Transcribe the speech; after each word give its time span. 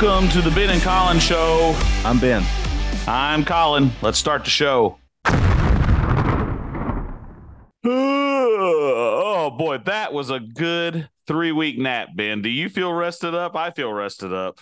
Welcome 0.00 0.28
to 0.28 0.40
the 0.40 0.52
Ben 0.52 0.70
and 0.70 0.80
Collin 0.80 1.18
Show. 1.18 1.74
I'm 2.04 2.20
Ben. 2.20 2.44
I'm 3.08 3.44
Collin. 3.44 3.90
Let's 4.00 4.16
start 4.16 4.44
the 4.44 4.50
show. 4.50 4.96
Oh 9.40 9.50
boy, 9.50 9.78
that 9.78 10.12
was 10.12 10.30
a 10.30 10.38
good 10.40 11.08
three 11.26 11.52
week 11.52 11.78
nap, 11.78 12.10
Ben. 12.14 12.42
Do 12.42 12.48
you 12.48 12.68
feel 12.68 12.92
rested 12.92 13.34
up? 13.34 13.56
I 13.56 13.70
feel 13.70 13.92
rested 13.92 14.32
up. 14.32 14.60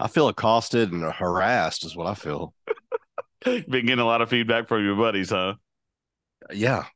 I 0.00 0.08
feel 0.08 0.28
accosted 0.28 0.92
and 0.92 1.04
harassed, 1.04 1.84
is 1.84 1.94
what 1.94 2.06
I 2.06 2.14
feel. 2.14 2.54
Been 3.44 3.64
getting 3.68 3.98
a 3.98 4.04
lot 4.04 4.22
of 4.22 4.30
feedback 4.30 4.66
from 4.66 4.84
your 4.84 4.96
buddies, 4.96 5.30
huh? 5.30 5.54
Yeah, 6.52 6.86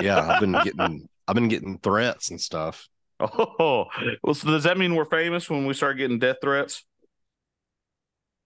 yeah. 0.00 0.18
I've 0.18 0.40
been 0.40 0.52
getting, 0.52 1.08
I've 1.26 1.34
been 1.34 1.48
getting 1.48 1.78
threats 1.78 2.30
and 2.30 2.40
stuff. 2.40 2.88
Oh, 3.60 3.86
well, 4.22 4.34
so 4.34 4.48
does 4.48 4.64
that 4.64 4.78
mean 4.78 4.94
we're 4.94 5.04
famous 5.04 5.50
when 5.50 5.66
we 5.66 5.74
start 5.74 5.98
getting 5.98 6.18
death 6.18 6.36
threats? 6.40 6.84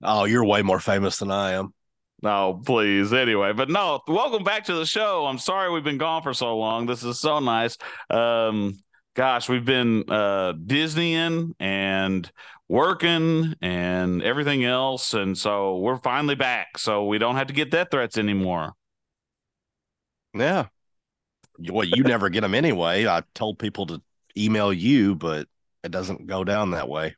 Oh, 0.02 0.24
you're 0.24 0.44
way 0.44 0.62
more 0.62 0.80
famous 0.80 1.18
than 1.18 1.30
I 1.30 1.52
am. 1.52 1.74
No, 2.22 2.60
please. 2.64 3.12
Anyway, 3.12 3.52
but 3.52 3.68
no, 3.68 4.00
welcome 4.06 4.44
back 4.44 4.64
to 4.64 4.74
the 4.74 4.86
show. 4.86 5.26
I'm 5.26 5.38
sorry 5.38 5.70
we've 5.72 5.82
been 5.84 5.98
gone 5.98 6.22
for 6.22 6.32
so 6.32 6.56
long. 6.56 6.86
This 6.86 7.02
is 7.02 7.18
so 7.18 7.40
nice. 7.40 7.76
Um, 8.10 8.78
gosh, 9.14 9.48
we've 9.48 9.64
been 9.64 10.04
uh 10.08 10.52
Disneying 10.52 11.54
and 11.58 12.30
working 12.68 13.54
and 13.60 14.22
everything 14.22 14.64
else. 14.64 15.14
And 15.14 15.36
so 15.36 15.78
we're 15.78 15.98
finally 15.98 16.36
back. 16.36 16.78
So 16.78 17.06
we 17.06 17.18
don't 17.18 17.36
have 17.36 17.48
to 17.48 17.54
get 17.54 17.70
death 17.70 17.88
threats 17.90 18.16
anymore. 18.16 18.72
Yeah. 20.34 20.68
Well, 21.58 21.86
you 21.86 22.02
never 22.04 22.28
get 22.30 22.40
them 22.42 22.54
anyway. 22.54 23.06
I 23.06 23.22
told 23.34 23.58
people 23.58 23.86
to 23.86 24.02
email 24.36 24.72
you, 24.72 25.14
but 25.14 25.48
it 25.84 25.90
doesn't 25.90 26.26
go 26.26 26.44
down 26.44 26.72
that 26.72 26.88
way. 26.88 27.16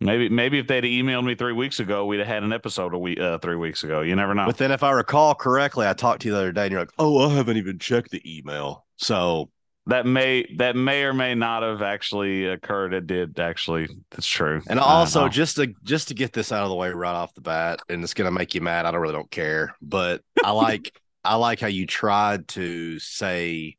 Maybe 0.00 0.28
maybe 0.28 0.58
if 0.58 0.66
they'd 0.66 0.84
emailed 0.84 1.24
me 1.24 1.34
three 1.34 1.52
weeks 1.52 1.78
ago, 1.78 2.06
we'd 2.06 2.18
have 2.18 2.26
had 2.26 2.42
an 2.42 2.52
episode 2.52 2.92
a 2.92 2.98
week 2.98 3.20
uh, 3.20 3.38
three 3.38 3.56
weeks 3.56 3.84
ago. 3.84 4.00
You 4.00 4.16
never 4.16 4.34
know. 4.34 4.46
But 4.46 4.58
then 4.58 4.72
if 4.72 4.82
I 4.82 4.90
recall 4.90 5.34
correctly, 5.34 5.86
I 5.86 5.92
talked 5.92 6.22
to 6.22 6.28
you 6.28 6.34
the 6.34 6.40
other 6.40 6.52
day 6.52 6.64
and 6.64 6.72
you're 6.72 6.80
like, 6.80 6.90
Oh, 6.98 7.30
I 7.30 7.34
haven't 7.34 7.56
even 7.56 7.78
checked 7.78 8.10
the 8.10 8.38
email. 8.38 8.84
So 8.96 9.50
that 9.86 10.06
may 10.06 10.46
that 10.58 10.76
may 10.76 11.04
or 11.04 11.12
may 11.12 11.34
not 11.34 11.62
have 11.62 11.82
actually 11.82 12.46
occurred. 12.46 12.94
It 12.94 13.06
did 13.06 13.38
actually. 13.38 13.88
That's 14.10 14.26
true. 14.26 14.62
And 14.68 14.78
also 14.78 15.28
just 15.28 15.56
to 15.56 15.72
just 15.82 16.08
to 16.08 16.14
get 16.14 16.32
this 16.32 16.52
out 16.52 16.64
of 16.64 16.68
the 16.68 16.76
way 16.76 16.90
right 16.90 17.14
off 17.14 17.34
the 17.34 17.40
bat, 17.40 17.80
and 17.88 18.02
it's 18.02 18.14
gonna 18.14 18.30
make 18.30 18.54
you 18.54 18.60
mad. 18.60 18.86
I 18.86 18.90
don't 18.90 19.00
really 19.00 19.14
don't 19.14 19.30
care, 19.30 19.74
but 19.80 20.22
I 20.42 20.50
like 20.50 20.96
I 21.24 21.36
like 21.36 21.60
how 21.60 21.68
you 21.68 21.86
tried 21.86 22.48
to 22.48 22.98
say 22.98 23.76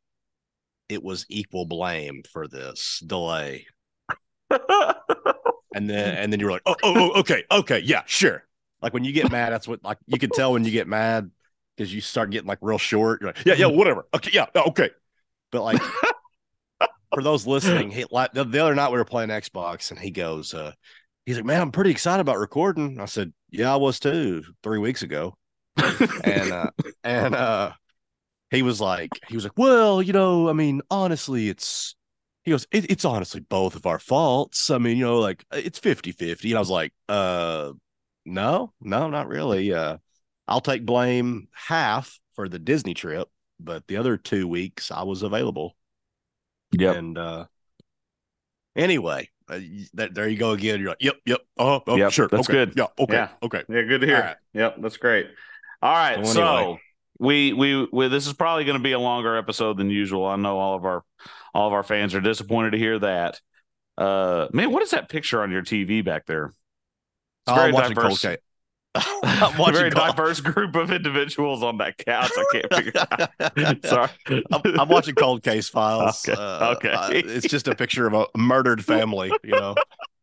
it 0.88 1.02
was 1.02 1.26
equal 1.28 1.66
blame 1.66 2.22
for 2.32 2.46
this 2.46 3.02
delay. 3.06 3.66
and 4.50 5.88
then 5.88 6.16
and 6.16 6.32
then 6.32 6.40
you 6.40 6.46
were 6.46 6.52
like, 6.52 6.62
oh, 6.66 6.76
oh, 6.82 6.94
oh, 6.96 7.20
okay, 7.20 7.44
okay, 7.50 7.80
yeah, 7.80 8.02
sure. 8.06 8.44
Like 8.82 8.92
when 8.92 9.04
you 9.04 9.12
get 9.12 9.30
mad, 9.30 9.52
that's 9.52 9.66
what 9.66 9.82
like 9.82 9.98
you 10.06 10.18
can 10.18 10.30
tell 10.30 10.52
when 10.52 10.64
you 10.64 10.70
get 10.70 10.86
mad 10.86 11.30
because 11.76 11.92
you 11.92 12.00
start 12.00 12.30
getting 12.30 12.48
like 12.48 12.58
real 12.60 12.78
short. 12.78 13.20
You're 13.20 13.30
like, 13.30 13.44
yeah, 13.44 13.54
yeah, 13.54 13.66
whatever. 13.66 14.06
Okay, 14.14 14.30
yeah, 14.32 14.46
okay. 14.54 14.90
But 15.50 15.62
like 15.62 15.80
for 17.14 17.22
those 17.22 17.46
listening, 17.46 17.90
he 17.90 18.04
like 18.10 18.32
the, 18.32 18.44
the 18.44 18.60
other 18.60 18.74
night 18.74 18.90
we 18.92 18.98
were 18.98 19.04
playing 19.04 19.30
Xbox 19.30 19.90
and 19.90 19.98
he 19.98 20.10
goes, 20.10 20.54
uh, 20.54 20.72
he's 21.26 21.36
like, 21.36 21.44
Man, 21.44 21.60
I'm 21.60 21.72
pretty 21.72 21.90
excited 21.90 22.20
about 22.20 22.38
recording. 22.38 23.00
I 23.00 23.06
said, 23.06 23.32
Yeah, 23.50 23.72
I 23.72 23.76
was 23.76 24.00
too 24.00 24.42
three 24.62 24.78
weeks 24.78 25.02
ago. 25.02 25.36
and 26.24 26.52
uh 26.52 26.70
and 27.02 27.34
uh 27.34 27.72
he 28.50 28.62
was 28.62 28.80
like, 28.80 29.10
he 29.28 29.36
was 29.36 29.44
like, 29.44 29.58
Well, 29.58 30.02
you 30.02 30.12
know, 30.12 30.48
I 30.48 30.52
mean, 30.52 30.82
honestly, 30.90 31.48
it's 31.48 31.96
he 32.44 32.50
goes, 32.50 32.66
it, 32.70 32.90
it's 32.90 33.04
honestly 33.04 33.40
both 33.40 33.74
of 33.74 33.86
our 33.86 33.98
faults. 33.98 34.70
I 34.70 34.78
mean, 34.78 34.98
you 34.98 35.04
know, 35.04 35.18
like 35.18 35.44
it's 35.52 35.78
50 35.78 36.12
50. 36.12 36.50
And 36.50 36.56
I 36.56 36.60
was 36.60 36.70
like, 36.70 36.92
uh, 37.08 37.72
no, 38.26 38.72
no, 38.80 39.08
not 39.08 39.28
really. 39.28 39.72
Uh, 39.72 39.96
I'll 40.46 40.60
take 40.60 40.84
blame 40.84 41.48
half 41.52 42.18
for 42.34 42.48
the 42.48 42.58
Disney 42.58 42.92
trip, 42.92 43.28
but 43.58 43.86
the 43.86 43.96
other 43.96 44.18
two 44.18 44.46
weeks 44.46 44.90
I 44.90 45.04
was 45.04 45.22
available. 45.22 45.74
Yeah. 46.72 46.92
And 46.92 47.16
uh, 47.16 47.46
anyway, 48.76 49.30
uh, 49.48 49.60
that, 49.94 50.14
there 50.14 50.28
you 50.28 50.36
go 50.36 50.50
again. 50.50 50.80
You're 50.80 50.90
like, 50.90 51.02
yep, 51.02 51.16
yep. 51.24 51.40
Oh, 51.56 51.82
oh 51.86 51.96
yep, 51.96 52.12
sure. 52.12 52.28
That's 52.28 52.48
okay. 52.48 52.66
good. 52.66 52.74
Yeah. 52.76 52.86
Okay. 52.98 53.14
Yeah. 53.14 53.28
Okay. 53.42 53.62
Yeah. 53.68 53.82
Good 53.82 54.00
to 54.02 54.06
hear. 54.06 54.20
Right. 54.20 54.36
Yep. 54.52 54.76
That's 54.80 54.96
great. 54.98 55.28
All 55.80 55.92
right. 55.92 56.26
So, 56.26 56.42
anyway. 56.42 56.78
so 56.78 56.78
we, 57.24 57.52
we, 57.52 57.88
we, 57.90 58.08
this 58.08 58.26
is 58.26 58.32
probably 58.32 58.64
going 58.64 58.78
to 58.78 58.82
be 58.82 58.92
a 58.92 58.98
longer 58.98 59.36
episode 59.36 59.78
than 59.78 59.90
usual. 59.90 60.26
I 60.26 60.36
know 60.36 60.58
all 60.58 60.76
of 60.76 60.84
our, 60.84 61.02
all 61.54 61.66
of 61.66 61.72
our 61.72 61.82
fans 61.82 62.14
are 62.14 62.20
disappointed 62.20 62.70
to 62.70 62.78
hear 62.78 62.98
that. 62.98 63.40
Uh, 63.96 64.48
man, 64.52 64.70
what 64.70 64.82
is 64.82 64.90
that 64.90 65.08
picture 65.08 65.42
on 65.42 65.50
your 65.50 65.62
TV 65.62 66.04
back 66.04 66.26
there? 66.26 66.46
It's 66.46 66.54
oh, 67.48 67.54
very 67.54 67.74
I'm 67.74 67.94
diverse. 67.94 68.24
I'm 69.24 69.58
watching 69.58 69.74
very 69.74 69.90
Cold. 69.90 70.16
diverse 70.16 70.40
group 70.40 70.76
of 70.76 70.92
individuals 70.92 71.64
on 71.64 71.78
that 71.78 71.98
couch. 71.98 72.30
I 72.36 72.44
can't 72.52 72.74
figure 72.74 72.92
out. 73.10 73.84
Sorry, 73.84 74.44
I'm, 74.52 74.80
I'm, 74.80 74.88
watching 74.88 75.16
Cold 75.16 75.42
Case 75.42 75.68
Files. 75.68 76.28
Okay, 76.28 76.40
uh, 76.40 76.74
okay. 76.76 77.18
It's 77.18 77.48
just 77.48 77.66
a 77.66 77.74
picture 77.74 78.06
of 78.06 78.14
a 78.14 78.26
murdered 78.38 78.84
family. 78.84 79.32
You 79.42 79.50
know. 79.50 79.74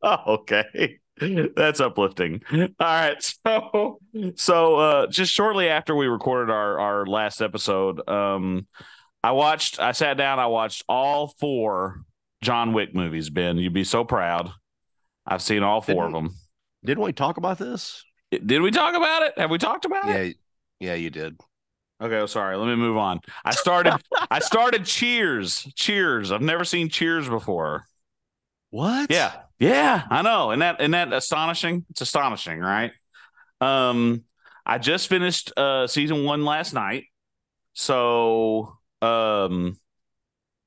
Okay. 0.04 1.00
That's 1.56 1.80
uplifting. 1.80 2.42
All 2.52 2.68
right. 2.80 3.34
So 3.46 4.00
so 4.36 4.76
uh 4.76 5.08
just 5.08 5.32
shortly 5.32 5.70
after 5.70 5.96
we 5.96 6.08
recorded 6.08 6.52
our 6.52 6.80
our 6.80 7.06
last 7.06 7.42
episode, 7.42 8.08
um 8.10 8.68
I 9.24 9.32
watched 9.32 9.80
I 9.80 9.92
sat 9.92 10.18
down, 10.18 10.40
I 10.40 10.48
watched 10.48 10.84
all 10.90 11.28
four 11.40 12.02
John 12.42 12.74
Wick 12.74 12.96
movies, 12.96 13.30
Ben. 13.30 13.58
You'd 13.58 13.74
be 13.74 13.84
so 13.84 14.04
proud. 14.04 14.52
I've 15.26 15.42
seen 15.42 15.64
all 15.64 15.82
4 15.82 15.94
didn't, 15.94 16.06
of 16.08 16.12
them. 16.14 16.36
Didn't 16.84 17.04
we 17.04 17.14
talk 17.14 17.38
about 17.38 17.58
this? 17.58 18.04
Did 18.32 18.62
we 18.62 18.72
talk 18.72 18.96
about 18.96 19.24
it? 19.24 19.38
Have 19.38 19.52
we 19.52 19.58
talked 19.58 19.86
about 19.86 20.08
yeah, 20.08 20.16
it? 20.16 20.38
Yeah, 20.80 20.90
yeah, 20.90 20.96
you 20.96 21.10
did. 21.10 21.40
Okay, 22.02 22.16
well, 22.16 22.28
sorry. 22.28 22.58
Let 22.58 22.66
me 22.66 22.76
move 22.76 22.98
on. 22.98 23.20
I 23.46 23.52
started 23.52 23.94
I 24.32 24.40
started 24.40 24.86
Cheers. 24.86 25.72
Cheers. 25.76 26.32
I've 26.32 26.42
never 26.42 26.66
seen 26.66 26.90
Cheers 26.90 27.30
before. 27.30 27.86
What? 28.72 29.12
Yeah. 29.12 29.34
Yeah, 29.60 30.04
I 30.10 30.24
know. 30.24 30.50
And 30.50 30.64
that 30.64 30.82
and 30.82 30.96
that 30.96 31.14
astonishing? 31.14 31.86
It's 31.92 32.02
astonishing, 32.02 32.60
right? 32.60 32.92
Um 33.62 34.24
I 34.66 34.80
just 34.80 35.08
finished 35.08 35.54
uh 35.56 35.86
season 35.86 36.24
1 36.24 36.44
last 36.44 36.74
night. 36.74 37.06
So, 37.74 38.78
um 39.04 39.78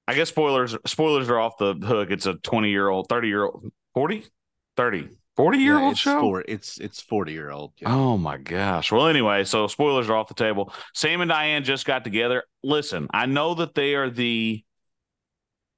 I 0.06 0.14
guess 0.14 0.28
spoilers 0.28 0.76
spoilers 0.86 1.28
are 1.28 1.40
off 1.40 1.58
the 1.58 1.74
hook. 1.74 2.10
It's 2.10 2.26
a 2.26 2.34
20-year-old, 2.34 3.08
30-year-old, 3.08 3.72
40? 3.94 4.24
30. 4.76 5.08
40 5.36 5.58
year 5.58 5.78
old 5.78 5.96
show? 5.96 6.20
Four, 6.20 6.44
it's 6.46 6.78
it's 6.78 7.00
40 7.00 7.32
year 7.32 7.50
old. 7.50 7.72
Yeah. 7.80 7.92
Oh 7.92 8.16
my 8.16 8.36
gosh. 8.36 8.92
Well, 8.92 9.08
anyway, 9.08 9.42
so 9.44 9.66
spoilers 9.66 10.08
are 10.08 10.16
off 10.16 10.28
the 10.28 10.34
table. 10.34 10.72
Sam 10.94 11.20
and 11.20 11.28
Diane 11.28 11.64
just 11.64 11.84
got 11.86 12.04
together. 12.04 12.44
Listen, 12.62 13.08
I 13.12 13.26
know 13.26 13.54
that 13.54 13.74
they 13.74 13.96
are 13.96 14.10
the 14.10 14.63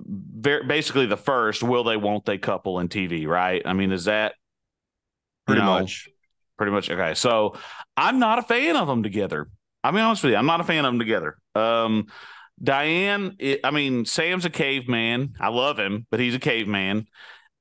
basically 0.06 1.06
the 1.06 1.16
first 1.16 1.62
will 1.62 1.84
they 1.84 1.96
won't 1.96 2.24
they 2.24 2.38
couple 2.38 2.78
in 2.78 2.88
TV, 2.88 3.26
right? 3.26 3.62
I 3.64 3.72
mean, 3.72 3.92
is 3.92 4.04
that 4.04 4.34
pretty 5.46 5.62
know, 5.62 5.80
much 5.80 6.08
pretty 6.56 6.72
much 6.72 6.90
okay. 6.90 7.14
So 7.14 7.56
I'm 7.96 8.18
not 8.18 8.38
a 8.38 8.42
fan 8.42 8.76
of 8.76 8.86
them 8.86 9.02
together. 9.02 9.48
I'll 9.82 9.92
be 9.92 10.00
honest 10.00 10.22
with 10.22 10.32
you, 10.32 10.38
I'm 10.38 10.46
not 10.46 10.60
a 10.60 10.64
fan 10.64 10.84
of 10.84 10.92
them 10.92 10.98
together. 10.98 11.36
Um, 11.54 12.06
Diane, 12.62 13.36
it, 13.38 13.60
I 13.64 13.70
mean, 13.70 14.04
Sam's 14.04 14.44
a 14.44 14.50
caveman. 14.50 15.34
I 15.38 15.48
love 15.48 15.78
him, 15.78 16.06
but 16.10 16.20
he's 16.20 16.34
a 16.34 16.40
caveman. 16.40 17.06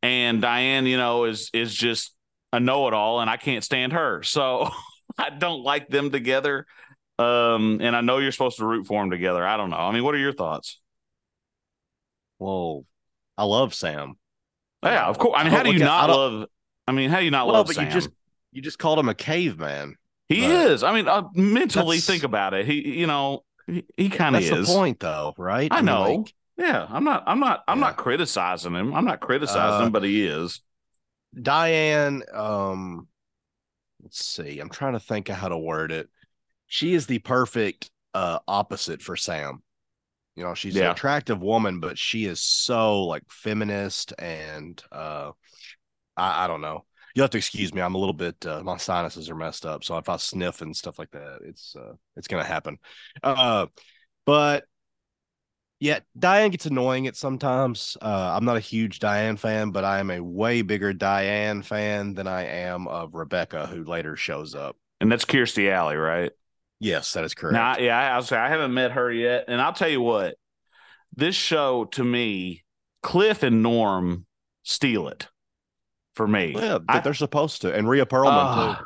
And 0.02 0.42
Diane, 0.42 0.86
you 0.86 0.98
know, 0.98 1.26
is 1.26 1.50
is 1.54 1.74
just 1.74 2.16
a 2.54 2.60
know-it-all, 2.60 3.20
and 3.20 3.30
I 3.30 3.38
can't 3.38 3.64
stand 3.64 3.94
her. 3.94 4.24
So 4.24 4.70
I 5.18 5.30
don't 5.30 5.64
like 5.64 5.90
them 5.90 6.12
together. 6.12 6.66
Um, 7.18 7.80
and 7.82 7.96
I 7.96 8.02
know 8.02 8.18
you're 8.18 8.32
supposed 8.32 8.58
to 8.58 8.66
root 8.66 8.88
for 8.88 9.02
them 9.02 9.10
together. 9.10 9.46
I 9.46 9.58
don't 9.58 9.70
know. 9.70 9.78
I 9.78 9.92
mean, 9.94 10.04
what 10.04 10.16
are 10.16 10.20
your 10.20 10.34
thoughts? 10.34 10.80
Well, 12.40 12.86
I 13.38 13.44
love 13.44 13.74
Sam. 13.74 14.16
Yeah, 14.84 15.08
of 15.08 15.18
course. 15.18 15.36
I 15.38 15.44
mean, 15.44 15.54
how 15.54 15.64
do 15.64 15.72
you 15.72 15.80
not 15.80 16.10
love? 16.10 16.48
I 16.88 16.92
mean, 16.92 17.10
how 17.10 17.20
do 17.20 17.26
you 17.26 17.32
not 17.32 17.48
well, 17.48 17.56
love 17.56 17.68
but 17.68 17.76
Sam? 17.76 17.86
You 17.86 17.92
just 17.92 18.10
you 18.52 18.62
just 18.62 18.80
called 18.80 19.00
him 19.00 19.10
a 19.10 19.16
caveman. 19.16 19.96
He 20.30 20.42
but 20.42 20.52
is. 20.52 20.84
I 20.84 20.94
mean, 20.94 21.08
uh, 21.08 21.24
mentally 21.34 22.00
think 22.00 22.24
about 22.24 22.54
it. 22.54 22.66
He, 22.66 23.00
you 23.00 23.08
know, 23.08 23.44
he, 23.68 23.86
he 23.98 24.10
kind 24.10 24.36
of 24.36 24.42
is. 24.42 24.50
That's 24.50 24.68
the 24.68 24.74
point, 24.74 25.00
though, 25.00 25.34
right? 25.38 25.72
I, 25.72 25.78
I 25.78 25.82
know. 25.82 26.06
Mean, 26.06 26.18
like, 26.22 26.34
yeah, 26.58 26.88
I'm 26.90 27.04
not. 27.04 27.24
I'm 27.28 27.40
not. 27.40 27.64
I'm 27.68 27.80
yeah. 27.80 27.86
not 27.86 27.98
criticizing 27.98 28.74
him. 28.74 28.94
I'm 28.94 29.06
not 29.06 29.20
criticizing 29.20 29.82
uh, 29.82 29.86
him, 29.86 29.92
but 29.92 30.04
he 30.04 30.26
is. 30.26 30.62
Diane. 31.40 32.24
Um, 32.34 33.08
let's 34.02 34.24
see. 34.24 34.60
I'm 34.60 34.70
trying 34.70 34.94
to 34.94 35.00
think 35.00 35.30
of 35.30 35.36
how 35.36 35.50
to 35.50 35.58
word 35.58 35.92
it. 35.92 36.10
She 36.68 36.94
is 36.94 37.08
the 37.08 37.20
perfect 37.20 37.90
uh 38.14 38.40
opposite 38.48 39.02
for 39.02 39.16
Sam. 39.16 39.62
You 40.36 40.44
know, 40.44 40.54
she's 40.54 40.76
yeah. 40.76 40.86
an 40.86 40.92
attractive 40.92 41.42
woman, 41.42 41.80
but 41.80 41.98
she 41.98 42.26
is 42.26 42.42
so 42.42 43.04
like 43.04 43.24
feminist 43.30 44.14
and 44.20 44.82
uh 44.92 45.32
I, 46.18 46.46
I 46.46 46.48
don't 46.48 46.62
know. 46.62 46.86
You 47.16 47.22
have 47.22 47.32
to 47.32 47.38
excuse 47.38 47.74
me. 47.74 47.82
I'm 47.82 47.96
a 47.96 47.98
little 47.98 48.14
bit 48.14 48.46
uh, 48.46 48.62
my 48.64 48.78
sinuses 48.78 49.30
are 49.30 49.36
messed 49.36 49.66
up. 49.66 49.84
So 49.84 49.98
if 49.98 50.10
I 50.10 50.18
sniff 50.18 50.62
and 50.62 50.76
stuff 50.76 51.00
like 51.00 51.12
that, 51.12 51.40
it's 51.44 51.76
uh 51.76 51.94
it's 52.16 52.28
gonna 52.28 52.44
happen. 52.44 52.78
Uh 53.24 53.68
but 54.26 54.66
Yeah, 55.80 56.00
Diane 56.18 56.52
gets 56.52 56.66
annoying 56.66 57.06
at 57.08 57.16
sometimes. 57.16 57.98
Uh, 58.02 58.34
I'm 58.36 58.46
not 58.46 58.58
a 58.58 58.62
huge 58.62 59.00
Diane 59.00 59.38
fan, 59.38 59.72
but 59.72 59.84
I 59.84 60.00
am 60.00 60.10
a 60.10 60.24
way 60.24 60.62
bigger 60.62 60.94
Diane 60.94 61.62
fan 61.62 62.14
than 62.14 62.28
I 62.28 62.46
am 62.46 62.88
of 62.88 63.14
Rebecca, 63.14 63.68
who 63.68 63.84
later 63.84 64.16
shows 64.16 64.56
up. 64.56 64.78
And 65.02 65.12
that's 65.12 65.26
Kirstie 65.26 65.70
Alley, 65.72 65.98
right? 65.98 66.32
Yes, 66.86 67.14
that 67.14 67.24
is 67.24 67.34
correct. 67.34 67.54
Now, 67.54 67.78
yeah, 67.80 68.14
I, 68.14 68.16
was 68.16 68.32
I 68.32 68.48
haven't 68.48 68.72
met 68.72 68.92
her 68.92 69.12
yet, 69.12 69.46
and 69.48 69.60
I'll 69.60 69.74
tell 69.74 69.90
you 69.90 70.02
what, 70.02 70.36
this 71.16 71.34
show 71.34 71.86
to 71.94 72.04
me, 72.04 72.64
Cliff 73.02 73.42
and 73.42 73.64
Norm 73.64 74.28
steal 74.62 75.08
it 75.08 75.28
for 76.14 76.28
me. 76.28 76.54
yeah, 76.56 76.78
I, 76.88 77.00
they're 77.00 77.16
supposed 77.16 77.64
to, 77.64 77.74
and 77.74 77.90
Rhea 77.90 78.06
Perlman 78.06 78.28
uh, 78.30 78.76
too. 78.76 78.84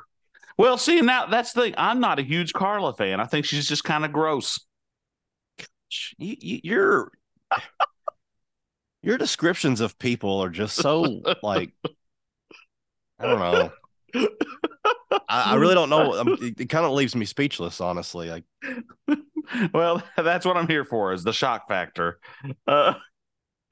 Well, 0.58 0.78
see, 0.78 1.02
now 1.02 1.26
that's 1.26 1.52
the 1.52 1.64
thing. 1.64 1.74
I'm 1.78 2.00
not 2.00 2.20
a 2.20 2.22
huge 2.22 2.54
Carla 2.54 2.94
fan. 2.94 3.20
I 3.20 3.26
think 3.26 3.46
she's 3.46 3.68
just 3.68 3.84
kind 3.84 4.06
of 4.06 4.14
gross. 4.14 4.66
You, 6.18 6.36
you, 6.40 6.60
you're 6.64 7.12
your 9.02 9.18
descriptions 9.18 9.82
of 9.82 10.00
people 10.00 10.42
are 10.42 10.50
just 10.50 10.78
so 10.78 11.22
like 11.44 11.74
I 13.20 13.26
don't 13.26 13.40
know. 13.40 13.72
I, 14.16 15.20
I 15.30 15.56
really 15.56 15.76
don't 15.76 15.90
know. 15.90 16.20
Um, 16.20 16.38
it, 16.42 16.60
it 16.62 16.70
kind 16.70 16.86
of 16.86 16.92
leaves 16.92 17.16
me 17.16 17.26
speechless, 17.26 17.82
honestly. 17.82 18.30
Like, 18.30 18.44
well, 19.74 20.04
that's 20.18 20.46
what 20.46 20.58
I'm 20.58 20.68
here 20.68 20.86
for 20.86 21.14
is 21.14 21.24
the 21.24 21.34
shock 21.34 21.68
factor. 21.68 22.20
Uh, 22.68 22.94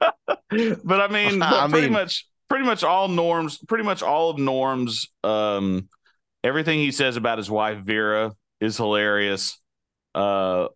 but 0.00 1.00
I 1.00 1.08
mean, 1.08 1.42
I 1.42 1.68
pretty 1.68 1.86
mean, 1.86 1.92
much, 1.92 2.26
pretty 2.48 2.64
much 2.64 2.84
all 2.84 3.08
norms, 3.08 3.58
pretty 3.58 3.84
much 3.84 4.02
all 4.02 4.30
of 4.30 4.38
Norm's, 4.38 5.08
um, 5.24 5.88
everything 6.44 6.78
he 6.78 6.92
says 6.92 7.16
about 7.16 7.38
his 7.38 7.50
wife 7.50 7.78
Vera 7.78 8.32
is 8.60 8.76
hilarious. 8.76 9.58
Uh, 10.14 10.68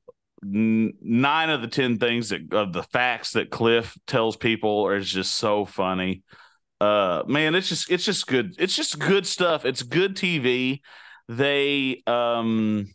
n- 0.44 0.94
nine 1.00 1.50
of 1.50 1.62
the 1.62 1.68
ten 1.68 1.98
things 1.98 2.30
that 2.30 2.52
of 2.52 2.72
the 2.72 2.82
facts 2.82 3.32
that 3.32 3.50
Cliff 3.50 3.96
tells 4.06 4.36
people 4.36 4.90
is 4.90 5.10
just 5.10 5.34
so 5.34 5.64
funny 5.64 6.22
uh 6.82 7.22
man 7.28 7.54
it's 7.54 7.68
just 7.68 7.90
it's 7.90 8.04
just 8.04 8.26
good 8.26 8.56
it's 8.58 8.74
just 8.74 8.98
good 8.98 9.24
stuff. 9.24 9.64
It's 9.64 9.82
good 9.82 10.16
tv 10.16 10.80
they 11.28 12.02
um 12.08 12.92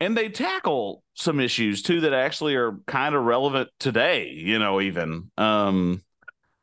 and 0.00 0.16
they 0.16 0.30
tackle 0.30 1.02
some 1.12 1.38
issues 1.38 1.82
too 1.82 2.00
that 2.00 2.14
actually 2.14 2.54
are 2.54 2.78
kind 2.86 3.14
of 3.14 3.22
relevant 3.24 3.68
today 3.78 4.30
you 4.30 4.58
know 4.58 4.80
even. 4.80 5.30
Um 5.36 6.02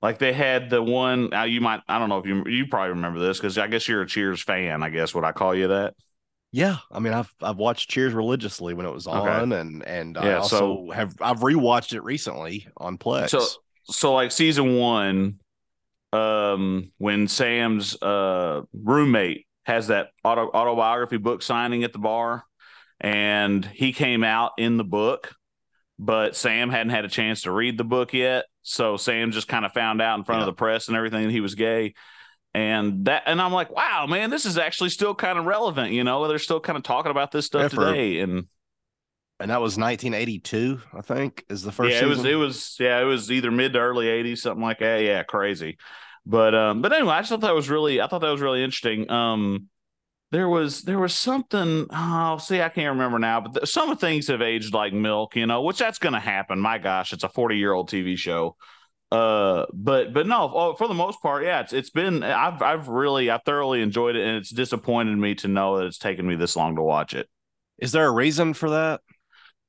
like 0.01 0.17
they 0.17 0.33
had 0.33 0.71
the 0.71 0.81
one 0.81 1.29
now 1.29 1.43
you 1.43 1.61
might 1.61 1.81
i 1.88 1.99
don't 1.99 2.09
know 2.09 2.17
if 2.17 2.25
you 2.25 2.44
you 2.47 2.65
probably 2.65 2.89
remember 2.89 3.19
this 3.19 3.37
because 3.37 3.55
i 3.59 3.67
guess 3.67 3.87
you're 3.87 4.01
a 4.01 4.07
cheers 4.07 4.41
fan 4.41 4.81
i 4.81 4.89
guess. 4.89 5.13
Would 5.13 5.23
i 5.23 5.31
call 5.31 5.53
you 5.53 5.67
that? 5.67 5.94
Yeah. 6.51 6.77
I 6.91 6.97
mean 6.97 7.13
i've 7.13 7.31
i've 7.39 7.57
watched 7.57 7.91
cheers 7.91 8.13
religiously 8.13 8.73
when 8.73 8.87
it 8.87 8.91
was 8.91 9.05
on 9.05 9.53
okay. 9.53 9.61
and 9.61 9.85
and 9.85 10.17
yeah, 10.19 10.29
i 10.29 10.33
also 10.37 10.85
so, 10.87 10.91
have 10.91 11.13
i've 11.21 11.41
rewatched 11.41 11.94
it 11.94 12.03
recently 12.03 12.67
on 12.77 12.97
plex. 12.97 13.29
So 13.29 13.45
so 13.83 14.13
like 14.13 14.31
season 14.31 14.77
one 14.77 15.37
um, 16.13 16.91
when 16.97 17.27
Sam's 17.27 18.01
uh, 18.01 18.61
roommate 18.73 19.45
has 19.63 19.87
that 19.87 20.09
auto, 20.23 20.47
autobiography 20.47 21.17
book 21.17 21.41
signing 21.41 21.83
at 21.83 21.93
the 21.93 21.99
bar, 21.99 22.43
and 22.99 23.65
he 23.65 23.93
came 23.93 24.23
out 24.23 24.51
in 24.57 24.77
the 24.77 24.83
book, 24.83 25.35
but 25.97 26.35
Sam 26.35 26.69
hadn't 26.69 26.91
had 26.91 27.05
a 27.05 27.09
chance 27.09 27.43
to 27.43 27.51
read 27.51 27.77
the 27.77 27.83
book 27.83 28.13
yet. 28.13 28.45
So 28.63 28.97
Sam 28.97 29.31
just 29.31 29.47
kind 29.47 29.65
of 29.65 29.73
found 29.73 30.01
out 30.01 30.17
in 30.17 30.23
front 30.23 30.39
yeah. 30.39 30.43
of 30.43 30.53
the 30.53 30.57
press 30.57 30.87
and 30.87 30.97
everything 30.97 31.23
that 31.23 31.31
he 31.31 31.41
was 31.41 31.55
gay. 31.55 31.93
And 32.53 33.05
that, 33.05 33.23
and 33.25 33.41
I'm 33.41 33.53
like, 33.53 33.71
wow, 33.71 34.05
man, 34.07 34.29
this 34.29 34.45
is 34.45 34.57
actually 34.57 34.89
still 34.89 35.15
kind 35.15 35.39
of 35.39 35.45
relevant. 35.45 35.93
You 35.93 36.03
know, 36.03 36.27
they're 36.27 36.37
still 36.37 36.59
kind 36.59 36.77
of 36.77 36.83
talking 36.83 37.11
about 37.11 37.31
this 37.31 37.45
stuff 37.45 37.73
yeah, 37.73 37.79
today. 37.79 38.19
And 38.19 38.47
and 39.41 39.51
that 39.51 39.61
was 39.61 39.77
1982, 39.77 40.79
I 40.93 41.01
think, 41.01 41.45
is 41.49 41.63
the 41.63 41.71
first. 41.71 41.93
Yeah, 41.93 42.03
it 42.03 42.07
was. 42.07 42.25
It 42.25 42.35
was. 42.35 42.77
Yeah, 42.79 42.99
it 43.01 43.05
was 43.05 43.31
either 43.31 43.51
mid 43.51 43.73
to 43.73 43.79
early 43.79 44.05
80s, 44.05 44.39
something 44.39 44.63
like 44.63 44.79
that. 44.79 45.01
Yeah, 45.01 45.23
crazy. 45.23 45.77
But 46.25 46.53
um, 46.55 46.81
but 46.81 46.93
anyway, 46.93 47.13
I 47.13 47.21
just 47.21 47.29
thought 47.29 47.41
that 47.41 47.55
was 47.55 47.69
really. 47.69 48.01
I 48.01 48.07
thought 48.07 48.21
that 48.21 48.29
was 48.29 48.41
really 48.41 48.63
interesting. 48.63 49.09
Um, 49.09 49.67
there 50.31 50.47
was 50.47 50.83
there 50.83 50.99
was 50.99 51.13
something. 51.13 51.88
Oh, 51.91 52.38
see, 52.38 52.61
I 52.61 52.69
can't 52.69 52.93
remember 52.93 53.19
now. 53.19 53.41
But 53.41 53.53
th- 53.53 53.69
some 53.69 53.95
things 53.97 54.27
have 54.27 54.41
aged 54.41 54.73
like 54.73 54.93
milk, 54.93 55.35
you 55.35 55.45
know, 55.45 55.61
which 55.63 55.79
that's 55.79 55.99
going 55.99 56.13
to 56.13 56.19
happen. 56.19 56.59
My 56.59 56.77
gosh, 56.77 57.11
it's 57.11 57.23
a 57.23 57.29
40 57.29 57.57
year 57.57 57.73
old 57.73 57.89
TV 57.89 58.17
show. 58.17 58.55
Uh, 59.11 59.65
but 59.73 60.13
but 60.13 60.25
no, 60.25 60.49
oh, 60.53 60.75
for 60.75 60.87
the 60.87 60.94
most 60.94 61.21
part, 61.21 61.44
yeah, 61.44 61.59
it's 61.59 61.73
it's 61.73 61.89
been. 61.89 62.23
I've 62.23 62.61
I've 62.61 62.87
really 62.87 63.29
I 63.29 63.39
thoroughly 63.39 63.81
enjoyed 63.81 64.15
it, 64.15 64.25
and 64.25 64.37
it's 64.37 64.51
disappointed 64.51 65.17
me 65.17 65.35
to 65.35 65.49
know 65.49 65.79
that 65.79 65.87
it's 65.87 65.97
taken 65.97 66.25
me 66.25 66.35
this 66.35 66.55
long 66.55 66.77
to 66.77 66.81
watch 66.81 67.13
it. 67.13 67.27
Is 67.77 67.91
there 67.91 68.05
a 68.05 68.11
reason 68.11 68.53
for 68.53 68.69
that? 68.69 69.01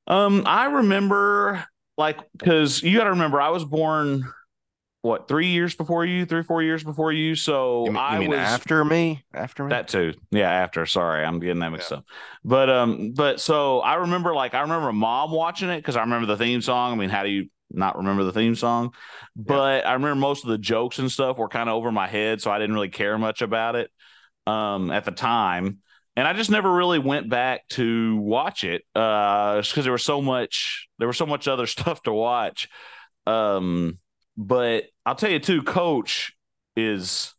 Um, 0.06 0.43
I 0.46 0.66
remember 0.66 1.64
like 1.96 2.19
because 2.37 2.82
you 2.82 2.99
got 2.99 3.04
to 3.04 3.10
remember 3.10 3.40
I 3.40 3.50
was 3.50 3.64
born 3.64 4.25
what 5.02 5.26
three 5.26 5.49
years 5.49 5.75
before 5.75 6.04
you, 6.04 6.25
three 6.25 6.43
four 6.43 6.62
years 6.62 6.82
before 6.82 7.12
you. 7.12 7.34
So 7.34 7.84
you 7.87 7.93
mean, 7.93 7.96
I 7.96 8.14
you 8.14 8.20
mean 8.20 8.31
was 8.31 8.38
after 8.38 8.84
me, 8.84 9.25
after 9.34 9.64
me. 9.64 9.70
That 9.70 9.88
too, 9.88 10.14
yeah, 10.31 10.50
after. 10.50 10.87
Sorry, 10.87 11.25
I'm 11.25 11.40
getting 11.40 11.58
that 11.58 11.70
mixed 11.70 11.90
yeah. 11.90 11.99
up. 11.99 12.04
But 12.44 12.70
um, 12.70 13.12
but 13.12 13.40
so 13.40 13.81
I 13.81 13.96
remember 13.96 14.34
like 14.34 14.54
I 14.54 14.60
remember 14.62 14.93
mom 14.93 15.32
watching 15.32 15.70
it 15.70 15.78
because 15.78 15.96
I 15.96 16.00
remember 16.00 16.26
the 16.26 16.37
theme 16.37 16.62
song. 16.62 16.93
I 16.93 16.96
mean, 16.96 17.10
how 17.10 17.22
do 17.22 17.28
you 17.28 17.50
not 17.70 17.96
remember 17.96 18.25
the 18.25 18.32
theme 18.32 18.54
song? 18.54 18.94
But 19.37 19.82
yeah. 19.82 19.90
I 19.90 19.93
remember 19.94 20.16
most 20.16 20.44
of 20.44 20.50
the 20.50 20.58
jokes 20.58 20.99
and 20.99 21.10
stuff 21.10 21.37
were 21.37 21.49
kind 21.49 21.69
of 21.69 21.75
over 21.75 21.90
my 21.93 22.06
head, 22.06 22.40
so 22.40 22.50
I 22.50 22.58
didn't 22.58 22.75
really 22.75 22.88
care 22.88 23.19
much 23.19 23.43
about 23.43 23.76
it 23.76 23.90
um 24.44 24.90
at 24.90 25.04
the 25.04 25.12
time 25.12 25.78
and 26.17 26.29
I 26.29 26.32
just 26.32 26.50
never 26.50 26.70
really 26.70 26.99
went 26.99 27.29
back 27.29 27.67
to 27.70 28.17
watch 28.17 28.64
it 28.64 28.82
uh 28.94 29.61
because 29.62 29.85
there 29.85 29.93
was 29.93 30.05
so 30.05 30.20
much 30.20 30.88
there 30.99 31.09
was 31.09 31.17
so 31.17 31.26
much 31.26 31.49
other 31.49 31.67
stuff 31.67 32.03
to 32.03 32.12
watch 32.12 32.69
um 33.26 33.99
but 34.37 34.85
I'll 35.05 35.14
tell 35.14 35.31
you 35.31 35.38
too, 35.38 35.62
Coach 35.62 36.32
is 36.76 37.35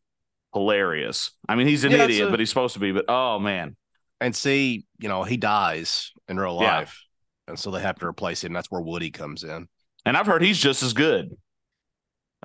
hilarious. 0.53 1.31
I 1.47 1.55
mean, 1.55 1.67
he's 1.67 1.83
an 1.83 1.91
yeah, 1.91 2.03
idiot, 2.03 2.27
a... 2.27 2.31
but 2.31 2.39
he's 2.39 2.49
supposed 2.49 2.75
to 2.75 2.79
be. 2.79 2.91
But 2.91 3.05
oh 3.07 3.39
man, 3.39 3.75
and 4.21 4.35
see, 4.35 4.85
you 4.99 5.09
know, 5.09 5.23
he 5.23 5.37
dies 5.37 6.11
in 6.27 6.39
real 6.39 6.55
life, 6.55 7.03
yeah. 7.47 7.51
and 7.51 7.59
so 7.59 7.71
they 7.71 7.81
have 7.81 7.99
to 7.99 8.05
replace 8.05 8.43
him. 8.43 8.53
That's 8.53 8.69
where 8.71 8.81
Woody 8.81 9.11
comes 9.11 9.43
in. 9.43 9.67
And 10.05 10.17
I've 10.17 10.27
heard 10.27 10.41
he's 10.41 10.57
just 10.59 10.83
as 10.83 10.93
good. 10.93 11.35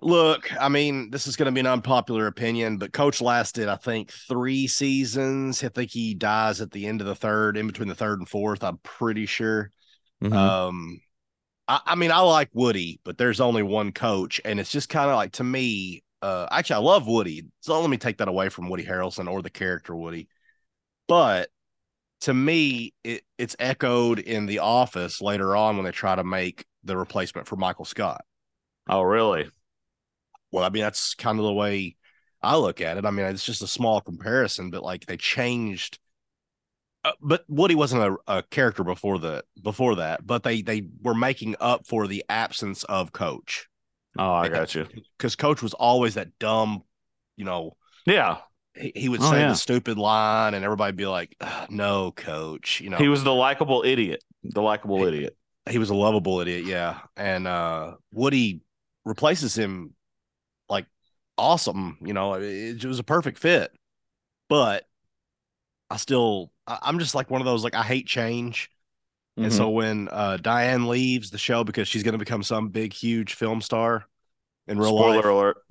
Look, 0.00 0.50
I 0.61 0.69
mean, 0.69 1.11
this 1.11 1.27
is 1.27 1.37
going 1.37 1.47
to 1.47 1.53
be 1.53 1.61
an 1.61 1.67
unpopular 1.67 2.27
opinion, 2.27 2.79
but 2.79 2.93
Coach 2.93 3.21
lasted, 3.21 3.69
I 3.69 3.77
think, 3.77 4.12
three 4.12 4.67
seasons. 4.67 5.62
I 5.65 5.69
think 5.69 5.91
he 5.91 6.15
dies 6.15 6.61
at 6.61 6.71
the 6.71 6.87
end 6.87 7.00
of 7.00 7.06
the 7.06 7.15
third, 7.15 7.56
in 7.56 7.67
between 7.67 7.89
the 7.89 7.95
third 7.95 8.19
and 8.19 8.29
fourth. 8.29 8.62
I'm 8.62 8.79
pretty 8.79 9.27
sure. 9.27 9.71
Mm-hmm. 10.23 10.33
Um, 10.33 11.00
I, 11.67 11.81
I 11.87 11.94
mean, 11.94 12.13
I 12.13 12.20
like 12.20 12.51
Woody, 12.53 13.01
but 13.05 13.19
there's 13.19 13.41
only 13.41 13.63
one 13.63 13.93
coach, 13.93 14.41
and 14.44 14.61
it's 14.61 14.70
just 14.70 14.89
kind 14.89 15.11
of 15.11 15.17
like 15.17 15.32
to 15.32 15.44
me. 15.44 16.03
Uh, 16.20 16.46
actually, 16.51 16.77
I 16.77 16.81
love 16.81 17.06
Woody. 17.06 17.44
So 17.61 17.81
let 17.81 17.91
me 17.91 17.96
take 17.96 18.19
that 18.19 18.29
away 18.29 18.49
from 18.49 18.69
Woody 18.69 18.84
Harrelson 18.84 19.31
or 19.31 19.43
the 19.43 19.51
character 19.51 19.94
Woody. 19.94 20.29
But 21.06 21.49
to 22.22 22.34
me, 22.34 22.93
it, 23.05 23.22
it's 23.39 23.55
echoed 23.58 24.19
in 24.19 24.46
The 24.46 24.58
Office 24.58 25.20
later 25.22 25.55
on 25.55 25.77
when 25.77 25.84
they 25.84 25.93
try 25.93 26.17
to 26.17 26.25
make 26.25 26.67
the 26.82 26.96
replacement 26.96 27.46
for 27.46 27.56
Michael 27.56 27.84
Scott. 27.84 28.25
Oh, 28.89 29.03
really? 29.03 29.49
Well, 30.50 30.64
I 30.64 30.70
mean, 30.70 30.82
that's 30.82 31.14
kind 31.14 31.38
of 31.38 31.44
the 31.44 31.52
way 31.52 31.96
I 32.43 32.56
look 32.56 32.81
at 32.81 32.96
it. 32.96 33.05
I 33.05 33.10
mean, 33.10 33.26
it's 33.26 33.44
just 33.44 33.62
a 33.62 33.67
small 33.67 34.00
comparison, 34.00 34.70
but 34.70 34.82
like 34.82 35.06
they 35.06 35.17
changed 35.17 35.98
uh, 37.05 37.12
but 37.20 37.44
Woody 37.48 37.74
wasn't 37.74 38.02
a, 38.02 38.38
a, 38.38 38.43
character 38.43 38.82
before 38.82 39.19
the 39.19 39.44
before 39.62 39.96
that, 39.96 40.26
but 40.26 40.43
they 40.43 40.62
they 40.62 40.82
were 41.02 41.14
making 41.14 41.55
up 41.60 41.86
for 41.86 42.06
the 42.06 42.24
absence 42.28 42.82
of 42.84 43.12
Coach. 43.12 43.69
Oh, 44.19 44.32
I 44.32 44.48
got 44.48 44.74
you. 44.74 44.86
Because 45.17 45.36
Coach 45.36 45.62
was 45.62 45.74
always 45.74 46.14
that 46.14 46.38
dumb, 46.40 46.82
you 47.36 47.44
know. 47.44 47.76
Yeah. 48.05 48.38
He, 48.74 48.93
he 48.94 49.08
would 49.08 49.22
oh, 49.22 49.31
say 49.31 49.40
yeah. 49.40 49.48
the 49.48 49.55
stupid 49.55 49.96
line, 49.96 50.55
and 50.55 50.64
everybody 50.64 50.93
be 50.93 51.06
like, 51.06 51.36
"No, 51.70 52.10
Coach." 52.10 52.81
You 52.81 52.90
know, 52.90 52.96
he 52.96 53.08
was 53.08 53.22
the 53.22 53.34
likable 53.34 53.84
idiot. 53.84 54.22
The 54.43 54.62
likable 54.62 55.05
idiot. 55.05 55.36
He 55.70 55.78
was 55.78 55.90
a 55.90 55.94
lovable 55.94 56.40
idiot, 56.40 56.64
yeah. 56.64 57.00
And 57.17 57.46
uh 57.46 57.94
Woody 58.12 58.62
replaces 59.05 59.56
him 59.56 59.94
awesome. 61.39 61.99
You 62.01 62.13
know, 62.13 62.35
it, 62.35 62.83
it 62.83 62.85
was 62.85 62.99
a 62.99 63.05
perfect 63.05 63.39
fit, 63.39 63.73
but 64.49 64.85
I 65.91 65.97
still 65.97 66.53
I'm 66.67 66.99
just 66.99 67.15
like 67.15 67.31
one 67.31 67.41
of 67.41 67.47
those 67.47 67.65
like 67.65 67.75
I 67.75 67.83
hate 67.83 68.07
change. 68.07 68.71
Mm-hmm. 69.37 69.45
And 69.45 69.53
so 69.53 69.67
mm-hmm. 69.67 69.75
when 69.75 70.09
uh, 70.11 70.37
Diane 70.39 70.89
leaves 70.89 71.31
the 71.31 71.39
show 71.39 71.65
because 71.65 71.89
she's 71.89 72.03
going 72.03 72.13
to 72.13 72.19
become 72.19 72.43
some 72.43 72.69
big, 72.69 72.93
huge 72.93 73.35
film 73.35 73.61
star 73.61 74.05
in 74.67 74.79
real 74.79 74.97
Spoiler 74.97 75.17
life. 75.17 75.25
alert. 75.25 75.57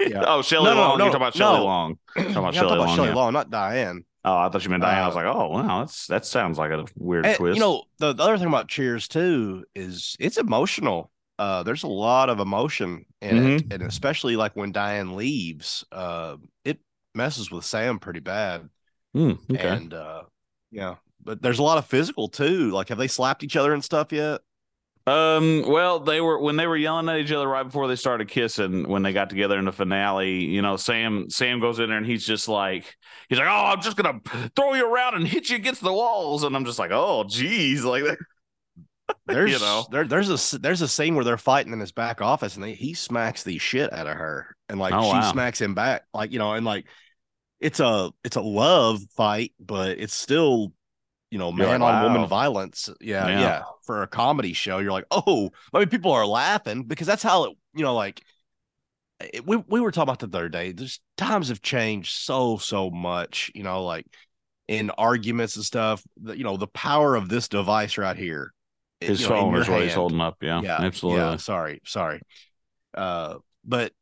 yeah. 0.00 0.24
Oh, 0.26 0.42
Shelley 0.42 0.70
no, 0.70 0.76
Long. 0.76 0.76
No, 0.76 0.96
no, 0.96 1.04
You're 1.04 1.12
talking 1.12 1.16
about 1.16 1.34
Shelley. 1.34 1.60
Long. 1.60 1.98
Talking 2.16 2.36
about 2.36 2.54
yeah, 2.54 2.60
Shelley, 2.60 2.78
Long, 2.78 2.98
yeah. 2.98 3.14
Long, 3.14 3.32
not 3.32 3.50
Diane. 3.50 4.04
Oh, 4.24 4.36
I 4.36 4.48
thought 4.48 4.64
you 4.64 4.70
meant 4.70 4.82
Diane. 4.82 4.98
Uh, 4.98 5.02
I 5.02 5.06
was 5.06 5.16
like, 5.16 5.26
oh, 5.26 5.48
wow, 5.48 5.80
that's 5.80 6.06
that 6.06 6.24
sounds 6.24 6.58
like 6.58 6.70
a 6.70 6.84
weird 6.96 7.26
and, 7.26 7.36
twist. 7.36 7.56
You 7.56 7.60
know, 7.60 7.82
the, 7.98 8.12
the 8.12 8.22
other 8.22 8.38
thing 8.38 8.48
about 8.48 8.68
Cheers 8.68 9.08
too 9.08 9.64
is 9.74 10.16
it's 10.18 10.38
emotional. 10.38 11.10
Uh, 11.38 11.62
there's 11.62 11.84
a 11.84 11.88
lot 11.88 12.30
of 12.30 12.40
emotion 12.40 13.04
in 13.20 13.36
mm-hmm. 13.36 13.48
it, 13.48 13.72
and 13.72 13.82
especially 13.82 14.36
like 14.36 14.56
when 14.56 14.72
Diane 14.72 15.16
leaves, 15.16 15.84
uh, 15.92 16.36
it 16.64 16.78
messes 17.14 17.50
with 17.50 17.64
Sam 17.64 17.98
pretty 17.98 18.20
bad. 18.20 18.68
Mm, 19.16 19.38
okay. 19.50 19.68
And 19.68 19.94
uh, 19.94 20.22
yeah, 20.70 20.96
but 21.22 21.40
there's 21.40 21.60
a 21.60 21.62
lot 21.62 21.78
of 21.78 21.86
physical 21.86 22.28
too. 22.28 22.70
Like, 22.70 22.88
have 22.88 22.98
they 22.98 23.08
slapped 23.08 23.44
each 23.44 23.56
other 23.56 23.72
and 23.72 23.84
stuff 23.84 24.12
yet? 24.12 24.40
Um, 25.08 25.64
well, 25.66 26.00
they 26.00 26.20
were 26.20 26.38
when 26.38 26.56
they 26.56 26.66
were 26.66 26.76
yelling 26.76 27.08
at 27.08 27.18
each 27.18 27.32
other 27.32 27.48
right 27.48 27.62
before 27.62 27.88
they 27.88 27.96
started 27.96 28.28
kissing 28.28 28.86
when 28.86 29.02
they 29.02 29.14
got 29.14 29.30
together 29.30 29.58
in 29.58 29.64
the 29.64 29.72
finale, 29.72 30.44
you 30.44 30.60
know, 30.60 30.76
Sam 30.76 31.30
Sam 31.30 31.60
goes 31.60 31.78
in 31.78 31.88
there 31.88 31.96
and 31.96 32.06
he's 32.06 32.26
just 32.26 32.46
like 32.46 32.94
he's 33.28 33.38
like, 33.38 33.48
Oh, 33.48 33.72
I'm 33.72 33.80
just 33.80 33.96
gonna 33.96 34.20
throw 34.54 34.74
you 34.74 34.92
around 34.92 35.14
and 35.14 35.26
hit 35.26 35.48
you 35.48 35.56
against 35.56 35.80
the 35.80 35.92
walls. 35.92 36.42
And 36.42 36.54
I'm 36.54 36.66
just 36.66 36.78
like, 36.78 36.90
Oh 36.92 37.24
geez, 37.24 37.84
like 37.84 38.04
There's 39.26 39.52
You 39.52 39.58
know? 39.58 39.86
there, 39.90 40.04
there's 40.04 40.54
a 40.54 40.58
there's 40.58 40.82
a 40.82 40.88
scene 40.88 41.14
where 41.14 41.24
they're 41.24 41.36
fighting 41.36 41.72
in 41.72 41.80
his 41.80 41.92
back 41.92 42.20
office 42.20 42.54
and 42.54 42.64
they, 42.64 42.74
he 42.74 42.94
smacks 42.94 43.42
the 43.42 43.58
shit 43.58 43.92
out 43.92 44.06
of 44.06 44.16
her 44.16 44.56
and 44.68 44.78
like 44.78 44.94
Oh, 44.94 45.02
she 45.02 45.18
wow. 45.18 45.32
smacks 45.32 45.60
him 45.60 45.74
back 45.74 46.04
like 46.14 46.32
you 46.32 46.38
know 46.38 46.52
and 46.52 46.64
like 46.64 46.86
it's 47.60 47.80
a 47.80 48.10
it's 48.24 48.36
a 48.36 48.40
love 48.40 49.00
fight 49.16 49.52
but 49.60 49.98
it's 49.98 50.14
still 50.14 50.72
you 51.30 51.38
know 51.38 51.52
man 51.52 51.80
like, 51.80 51.94
on 51.94 52.02
woman 52.04 52.22
wow. 52.22 52.26
violence 52.26 52.88
yeah, 53.00 53.28
Yeah. 53.28 53.40
yeah 53.40 53.62
for 53.84 54.02
a 54.02 54.06
comedy 54.06 54.52
show 54.54 54.78
you're 54.78 54.92
like 54.92 55.06
oh 55.10 55.50
I 55.74 55.78
mean 55.80 55.88
people 55.88 56.12
are 56.12 56.26
laughing 56.26 56.84
because 56.84 57.06
that's 57.06 57.22
how 57.22 57.44
it 57.44 57.56
you 57.74 57.84
know 57.84 57.94
like 57.94 58.22
it, 59.20 59.46
we 59.46 59.56
we 59.56 59.80
were 59.80 59.90
talking 59.90 60.04
about 60.10 60.20
the 60.20 60.26
other 60.26 60.48
day 60.48 60.72
there's 60.72 61.00
times 61.16 61.48
have 61.48 61.60
changed 61.62 62.12
so 62.12 62.56
so 62.56 62.90
much 62.90 63.50
you 63.54 63.62
know 63.62 63.84
like 63.84 64.06
in 64.68 64.90
arguments 64.90 65.56
and 65.56 65.64
stuff 65.64 66.02
the, 66.22 66.36
you 66.36 66.44
know 66.44 66.56
the 66.56 66.66
power 66.68 67.14
of 67.14 67.28
this 67.28 67.48
device 67.48 67.98
right 67.98 68.16
here 68.16 68.52
his 69.00 69.20
you 69.20 69.26
know, 69.26 69.34
phone 69.34 69.56
is 69.56 69.68
what 69.68 69.82
he's 69.82 69.94
holding 69.94 70.20
up. 70.20 70.36
Yeah, 70.42 70.80
absolutely. 70.80 71.20
Yeah, 71.20 71.36
sorry, 71.36 71.80
sorry. 71.84 72.20
Uh, 72.94 73.36
but 73.64 73.92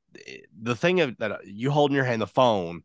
the 0.63 0.77
thing 0.77 1.01
of 1.01 1.17
that 1.19 1.47
you 1.47 1.71
hold 1.71 1.91
in 1.91 1.97
your 1.97 2.05
hand 2.05 2.23
the 2.23 2.27
phone, 2.27 2.83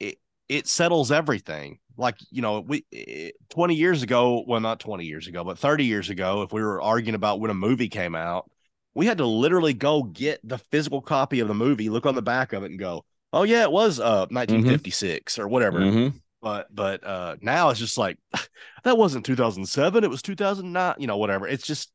it 0.00 0.18
it 0.48 0.66
settles 0.66 1.12
everything. 1.12 1.78
Like 1.96 2.16
you 2.30 2.42
know, 2.42 2.60
we 2.60 2.84
eh, 2.92 3.30
twenty 3.50 3.74
years 3.74 4.02
ago, 4.02 4.44
well, 4.46 4.60
not 4.60 4.80
twenty 4.80 5.04
years 5.04 5.26
ago, 5.26 5.44
but 5.44 5.58
thirty 5.58 5.84
years 5.84 6.10
ago, 6.10 6.42
if 6.42 6.52
we 6.52 6.62
were 6.62 6.80
arguing 6.80 7.14
about 7.14 7.40
when 7.40 7.50
a 7.50 7.54
movie 7.54 7.88
came 7.88 8.14
out, 8.14 8.50
we 8.94 9.06
had 9.06 9.18
to 9.18 9.26
literally 9.26 9.74
go 9.74 10.02
get 10.04 10.40
the 10.44 10.58
physical 10.58 11.00
copy 11.02 11.40
of 11.40 11.48
the 11.48 11.54
movie, 11.54 11.88
look 11.90 12.06
on 12.06 12.14
the 12.14 12.22
back 12.22 12.52
of 12.52 12.62
it, 12.62 12.70
and 12.70 12.78
go, 12.78 13.04
"Oh 13.32 13.42
yeah, 13.44 13.62
it 13.62 13.72
was 13.72 14.00
uh 14.00 14.26
1956 14.30 15.38
or 15.38 15.48
whatever." 15.48 15.80
Mhm. 15.80 16.20
But 16.40 16.72
but 16.74 17.04
uh 17.04 17.36
now 17.40 17.70
it's 17.70 17.80
just 17.80 17.98
like 17.98 18.18
that 18.84 18.98
wasn't 18.98 19.24
2007 19.26 20.04
it 20.04 20.10
was 20.10 20.22
2009 20.22 20.94
you 20.98 21.06
know 21.06 21.16
whatever. 21.16 21.46
It's 21.48 21.66
just 21.66 21.90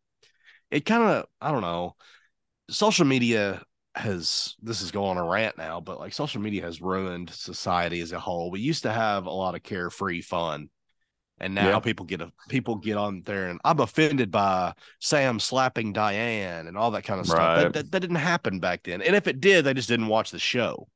it 0.71 0.85
kind 0.85 1.03
of 1.03 1.25
i 1.41 1.51
don't 1.51 1.61
know. 1.61 1.95
Social 2.69 3.05
media 3.05 3.61
has 3.95 4.55
this 4.61 4.81
is 4.81 4.91
going 4.91 5.17
on 5.17 5.23
a 5.23 5.29
rant 5.29 5.57
now 5.57 5.79
but 5.79 5.99
like 5.99 6.13
social 6.13 6.41
media 6.41 6.63
has 6.63 6.81
ruined 6.81 7.29
society 7.29 8.01
as 8.01 8.11
a 8.11 8.19
whole. 8.19 8.49
We 8.51 8.59
used 8.59 8.83
to 8.83 8.91
have 8.91 9.25
a 9.25 9.31
lot 9.31 9.55
of 9.55 9.63
carefree 9.63 10.21
fun 10.21 10.69
and 11.39 11.55
now 11.55 11.69
Yeah. 11.69 11.79
people 11.79 12.05
get 12.05 12.21
a 12.21 12.31
people 12.47 12.75
get 12.75 12.95
on 12.95 13.23
there 13.25 13.49
and 13.49 13.59
i'm 13.65 13.79
offended 13.79 14.29
by 14.31 14.73
sam 14.99 15.39
slapping 15.39 15.91
diane 15.91 16.67
and 16.67 16.77
all 16.77 16.91
that 16.91 17.03
kind 17.03 17.19
of 17.19 17.25
stuff 17.25 17.37
Right. 17.39 17.63
that, 17.63 17.73
that, 17.73 17.91
that 17.91 17.99
didn't 18.01 18.17
happen 18.17 18.59
back 18.59 18.83
then 18.83 19.01
and 19.01 19.15
if 19.15 19.27
it 19.27 19.41
did 19.41 19.65
they 19.65 19.73
just 19.73 19.89
didn't 19.89 20.07
watch 20.07 20.29
the 20.31 20.39
show 20.39 20.87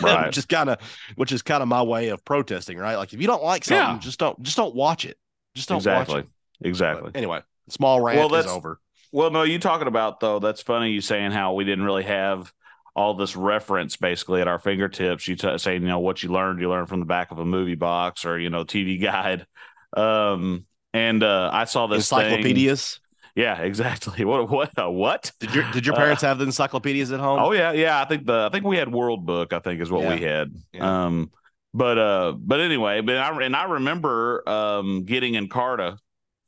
Right. 0.00 0.26
which 0.26 0.38
is 0.38 0.46
kind 0.46 0.70
of 0.70 0.78
which 1.16 1.32
is 1.32 1.42
kind 1.42 1.62
of 1.62 1.68
my 1.68 1.82
way 1.82 2.08
of 2.08 2.24
protesting 2.24 2.78
right 2.78 2.96
like 2.96 3.12
if 3.12 3.20
you 3.20 3.26
don't 3.26 3.42
like 3.42 3.64
something 3.64 3.96
Yeah. 3.96 3.98
just 3.98 4.18
don't 4.18 4.40
just 4.42 4.56
don't 4.56 4.74
watch 4.74 5.04
it 5.04 5.18
just 5.54 5.68
don't 5.68 5.78
Exactly. 5.78 6.14
watch 6.16 6.24
it 6.24 6.68
Exactly. 6.68 7.10
But 7.12 7.18
anyway 7.18 7.40
small 7.68 8.00
rant 8.00 8.18
Well, 8.18 8.26
is 8.34 8.44
that's- 8.44 8.56
over 8.56 8.80
Well, 9.12 9.30
no, 9.30 9.42
you 9.42 9.58
talking 9.58 9.88
about 9.88 10.20
though. 10.20 10.38
That's 10.38 10.62
funny. 10.62 10.90
You 10.92 11.00
saying 11.02 11.32
how 11.32 11.52
we 11.54 11.64
didn't 11.64 11.84
really 11.84 12.04
have 12.04 12.50
all 12.96 13.14
this 13.14 13.36
reference 13.36 13.96
basically 13.96 14.40
at 14.40 14.48
our 14.48 14.58
fingertips. 14.58 15.28
You 15.28 15.36
t- 15.36 15.58
saying 15.58 15.82
you 15.82 15.88
know 15.88 15.98
what 16.00 16.22
you 16.22 16.30
learned, 16.30 16.60
you 16.60 16.70
learned 16.70 16.88
from 16.88 17.00
the 17.00 17.06
back 17.06 17.30
of 17.30 17.38
a 17.38 17.44
movie 17.44 17.74
box 17.74 18.24
or 18.24 18.38
you 18.38 18.48
know 18.48 18.64
TV 18.64 18.98
guide. 19.02 19.46
Um, 19.94 20.64
and 20.94 21.22
uh, 21.22 21.50
I 21.52 21.64
saw 21.64 21.86
this 21.88 22.08
thing- 22.08 22.20
encyclopedias 22.20 23.00
Yeah, 23.34 23.58
exactly. 23.62 24.24
What? 24.24 24.48
What? 24.50 24.70
Uh, 24.78 24.90
what? 24.90 25.32
did 25.40 25.54
your 25.54 25.64
did 25.64 25.86
your 25.86 25.94
Uh, 25.94 25.98
parents 25.98 26.22
have 26.22 26.38
the 26.38 26.44
encyclopedias 26.44 27.12
at 27.12 27.20
home 27.20 27.40
Oh 27.40 27.52
yeah, 27.52 27.72
yeah. 27.72 28.00
I 28.00 28.04
think 28.04 28.26
the 28.26 28.46
I 28.46 28.48
think 28.50 28.64
we 28.64 28.76
had 28.76 28.92
World 28.92 29.26
Book. 29.26 29.52
I 29.52 29.58
think 29.58 29.80
is 29.80 29.90
what 29.90 30.02
Yeah. 30.02 30.14
we 30.14 30.20
had. 30.22 30.52
Yeah. 30.72 31.06
Um, 31.06 31.30
but 31.74 31.98
uh, 31.98 32.32
but 32.38 32.60
anyway, 32.60 33.00
but 33.00 33.16
I 33.16 33.42
and 33.42 33.56
I 33.56 33.64
remember 33.64 34.46
um 34.48 35.04
getting 35.04 35.34
Encarta 35.34 35.96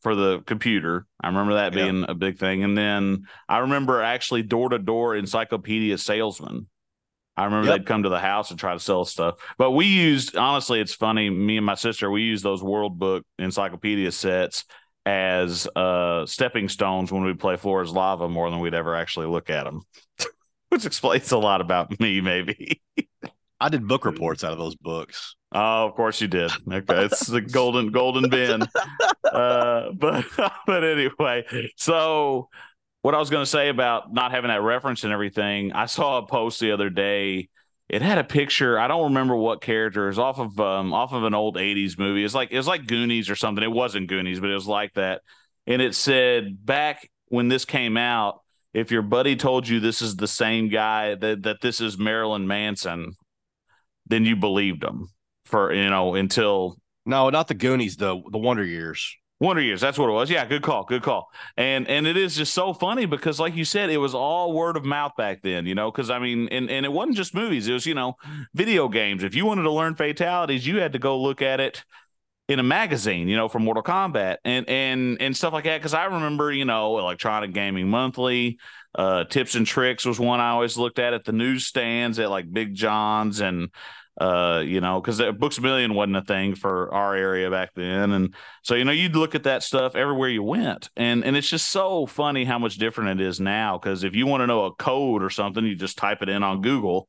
for 0.02 0.14
the 0.14 0.40
computer. 0.40 1.06
I 1.22 1.28
remember 1.28 1.54
that 1.54 1.72
Yeah. 1.72 1.84
being 1.84 2.04
a 2.08 2.14
big 2.14 2.38
thing, 2.38 2.62
and 2.64 2.76
then 2.76 3.24
I 3.48 3.58
remember 3.58 4.02
actually 4.02 4.42
door 4.42 4.68
to 4.68 4.78
door 4.78 5.16
encyclopedia 5.16 5.96
salesman. 5.98 6.66
I 7.36 7.46
remember 7.46 7.66
Yep. 7.66 7.78
they'd 7.80 7.86
come 7.86 8.04
to 8.04 8.08
the 8.10 8.20
house 8.20 8.50
and 8.50 8.60
try 8.60 8.74
to 8.74 8.78
sell 8.78 9.04
stuff. 9.04 9.36
But 9.58 9.72
we 9.72 9.86
used 9.86 10.36
honestly, 10.36 10.80
it's 10.80 10.94
funny. 10.94 11.30
Me 11.30 11.56
and 11.56 11.66
my 11.66 11.74
sister, 11.74 12.10
we 12.10 12.22
used 12.22 12.44
those 12.44 12.62
World 12.62 12.98
Book 12.98 13.24
encyclopedia 13.38 14.12
sets 14.12 14.64
as 15.06 15.66
uh 15.76 16.24
stepping 16.26 16.68
stones 16.68 17.12
when 17.12 17.24
we 17.24 17.34
play 17.34 17.56
Floor 17.56 17.82
is 17.82 17.92
Lava 17.92 18.28
more 18.28 18.50
than 18.50 18.60
we'd 18.60 18.74
ever 18.74 18.94
actually 18.96 19.26
look 19.26 19.50
at 19.50 19.64
them. 19.64 19.82
Which 20.70 20.86
explains 20.86 21.30
a 21.30 21.38
lot 21.38 21.60
about 21.60 21.98
me, 22.00 22.20
maybe. 22.20 22.82
i 23.60 23.68
did 23.68 23.86
book 23.86 24.04
reports 24.04 24.42
out 24.42 24.52
of 24.52 24.58
those 24.58 24.74
books 24.74 25.36
Oh, 25.54 25.86
of 25.86 25.94
course 25.94 26.20
you 26.20 26.26
did. 26.26 26.50
Okay, 26.70 27.04
it's 27.04 27.28
the 27.28 27.40
golden 27.40 27.92
golden 27.92 28.28
bin. 28.28 28.62
Uh, 29.24 29.92
but 29.92 30.24
but 30.66 30.84
anyway, 30.84 31.44
so 31.76 32.48
what 33.02 33.14
I 33.14 33.18
was 33.18 33.30
going 33.30 33.42
to 33.42 33.50
say 33.50 33.68
about 33.68 34.12
not 34.12 34.32
having 34.32 34.48
that 34.48 34.62
reference 34.62 35.04
and 35.04 35.12
everything, 35.12 35.72
I 35.72 35.86
saw 35.86 36.18
a 36.18 36.26
post 36.26 36.58
the 36.58 36.72
other 36.72 36.90
day. 36.90 37.48
It 37.88 38.02
had 38.02 38.18
a 38.18 38.24
picture. 38.24 38.78
I 38.78 38.88
don't 38.88 39.04
remember 39.04 39.36
what 39.36 39.60
character. 39.60 40.04
It 40.04 40.08
was 40.08 40.18
off 40.18 40.38
of 40.38 40.58
um 40.58 40.92
off 40.92 41.12
of 41.12 41.24
an 41.24 41.34
old 41.34 41.56
'80s 41.56 41.98
movie. 41.98 42.24
It's 42.24 42.34
like 42.34 42.50
it 42.50 42.56
was 42.56 42.66
like 42.66 42.86
Goonies 42.86 43.28
or 43.28 43.36
something. 43.36 43.62
It 43.62 43.70
wasn't 43.70 44.08
Goonies, 44.08 44.40
but 44.40 44.50
it 44.50 44.54
was 44.54 44.66
like 44.66 44.94
that. 44.94 45.22
And 45.66 45.82
it 45.82 45.94
said 45.94 46.64
back 46.64 47.10
when 47.28 47.48
this 47.48 47.64
came 47.64 47.96
out, 47.96 48.40
if 48.72 48.90
your 48.90 49.02
buddy 49.02 49.36
told 49.36 49.68
you 49.68 49.80
this 49.80 50.02
is 50.02 50.16
the 50.16 50.28
same 50.28 50.68
guy 50.68 51.14
that 51.14 51.42
that 51.42 51.60
this 51.60 51.80
is 51.80 51.98
Marilyn 51.98 52.46
Manson, 52.46 53.14
then 54.06 54.24
you 54.24 54.36
believed 54.36 54.82
him 54.82 55.08
for 55.44 55.72
you 55.72 55.90
know 55.90 56.14
until 56.14 56.76
no 57.04 57.28
not 57.30 57.48
the 57.48 57.54
goonies 57.54 57.96
the 57.96 58.20
the 58.30 58.38
wonder 58.38 58.64
years 58.64 59.14
Wonder 59.40 59.62
Years. 59.62 59.80
That's 59.80 59.98
what 59.98 60.08
it 60.08 60.12
was. 60.12 60.30
Yeah, 60.30 60.46
good 60.46 60.62
call. 60.62 60.84
Good 60.84 61.02
call. 61.02 61.28
And 61.56 61.88
and 61.88 62.06
it 62.06 62.16
is 62.16 62.36
just 62.36 62.54
so 62.54 62.72
funny 62.72 63.04
because, 63.04 63.40
like 63.40 63.56
you 63.56 63.64
said, 63.64 63.90
it 63.90 63.96
was 63.98 64.14
all 64.14 64.52
word 64.52 64.76
of 64.76 64.84
mouth 64.84 65.12
back 65.16 65.42
then. 65.42 65.66
You 65.66 65.74
know, 65.74 65.90
because 65.90 66.08
I 66.08 66.18
mean, 66.18 66.48
and 66.48 66.70
and 66.70 66.86
it 66.86 66.92
wasn't 66.92 67.16
just 67.16 67.34
movies. 67.34 67.66
It 67.66 67.72
was 67.72 67.84
you 67.84 67.94
know, 67.94 68.16
video 68.54 68.88
games. 68.88 69.24
If 69.24 69.34
you 69.34 69.44
wanted 69.44 69.62
to 69.62 69.72
learn 69.72 69.96
fatalities, 69.96 70.66
you 70.66 70.78
had 70.78 70.92
to 70.92 70.98
go 70.98 71.20
look 71.20 71.42
at 71.42 71.60
it 71.60 71.84
in 72.48 72.60
a 72.60 72.62
magazine. 72.62 73.28
You 73.28 73.36
know, 73.36 73.48
for 73.48 73.58
Mortal 73.58 73.82
Kombat 73.82 74.36
and 74.44 74.68
and 74.68 75.20
and 75.20 75.36
stuff 75.36 75.52
like 75.52 75.64
that. 75.64 75.78
Because 75.78 75.94
I 75.94 76.04
remember, 76.04 76.52
you 76.52 76.64
know, 76.64 76.98
Electronic 76.98 77.52
Gaming 77.52 77.88
Monthly. 77.88 78.58
Uh, 78.96 79.24
tips 79.24 79.56
and 79.56 79.66
tricks 79.66 80.04
was 80.04 80.20
one 80.20 80.38
I 80.38 80.50
always 80.50 80.76
looked 80.76 81.00
at 81.00 81.14
at 81.14 81.24
the 81.24 81.32
newsstands 81.32 82.20
at 82.20 82.30
like 82.30 82.52
Big 82.52 82.74
John's 82.74 83.40
and 83.40 83.70
uh 84.20 84.62
you 84.64 84.80
know 84.80 85.00
because 85.00 85.20
books 85.38 85.58
a 85.58 85.60
million 85.60 85.94
wasn't 85.94 86.16
a 86.16 86.22
thing 86.22 86.54
for 86.54 86.92
our 86.94 87.14
area 87.14 87.50
back 87.50 87.70
then. 87.74 88.12
And 88.12 88.34
so 88.62 88.74
you 88.74 88.84
know 88.84 88.92
you'd 88.92 89.16
look 89.16 89.34
at 89.34 89.44
that 89.44 89.62
stuff 89.62 89.96
everywhere 89.96 90.28
you 90.28 90.42
went. 90.42 90.90
And 90.96 91.24
and 91.24 91.36
it's 91.36 91.48
just 91.48 91.70
so 91.70 92.06
funny 92.06 92.44
how 92.44 92.58
much 92.58 92.76
different 92.76 93.20
it 93.20 93.26
is 93.26 93.40
now 93.40 93.78
because 93.78 94.04
if 94.04 94.14
you 94.14 94.26
want 94.26 94.42
to 94.42 94.46
know 94.46 94.64
a 94.64 94.74
code 94.74 95.22
or 95.22 95.30
something 95.30 95.64
you 95.64 95.74
just 95.74 95.98
type 95.98 96.22
it 96.22 96.28
in 96.28 96.42
on 96.42 96.60
google 96.60 97.08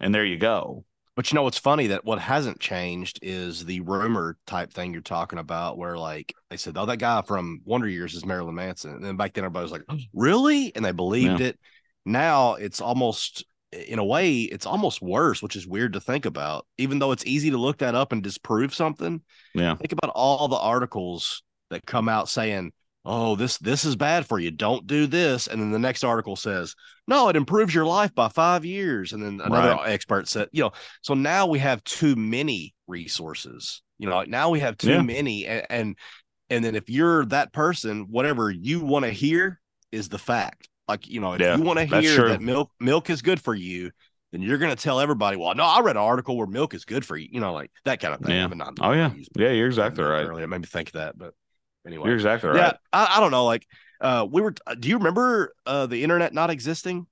and 0.00 0.14
there 0.14 0.24
you 0.24 0.36
go. 0.36 0.84
But 1.16 1.30
you 1.30 1.36
know 1.36 1.44
what's 1.44 1.58
funny? 1.58 1.86
That 1.88 2.04
what 2.04 2.18
hasn't 2.18 2.58
changed 2.58 3.20
is 3.22 3.64
the 3.64 3.80
rumor 3.82 4.36
type 4.46 4.72
thing 4.72 4.92
you're 4.92 5.00
talking 5.00 5.38
about, 5.38 5.78
where 5.78 5.96
like 5.96 6.34
they 6.50 6.56
said, 6.56 6.76
"Oh, 6.76 6.86
that 6.86 6.98
guy 6.98 7.22
from 7.22 7.60
Wonder 7.64 7.88
Years 7.88 8.14
is 8.14 8.26
Marilyn 8.26 8.56
Manson," 8.56 8.94
and 8.94 9.04
then 9.04 9.16
back 9.16 9.32
then 9.32 9.44
everybody 9.44 9.62
was 9.62 9.70
like, 9.70 9.84
"Really?" 10.12 10.74
and 10.74 10.84
they 10.84 10.90
believed 10.90 11.40
it. 11.40 11.58
Now 12.04 12.54
it's 12.54 12.80
almost, 12.80 13.44
in 13.88 13.98
a 13.98 14.04
way, 14.04 14.42
it's 14.42 14.66
almost 14.66 15.02
worse, 15.02 15.42
which 15.42 15.56
is 15.56 15.66
weird 15.66 15.92
to 15.94 16.00
think 16.00 16.26
about. 16.26 16.66
Even 16.78 16.98
though 16.98 17.12
it's 17.12 17.26
easy 17.26 17.50
to 17.50 17.58
look 17.58 17.78
that 17.78 17.94
up 17.94 18.12
and 18.12 18.22
disprove 18.22 18.74
something, 18.74 19.20
yeah 19.54 19.74
think 19.76 19.92
about 19.92 20.12
all 20.14 20.48
the 20.48 20.56
articles 20.56 21.42
that 21.70 21.84
come 21.86 22.08
out 22.08 22.28
saying, 22.28 22.72
"Oh, 23.04 23.36
this 23.36 23.58
this 23.58 23.84
is 23.84 23.96
bad 23.96 24.26
for 24.26 24.38
you. 24.38 24.50
Don't 24.50 24.86
do 24.86 25.06
this," 25.06 25.46
and 25.46 25.60
then 25.60 25.72
the 25.72 25.78
next 25.78 26.04
article 26.04 26.36
says, 26.36 26.74
"No, 27.06 27.28
it 27.28 27.36
improves 27.36 27.74
your 27.74 27.86
life 27.86 28.14
by 28.14 28.28
five 28.28 28.64
years," 28.64 29.12
and 29.12 29.22
then 29.22 29.40
another 29.44 29.76
expert 29.84 30.28
said, 30.28 30.48
"You 30.52 30.64
know." 30.64 30.72
So 31.02 31.14
now 31.14 31.46
we 31.46 31.58
have 31.58 31.82
too 31.84 32.16
many 32.16 32.74
resources. 32.86 33.82
You 33.98 34.08
know, 34.08 34.22
now 34.24 34.50
we 34.50 34.60
have 34.60 34.76
too 34.76 34.90
Yeah. 34.92 35.02
many, 35.02 35.46
and, 35.46 35.66
and 35.70 35.98
and 36.50 36.64
then 36.64 36.74
if 36.74 36.88
you're 36.88 37.24
that 37.26 37.52
person, 37.52 38.06
whatever 38.10 38.50
you 38.50 38.80
want 38.80 39.04
to 39.04 39.10
hear 39.10 39.60
is 39.92 40.08
the 40.08 40.18
fact. 40.18 40.68
Like 40.88 41.08
you 41.08 41.20
know, 41.20 41.34
if 41.34 41.40
Yeah, 41.40 41.56
you 41.56 41.62
want 41.62 41.78
to 41.78 41.84
hear 41.84 42.28
that 42.28 42.40
milk 42.40 42.70
milk 42.78 43.10
is 43.10 43.22
good 43.22 43.40
for 43.40 43.54
you. 43.54 43.90
Then 44.32 44.42
you're 44.42 44.58
gonna 44.58 44.76
tell 44.76 45.00
everybody, 45.00 45.36
well, 45.36 45.54
no, 45.54 45.64
I 45.64 45.80
read 45.80 45.96
an 45.96 46.02
article 46.02 46.36
where 46.36 46.46
milk 46.46 46.74
is 46.74 46.84
good 46.84 47.04
for 47.04 47.16
you, 47.16 47.28
you 47.30 47.40
know, 47.40 47.52
like 47.52 47.70
that 47.84 48.00
kind 48.00 48.14
of 48.14 48.20
thing. 48.20 48.34
Yeah. 48.34 48.46
Not- 48.48 48.78
oh 48.80 48.92
yeah 48.92 49.12
yeah 49.36 49.50
you're 49.50 49.66
exactly 49.68 50.02
right 50.02 50.26
Earlier, 50.26 50.44
it 50.44 50.48
made 50.48 50.60
me 50.60 50.66
think 50.66 50.88
of 50.88 50.94
that, 50.94 51.16
but 51.16 51.34
anyway, 51.86 52.06
you're 52.06 52.16
exactly 52.16 52.50
right 52.50 52.58
yeah, 52.58 52.72
I, 52.92 53.14
I 53.16 53.20
don't 53.20 53.30
know. 53.30 53.44
Like, 53.44 53.66
uh, 54.00 54.26
we 54.30 54.42
were. 54.42 54.54
Do 54.78 54.88
you 54.88 54.98
remember 54.98 55.54
uh 55.66 55.86
the 55.86 56.02
internet 56.02 56.34
not 56.34 56.50
existing? 56.50 57.06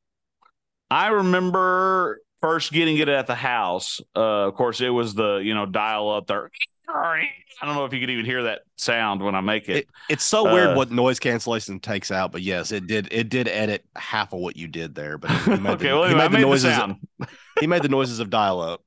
i 0.91 1.09
remember 1.09 2.21
first 2.42 2.72
getting 2.72 2.99
it 2.99 3.08
at 3.08 3.26
the 3.26 3.34
house, 3.34 4.00
uh, 4.14 4.20
of 4.49 4.54
course, 4.54 4.82
it 4.82 4.90
was 4.90 5.14
the 5.14 5.37
you 5.37 5.54
know 5.54 5.64
dial 5.64 6.11
up 6.11 6.26
there. 6.26 6.50
I 6.94 7.66
don't 7.66 7.75
know 7.76 7.84
if 7.87 7.92
you 7.94 8.00
could 8.00 8.11
even 8.11 8.25
hear 8.26 8.42
that 8.42 8.62
sound 8.76 9.22
when 9.22 9.34
I 9.34 9.40
make 9.40 9.68
it. 9.68 9.76
It, 9.76 9.88
it's 10.11 10.25
so 10.25 10.52
weird 10.52 10.70
Uh, 10.70 10.75
what 10.75 10.90
noise 10.90 11.18
cancellation 11.20 11.80
takes 11.80 12.11
out, 12.11 12.32
but 12.32 12.42
yes, 12.42 12.72
it 12.72 12.87
did. 12.87 13.08
It 13.11 13.28
did 13.30 13.49
edit 13.49 13.84
half 13.96 14.32
of 14.34 14.40
what 14.40 14.56
you 14.56 14.66
did 14.68 14.94
there, 14.94 15.16
but 15.16 15.30
he 15.30 15.50
made 15.56 15.66
okay, 15.75 15.88
the, 15.88 15.94
well, 15.99 16.08
he 16.08 16.14
made 16.14 16.25
the 16.32 16.38
made 16.38 16.42
noises. 16.42 16.76
he 17.61 17.66
made 17.66 17.82
the 17.82 17.88
noises 17.88 18.18
of 18.18 18.28
dial 18.30 18.61
up. 18.61 18.82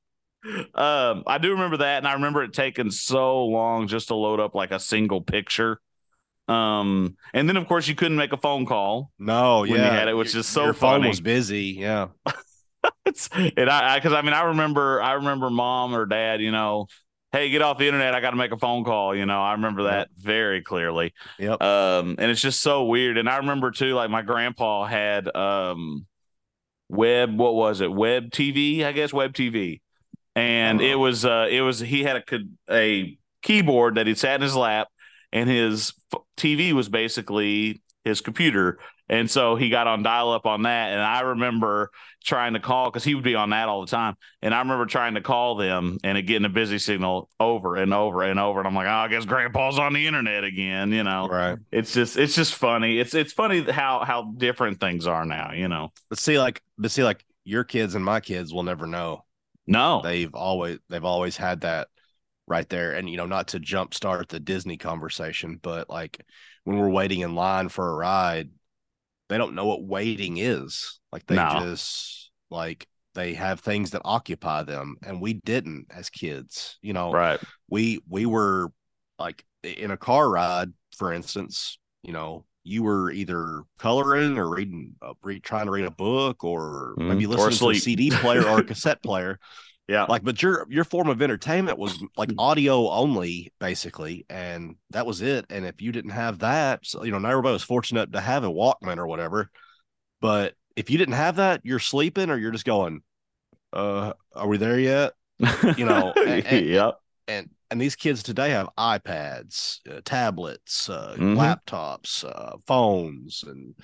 Um, 0.76 1.24
I 1.26 1.40
do 1.40 1.52
remember 1.54 1.78
that, 1.78 1.98
and 2.00 2.08
I 2.08 2.14
remember 2.14 2.44
it 2.44 2.54
taking 2.54 2.92
so 2.92 3.46
long 3.46 3.88
just 3.88 4.10
to 4.10 4.16
load 4.16 4.40
up 4.40 4.54
like 4.54 4.72
a 4.72 4.80
single 4.80 5.22
picture. 5.22 5.80
Um, 6.48 7.16
and 7.34 7.50
then 7.50 7.58
of 7.58 7.68
course 7.68 7.88
you 7.88 7.96
couldn't 7.96 8.18
make 8.18 8.32
a 8.34 8.38
phone 8.38 8.68
call. 8.68 9.10
No, 9.18 9.62
When 9.62 9.72
you 9.72 9.78
yeah, 9.78 9.92
had 9.92 10.08
it, 10.10 10.14
which 10.16 10.34
your- 10.34 10.42
is 10.42 10.48
so 10.48 10.66
your 10.66 10.74
phone 10.74 11.00
funny. 11.00 11.08
was 11.10 11.22
busy. 11.22 11.76
Yeah, 11.80 12.10
It's 13.06 13.30
and 13.34 13.70
I 13.70 13.98
because 13.98 14.14
I, 14.14 14.22
mean 14.22 14.34
I 14.34 14.44
remember 14.44 15.02
I 15.02 15.14
remember 15.14 15.50
mom 15.50 15.94
or 15.96 16.06
dad, 16.06 16.42
you 16.42 16.52
know, 16.52 16.88
hey, 17.32 17.50
get 17.50 17.62
off 17.62 17.78
the 17.78 17.86
internet. 17.86 18.16
I 18.16 18.22
got 18.22 18.32
to 18.32 18.36
make 18.38 18.52
a 18.52 18.58
phone 18.58 18.84
call. 18.84 19.16
You 19.16 19.26
know, 19.26 19.42
I 19.42 19.54
remember 19.54 19.84
that 19.84 20.10
very 20.18 20.62
clearly. 20.62 21.14
Yep. 21.38 21.62
Um, 21.62 22.16
and 22.18 22.32
it's 22.32 22.42
just 22.42 22.62
so 22.62 22.86
weird. 22.86 23.18
And 23.18 23.30
I 23.30 23.38
remember 23.38 23.72
too, 23.72 23.94
like 23.94 24.10
my 24.10 24.22
grandpa 24.22 24.86
had 24.86 25.34
um 25.36 26.06
web. 26.90 27.38
What 27.38 27.56
was 27.56 27.82
it? 27.82 27.92
Web 27.92 28.32
TV, 28.32 28.84
I 28.84 28.92
guess. 28.92 29.14
Web 29.14 29.34
TV. 29.34 29.82
And 30.36 30.82
Uh-huh. 30.82 30.90
it 30.92 30.96
was 30.96 31.26
uh 31.26 31.48
it 31.50 31.62
was 31.62 31.80
he 31.80 32.04
had 32.04 32.18
a 32.18 32.40
a 32.70 33.18
keyboard 33.42 33.96
that 33.96 34.08
he 34.08 34.16
sat 34.16 34.36
in 34.36 34.42
his 34.42 34.56
lap, 34.56 34.88
and 35.32 35.50
his 35.50 35.94
f- 36.14 36.22
TV 36.38 36.74
was 36.74 36.90
basically 36.90 37.82
his 38.04 38.22
computer. 38.22 38.80
And 39.08 39.30
so 39.30 39.56
he 39.56 39.70
got 39.70 39.86
on 39.86 40.02
dial 40.02 40.32
up 40.32 40.46
on 40.46 40.64
that. 40.64 40.92
And 40.92 41.02
I 41.02 41.22
remember 41.22 41.92
trying 42.24 42.54
to 42.54 42.60
call 42.60 42.90
because 42.90 43.04
he 43.04 43.14
would 43.14 43.24
be 43.24 43.36
on 43.36 43.52
that 43.52 43.70
all 43.70 43.82
the 43.82 43.92
time. 43.92 44.16
And 44.42 44.54
I 44.54 44.60
remember 44.60 44.88
trying 44.88 45.14
to 45.14 45.22
call 45.22 45.56
them 45.56 46.00
and 46.04 46.18
it 46.18 46.24
getting 46.24 46.46
a 46.46 46.50
busy 46.50 46.80
signal 46.80 47.30
over 47.40 47.76
and 47.76 47.94
over 47.94 48.24
and 48.24 48.40
over. 48.40 48.60
And 48.60 48.68
I'm 48.68 48.74
like, 48.74 48.88
oh, 48.88 48.90
I 48.90 49.08
guess 49.08 49.26
grandpa's 49.26 49.78
on 49.78 49.94
the 49.94 50.08
internet 50.08 50.44
again, 50.44 50.92
you 50.92 51.04
know. 51.04 51.28
right. 51.28 51.60
It's 51.72 51.94
just 51.94 52.18
it's 52.18 52.36
just 52.36 52.56
funny. 52.56 52.98
It's 52.98 53.14
it's 53.14 53.34
funny 53.34 53.62
how 53.62 54.04
how 54.04 54.34
different 54.38 54.80
things 54.80 55.06
are 55.06 55.26
now, 55.26 55.52
you 55.52 55.68
know. 55.68 55.92
But 56.10 56.18
see, 56.18 56.40
like, 56.40 56.62
but 56.78 56.90
see, 56.90 57.04
like, 57.04 57.24
your 57.44 57.64
kids 57.64 57.94
and 57.94 58.04
my 58.04 58.20
kids 58.20 58.54
will 58.54 58.64
never 58.64 58.88
know. 58.88 59.24
No. 59.68 60.02
They've 60.02 60.34
always 60.34 60.80
they've 60.90 61.06
always 61.06 61.38
had 61.38 61.62
that 61.62 61.90
right 62.48 62.68
there. 62.70 62.94
And 62.94 63.10
you 63.10 63.18
know, 63.18 63.26
not 63.26 63.50
to 63.50 63.60
jumpstart 63.60 64.30
the 64.30 64.40
Disney 64.40 64.78
conversation, 64.78 65.60
but 65.62 65.90
like 65.90 66.24
when 66.64 66.78
we're 66.78 66.90
waiting 66.90 67.22
in 67.22 67.36
line 67.36 67.70
for 67.70 67.90
a 67.90 67.96
ride, 67.96 68.50
they 69.30 69.38
don't 69.38 69.56
know 69.56 69.66
what 69.66 69.84
waiting 69.84 70.38
is. 70.38 71.00
Like 71.12 71.26
they 71.26 71.36
No. 71.36 71.60
just 71.64 72.32
like 72.50 72.88
they 73.14 73.34
have 73.34 73.60
things 73.60 73.92
that 73.92 74.02
occupy 74.06 74.64
them, 74.64 74.96
and 75.06 75.22
we 75.22 75.34
didn't 75.34 75.88
as 75.90 76.10
kids. 76.10 76.78
You 76.82 76.94
know, 76.94 77.12
right. 77.12 77.40
we 77.70 78.00
we 78.10 78.26
were 78.26 78.72
like 79.18 79.46
in 79.64 79.92
a 79.92 79.98
car 79.98 80.30
ride, 80.30 80.74
for 80.98 81.14
instance. 81.14 81.78
You 82.04 82.14
know, 82.14 82.46
you 82.64 82.84
were 82.84 83.12
either 83.12 83.64
coloring 83.80 84.38
or 84.38 84.50
reading, 84.50 84.96
uh, 85.02 85.14
read, 85.24 85.44
trying 85.44 85.66
to 85.66 85.72
read 85.72 85.86
a 85.86 85.92
book, 85.92 86.44
or 86.44 86.96
maybe 86.98 87.26
Or 87.26 87.30
listening 87.30 87.58
to 87.58 87.70
a. 87.72 87.76
CD 87.76 88.12
player 88.12 88.48
or 88.48 88.60
a 88.60 88.64
cassette 88.64 89.02
player 89.02 89.40
Yeah. 89.88 90.06
like 90.10 90.24
but 90.24 90.42
your 90.42 90.66
your 90.70 90.84
form 90.84 91.10
of 91.10 91.22
entertainment 91.22 91.78
was 91.78 92.02
like 92.18 92.30
audio 92.40 92.90
only 92.90 93.54
basically 93.60 94.26
and 94.30 94.76
that 94.90 95.06
was 95.06 95.22
it 95.22 95.46
and 95.52 95.64
if 95.66 95.82
you 95.82 95.92
didn't 95.92 96.12
have 96.12 96.40
that 96.40 96.80
so 96.84 97.04
you 97.04 97.12
know 97.12 97.20
not 97.20 97.30
everybody 97.32 97.54
was 97.54 97.62
fortunate 97.64 98.12
to 98.14 98.20
have 98.20 98.44
a 98.44 98.48
walkman 98.50 98.98
or 98.98 99.06
whatever 99.08 99.52
but 100.22 100.56
if 100.76 100.90
you 100.90 100.98
didn't 100.98 101.14
have 101.14 101.36
that 101.36 101.62
you're 101.64 101.78
sleeping 101.80 102.30
or 102.32 102.38
you're 102.38 102.52
just 102.52 102.66
going 102.66 103.02
uh 103.74 104.14
are 104.36 104.48
we 104.48 104.58
there 104.58 104.80
yet 104.80 105.14
You 105.78 105.86
know, 105.86 106.14
and- 106.26 106.46
and- 106.48 106.66
yep. 106.66 106.96
and 107.28 107.50
and 107.70 107.80
these 107.82 107.96
kids 107.96 108.24
today 108.24 108.52
have 108.52 108.70
ipads 108.78 109.80
uh, 109.88 110.00
tablets 110.06 110.90
uh, 110.90 111.16
Mhm. 111.18 111.36
laptops 111.38 112.24
uh, 112.24 112.58
phones 112.66 113.44
and 113.46 113.76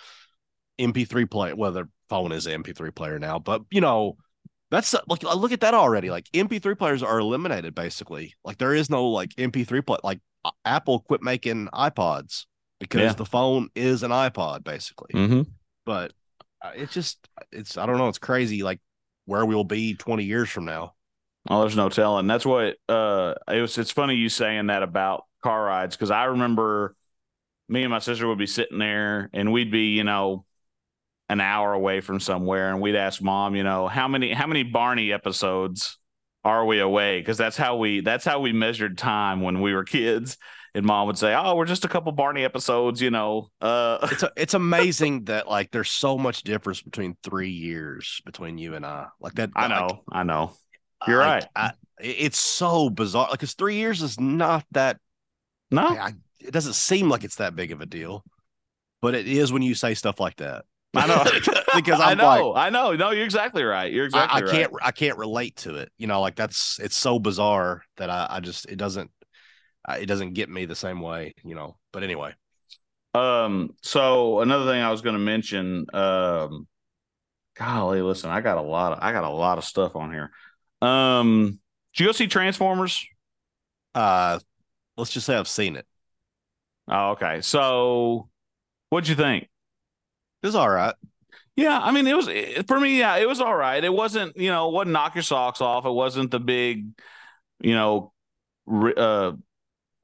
mp3 0.79 1.29
player 1.29 1.55
well 1.55 1.71
their 1.71 1.89
phone 2.09 2.31
is 2.31 2.47
an 2.47 2.63
mp3 2.63 2.95
player 2.95 3.19
now 3.19 3.37
but 3.37 3.61
you 3.69 3.81
know 3.81 4.17
that's 4.71 4.95
like 5.07 5.23
look 5.23 5.51
at 5.51 5.61
that 5.61 5.75
already 5.75 6.09
like 6.09 6.27
mp3 6.33 6.75
players 6.75 7.03
are 7.03 7.19
eliminated 7.19 7.75
basically 7.75 8.33
like 8.45 8.57
there 8.57 8.73
is 8.75 8.89
no 8.89 9.07
like 9.09 9.35
mp3 9.37 9.81
play 9.81 9.97
like 10.03 10.19
uh, 10.45 10.51
apple 10.65 11.01
quit 11.01 11.21
making 11.21 11.67
ipods 11.73 12.45
because 12.79 13.01
Yeah. 13.01 13.13
the 13.13 13.25
phone 13.25 13.69
is 13.75 14.03
an 14.03 14.11
ipod 14.11 14.63
basically 14.63 15.11
hmm 15.13 15.41
but 15.85 16.13
uh, 16.61 16.71
it's 16.75 16.93
just 16.93 17.27
it's 17.51 17.77
i 17.77 17.85
don't 17.85 17.97
know 17.97 18.07
it's 18.09 18.19
crazy 18.19 18.63
like 18.63 18.79
where 19.25 19.45
we'll 19.45 19.63
be 19.63 19.95
20 19.95 20.25
years 20.25 20.49
from 20.49 20.65
now 20.65 20.93
Oh, 21.49 21.61
there's 21.61 21.75
no 21.75 21.89
telling. 21.89 22.27
That's 22.27 22.45
what 22.45 22.77
uh 22.87 23.33
it 23.47 23.61
was 23.61 23.77
it's 23.77 23.91
funny 23.91 24.15
you 24.15 24.29
saying 24.29 24.67
that 24.67 24.83
about 24.83 25.25
car 25.43 25.63
rides 25.63 25.95
because 25.95 26.11
I 26.11 26.25
remember 26.25 26.95
me 27.69 27.83
and 27.83 27.91
my 27.91 27.99
sister 27.99 28.27
would 28.27 28.37
be 28.39 28.47
sitting 28.47 28.79
there 28.79 29.29
and 29.33 29.51
we'd 29.51 29.71
be, 29.71 29.95
you 29.95 30.03
know, 30.03 30.45
an 31.31 31.39
hour 31.39 31.71
away 31.71 32.01
from 32.01 32.19
somewhere 32.19 32.71
and 32.71 32.81
we'd 32.81 32.95
ask 32.97 33.21
mom, 33.21 33.55
you 33.55 33.63
know, 33.63 33.87
how 33.87 34.09
many 34.09 34.33
how 34.33 34.47
many 34.47 34.63
Barney 34.63 35.13
episodes 35.13 35.97
are 36.43 36.65
we 36.65 36.79
away? 36.79 37.19
Because 37.21 37.37
that's 37.37 37.55
how 37.55 37.77
we 37.77 38.01
that's 38.01 38.25
how 38.25 38.41
we 38.41 38.51
measured 38.51 38.97
time 38.97 39.39
when 39.39 39.61
we 39.61 39.73
were 39.73 39.85
kids. 39.85 40.37
And 40.75 40.85
mom 40.85 41.07
would 41.07 41.17
say, 41.17 41.33
Oh, 41.33 41.55
we're 41.55 41.65
just 41.65 41.85
a 41.85 41.87
couple 41.87 42.11
Barney 42.11 42.43
episodes, 42.43 43.01
you 43.01 43.11
know. 43.11 43.49
Uh 43.61 44.09
it's 44.11 44.23
a, 44.23 44.31
it's 44.35 44.53
amazing 44.55 45.23
that 45.31 45.47
like 45.47 45.71
there's 45.71 45.89
so 45.89 46.17
much 46.17 46.43
difference 46.43 46.81
between 46.81 47.15
three 47.23 47.51
years 47.51 48.21
between 48.25 48.57
you 48.57 48.75
and 48.75 48.85
I. 48.85 49.07
Like 49.21 49.35
that. 49.35 49.51
I 49.55 49.69
know, 49.69 49.87
like, 49.87 49.99
I 50.11 50.23
know. 50.23 50.51
You're 51.07 51.19
right. 51.19 51.45
I- 51.55 51.73
it's 52.03 52.39
so 52.39 52.89
bizarre. 52.89 53.29
Like, 53.29 53.39
cause 53.39 53.53
three 53.53 53.75
years 53.75 54.01
is 54.01 54.19
not 54.19 54.65
that. 54.71 54.97
No, 55.69 55.87
I, 55.87 56.13
it 56.39 56.51
doesn't 56.51 56.73
seem 56.73 57.07
like 57.07 57.23
it's 57.23 57.35
that 57.35 57.55
big 57.55 57.71
of 57.71 57.79
a 57.79 57.85
deal, 57.85 58.25
but 59.01 59.15
it 59.15 59.27
is 59.27 59.53
when 59.53 59.61
you 59.61 59.75
say 59.75 59.93
stuff 59.93 60.19
like 60.19 60.35
that. 60.37 60.65
I 60.95 61.07
know. 61.07 61.23
because 61.73 61.99
I 61.99 62.13
know, 62.15 62.49
like, 62.49 62.67
I 62.67 62.69
know. 62.69 62.95
No, 62.95 63.11
you're 63.11 63.25
exactly 63.25 63.63
right. 63.63 63.91
You're 63.91 64.05
I, 64.13 64.23
exactly 64.25 64.41
I 64.41 64.45
right. 64.45 64.51
can't, 64.51 64.73
I 64.81 64.91
can't 64.91 65.17
relate 65.17 65.55
to 65.57 65.75
it. 65.75 65.91
You 65.97 66.07
know, 66.07 66.21
like 66.21 66.35
that's 66.35 66.79
it's 66.79 66.97
so 66.97 67.19
bizarre 67.19 67.83
that 67.97 68.09
I, 68.09 68.27
I 68.29 68.39
just 68.39 68.65
it 68.69 68.77
doesn't, 68.77 69.11
it 69.89 70.07
doesn't 70.07 70.33
get 70.33 70.49
me 70.49 70.65
the 70.65 70.75
same 70.75 71.01
way. 71.01 71.33
You 71.43 71.55
know. 71.55 71.77
But 71.93 72.03
anyway, 72.03 72.33
Um, 73.13 73.71
so 73.83 74.39
another 74.41 74.65
thing 74.71 74.81
I 74.81 74.91
was 74.91 75.01
going 75.01 75.15
to 75.15 75.19
mention, 75.19 75.85
um, 75.93 76.67
golly, 77.57 78.01
listen, 78.01 78.31
I 78.31 78.41
got 78.41 78.57
a 78.57 78.61
lot 78.61 78.93
of, 78.93 78.99
I 79.01 79.11
got 79.13 79.23
a 79.25 79.29
lot 79.29 79.57
of 79.57 79.65
stuff 79.65 79.95
on 79.95 80.11
here. 80.13 80.31
Um, 80.81 81.59
did 81.93 82.01
you 82.03 82.05
go 82.07 82.13
see 82.13 82.27
Transformers? 82.27 83.05
uh, 83.95 84.39
let's 84.97 85.11
just 85.11 85.25
say 85.25 85.35
I've 85.35 85.47
seen 85.47 85.75
it. 85.75 85.85
Oh, 86.87 87.11
okay. 87.11 87.41
So 87.41 88.29
what'd 88.89 89.09
you 89.09 89.15
think? 89.15 89.49
It 90.43 90.47
was 90.47 90.55
all 90.55 90.69
right. 90.69 90.95
Yeah, 91.55 91.79
I 91.79 91.91
mean, 91.91 92.07
it 92.07 92.15
was 92.15 92.27
it, 92.27 92.67
for 92.67 92.79
me. 92.79 92.97
Yeah, 92.97 93.17
it 93.17 93.27
was 93.27 93.41
all 93.41 93.55
right. 93.55 93.83
It 93.83 93.93
wasn't, 93.93 94.37
you 94.37 94.49
know, 94.49 94.69
it 94.69 94.73
wasn't 94.73 94.93
knock 94.93 95.15
your 95.15 95.21
socks 95.21 95.61
off. 95.61 95.85
It 95.85 95.91
wasn't 95.91 96.31
the 96.31 96.39
big, 96.39 96.87
you 97.59 97.75
know, 97.75 98.13
uh, 98.97 99.33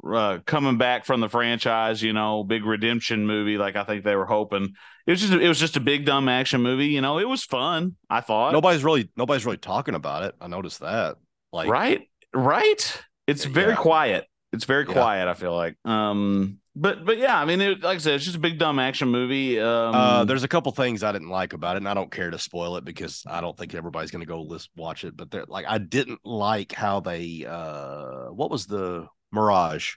uh, 0.06 0.40
coming 0.46 0.78
back 0.78 1.06
from 1.06 1.22
the 1.22 1.30
franchise, 1.30 2.02
you 2.04 2.14
know, 2.14 2.44
big 2.44 2.66
redemption 2.66 3.26
movie 3.26 3.58
like 3.58 3.76
I 3.76 3.84
think 3.84 4.04
they 4.04 4.16
were 4.16 4.26
hoping. 4.26 4.74
It 5.06 5.12
was 5.12 5.22
just 5.22 5.34
it 5.34 5.48
was 5.48 5.60
just 5.60 5.78
a 5.78 5.80
big 5.80 6.06
dumb 6.06 6.28
action 6.28 6.62
movie. 6.62 6.88
You 6.88 7.02
know, 7.02 7.18
it 7.18 7.28
was 7.28 7.44
fun. 7.44 7.96
I 8.10 8.22
thought. 8.22 8.54
Nobody's 8.54 8.84
really, 8.84 9.10
nobody's 9.16 9.46
really 9.46 9.58
talking 9.58 9.96
about 9.96 10.24
it. 10.24 10.36
I 10.42 10.48
noticed 10.48 10.82
that. 10.82 11.16
Like, 11.52 11.70
right, 11.70 12.08
right. 12.34 13.02
It's 13.26 13.46
very 13.46 13.72
yeah. 13.72 13.76
quiet. 13.78 14.26
It's 14.54 14.66
very 14.66 14.86
Yeah. 14.86 14.94
quiet. 14.94 15.28
I 15.28 15.34
feel 15.34 15.56
like. 15.56 15.76
Um, 15.86 16.60
but 16.82 17.06
but 17.06 17.18
yeah, 17.18 17.40
I 17.40 17.46
mean, 17.46 17.62
it, 17.62 17.82
like 17.84 17.96
I 17.96 18.00
said, 18.00 18.14
it's 18.16 18.26
just 18.26 18.38
a 18.38 18.40
big 18.40 18.60
dumb 18.60 18.80
action 18.80 19.10
movie. 19.10 19.60
Um, 19.60 19.94
Uh, 19.94 20.26
there's 20.26 20.44
a 20.44 20.48
couple 20.48 20.72
things 20.74 21.02
I 21.02 21.12
didn't 21.12 21.30
like 21.30 21.54
about 21.54 21.76
it, 21.76 21.80
and 21.80 21.88
I 21.90 21.94
don't 21.94 22.12
care 22.12 22.30
to 22.30 22.38
spoil 22.38 22.76
it 22.78 22.84
because 22.86 23.24
I 23.26 23.40
don't 23.42 23.58
think 23.58 23.74
everybody's 23.74 24.12
going 24.12 24.20
to 24.22 24.26
go 24.28 24.42
list 24.42 24.70
watch 24.76 25.04
it. 25.06 25.16
But 25.16 25.32
they're 25.32 25.46
like, 25.48 25.66
I 25.68 25.78
didn't 25.78 26.20
like 26.26 26.74
how 26.74 27.00
they, 27.00 27.46
uh, 27.48 28.26
what 28.28 28.52
was 28.52 28.68
the 28.68 29.08
Mirage? 29.32 29.94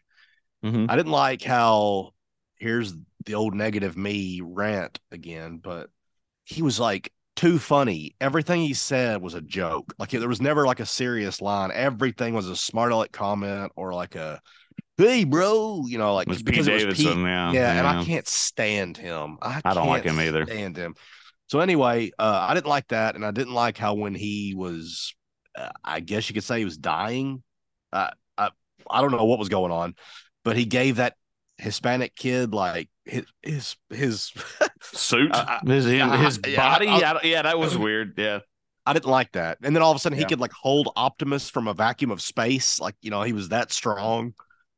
mhm. 0.63 0.87
I 0.89 0.97
didn't 0.97 1.13
like 1.13 1.43
how 1.43 2.13
here's 2.59 2.95
the 3.27 3.35
old 3.37 3.55
negative 3.55 3.97
me 3.97 4.41
rant 4.45 5.01
again, 5.13 5.59
but 5.59 5.91
he 6.45 6.63
was 6.63 6.81
like 6.81 7.13
too 7.37 7.59
funny. 7.59 8.17
Everything 8.21 8.63
he 8.63 8.75
said 8.75 9.23
was 9.23 9.35
a 9.35 9.41
joke. 9.41 9.95
Like 9.99 10.11
there 10.11 10.29
was 10.29 10.43
never 10.43 10.67
like 10.67 10.81
a 10.81 10.87
serious 10.87 11.41
line. 11.41 11.71
Everything 11.73 12.35
was 12.35 12.49
a 12.49 12.57
smart 12.57 12.93
aleck 12.93 13.13
comment 13.13 13.73
or 13.77 13.95
like 13.95 14.17
a 14.17 14.41
hey 15.09 15.25
bro, 15.25 15.85
you 15.87 15.99
know, 15.99 16.15
like 16.15 16.27
It 16.27 16.31
was 16.31 16.39
Pete 16.39 16.47
because 16.47 16.69
it 16.69 16.73
was 16.75 16.83
Davidson. 16.83 17.15
Pete 17.15 17.23
yeah, 17.25 17.53
yeah, 17.53 17.79
and 17.79 17.87
I 17.87 18.05
can't 18.05 18.27
stand 18.29 18.97
him. 18.97 19.39
I, 19.43 19.61
I 19.65 19.75
don't 19.75 19.87
like 19.89 20.05
him 20.05 20.19
either. 20.21 20.47
Stand 20.47 20.77
him. 20.77 20.95
So 21.49 21.61
anyway, 21.61 22.13
uh, 22.19 22.47
I 22.49 22.55
didn't 22.55 22.69
like 22.69 22.89
that, 22.89 23.17
and 23.17 23.25
I 23.27 23.33
didn't 23.33 23.55
like 23.55 23.77
how 23.77 23.95
when 23.95 24.15
he 24.15 24.55
was, 24.57 25.15
uh, 25.57 25.71
I 25.85 26.01
guess 26.01 26.29
you 26.29 26.35
could 26.35 26.45
say 26.45 26.59
he 26.61 26.65
was 26.65 26.77
dying. 26.79 27.43
Uh, 27.93 28.11
I 28.39 28.51
I 28.89 29.01
don't 29.01 29.11
know 29.11 29.25
what 29.25 29.39
was 29.39 29.49
going 29.49 29.73
on, 29.73 29.95
but 30.45 30.57
he 30.57 30.65
gave 30.65 30.97
that 30.97 31.17
Hispanic 31.59 32.15
kid 32.15 32.55
like 32.55 32.89
his 33.05 33.25
his 33.43 33.77
his 33.91 34.33
suit 34.83 35.31
I- 35.35 35.61
his 35.67 35.85
his, 35.85 36.01
I- 36.03 36.17
his 36.19 36.41
yeah, 36.47 36.57
body 36.57 36.87
I- 36.89 36.99
yeah, 36.99 37.19
yeah 37.25 37.43
that 37.43 37.59
was 37.59 37.77
weird 37.77 38.15
yeah 38.17 38.39
I 38.87 38.93
didn't 38.95 39.11
like 39.11 39.33
that. 39.33 39.59
And 39.63 39.77
then 39.77 39.83
all 39.83 39.91
of 39.91 39.97
a 39.97 40.01
sudden 40.01 40.17
he 40.17 40.23
Yeah. 40.23 40.29
could 40.29 40.41
like 40.41 40.53
hold 40.53 40.91
Optimus 40.97 41.51
from 41.51 41.69
a 41.69 41.75
vacuum 41.75 42.11
of 42.11 42.23
space. 42.23 42.81
Like, 42.81 42.95
you 43.03 43.11
know, 43.11 43.23
he 43.23 43.33
was 43.35 43.51
that 43.51 43.71
strong. 43.73 44.33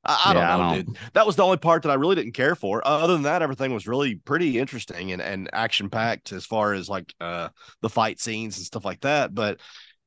I, 0.04 0.22
I 0.26 0.32
don't 0.32 0.42
Yeah, 0.42 0.54
I 0.54 0.56
know, 0.58 0.76
don't- 0.76 0.86
dude. 0.86 0.98
That 1.14 1.26
was 1.26 1.36
the 1.36 1.44
only 1.44 1.58
part 1.58 1.82
that 1.82 1.90
I 1.90 1.94
really 1.94 2.16
didn't 2.16 2.32
care 2.32 2.54
for. 2.54 2.86
Other 2.86 3.12
than 3.12 3.22
that, 3.22 3.42
everything 3.42 3.72
was 3.72 3.86
really 3.86 4.16
pretty 4.16 4.58
interesting 4.58 5.12
and, 5.12 5.22
and 5.22 5.48
action 5.52 5.90
packed 5.90 6.32
as 6.32 6.44
far 6.46 6.72
as 6.74 6.88
like 6.88 7.14
uh 7.20 7.48
the 7.82 7.88
fight 7.88 8.20
scenes 8.20 8.56
and 8.56 8.66
stuff 8.66 8.84
like 8.84 9.00
that. 9.02 9.34
But 9.34 9.60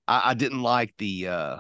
I, 0.08 0.32
I 0.32 0.34
didn't 0.34 0.62
like 0.62 0.94
the 0.98 1.28
uh 1.30 1.58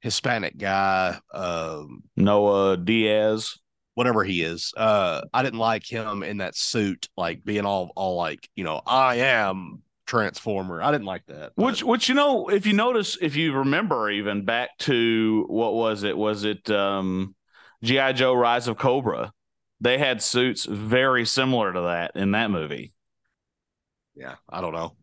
Hispanic 0.00 0.56
guy, 0.56 1.18
um, 1.34 2.02
Noah 2.16 2.76
Diaz. 2.78 3.58
whatever 3.94 4.24
he 4.24 4.42
is. 4.42 4.72
Uh 4.76 5.22
I 5.32 5.42
didn't 5.42 5.58
like 5.58 5.84
him 5.90 6.22
in 6.22 6.38
that 6.38 6.56
suit, 6.56 7.08
like 7.16 7.44
being 7.44 7.66
all 7.66 7.90
all 7.96 8.16
like, 8.16 8.48
you 8.54 8.64
know, 8.64 8.80
I 8.86 9.16
am 9.16 9.82
Transformer. 10.10 10.82
I 10.82 10.90
didn't 10.90 11.06
like 11.06 11.24
that. 11.26 11.52
but- 11.56 11.64
Which, 11.64 11.84
which 11.84 12.08
you 12.08 12.16
know, 12.16 12.48
if 12.48 12.66
you 12.66 12.72
notice, 12.72 13.16
if 13.20 13.36
you 13.36 13.52
remember, 13.52 14.10
even 14.10 14.44
back 14.44 14.76
to 14.80 15.44
what 15.48 15.74
was 15.74 16.02
it? 16.02 16.18
Was 16.18 16.42
it 16.44 16.68
um, 16.68 17.36
GI 17.84 18.14
Joe: 18.14 18.34
Rise 18.34 18.66
of 18.66 18.76
Cobra? 18.76 19.32
They 19.80 19.98
had 19.98 20.20
suits 20.20 20.64
very 20.66 21.24
similar 21.24 21.72
to 21.72 21.80
that 21.82 22.16
in 22.16 22.32
that 22.32 22.50
movie. 22.50 22.92
Yeah, 24.16 24.34
I 24.48 24.60
don't 24.60 24.72
know. 24.72 24.96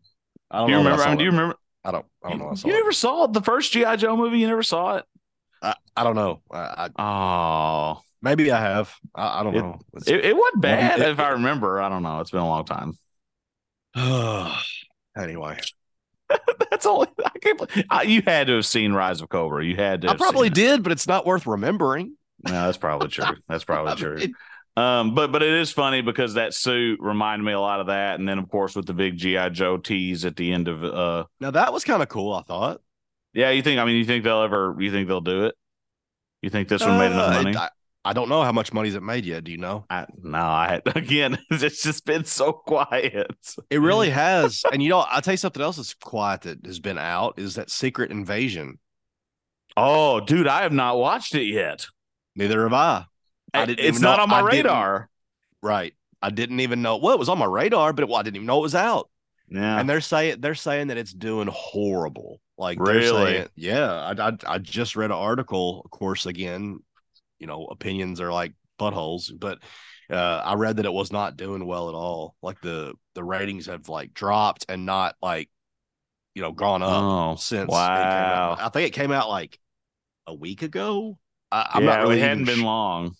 I 0.50 0.58
don't 0.58 0.66
Do 0.68 0.72
you 0.74 0.78
know. 0.82 0.84
that 0.84 0.90
I 0.90 0.92
remember? 0.92 1.02
I 1.04 1.08
mean, 1.08 1.18
do 1.18 1.24
you 1.24 1.30
remember? 1.30 1.56
I 1.84 1.90
don't. 1.90 2.06
I 2.22 2.28
don't 2.28 2.38
know. 2.40 2.50
I, 2.50 2.54
saw 2.54 2.68
you 2.68 2.74
it. 2.74 2.76
never 2.76 2.92
saw 2.92 3.26
the 3.28 3.40
first 3.40 3.72
GI 3.72 3.96
Joe 3.96 4.14
movie. 4.14 4.38
You 4.40 4.46
never 4.46 4.62
saw 4.62 4.96
it. 4.98 5.04
I, 5.62 5.74
I 5.96 6.04
don't 6.04 6.16
know. 6.16 6.42
I, 6.50 6.90
I 6.98 7.02
Oh, 7.02 8.02
maybe 8.20 8.52
I 8.52 8.60
have. 8.60 8.94
I, 9.14 9.40
I 9.40 9.42
don't 9.42 9.56
It- 9.56 9.60
know. 9.62 9.78
It, 10.06 10.24
it 10.26 10.36
wasn't 10.36 10.60
bad 10.60 11.00
it- 11.00 11.08
if 11.08 11.18
I 11.18 11.30
remember. 11.30 11.80
I 11.80 11.88
don't 11.88 12.02
know. 12.02 12.20
It's 12.20 12.30
been 12.30 12.40
a 12.40 12.46
long 12.46 12.66
time. 12.66 12.92
anyway, 15.18 15.58
That's 16.70 16.86
all. 16.86 17.06
I 17.24 17.38
can't. 17.40 17.58
believe- 17.58 17.86
I, 17.90 18.02
you 18.02 18.22
had 18.26 18.46
to 18.48 18.54
have 18.56 18.66
seen 18.66 18.92
Rise 18.92 19.20
of 19.20 19.28
Cobra. 19.28 19.64
You 19.64 19.76
had 19.76 20.02
to. 20.02 20.08
I 20.10 20.16
probably 20.16 20.48
seen 20.48 20.52
it. 20.52 20.54
did, 20.54 20.82
but 20.82 20.92
it's 20.92 21.06
not 21.06 21.26
worth 21.26 21.46
remembering. 21.46 22.16
No, 22.44 22.52
that's 22.52 22.76
probably 22.76 23.08
true. 23.08 23.24
That's 23.48 23.64
probably 23.64 23.94
true. 23.96 24.18
Um, 24.76 25.14
but 25.14 25.32
but 25.32 25.42
it 25.42 25.52
is 25.54 25.72
funny 25.72 26.02
because 26.02 26.34
that 26.34 26.54
suit 26.54 27.00
reminded 27.00 27.44
me 27.44 27.52
a 27.52 27.60
lot 27.60 27.80
of 27.80 27.86
that, 27.88 28.20
and 28.20 28.28
then 28.28 28.38
of 28.38 28.48
course 28.48 28.76
with 28.76 28.86
the 28.86 28.92
big 28.94 29.16
GI 29.16 29.50
Joe 29.50 29.76
tease 29.78 30.24
at 30.24 30.36
the 30.36 30.52
end 30.52 30.68
of 30.68 30.84
uh, 30.84 31.24
now 31.40 31.50
that 31.50 31.72
was 31.72 31.82
kind 31.82 32.02
of 32.02 32.08
cool. 32.08 32.32
I 32.32 32.42
thought. 32.42 32.80
yeah. 33.32 33.50
You 33.50 33.62
think? 33.62 33.80
I 33.80 33.84
mean, 33.84 33.96
you 33.96 34.04
think 34.04 34.22
they'll 34.22 34.42
ever? 34.42 34.76
You 34.78 34.92
think 34.92 35.08
they'll 35.08 35.20
do 35.20 35.46
it? 35.46 35.54
You 36.42 36.50
think 36.50 36.68
this 36.68 36.82
one 36.82 36.98
made 36.98 37.06
enough 37.10 37.34
Uh, 37.34 37.42
money? 37.42 37.56
I, 37.56 37.68
I 38.04 38.12
don't 38.12 38.28
know 38.28 38.42
how 38.42 38.52
much 38.52 38.72
money's 38.72 38.94
it 38.94 39.02
made 39.02 39.24
yet. 39.26 39.44
Do 39.44 39.50
you 39.50 39.58
know? 39.58 39.84
I, 39.90 40.06
no, 40.22 40.38
I 40.38 40.80
again. 40.94 41.38
It's 41.50 41.82
just 41.82 42.04
been 42.06 42.24
so 42.24 42.52
quiet. 42.52 43.30
It 43.70 43.80
really 43.80 44.10
has. 44.24 44.62
and 44.72 44.82
you 44.82 44.88
know, 44.88 45.00
I'll 45.00 45.20
tell 45.20 45.34
you 45.34 45.38
something 45.38 45.62
else 45.62 45.76
that's 45.76 45.94
quiet 45.94 46.42
that 46.42 46.64
has 46.64 46.80
been 46.80 46.98
out 46.98 47.38
is 47.38 47.56
that 47.56 47.70
Secret 47.70 48.10
Invasion. 48.10 48.78
Oh, 49.76 50.20
dude, 50.20 50.46
I 50.48 50.62
have 50.62 50.72
not 50.72 50.98
watched 50.98 51.34
it 51.34 51.44
yet. 51.44 51.86
Neither 52.34 52.62
have 52.62 52.72
I. 52.72 53.04
I 53.54 53.64
it's 53.78 54.00
not 54.00 54.16
know- 54.16 54.24
on 54.24 54.28
my 54.30 54.38
I 54.40 54.42
radar. 54.42 55.08
Right. 55.62 55.92
I 56.20 56.30
didn't 56.30 56.60
even 56.60 56.82
know. 56.82 56.96
Well, 56.96 57.12
it 57.14 57.18
was 57.18 57.28
on 57.28 57.38
my 57.38 57.46
radar, 57.46 57.92
but 57.92 58.02
it, 58.02 58.08
well, 58.08 58.18
I 58.18 58.22
didn't 58.22 58.36
even 58.36 58.46
know 58.46 58.58
it 58.58 58.62
was 58.62 58.74
out. 58.74 59.08
Yeah. 59.50 59.80
and 59.80 59.88
they're 59.88 60.02
saying 60.02 60.40
they're 60.40 60.54
saying 60.54 60.88
that 60.88 60.98
it's 60.98 61.12
doing 61.12 61.48
horrible. 61.50 62.40
Like 62.58 62.78
Really? 62.80 63.32
saying, 63.34 63.48
yeah. 63.54 63.92
I, 64.18 64.28
I 64.28 64.32
I 64.46 64.58
just 64.58 64.94
read 64.96 65.06
an 65.06 65.16
article. 65.16 65.80
Of 65.84 65.90
course, 65.90 66.26
again, 66.26 66.80
you 67.38 67.46
know, 67.46 67.66
opinions 67.66 68.20
are 68.20 68.32
like 68.32 68.52
buttholes, 68.78 69.30
but 69.36 69.58
uh, 70.10 70.42
I 70.44 70.54
read 70.54 70.76
that 70.76 70.86
it 70.86 70.92
was 70.92 71.12
not 71.12 71.36
doing 71.36 71.66
well 71.66 71.88
at 71.88 71.94
all. 71.94 72.36
Like 72.42 72.60
the 72.60 72.94
the 73.14 73.24
ratings 73.24 73.66
have 73.66 73.88
like 73.88 74.14
dropped 74.14 74.66
and 74.68 74.86
not 74.86 75.16
like 75.20 75.50
you 76.34 76.42
know 76.42 76.52
gone 76.52 76.82
up 76.82 77.02
oh, 77.02 77.36
since. 77.36 77.70
Wow. 77.70 78.56
I 78.58 78.68
think 78.70 78.88
it 78.88 78.94
came 78.94 79.12
out 79.12 79.28
like 79.28 79.58
a 80.26 80.34
week 80.34 80.62
ago. 80.62 81.18
I, 81.50 81.70
I'm 81.74 81.84
yeah, 81.84 81.90
not 81.90 82.02
really 82.02 82.20
it 82.20 82.22
hadn't 82.22 82.44
been 82.44 82.62
long. 82.62 83.14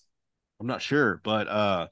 I'm 0.61 0.67
not 0.67 0.83
sure, 0.83 1.21
but 1.23 1.49
uh 1.49 1.89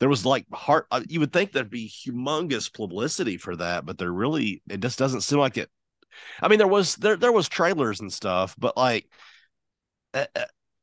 there 0.00 0.08
was 0.08 0.24
like 0.24 0.46
heart 0.52 0.86
uh, 0.90 1.02
you 1.08 1.20
would 1.20 1.32
think 1.32 1.50
there'd 1.50 1.70
be 1.70 1.88
humongous 1.90 2.72
publicity 2.72 3.36
for 3.36 3.56
that, 3.56 3.84
but 3.84 3.98
there 3.98 4.12
really 4.12 4.62
it 4.68 4.80
just 4.80 4.98
doesn't 4.98 5.22
seem 5.22 5.38
like 5.38 5.56
it. 5.56 5.70
I 6.40 6.48
mean, 6.48 6.58
there 6.58 6.68
was 6.68 6.94
there 6.96 7.16
there 7.16 7.32
was 7.32 7.48
trailers 7.48 8.00
and 8.00 8.12
stuff, 8.12 8.54
but 8.58 8.76
like 8.76 9.10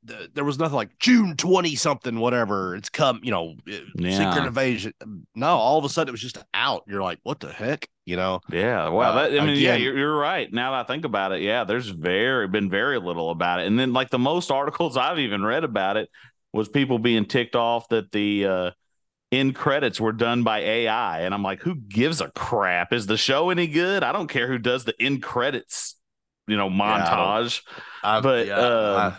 the, 0.06 0.30
there 0.34 0.44
was 0.44 0.58
nothing 0.60 0.76
like 0.76 0.98
June 1.00 1.36
20 1.36 1.76
something 1.76 2.20
whatever. 2.20 2.76
It's 2.76 2.90
come, 2.90 3.20
you 3.24 3.32
know, 3.32 3.56
uh, 3.68 3.78
Yeah. 3.96 4.32
Secret 4.32 4.48
Invasion. 4.48 4.94
No, 5.36 5.48
all 5.48 5.78
of 5.78 5.86
a 5.86 5.90
sudden 5.90 6.10
it 6.10 6.12
was 6.12 6.22
just 6.22 6.38
out. 6.54 6.84
You're 6.88 7.02
like, 7.02 7.20
what 7.24 7.40
the 7.40 7.52
heck, 7.52 7.88
you 8.06 8.16
know? 8.16 8.42
Yeah, 8.52 8.88
wow. 8.90 9.18
Uh, 9.18 9.28
I 9.42 9.46
mean, 9.46 9.58
yeah, 9.58 9.76
you're, 9.76 9.98
you're 9.98 10.18
right. 10.18 10.52
Now 10.54 10.72
that 10.72 10.82
I 10.82 10.84
think 10.84 11.06
about 11.06 11.32
it, 11.32 11.42
yeah, 11.42 11.64
there's 11.64 11.88
very 11.90 12.48
been 12.48 12.70
very 12.70 13.00
little 13.00 13.32
about 13.32 13.60
it. 13.60 13.68
And 13.68 13.78
then, 13.80 13.94
like 13.94 14.10
the 14.10 14.20
most 14.20 14.52
articles 14.52 14.96
I've 14.98 15.20
even 15.20 15.44
read 15.44 15.64
about 15.64 15.98
it 15.98 16.10
was 16.54 16.70
people 16.70 17.00
being 17.00 17.26
ticked 17.26 17.56
off 17.56 17.90
that 17.90 18.12
the 18.12 18.46
uh, 18.46 18.72
end 19.32 19.56
credits 19.56 20.00
were 20.00 20.14
done 20.14 20.44
by 20.44 20.60
AI, 20.60 21.22
and 21.22 21.34
I'm 21.34 21.44
like, 21.44 21.62
who 21.62 21.76
gives 21.76 22.22
a 22.22 22.30
crap? 22.30 22.94
Is 22.94 23.08
the 23.08 23.18
show 23.18 23.50
any 23.50 23.68
good? 23.68 24.04
I 24.04 24.12
don't 24.14 24.28
care 24.30 24.48
who 24.48 24.58
does 24.60 24.86
the 24.86 24.94
end 25.00 25.22
credits, 25.24 25.96
you 26.48 26.56
know, 26.56 26.70
montage. 26.70 27.62
I- 28.04 28.22
But, 28.22 28.48
yeah, 28.48 28.60
I- 28.60 29.18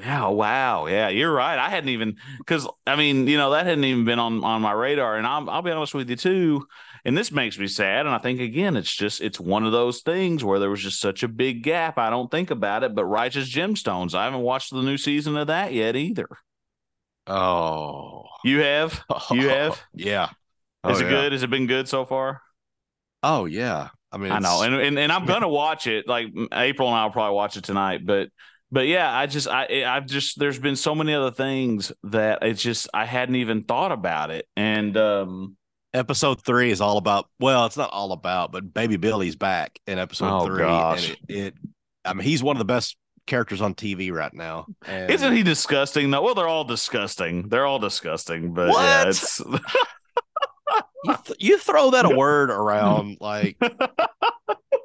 Yeah, 0.00 0.28
wow. 0.28 0.86
Yeah, 0.86 1.08
you're 1.08 1.32
right. 1.32 1.58
I 1.58 1.68
hadn't 1.68 1.90
even 1.90 2.16
because 2.38 2.66
I 2.86 2.96
mean, 2.96 3.26
you 3.26 3.36
know, 3.36 3.50
that 3.50 3.66
hadn't 3.66 3.84
even 3.84 4.04
been 4.06 4.18
on 4.18 4.42
on 4.44 4.62
my 4.62 4.72
radar. 4.72 5.16
And 5.16 5.26
I'll 5.26 5.48
I'll 5.50 5.62
be 5.62 5.70
honest 5.70 5.94
with 5.94 6.08
you 6.08 6.16
too. 6.16 6.66
And 7.04 7.16
this 7.18 7.30
makes 7.32 7.58
me 7.58 7.66
sad. 7.66 8.06
And 8.06 8.14
I 8.14 8.18
think 8.18 8.40
again, 8.40 8.76
it's 8.76 8.94
just 8.94 9.20
it's 9.20 9.38
one 9.40 9.64
of 9.66 9.72
those 9.72 10.00
things 10.00 10.42
where 10.44 10.58
there 10.58 10.70
was 10.70 10.82
just 10.82 11.00
such 11.00 11.22
a 11.22 11.28
big 11.28 11.62
gap. 11.62 11.98
I 11.98 12.08
don't 12.08 12.30
think 12.30 12.50
about 12.50 12.82
it. 12.82 12.94
But 12.94 13.04
Righteous 13.06 13.50
Gemstones, 13.52 14.14
I 14.14 14.24
haven't 14.24 14.40
watched 14.40 14.70
the 14.70 14.82
new 14.82 14.96
season 14.96 15.36
of 15.36 15.48
that 15.48 15.72
yet 15.74 15.96
either. 15.96 16.28
oh, 17.26 18.24
You 18.44 18.60
have? 18.60 19.02
You 19.30 19.48
have? 19.48 19.80
yeah. 19.94 20.28
Oh, 20.84 20.90
Is 20.90 21.00
Oh, 21.00 21.00
it 21.00 21.04
yeah. 21.04 21.08
good? 21.08 21.32
Has 21.32 21.42
it 21.42 21.50
been 21.50 21.66
good 21.66 21.88
so 21.88 22.04
far? 22.04 22.42
Oh 23.22 23.44
yeah. 23.44 23.88
I 24.12 24.16
mean, 24.18 24.32
I 24.32 24.38
know, 24.40 24.62
and, 24.62 24.74
and 24.74 24.98
and 24.98 25.12
I'm 25.12 25.24
gonna 25.26 25.48
watch 25.48 25.86
it. 25.86 26.08
Like 26.08 26.28
April 26.52 26.88
and 26.88 26.96
I'll 26.96 27.10
probably 27.10 27.34
watch 27.36 27.56
it 27.56 27.64
tonight. 27.64 28.04
But 28.04 28.30
but 28.72 28.86
yeah, 28.86 29.10
I 29.16 29.26
just 29.26 29.48
I 29.48 29.84
I've 29.86 30.06
just 30.06 30.38
there's 30.38 30.58
been 30.58 30.76
so 30.76 30.94
many 30.94 31.14
other 31.14 31.30
things 31.30 31.92
that 32.04 32.40
it's 32.42 32.62
just 32.62 32.88
I 32.94 33.04
hadn't 33.04 33.36
even 33.36 33.64
thought 33.64 33.92
about 33.92 34.30
it. 34.30 34.46
And 34.56 34.96
um 34.96 35.56
episode 35.92 36.40
three 36.44 36.70
is 36.70 36.80
all 36.80 36.98
about 36.98 37.26
well 37.40 37.66
it's 37.66 37.76
not 37.76 37.90
all 37.90 38.12
about 38.12 38.52
but 38.52 38.72
baby 38.72 38.96
billy's 38.96 39.34
back 39.34 39.76
in 39.88 39.98
episode 39.98 40.28
Oh, 40.30 40.46
three 40.46 40.58
gosh. 40.60 41.08
and 41.08 41.18
it, 41.28 41.36
it 41.36 41.54
i 42.04 42.14
mean 42.14 42.24
he's 42.24 42.44
one 42.44 42.54
of 42.54 42.58
the 42.60 42.64
best 42.64 42.96
characters 43.26 43.60
on 43.60 43.74
tv 43.74 44.12
right 44.12 44.32
now 44.32 44.66
and 44.86 45.10
isn't 45.10 45.34
he 45.34 45.42
disgusting 45.42 46.12
though? 46.12 46.22
Well, 46.22 46.36
they're 46.36 46.46
all 46.46 46.62
disgusting. 46.62 47.48
They're 47.48 47.66
all 47.66 47.80
disgusting. 47.80 48.54
But 48.54 48.68
yeah, 48.68 48.98
What? 49.00 49.08
it's 49.08 49.40
you, 51.04 51.16
th- 51.24 51.36
you 51.40 51.58
throw 51.58 51.90
that 51.90 52.04
a 52.04 52.14
word 52.14 52.50
around 52.50 53.16
like 53.20 53.56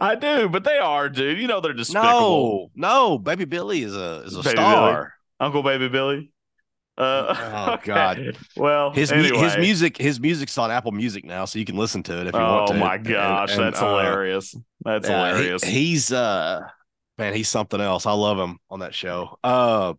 I 0.00 0.14
do, 0.16 0.48
but 0.48 0.64
they 0.64 0.78
are, 0.78 1.08
dude. 1.08 1.38
You 1.40 1.46
know 1.46 1.60
they're 1.60 1.72
despicable. 1.72 2.70
no 2.74 3.08
no 3.10 3.18
baby 3.18 3.44
billy 3.44 3.82
is 3.82 3.96
a 3.96 4.22
is 4.26 4.36
a 4.36 4.42
Baby 4.42 4.50
star 4.56 5.14
Uncle 5.40 5.62
Baby 5.62 5.88
Billy. 5.88 6.30
Uh, 6.98 7.34
Oh, 7.34 7.78
God. 7.84 8.18
okay. 8.18 8.38
Well, 8.56 8.90
his 8.90 9.10
anyway. 9.10 9.38
his 9.38 9.56
music 9.56 9.96
his 9.96 10.20
music's 10.20 10.58
on 10.58 10.70
apple 10.70 10.92
music 10.92 11.24
now 11.24 11.46
so 11.46 11.58
you 11.58 11.64
can 11.64 11.76
listen 11.76 12.02
to 12.04 12.20
it 12.20 12.26
if 12.26 12.34
you 12.34 12.40
want 12.40 12.70
Oh 12.70 12.74
my 12.74 12.98
gosh, 12.98 13.52
and, 13.52 13.60
that's 13.60 13.80
uh, 13.80 13.86
hilarious. 13.88 14.54
That's 14.84 15.08
Yeah, 15.08 15.28
he- 15.30 15.36
hilarious. 15.38 15.64
he's 15.64 16.12
uh 16.12 16.60
man, 17.16 17.32
he's 17.34 17.48
something 17.48 17.80
else. 17.80 18.04
I 18.04 18.12
love 18.12 18.38
him 18.38 18.58
on 18.68 18.80
that 18.80 18.94
show. 18.94 19.38
Uh 19.42 19.94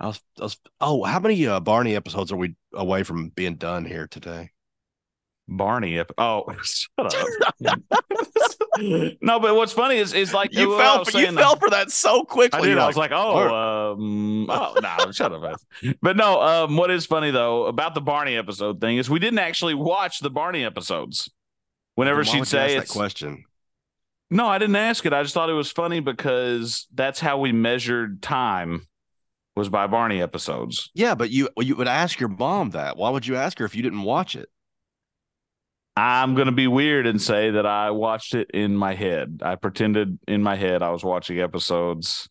I 0.00 0.06
was, 0.06 0.20
I 0.40 0.42
was 0.44 0.56
oh, 0.80 1.02
how 1.04 1.18
many 1.20 1.44
uh, 1.46 1.58
Barney 1.60 1.94
episodes 1.96 2.30
are 2.32 2.36
we 2.36 2.54
away 2.72 3.02
from 3.02 3.28
being 3.30 3.56
done 3.56 3.84
here 3.84 4.06
today? 4.08 4.51
Barney. 5.48 5.98
Ep- 5.98 6.12
oh, 6.18 6.44
shut 6.62 7.14
up. 7.64 7.80
no, 8.78 9.38
but 9.38 9.54
what's 9.54 9.72
funny 9.72 9.96
is 9.96 10.14
is 10.14 10.32
like 10.32 10.52
You 10.54 10.76
fell 10.78 11.04
for, 11.04 11.18
you 11.18 11.26
saying- 11.26 11.36
fell 11.36 11.56
for 11.56 11.70
that 11.70 11.90
so 11.90 12.24
quickly. 12.24 12.58
I 12.58 12.62
did. 12.62 12.70
You're 12.70 12.80
I 12.80 12.86
was 12.86 12.96
like, 12.96 13.12
oh, 13.12 13.92
um, 13.92 14.48
oh, 14.48 14.74
no, 14.82 15.12
shut 15.12 15.32
up. 15.32 15.60
But 16.00 16.16
no, 16.16 16.40
um, 16.40 16.76
what 16.76 16.90
is 16.90 17.04
funny 17.06 17.30
though 17.30 17.66
about 17.66 17.94
the 17.94 18.00
Barney 18.00 18.36
episode 18.36 18.80
thing 18.80 18.96
is 18.96 19.10
we 19.10 19.18
didn't 19.18 19.40
actually 19.40 19.74
watch 19.74 20.20
the 20.20 20.30
Barney 20.30 20.64
episodes. 20.64 21.30
Whenever 21.94 22.24
she'd 22.24 22.40
would 22.40 22.52
you 22.52 22.58
ask 22.58 22.70
say 22.70 22.78
that 22.78 22.88
question. 22.88 23.44
no, 24.30 24.46
I 24.46 24.56
didn't 24.58 24.76
ask 24.76 25.04
it. 25.04 25.12
I 25.12 25.22
just 25.22 25.34
thought 25.34 25.50
it 25.50 25.54
was 25.54 25.70
funny 25.70 26.00
because 26.00 26.86
that's 26.94 27.20
how 27.20 27.38
we 27.38 27.52
measured 27.52 28.22
time 28.22 28.86
was 29.54 29.68
by 29.68 29.86
Barney 29.86 30.22
episodes. 30.22 30.90
Yeah, 30.94 31.14
but 31.14 31.28
you 31.30 31.50
you 31.58 31.76
would 31.76 31.88
ask 31.88 32.18
your 32.18 32.30
mom 32.30 32.70
that. 32.70 32.96
Why 32.96 33.10
would 33.10 33.26
you 33.26 33.36
ask 33.36 33.58
her 33.58 33.66
if 33.66 33.74
you 33.74 33.82
didn't 33.82 34.02
watch 34.04 34.34
it? 34.34 34.48
I'm 35.96 36.34
going 36.34 36.46
to 36.46 36.52
be 36.52 36.68
weird 36.68 37.06
and 37.06 37.20
say 37.20 37.50
that 37.50 37.66
I 37.66 37.90
watched 37.90 38.34
it 38.34 38.50
in 38.52 38.76
my 38.76 38.94
head. 38.94 39.40
I 39.44 39.56
pretended 39.56 40.18
in 40.26 40.42
my 40.42 40.56
head 40.56 40.82
I 40.82 40.90
was 40.90 41.04
watching 41.04 41.38
episodes. 41.40 42.28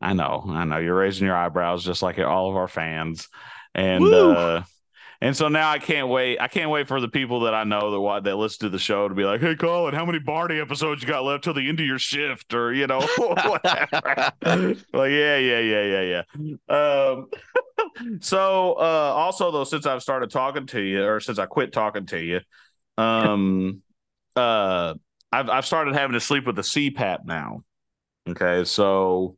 I 0.00 0.12
know, 0.12 0.44
I 0.48 0.64
know. 0.64 0.78
You're 0.78 0.94
raising 0.94 1.26
your 1.26 1.36
eyebrows 1.36 1.84
just 1.84 2.02
like 2.02 2.18
all 2.18 2.50
of 2.50 2.56
our 2.56 2.68
fans. 2.68 3.28
And 3.74 4.04
Woo. 4.04 4.32
uh 4.32 4.62
And 5.20 5.36
so 5.36 5.48
now 5.48 5.68
I 5.68 5.78
can't 5.80 6.08
wait. 6.08 6.38
I 6.40 6.46
can't 6.46 6.70
wait 6.70 6.86
for 6.86 7.00
the 7.00 7.08
people 7.08 7.40
that 7.40 7.54
I 7.54 7.64
know 7.64 7.90
that 7.90 8.00
wa- 8.00 8.20
that 8.20 8.36
listen 8.36 8.66
to 8.66 8.68
the 8.68 8.78
show 8.78 9.08
to 9.08 9.14
be 9.14 9.24
like, 9.24 9.40
"Hey, 9.40 9.56
Collin, 9.56 9.92
how 9.94 10.06
many 10.06 10.20
Barney 10.20 10.60
episodes 10.60 11.02
you 11.02 11.08
got 11.08 11.24
left 11.24 11.42
till 11.42 11.54
the 11.54 11.68
end 11.68 11.80
of 11.80 11.86
your 11.86 11.98
shift?" 11.98 12.54
Or 12.54 12.72
you 12.72 12.86
know, 12.86 13.00
whatever. 13.18 14.32
like, 14.92 15.10
yeah, 15.10 15.36
yeah, 15.38 15.58
yeah, 15.58 15.82
yeah, 15.82 16.22
yeah. 16.38 16.52
Um, 16.68 17.30
so 18.20 18.74
uh, 18.74 19.12
also 19.16 19.50
though, 19.50 19.64
since 19.64 19.86
I've 19.86 20.02
started 20.02 20.30
talking 20.30 20.66
to 20.68 20.80
you, 20.80 21.04
or 21.04 21.18
since 21.18 21.40
I 21.40 21.46
quit 21.46 21.72
talking 21.72 22.06
to 22.06 22.22
you, 22.22 22.40
um, 22.98 23.82
uh, 24.36 24.94
I've 25.32 25.48
I've 25.48 25.66
started 25.66 25.94
having 25.94 26.14
to 26.14 26.20
sleep 26.20 26.46
with 26.46 26.58
a 26.58 26.62
CPAP 26.62 27.24
now. 27.24 27.62
Okay, 28.28 28.64
so 28.64 29.36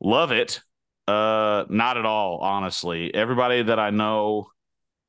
love 0.00 0.32
it. 0.32 0.60
Uh, 1.08 1.64
not 1.68 1.96
at 1.96 2.06
all, 2.06 2.38
honestly. 2.38 3.12
Everybody 3.12 3.62
that 3.62 3.78
I 3.80 3.90
know 3.90 4.48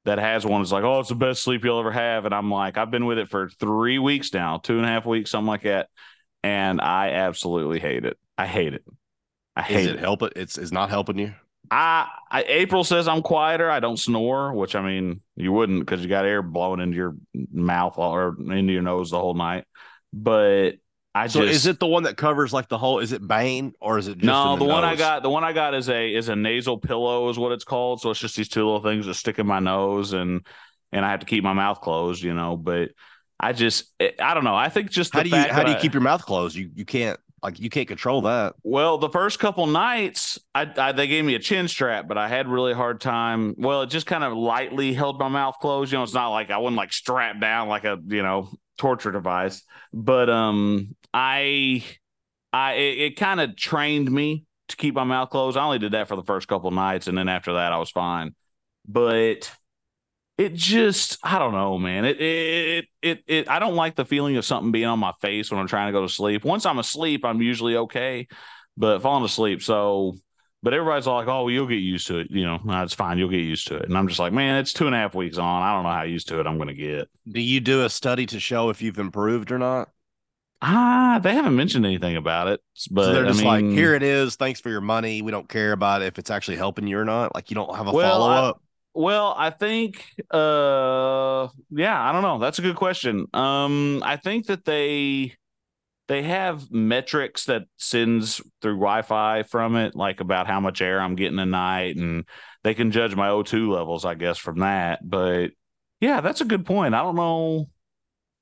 that 0.05 0.17
has 0.17 0.45
one 0.45 0.61
is 0.61 0.71
like, 0.71 0.83
oh, 0.83 0.99
it's 0.99 1.09
the 1.09 1.15
best 1.15 1.43
sleep 1.43 1.63
you'll 1.63 1.79
ever 1.79 1.91
have. 1.91 2.25
And 2.25 2.33
I'm 2.33 2.49
like, 2.49 2.77
I've 2.77 2.89
been 2.89 3.05
with 3.05 3.19
it 3.19 3.29
for 3.29 3.49
three 3.49 3.99
weeks 3.99 4.33
now, 4.33 4.57
two 4.57 4.77
and 4.77 4.85
a 4.85 4.89
half 4.89 5.05
weeks, 5.05 5.29
something 5.29 5.47
like 5.47 5.63
that. 5.63 5.89
And 6.43 6.81
I 6.81 7.09
absolutely 7.11 7.79
hate 7.79 8.05
it. 8.05 8.17
I 8.37 8.47
hate 8.47 8.73
it. 8.73 8.83
I 9.55 9.61
hate 9.61 9.81
Is 9.81 9.87
it. 9.87 9.95
it 9.95 9.99
help 9.99 10.23
it? 10.23 10.33
It's 10.35 10.57
is 10.57 10.71
not 10.71 10.89
helping 10.89 11.19
you. 11.19 11.35
I, 11.73 12.07
I 12.29 12.43
April 12.43 12.83
says 12.83 13.07
I'm 13.07 13.21
quieter. 13.21 13.71
I 13.71 13.79
don't 13.79 13.97
snore, 13.97 14.53
which 14.53 14.75
I 14.75 14.81
mean 14.81 15.21
you 15.37 15.53
wouldn't 15.53 15.79
because 15.79 16.01
you 16.01 16.09
got 16.09 16.25
air 16.25 16.41
blowing 16.41 16.81
into 16.81 16.97
your 16.97 17.15
mouth 17.53 17.97
or 17.97 18.35
into 18.37 18.73
your 18.73 18.81
nose 18.81 19.11
the 19.11 19.19
whole 19.19 19.33
night. 19.33 19.63
But 20.11 20.73
I 21.15 21.27
So 21.27 21.41
just 21.41 21.53
is 21.53 21.65
it 21.67 21.79
the 21.79 21.87
one 21.87 22.03
that 22.03 22.17
covers 22.17 22.51
like 22.51 22.67
the 22.67 22.77
whole? 22.77 22.99
Is 22.99 23.13
it 23.13 23.25
Bane 23.25 23.73
or 23.79 23.97
is 23.97 24.09
it 24.09 24.15
just 24.17 24.25
no, 24.25 24.53
in 24.53 24.59
the, 24.59 24.65
one 24.65 24.83
I 24.83 24.97
got, 24.97 25.23
the 25.23 25.29
one 25.29 25.45
I 25.45 25.53
got 25.53 25.73
is 25.73 25.89
a 25.89 26.13
is 26.13 26.27
a 26.27 26.35
nasal 26.35 26.77
pillow, 26.77 27.29
is 27.29 27.39
what 27.39 27.53
it's 27.53 27.63
called. 27.63 28.01
So 28.01 28.11
it's 28.11 28.19
just 28.19 28.35
these 28.35 28.49
two 28.49 28.65
little 28.65 28.81
things 28.81 29.05
that 29.05 29.13
stick 29.13 29.39
in 29.39 29.47
my 29.47 29.59
nose, 29.59 30.11
and 30.11 30.45
and 30.91 31.05
I 31.05 31.11
have 31.11 31.21
to 31.21 31.25
keep 31.25 31.43
my 31.43 31.53
mouth 31.53 31.79
closed, 31.79 32.21
you 32.21 32.33
know. 32.33 32.57
But 32.57 32.89
I 33.39 33.53
just, 33.53 33.85
I 34.19 34.33
don't 34.33 34.43
know. 34.43 34.55
I 34.55 34.67
think 34.67 34.91
just 34.91 35.13
the 35.13 35.19
How 35.19 35.23
do 35.23 35.29
you 35.29 35.35
how 35.35 35.63
do 35.63 35.71
you 35.71 35.77
I- 35.77 35.81
keep 35.81 35.93
your 35.93 36.01
mouth 36.01 36.25
closed? 36.25 36.55
You 36.55 36.69
you 36.75 36.83
can't 36.83 37.17
like 37.43 37.59
you 37.59 37.69
can't 37.69 37.87
control 37.87 38.21
that. 38.23 38.53
Well, 38.63 38.97
the 38.97 39.09
first 39.09 39.39
couple 39.39 39.65
nights, 39.67 40.39
I, 40.53 40.71
I 40.77 40.91
they 40.91 41.07
gave 41.07 41.25
me 41.25 41.35
a 41.35 41.39
chin 41.39 41.67
strap, 41.67 42.07
but 42.07 42.17
I 42.17 42.27
had 42.27 42.47
really 42.47 42.73
hard 42.73 43.01
time. 43.01 43.55
Well, 43.57 43.81
it 43.81 43.87
just 43.87 44.05
kind 44.05 44.23
of 44.23 44.33
lightly 44.33 44.93
held 44.93 45.19
my 45.19 45.27
mouth 45.27 45.55
closed. 45.59 45.91
You 45.91 45.97
know, 45.97 46.03
it's 46.03 46.13
not 46.13 46.29
like 46.29 46.51
I 46.51 46.57
wasn't 46.57 46.77
like 46.77 46.93
strapped 46.93 47.39
down 47.39 47.67
like 47.67 47.83
a 47.83 47.97
you 48.07 48.21
know 48.21 48.51
torture 48.77 49.11
device, 49.11 49.63
but 49.91 50.29
um, 50.29 50.95
I 51.13 51.83
I 52.53 52.73
it, 52.73 52.99
it 52.99 53.15
kind 53.17 53.41
of 53.41 53.55
trained 53.55 54.11
me 54.11 54.45
to 54.67 54.75
keep 54.77 54.93
my 54.93 55.03
mouth 55.03 55.29
closed. 55.29 55.57
I 55.57 55.63
only 55.63 55.79
did 55.79 55.93
that 55.93 56.07
for 56.07 56.15
the 56.15 56.23
first 56.23 56.47
couple 56.47 56.69
nights, 56.71 57.07
and 57.07 57.17
then 57.17 57.27
after 57.27 57.53
that, 57.53 57.73
I 57.73 57.77
was 57.77 57.89
fine. 57.89 58.35
But 58.87 59.51
it 60.37 60.53
just 60.53 61.17
I 61.23 61.37
don't 61.39 61.53
know, 61.53 61.77
man. 61.77 62.05
It 62.05 62.19
it 62.19 62.85
it 63.01 63.23
it 63.27 63.49
I 63.49 63.59
don't 63.59 63.75
like 63.75 63.95
the 63.95 64.05
feeling 64.05 64.37
of 64.37 64.45
something 64.45 64.71
being 64.71 64.85
on 64.87 64.99
my 64.99 65.13
face 65.21 65.51
when 65.51 65.59
I'm 65.59 65.67
trying 65.67 65.87
to 65.87 65.91
go 65.91 66.01
to 66.01 66.09
sleep. 66.09 66.43
Once 66.45 66.65
I'm 66.65 66.79
asleep, 66.79 67.23
I'm 67.25 67.41
usually 67.41 67.75
okay, 67.77 68.27
but 68.77 68.99
falling 68.99 69.25
asleep, 69.25 69.61
so. 69.61 70.15
But 70.63 70.75
everybody's 70.75 71.07
all 71.07 71.15
like, 71.17 71.27
"Oh, 71.27 71.47
you'll 71.47 71.65
get 71.65 71.77
used 71.77 72.05
to 72.07 72.19
it." 72.19 72.27
You 72.29 72.45
know, 72.45 72.59
"No, 72.63 72.83
it's 72.83 72.93
fine. 72.93 73.17
You'll 73.17 73.29
get 73.29 73.39
used 73.41 73.67
to 73.69 73.77
it. 73.77 73.85
And 73.85 73.97
I'm 73.97 74.07
just 74.07 74.19
like, 74.19 74.31
"Man, 74.31 74.57
it's 74.57 74.73
two 74.73 74.85
and 74.85 74.93
a 74.93 74.97
half 74.99 75.15
weeks 75.15 75.39
on. 75.39 75.63
I 75.63 75.73
don't 75.73 75.81
know 75.83 75.89
how 75.89 76.03
used 76.03 76.27
to 76.27 76.39
it 76.39 76.45
I'm 76.45 76.57
going 76.57 76.67
to 76.67 76.75
get." 76.75 77.09
Do 77.27 77.41
you 77.41 77.59
do 77.59 77.83
a 77.83 77.89
study 77.89 78.27
to 78.27 78.39
show 78.39 78.69
if 78.69 78.79
you've 78.79 78.99
improved 78.99 79.51
or 79.51 79.57
not? 79.57 79.89
Ah, 80.61 81.19
they 81.23 81.33
haven't 81.33 81.55
mentioned 81.55 81.83
anything 81.87 82.15
about 82.15 82.47
it, 82.47 82.61
but 82.91 83.05
so 83.05 83.13
they're 83.13 83.25
I 83.25 83.29
just 83.29 83.39
mean, 83.43 83.47
like, 83.47 83.65
here 83.75 83.95
it 83.95 84.03
is. 84.03 84.35
Thanks 84.35 84.59
for 84.61 84.69
your 84.69 84.81
money. 84.81 85.23
We 85.23 85.31
don't 85.31 85.49
care 85.49 85.71
about 85.71 86.03
if 86.03 86.19
it's 86.19 86.29
actually 86.29 86.57
helping 86.57 86.85
you 86.85 86.99
or 86.99 87.05
not. 87.05 87.33
Like 87.33 87.49
you 87.49 87.55
don't 87.55 87.75
have 87.75 87.87
a 87.87 87.91
Well, 87.91 88.11
follow 88.11 88.29
I- 88.29 88.37
up. 88.49 88.61
Well, 88.93 89.33
I 89.37 89.51
think 89.51 90.05
uh 90.31 91.47
yeah, 91.69 92.01
I 92.01 92.11
don't 92.11 92.23
know. 92.23 92.39
That's 92.39 92.59
a 92.59 92.61
good 92.61 92.75
question. 92.75 93.25
Um 93.33 94.03
I 94.03 94.17
think 94.17 94.47
that 94.47 94.65
they 94.65 95.35
they 96.07 96.23
have 96.23 96.71
metrics 96.71 97.45
that 97.45 97.63
sends 97.77 98.41
through 98.61 98.75
Wi-Fi 98.75 99.43
from 99.43 99.75
it 99.77 99.95
like 99.95 100.21
about 100.21 100.47
how 100.47 100.59
much 100.61 100.81
air 100.81 101.01
I'm 101.01 101.15
getting 101.15 101.39
a 101.39 101.45
night 101.45 101.97
and 101.97 102.25
they 102.63 102.73
can 102.75 102.91
judge 102.91 103.15
my 103.15 103.29
O2 103.29 103.69
levels 103.71 104.05
I 104.05 104.15
guess 104.15 104.37
from 104.37 104.59
that. 104.59 104.99
But 105.09 105.51
yeah, 106.01 106.21
that's 106.21 106.41
a 106.41 106.45
good 106.45 106.65
point. 106.65 106.95
I 106.95 107.03
don't 107.03 107.15
know 107.17 107.69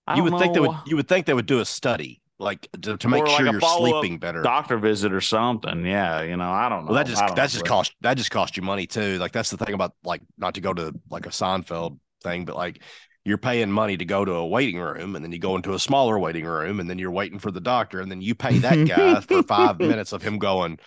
I 0.08 0.16
You 0.16 0.24
don't 0.24 0.26
would 0.26 0.38
think 0.38 0.54
they 0.54 0.60
would. 0.60 0.72
You 0.86 0.96
would 0.98 1.08
think 1.08 1.26
they 1.26 1.34
would 1.34 1.46
do 1.48 1.60
a 1.62 1.66
study 1.66 2.19
like 2.40 2.68
to, 2.82 2.98
to 2.98 3.08
make 3.10 3.24
like 3.26 3.38
sure 3.38 3.52
you're 3.52 3.60
sleeping 3.62 4.18
better. 4.18 4.42
doctor 4.42 4.78
visit 4.78 5.12
or 5.14 5.22
something. 5.22 5.86
Yeah, 5.86 6.22
you 6.22 6.38
know, 6.38 6.50
I 6.50 6.70
don't 6.70 6.86
know. 6.86 6.92
Well, 6.92 6.96
that 7.04 7.08
just 7.08 7.20
that 7.22 7.36
know, 7.36 7.44
just 7.44 7.60
but- 7.60 7.68
cost 7.68 7.94
that 8.02 8.16
just 8.18 8.32
cost 8.32 8.56
you 8.58 8.64
money 8.64 8.88
too. 8.88 9.18
Like 9.18 9.32
that's 9.34 9.50
the 9.50 9.58
thing 9.58 9.74
about 9.76 9.94
like 10.04 10.22
not 10.38 10.56
to 10.56 10.62
go 10.62 10.74
to 10.74 10.94
like 11.10 11.26
a 11.26 11.30
Seinfeld 11.30 12.00
thing, 12.24 12.46
but 12.46 12.56
like 12.56 12.82
you're 13.26 13.38
paying 13.38 13.70
money 13.70 13.98
to 13.98 14.06
go 14.06 14.24
to 14.24 14.32
a 14.34 14.48
waiting 14.48 14.80
room, 14.80 15.16
and 15.16 15.24
then 15.24 15.32
you 15.32 15.40
go 15.40 15.56
into 15.58 15.74
a 15.74 15.80
smaller 15.80 16.18
waiting 16.18 16.46
room, 16.46 16.80
and 16.80 16.90
then 16.90 16.98
you're 16.98 17.12
waiting 17.12 17.38
for 17.40 17.52
the 17.52 17.60
doctor, 17.62 18.00
and 18.00 18.10
then 18.10 18.22
you 18.22 18.34
pay 18.34 18.58
that 18.60 18.88
guy 18.88 19.20
for 19.20 19.44
five 19.44 19.78
minutes 19.80 20.14
of 20.14 20.22
him 20.22 20.38
going, 20.40 20.80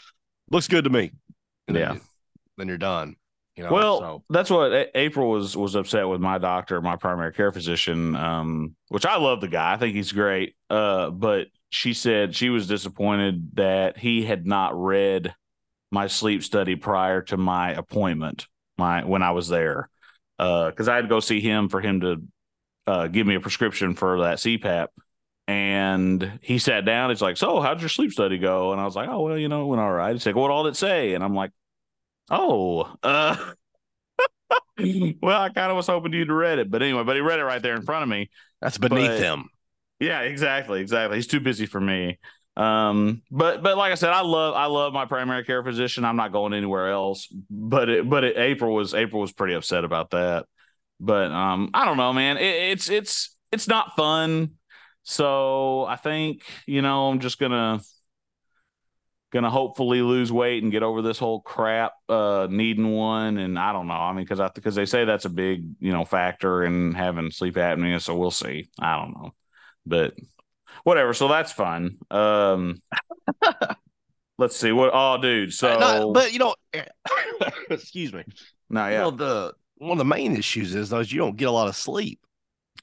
"Looks 0.50 0.66
good 0.68 0.84
to 0.84 0.90
me." 0.90 1.12
And 1.68 1.76
Yeah. 1.76 1.92
you- 1.94 2.00
then 2.56 2.68
you're 2.68 2.78
done. 2.78 3.16
You 3.56 3.64
know. 3.64 3.72
Well, 3.72 3.98
so 3.98 4.24
that's 4.30 4.50
what 4.50 4.72
A- 4.72 4.98
April 4.98 5.30
was 5.30 5.56
was 5.56 5.74
upset 5.74 6.08
with 6.08 6.20
my 6.20 6.38
doctor, 6.38 6.80
my 6.80 6.96
primary 6.96 7.32
care 7.32 7.52
physician, 7.52 8.16
um, 8.16 8.76
which 8.88 9.04
I 9.04 9.16
love 9.16 9.40
the 9.40 9.48
guy. 9.48 9.74
I 9.74 9.76
think 9.76 9.94
he's 9.94 10.12
great. 10.12 10.56
Uh, 10.70 11.10
but 11.10 11.48
she 11.68 11.92
said 11.92 12.34
she 12.34 12.48
was 12.48 12.66
disappointed 12.66 13.50
that 13.56 13.98
he 13.98 14.24
had 14.24 14.46
not 14.46 14.80
read 14.80 15.34
my 15.90 16.06
sleep 16.06 16.42
study 16.42 16.76
prior 16.76 17.20
to 17.22 17.36
my 17.36 17.72
appointment, 17.72 18.46
my 18.78 19.04
when 19.04 19.22
I 19.22 19.32
was 19.32 19.48
there, 19.48 19.90
Uh, 20.38 20.70
because 20.70 20.88
I 20.88 20.96
had 20.96 21.02
to 21.02 21.08
go 21.08 21.20
see 21.20 21.40
him 21.40 21.68
for 21.68 21.80
him 21.82 22.00
to 22.00 22.22
uh, 22.86 23.06
give 23.08 23.26
me 23.26 23.34
a 23.34 23.40
prescription 23.40 23.94
for 23.94 24.22
that 24.22 24.38
CPAP. 24.38 24.88
And 25.46 26.38
he 26.40 26.58
sat 26.58 26.84
down. 26.84 27.10
He's 27.10 27.20
like, 27.20 27.36
"So, 27.36 27.60
how'd 27.60 27.80
your 27.80 27.88
sleep 27.90 28.12
study 28.12 28.38
go?" 28.38 28.72
And 28.72 28.80
I 28.80 28.84
was 28.84 28.96
like, 28.96 29.08
"Oh, 29.10 29.22
well, 29.22 29.36
you 29.38 29.48
know, 29.48 29.64
it 29.64 29.66
went 29.66 29.80
all 29.80 29.92
right." 29.92 30.12
He's 30.12 30.24
like, 30.24 30.36
"What 30.36 30.50
all 30.50 30.64
did 30.64 30.70
it 30.70 30.76
say?" 30.76 31.14
And 31.14 31.22
I'm 31.22 31.34
like, 31.34 31.50
"Oh, 32.32 32.92
uh." 33.02 33.36
well, 35.22 35.40
I 35.40 35.50
kind 35.50 35.70
of 35.70 35.76
was 35.76 35.86
hoping 35.86 36.12
you'd 36.12 36.30
read 36.30 36.58
it, 36.58 36.70
but 36.70 36.82
anyway, 36.82 37.04
but 37.04 37.14
he 37.14 37.22
read 37.22 37.38
it 37.38 37.44
right 37.44 37.62
there 37.62 37.76
in 37.76 37.82
front 37.82 38.02
of 38.02 38.08
me. 38.08 38.30
that's 38.60 38.78
beneath 38.78 39.08
but- 39.08 39.20
him. 39.20 39.44
Yeah, 40.00 40.22
exactly, 40.22 40.80
exactly. 40.80 41.16
He's 41.16 41.28
too 41.28 41.38
busy 41.38 41.66
for 41.66 41.80
me. 41.80 42.18
Um, 42.56 43.22
but 43.30 43.62
but 43.62 43.76
like 43.76 43.92
I 43.92 43.94
said, 43.94 44.10
I 44.10 44.22
love 44.22 44.54
I 44.54 44.66
love 44.66 44.92
my 44.92 45.04
primary 45.04 45.44
care 45.44 45.62
physician. 45.62 46.04
I'm 46.04 46.16
not 46.16 46.32
going 46.32 46.52
anywhere 46.52 46.90
else. 46.90 47.28
But 47.48 47.88
it, 47.88 48.10
but 48.10 48.24
it, 48.24 48.36
April 48.36 48.74
was 48.74 48.94
April 48.94 49.20
was 49.20 49.32
pretty 49.32 49.54
upset 49.54 49.84
about 49.84 50.10
that. 50.10 50.46
But 50.98 51.30
um, 51.30 51.70
I 51.72 51.84
don't 51.84 51.96
know, 51.96 52.12
man. 52.12 52.36
It, 52.36 52.72
it's 52.72 52.90
it's 52.90 53.36
it's 53.52 53.68
not 53.68 53.94
fun. 53.96 54.52
So 55.04 55.84
I 55.84 55.96
think 55.96 56.42
you 56.66 56.82
know 56.82 57.08
I'm 57.08 57.20
just 57.20 57.38
gonna 57.38 57.80
gonna 59.32 59.50
hopefully 59.50 60.02
lose 60.02 60.30
weight 60.30 60.62
and 60.62 60.70
get 60.70 60.82
over 60.82 61.00
this 61.02 61.18
whole 61.18 61.40
crap 61.40 61.92
uh 62.08 62.46
needing 62.50 62.92
one. 62.92 63.38
And 63.38 63.58
i 63.58 63.72
don't 63.72 63.86
know. 63.86 63.94
I 63.94 64.12
mean 64.12 64.24
because 64.24 64.40
i 64.40 64.48
because 64.48 64.74
they 64.74 64.86
say 64.86 65.04
that's 65.04 65.24
a 65.24 65.30
big 65.30 65.66
you 65.80 65.92
know 65.92 66.04
factor 66.04 66.64
in 66.64 66.92
having 66.92 67.30
sleep 67.30 67.54
apnea. 67.54 68.00
So 68.00 68.16
we'll 68.16 68.30
see. 68.30 68.68
I 68.78 68.96
don't 68.96 69.12
know. 69.14 69.34
But 69.86 70.14
whatever. 70.84 71.14
So 71.14 71.28
that's 71.28 71.52
fun. 71.52 71.98
Um 72.10 72.82
let's 74.38 74.56
see. 74.56 74.72
What 74.72 74.90
oh 74.92 75.18
dude. 75.20 75.52
So 75.52 75.78
No, 75.78 76.12
but 76.12 76.32
you 76.32 76.38
know, 76.38 76.54
excuse 77.70 78.12
me. 78.12 78.24
no 78.70 78.86
You 78.86 78.92
yeah 78.92 79.00
know, 79.02 79.10
the 79.10 79.54
one 79.76 79.92
of 79.92 79.98
the 79.98 80.04
main 80.04 80.36
issues 80.36 80.74
is 80.74 80.90
though 80.90 81.00
is 81.00 81.12
you 81.12 81.18
don't 81.18 81.36
get 81.36 81.48
a 81.48 81.52
lot 81.52 81.68
of 81.68 81.74
sleep. 81.76 82.20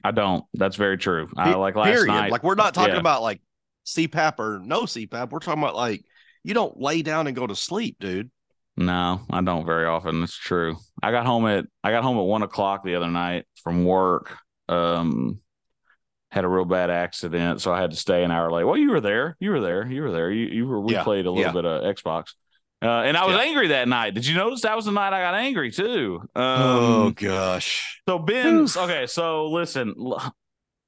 i 0.04 0.10
don't. 0.10 0.44
That's 0.54 0.76
very 0.76 0.98
true. 0.98 1.28
I 1.36 1.54
like 1.54 1.76
last 1.76 1.88
period. 1.88 2.08
night 2.08 2.30
Like 2.32 2.42
we're 2.44 2.54
not 2.56 2.74
talking 2.74 2.94
Yeah. 2.94 3.00
about 3.00 3.22
like 3.22 3.40
CPAP 3.86 4.38
or 4.38 4.60
no 4.62 4.82
CPAP. 4.82 5.30
We're 5.30 5.38
talking 5.38 5.62
about 5.62 5.74
like 5.76 6.04
you 6.44 6.54
don't 6.54 6.80
lay 6.80 7.02
down 7.02 7.26
and 7.26 7.36
go 7.36 7.46
to 7.46 7.54
sleep, 7.56 7.96
dude. 8.00 8.30
No, 8.76 9.20
I 9.30 9.42
don't 9.42 9.66
very 9.66 9.86
often. 9.86 10.20
That's 10.20 10.36
true. 10.36 10.76
I 11.02 11.10
got 11.10 11.26
home 11.26 11.46
at 11.46 11.66
I 11.84 11.90
got 11.90 12.02
home 12.02 12.16
at 12.18 12.22
one 12.24 12.42
o'clock 12.42 12.82
the 12.84 12.94
other 12.94 13.10
night 13.10 13.46
from 13.62 13.84
work. 13.84 14.36
Um, 14.68 15.40
had 16.30 16.44
a 16.44 16.48
real 16.48 16.64
bad 16.64 16.90
accident, 16.90 17.60
so 17.60 17.72
I 17.74 17.80
had 17.80 17.90
to 17.90 17.96
stay 17.96 18.22
an 18.22 18.30
hour 18.30 18.50
late. 18.52 18.64
Well, 18.64 18.76
you 18.76 18.90
were 18.90 19.00
there. 19.00 19.36
You 19.40 19.50
were 19.50 19.60
there. 19.60 19.86
You 19.86 20.02
were 20.02 20.12
there. 20.12 20.30
You 20.30 20.46
you 20.46 20.66
were. 20.66 20.80
We 20.80 20.94
Yeah, 20.94 21.02
played 21.02 21.26
a 21.26 21.30
little 21.30 21.44
yeah. 21.44 21.52
bit 21.52 21.64
of 21.66 21.82
Xbox, 21.96 22.34
uh, 22.82 22.86
and 23.02 23.16
I 23.16 23.26
was 23.26 23.34
Yeah. 23.36 23.42
angry 23.42 23.68
that 23.68 23.88
night. 23.88 24.14
Did 24.14 24.24
you 24.26 24.36
notice 24.36 24.62
that 24.62 24.76
was 24.76 24.84
the 24.84 24.92
night 24.92 25.12
I 25.12 25.20
got 25.20 25.34
angry 25.34 25.72
too? 25.72 26.20
Um, 26.36 26.44
oh 26.44 27.10
gosh. 27.14 28.00
so 28.08 28.18
Ben, 28.20 28.66
okay, 28.76 29.06
so 29.08 29.48
listen, 29.48 29.94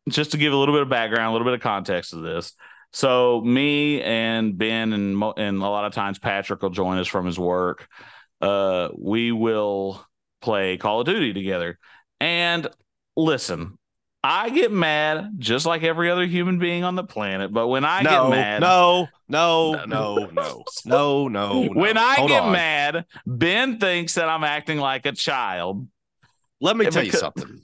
just 0.08 0.30
to 0.30 0.38
give 0.38 0.52
a 0.52 0.56
little 0.56 0.74
bit 0.74 0.82
of 0.82 0.88
background, 0.88 1.28
a 1.28 1.32
little 1.32 1.44
bit 1.46 1.54
of 1.54 1.60
context 1.60 2.10
to 2.10 2.16
this. 2.16 2.52
So 2.92 3.40
me 3.40 4.02
and 4.02 4.56
Ben 4.56 4.92
and 4.92 5.22
and 5.36 5.58
a 5.58 5.68
lot 5.68 5.86
of 5.86 5.92
times 5.92 6.18
Patrick 6.18 6.62
will 6.62 6.70
join 6.70 6.98
us 6.98 7.08
from 7.08 7.24
his 7.26 7.38
work. 7.38 7.88
Uh, 8.40 8.88
we 8.98 9.32
will 9.32 10.04
play 10.40 10.76
Call 10.76 11.00
of 11.00 11.06
Duty 11.06 11.32
together. 11.32 11.78
And 12.20 12.68
listen, 13.16 13.78
I 14.22 14.50
get 14.50 14.70
mad 14.70 15.30
just 15.38 15.64
like 15.64 15.82
every 15.82 16.10
other 16.10 16.26
human 16.26 16.58
being 16.58 16.84
on 16.84 16.94
the 16.94 17.04
planet. 17.04 17.52
But 17.52 17.68
when 17.68 17.84
I 17.84 18.02
no, 18.02 18.10
get 18.10 18.30
mad, 18.30 18.60
no, 18.60 19.08
no, 19.28 19.72
no, 19.86 20.28
no, 20.30 20.64
no, 20.84 21.28
no. 21.28 21.68
when 21.72 21.96
I 21.96 22.16
Hold 22.16 22.28
get 22.28 22.42
on. 22.42 22.52
mad, 22.52 23.06
Ben 23.26 23.78
thinks 23.78 24.14
that 24.14 24.28
I'm 24.28 24.44
acting 24.44 24.78
like 24.78 25.06
a 25.06 25.12
child. 25.12 25.88
Let 26.60 26.76
me 26.76 26.86
tell 26.86 27.02
you 27.04 27.12
something. 27.12 27.60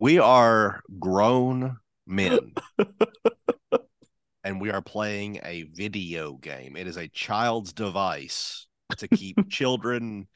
we 0.00 0.18
are 0.18 0.80
grown 0.98 1.76
men. 2.08 2.52
and 4.44 4.60
we 4.60 4.70
are 4.70 4.82
playing 4.82 5.40
a 5.44 5.64
video 5.74 6.34
game. 6.34 6.76
It 6.76 6.86
is 6.86 6.96
a 6.96 7.08
child's 7.08 7.72
device 7.72 8.66
to 8.96 9.08
keep 9.08 9.36
children 9.50 10.26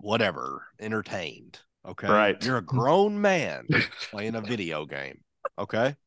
whatever 0.00 0.66
entertained. 0.80 1.60
Okay. 1.86 2.08
Right. 2.08 2.44
You're 2.44 2.58
a 2.58 2.62
grown 2.62 3.20
man 3.20 3.66
playing 4.10 4.34
a 4.34 4.40
video 4.40 4.86
game. 4.86 5.20
Okay. 5.58 5.94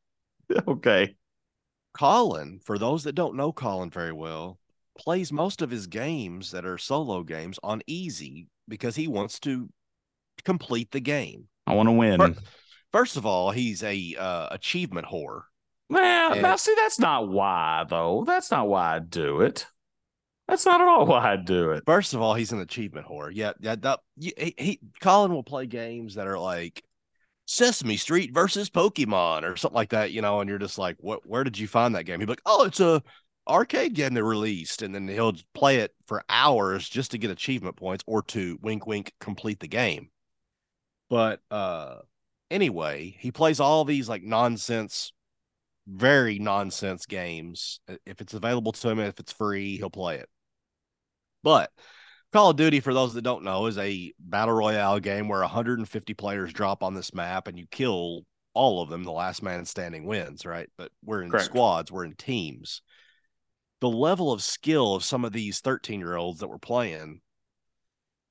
Okay. 0.66 1.14
Collin, 1.92 2.60
for 2.64 2.78
those 2.78 3.04
that 3.04 3.14
don't 3.14 3.36
know 3.36 3.52
Collin 3.52 3.90
very 3.90 4.14
well, 4.14 4.58
plays 4.98 5.30
most 5.30 5.60
of 5.60 5.70
his 5.70 5.86
games 5.86 6.52
that 6.52 6.64
are 6.64 6.78
solo 6.78 7.22
games 7.22 7.58
on 7.62 7.82
easy 7.86 8.46
because 8.66 8.96
he 8.96 9.08
wants 9.08 9.38
to 9.40 9.68
complete 10.46 10.90
the 10.90 11.00
game. 11.00 11.48
I 11.66 11.74
want 11.74 11.88
to 11.88 11.92
win. 11.92 12.34
Fir- 12.92 12.98
First 12.98 13.16
of 13.16 13.26
all, 13.26 13.50
he's 13.50 13.82
a 13.82 14.16
uh, 14.18 14.48
achievement 14.50 15.06
whore. 15.06 15.42
Well, 15.90 16.32
And- 16.32 16.42
now 16.42 16.56
see, 16.56 16.74
that's 16.76 16.98
not 16.98 17.28
why 17.28 17.84
though. 17.88 18.24
That's 18.26 18.50
not 18.50 18.68
why 18.68 18.96
I 18.96 18.98
do 18.98 19.40
it. 19.40 19.66
That's 20.46 20.64
not 20.64 20.80
at 20.80 20.88
all 20.88 21.04
why 21.06 21.32
I 21.32 21.36
do 21.36 21.72
it. 21.72 21.84
First 21.84 22.14
of 22.14 22.22
all, 22.22 22.34
he's 22.34 22.52
an 22.52 22.60
achievement 22.60 23.06
whore. 23.06 23.30
Yeah, 23.32 23.52
yeah. 23.60 23.76
That, 23.76 24.00
he, 24.18 24.32
he, 24.38 24.54
he- 24.56 24.80
Collin 25.00 25.32
will 25.32 25.42
play 25.42 25.66
games 25.66 26.14
that 26.14 26.26
are 26.26 26.38
like 26.38 26.82
Sesame 27.46 27.96
Street 27.98 28.32
versus 28.32 28.70
Pokemon 28.70 29.42
or 29.42 29.56
something 29.56 29.76
like 29.76 29.90
that, 29.90 30.12
you 30.12 30.22
know, 30.22 30.40
and 30.40 30.48
you're 30.48 30.58
just 30.58 30.78
like, 30.78 30.96
what? 31.00 31.26
Where 31.26 31.44
did 31.44 31.58
you 31.58 31.66
find 31.68 31.94
that 31.94 32.04
game? 32.04 32.20
He'd 32.20 32.26
be 32.26 32.32
like, 32.32 32.42
oh, 32.46 32.64
it's 32.64 32.80
a 32.80 33.02
arcade 33.48 33.94
game 33.94 34.12
they 34.14 34.22
released, 34.22 34.82
and 34.82 34.94
then 34.94 35.08
he'll 35.08 35.34
play 35.54 35.76
it 35.78 35.94
for 36.06 36.22
hours 36.28 36.88
just 36.88 37.10
to 37.12 37.18
get 37.18 37.30
achievement 37.30 37.76
points 37.76 38.04
or 38.06 38.22
to 38.22 38.58
wink, 38.62 38.86
wink, 38.86 39.12
complete 39.20 39.60
the 39.60 39.68
game. 39.68 40.10
But 41.08 41.40
uh, 41.50 41.96
anyway, 42.50 43.16
he 43.18 43.30
plays 43.30 43.60
all 43.60 43.84
these 43.84 44.08
like 44.08 44.22
nonsense, 44.22 45.12
very 45.86 46.38
nonsense 46.38 47.06
games. 47.06 47.80
If 48.06 48.20
it's 48.20 48.34
available 48.34 48.72
to 48.72 48.88
him, 48.88 49.00
if 49.00 49.20
it's 49.20 49.32
free, 49.32 49.76
he'll 49.76 49.90
play 49.90 50.16
it. 50.16 50.28
But 51.42 51.70
Call 52.32 52.50
of 52.50 52.56
Duty, 52.56 52.80
for 52.80 52.92
those 52.92 53.14
that 53.14 53.22
don't 53.22 53.44
know, 53.44 53.66
is 53.66 53.78
a 53.78 54.12
battle 54.18 54.54
royale 54.54 55.00
game 55.00 55.28
where 55.28 55.40
150 55.40 56.14
players 56.14 56.52
drop 56.52 56.82
on 56.82 56.94
this 56.94 57.14
map 57.14 57.48
and 57.48 57.58
you 57.58 57.66
kill 57.70 58.22
all 58.52 58.82
of 58.82 58.90
them. 58.90 59.04
The 59.04 59.12
last 59.12 59.42
man 59.42 59.64
standing 59.64 60.04
wins, 60.04 60.44
right? 60.44 60.68
But 60.76 60.90
we're 61.02 61.22
in 61.22 61.30
Correct. 61.30 61.46
squads, 61.46 61.90
we're 61.90 62.04
in 62.04 62.14
teams. 62.16 62.82
The 63.80 63.88
level 63.88 64.32
of 64.32 64.42
skill 64.42 64.94
of 64.94 65.04
some 65.04 65.24
of 65.24 65.32
these 65.32 65.60
13 65.60 66.00
year 66.00 66.16
olds 66.16 66.40
that 66.40 66.48
we're 66.48 66.58
playing 66.58 67.20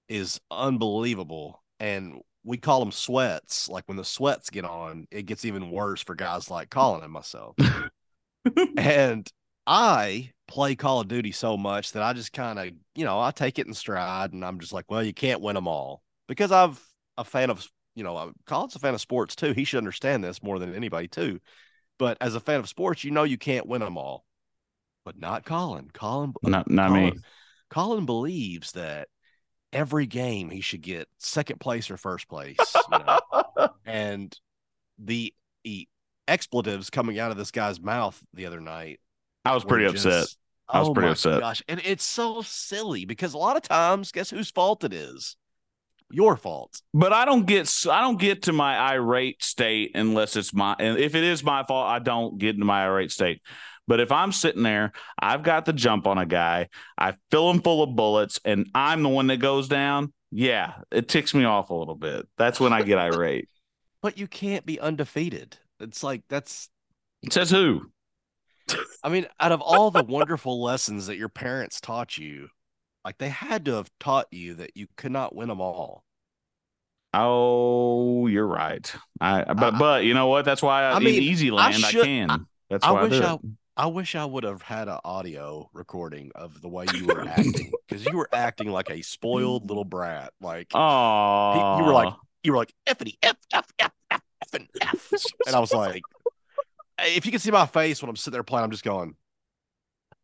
is 0.08 0.40
unbelievable. 0.52 1.64
And 1.80 2.22
we 2.48 2.58
call 2.58 2.80
them 2.80 2.94
sweats. 2.94 3.68
Like 3.68 3.84
when 3.88 3.98
the 3.98 4.06
sweats 4.06 4.50
get 4.50 4.64
on, 4.64 5.06
it 5.12 5.26
gets 5.26 5.44
even 5.44 5.70
worse 5.70 6.02
for 6.02 6.16
guys 6.16 6.50
like 6.50 6.70
Collin 6.70 7.04
and 7.04 7.12
myself. 7.12 7.56
and 8.78 9.30
I 9.68 10.32
play 10.48 10.76
Call 10.76 11.02
of 11.02 11.10
Duty 11.10 11.34
so 11.34 11.58
much 11.58 11.92
that 11.92 12.04
I 12.04 12.14
just 12.14 12.32
kind 12.32 12.58
of, 12.58 12.70
you 12.96 13.04
know, 13.04 13.20
I 13.20 13.32
take 13.32 13.60
it 13.60 13.68
in 13.68 13.74
stride 13.74 14.32
and 14.32 14.46
I'm 14.46 14.62
just 14.62 14.72
like, 14.72 14.86
well, 14.90 15.04
you 15.04 15.14
can't 15.14 15.42
win 15.42 15.56
them 15.56 15.68
all 15.68 16.02
because 16.30 16.54
I've 16.54 16.82
a 17.18 17.26
fan 17.26 17.50
of, 17.50 17.68
you 17.96 18.04
know, 18.06 18.16
uh, 18.16 18.32
Collin's 18.46 18.76
a 18.76 18.80
fan 18.80 18.94
of 18.94 19.02
sports 19.02 19.36
too. 19.36 19.52
He 19.52 19.66
should 19.66 19.80
understand 19.80 20.24
this 20.24 20.42
more 20.42 20.58
than 20.58 20.74
anybody 20.74 21.10
too. 21.10 21.40
But 22.00 22.18
as 22.22 22.34
a 22.34 22.40
fan 22.40 22.62
of 22.62 22.70
sports, 22.70 23.04
you 23.04 23.12
know, 23.12 23.24
you 23.24 23.38
can't 23.38 23.68
win 23.68 23.82
them 23.82 23.98
all, 23.98 24.24
but 25.04 25.20
not 25.20 25.44
Collin. 25.44 25.90
Collin, 25.94 26.34
Not 26.44 26.70
not 26.70 26.92
me. 26.94 27.10
Collin, 27.10 27.24
Collin 27.70 28.06
believes 28.06 28.72
that 28.72 29.10
every 29.74 30.06
game 30.06 30.50
he 30.50 30.62
should 30.62 30.82
get 30.82 31.08
second 31.18 31.60
place 31.60 31.92
or 31.92 31.98
first 31.98 32.28
place. 32.28 32.58
You 32.92 33.00
know? 33.00 33.70
and 33.86 34.38
the 34.98 35.34
e- 35.64 35.88
expletives 36.28 36.90
coming 36.90 37.20
out 37.20 37.32
of 37.32 37.38
this 37.38 37.52
guy's 37.52 37.80
mouth 37.80 38.22
the 38.34 38.46
other 38.46 38.60
night 38.60 39.00
I 39.48 39.54
was 39.54 39.64
pretty 39.64 39.86
were 39.86 39.92
upset. 39.92 40.28
I 40.68 40.80
was 40.80 40.90
oh 40.90 40.94
pretty 40.94 41.08
my 41.08 41.12
upset. 41.14 41.40
Gosh, 41.40 41.64
and 41.70 41.82
it's 41.86 42.04
so 42.04 42.42
silly 42.42 43.06
because 43.06 43.34
a 43.34 43.38
lot 43.38 43.56
of 43.56 43.64
times, 43.64 44.12
guess 44.12 44.30
whose 44.30 44.52
fault 44.52 44.84
it 44.84 44.94
is? 44.94 45.38
Your 46.10 46.36
fault. 46.36 46.82
But 46.94 47.14
I 47.14 47.26
don't 47.26 47.46
get 47.46 47.70
I 47.90 48.02
don't 48.02 48.20
get 48.20 48.44
to 48.44 48.54
my 48.54 48.78
irate 48.78 49.44
state 49.44 49.92
unless 49.96 50.36
it's 50.36 50.54
my 50.54 50.76
and 50.80 50.98
if 50.98 51.16
it 51.16 51.24
is 51.24 51.44
my 51.44 51.64
fault, 51.64 51.88
I 51.88 52.00
don't 52.00 52.38
get 52.38 52.56
into 52.56 52.66
my 52.66 52.84
irate 52.84 53.12
state. 53.12 53.42
But 53.88 54.00
if 54.02 54.12
I'm 54.12 54.32
sitting 54.32 54.64
there, 54.64 54.92
I've 55.18 55.44
got 55.44 55.66
the 55.66 55.74
jump 55.74 56.08
on 56.08 56.18
a 56.18 56.26
guy, 56.26 56.68
I 56.98 57.14
fill 57.32 57.50
him 57.50 57.62
full 57.62 57.84
of 57.84 57.96
bullets, 57.96 58.40
and 58.44 58.70
I'm 58.76 59.02
the 59.04 59.10
one 59.10 59.28
that 59.28 59.38
goes 59.38 59.68
down. 59.70 60.12
Yeah, 60.32 60.74
it 60.92 61.08
ticks 61.08 61.34
me 61.34 61.46
off 61.46 61.70
a 61.70 61.74
little 61.74 61.96
bit. 61.96 62.28
That's 62.38 62.60
when 62.60 62.74
I 62.74 62.82
get 62.84 62.98
irate. 63.00 63.50
But 64.00 64.20
you 64.20 64.28
can't 64.28 64.64
be 64.66 64.80
undefeated. 64.80 65.58
It's 65.80 66.04
like 66.04 66.22
that's. 66.30 66.70
it 67.24 67.34
Says 67.34 67.50
who? 67.50 67.92
I 69.04 69.10
mean, 69.10 69.26
out 69.40 69.52
of 69.52 69.60
all 69.60 69.90
the 69.90 70.04
wonderful 70.04 70.62
lessons 70.62 71.08
that 71.08 71.18
your 71.18 71.30
parents 71.30 71.82
taught 71.82 72.16
you, 72.16 72.50
like 73.04 73.18
they 73.18 73.30
had 73.30 73.66
to 73.66 73.74
have 73.74 73.90
taught 74.00 74.28
you 74.32 74.54
that 74.56 74.72
you 74.76 74.86
could 74.98 75.12
not 75.12 75.36
win 75.36 75.48
them 75.50 75.60
all. 75.60 76.04
Oh, 77.14 78.28
you're 78.28 78.46
right. 78.48 78.90
I 79.20 79.44
but 79.54 79.74
I- 79.74 79.78
but 79.80 80.04
you 80.04 80.14
know 80.14 80.28
what? 80.28 80.46
That's 80.46 80.62
why 80.62 80.84
I, 80.84 80.92
I 80.92 80.98
in 80.98 81.04
mean, 81.04 81.22
Easy 81.24 81.50
I 81.50 81.54
Land 81.54 81.86
I, 81.86 81.90
should- 81.90 82.06
can. 82.06 82.46
That's 82.70 82.86
I 82.86 82.92
why 82.92 83.00
I, 83.00 83.04
wish 83.04 83.20
I. 83.22 83.38
I 83.78 83.86
wish 83.88 84.16
I 84.16 84.26
would 84.26 84.44
have 84.44 84.64
had 84.64 84.88
an 84.88 85.00
audio 85.06 85.70
recording 85.74 86.32
of 86.36 86.62
the 86.62 86.70
way 86.70 86.88
you 86.88 87.06
were 87.06 87.24
acting 87.28 87.78
because 87.88 88.08
you 88.08 88.18
were 88.18 88.30
acting 88.34 88.70
like 88.72 88.90
a 88.90 89.02
spoiled 89.04 89.70
little 89.70 89.86
brat. 89.86 90.34
Like 90.42 90.74
Oh, 90.74 91.78
you 91.78 91.86
were 91.86 91.94
like, 91.94 92.10
you 92.44 92.52
were 92.54 92.58
like 92.58 92.74
effity 92.88 93.18
f 93.24 93.38
f 93.54 93.72
f 93.80 93.92
f 94.12 94.22
f 94.42 94.54
and 94.54 94.70
f, 94.82 95.14
and 95.46 95.56
I 95.56 95.60
was 95.60 95.74
like, 95.74 96.06
if 97.00 97.26
you 97.26 97.32
can 97.32 97.40
see 97.42 97.52
my 97.52 97.66
face 97.68 98.02
when 98.02 98.10
I'm 98.10 98.16
sitting 98.16 98.34
there 98.34 98.44
playing, 98.44 98.66
I'm 98.66 98.72
just 98.72 98.84
going 98.84 99.16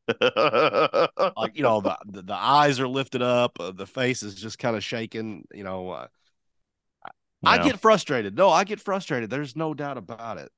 like, 0.22 1.56
you 1.58 1.63
know, 1.63 1.82
the 1.82 1.98
the, 2.06 2.22
the 2.24 2.34
eyes 2.34 2.80
are 2.80 2.88
lifted 2.88 3.22
up, 3.22 3.60
uh, 3.60 3.72
the 3.72 3.88
face 3.88 4.24
is 4.24 4.36
just 4.36 4.60
kind 4.60 4.76
of 4.76 4.84
shaking. 4.84 5.46
You 5.54 5.63
know, 5.63 5.89
uh, 5.89 6.08
I 7.46 7.58
Yeah. 7.58 7.63
get 7.63 7.80
frustrated. 7.80 8.36
No, 8.36 8.50
I 8.50 8.63
get 8.63 8.80
frustrated. 8.80 9.30
There's 9.30 9.56
no 9.56 9.74
doubt 9.74 9.98
about 9.98 10.38
it. 10.38 10.52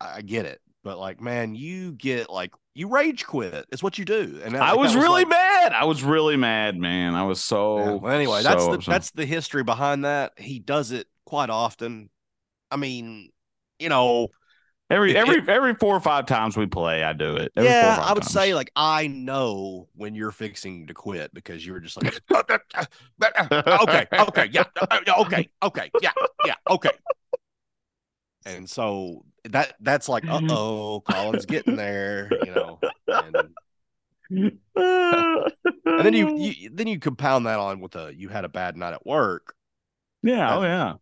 I, 0.00 0.16
I 0.18 0.22
get 0.22 0.46
it, 0.46 0.60
but 0.86 1.00
like, 1.00 1.20
man, 1.20 1.56
you 1.56 1.90
get 1.94 2.30
like 2.30 2.52
you 2.72 2.86
rage 2.86 3.26
quit. 3.26 3.66
It's 3.72 3.82
what 3.82 3.98
you 3.98 4.04
do, 4.04 4.40
and 4.44 4.54
that- 4.54 4.62
I 4.62 4.76
was 4.76 4.92
that 4.94 5.00
really 5.00 5.24
like- 5.24 5.30
mad. 5.30 5.72
I 5.72 5.84
was 5.84 6.04
really 6.04 6.36
mad, 6.36 6.76
man. 6.78 7.16
I 7.16 7.24
was 7.24 7.42
so. 7.42 7.78
Yeah, 7.78 7.90
Well, 7.94 8.12
anyway, 8.12 8.44
that's 8.44 8.64
the 8.64 8.78
that's 8.86 9.10
the 9.10 9.26
history 9.26 9.64
behind 9.64 10.04
that. 10.04 10.34
He 10.38 10.60
does 10.60 10.92
it 10.92 11.08
quite 11.24 11.50
often. 11.50 12.08
I 12.70 12.76
mean, 12.76 13.30
you 13.80 13.88
know, 13.88 14.28
every 14.88 15.10
if- 15.10 15.16
every 15.16 15.52
every 15.52 15.74
four 15.74 15.96
or 15.96 16.00
five 16.00 16.26
times 16.26 16.56
we 16.56 16.66
play, 16.66 17.02
I 17.02 17.14
do 17.14 17.34
it. 17.34 17.50
Every 17.56 17.68
yeah, 17.68 17.98
I 18.00 18.12
would 18.12 18.22
times. 18.22 18.32
say 18.32 18.54
like 18.54 18.70
I 18.76 19.08
know 19.08 19.88
when 19.96 20.14
you're 20.14 20.30
fixing 20.30 20.86
to 20.86 20.94
quit 20.94 21.34
because 21.34 21.66
you 21.66 21.72
were 21.72 21.80
just 21.80 22.00
like, 22.00 22.14
okay, 22.32 24.06
okay, 24.12 24.48
yeah, 24.52 24.62
yeah, 25.04 25.14
okay, 25.18 25.48
okay, 25.64 25.90
yeah, 26.00 26.12
yeah, 26.44 26.54
okay. 26.70 26.92
And 28.46 28.70
so 28.70 29.24
that 29.44 29.74
that's 29.80 30.08
like, 30.08 30.26
uh 30.28 30.40
oh, 30.48 31.02
Collin's 31.08 31.46
getting 31.46 31.76
there, 31.76 32.30
you 32.44 32.54
know. 32.54 32.78
And, 33.08 33.36
and 34.76 36.04
then 36.04 36.14
you, 36.14 36.36
you 36.38 36.70
then 36.72 36.86
you 36.86 36.98
compound 36.98 37.46
that 37.46 37.58
on 37.58 37.80
with 37.80 37.96
a 37.96 38.12
you 38.14 38.28
had 38.28 38.44
a 38.44 38.48
bad 38.48 38.76
night 38.76 38.94
at 38.94 39.04
work. 39.04 39.54
yeah, 40.22 40.56
oh 40.56 40.62
yeah. 40.62 40.94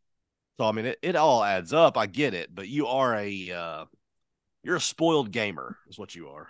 So 0.59 0.65
I 0.67 0.73
mean, 0.73 0.87
it, 0.87 0.99
it 1.03 1.17
all 1.17 1.45
adds 1.45 1.73
up. 1.73 1.97
I 1.99 2.07
get 2.07 2.35
it, 2.35 2.55
but 2.55 2.69
you 2.69 2.87
are 2.87 3.15
a 3.15 3.51
uh, 3.51 3.85
you're 4.63 4.77
a 4.77 4.81
spoiled 4.81 5.31
gamer, 5.31 5.77
is 5.89 5.99
what 5.99 6.15
you 6.15 6.29
are. 6.29 6.49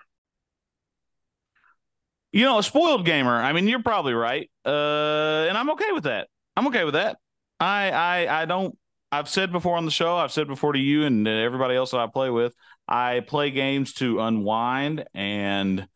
You 2.32 2.44
know, 2.44 2.58
a 2.58 2.62
spoiled 2.62 3.04
gamer. 3.04 3.34
I 3.34 3.52
mean, 3.52 3.68
you're 3.68 3.82
probably 3.82 4.14
right, 4.14 4.50
uh, 4.64 5.46
and 5.48 5.56
I'm 5.56 5.70
okay 5.70 5.92
with 5.92 6.04
that. 6.04 6.28
I'm 6.56 6.66
okay 6.68 6.84
with 6.84 6.94
that. 6.94 7.18
I 7.60 7.90
I 7.90 8.42
I 8.42 8.44
don't. 8.44 8.76
I've 9.18 9.28
said 9.28 9.52
before 9.52 9.76
on 9.76 9.84
the 9.84 9.90
show. 9.90 10.16
I've 10.16 10.32
said 10.32 10.48
before 10.48 10.72
to 10.72 10.78
you 10.78 11.04
and 11.04 11.26
everybody 11.26 11.76
else 11.76 11.92
that 11.92 12.00
I 12.00 12.06
play 12.08 12.30
with. 12.30 12.54
I 12.88 13.20
play 13.20 13.50
games 13.50 13.94
to 13.94 14.20
unwind 14.20 15.04
and 15.14 15.86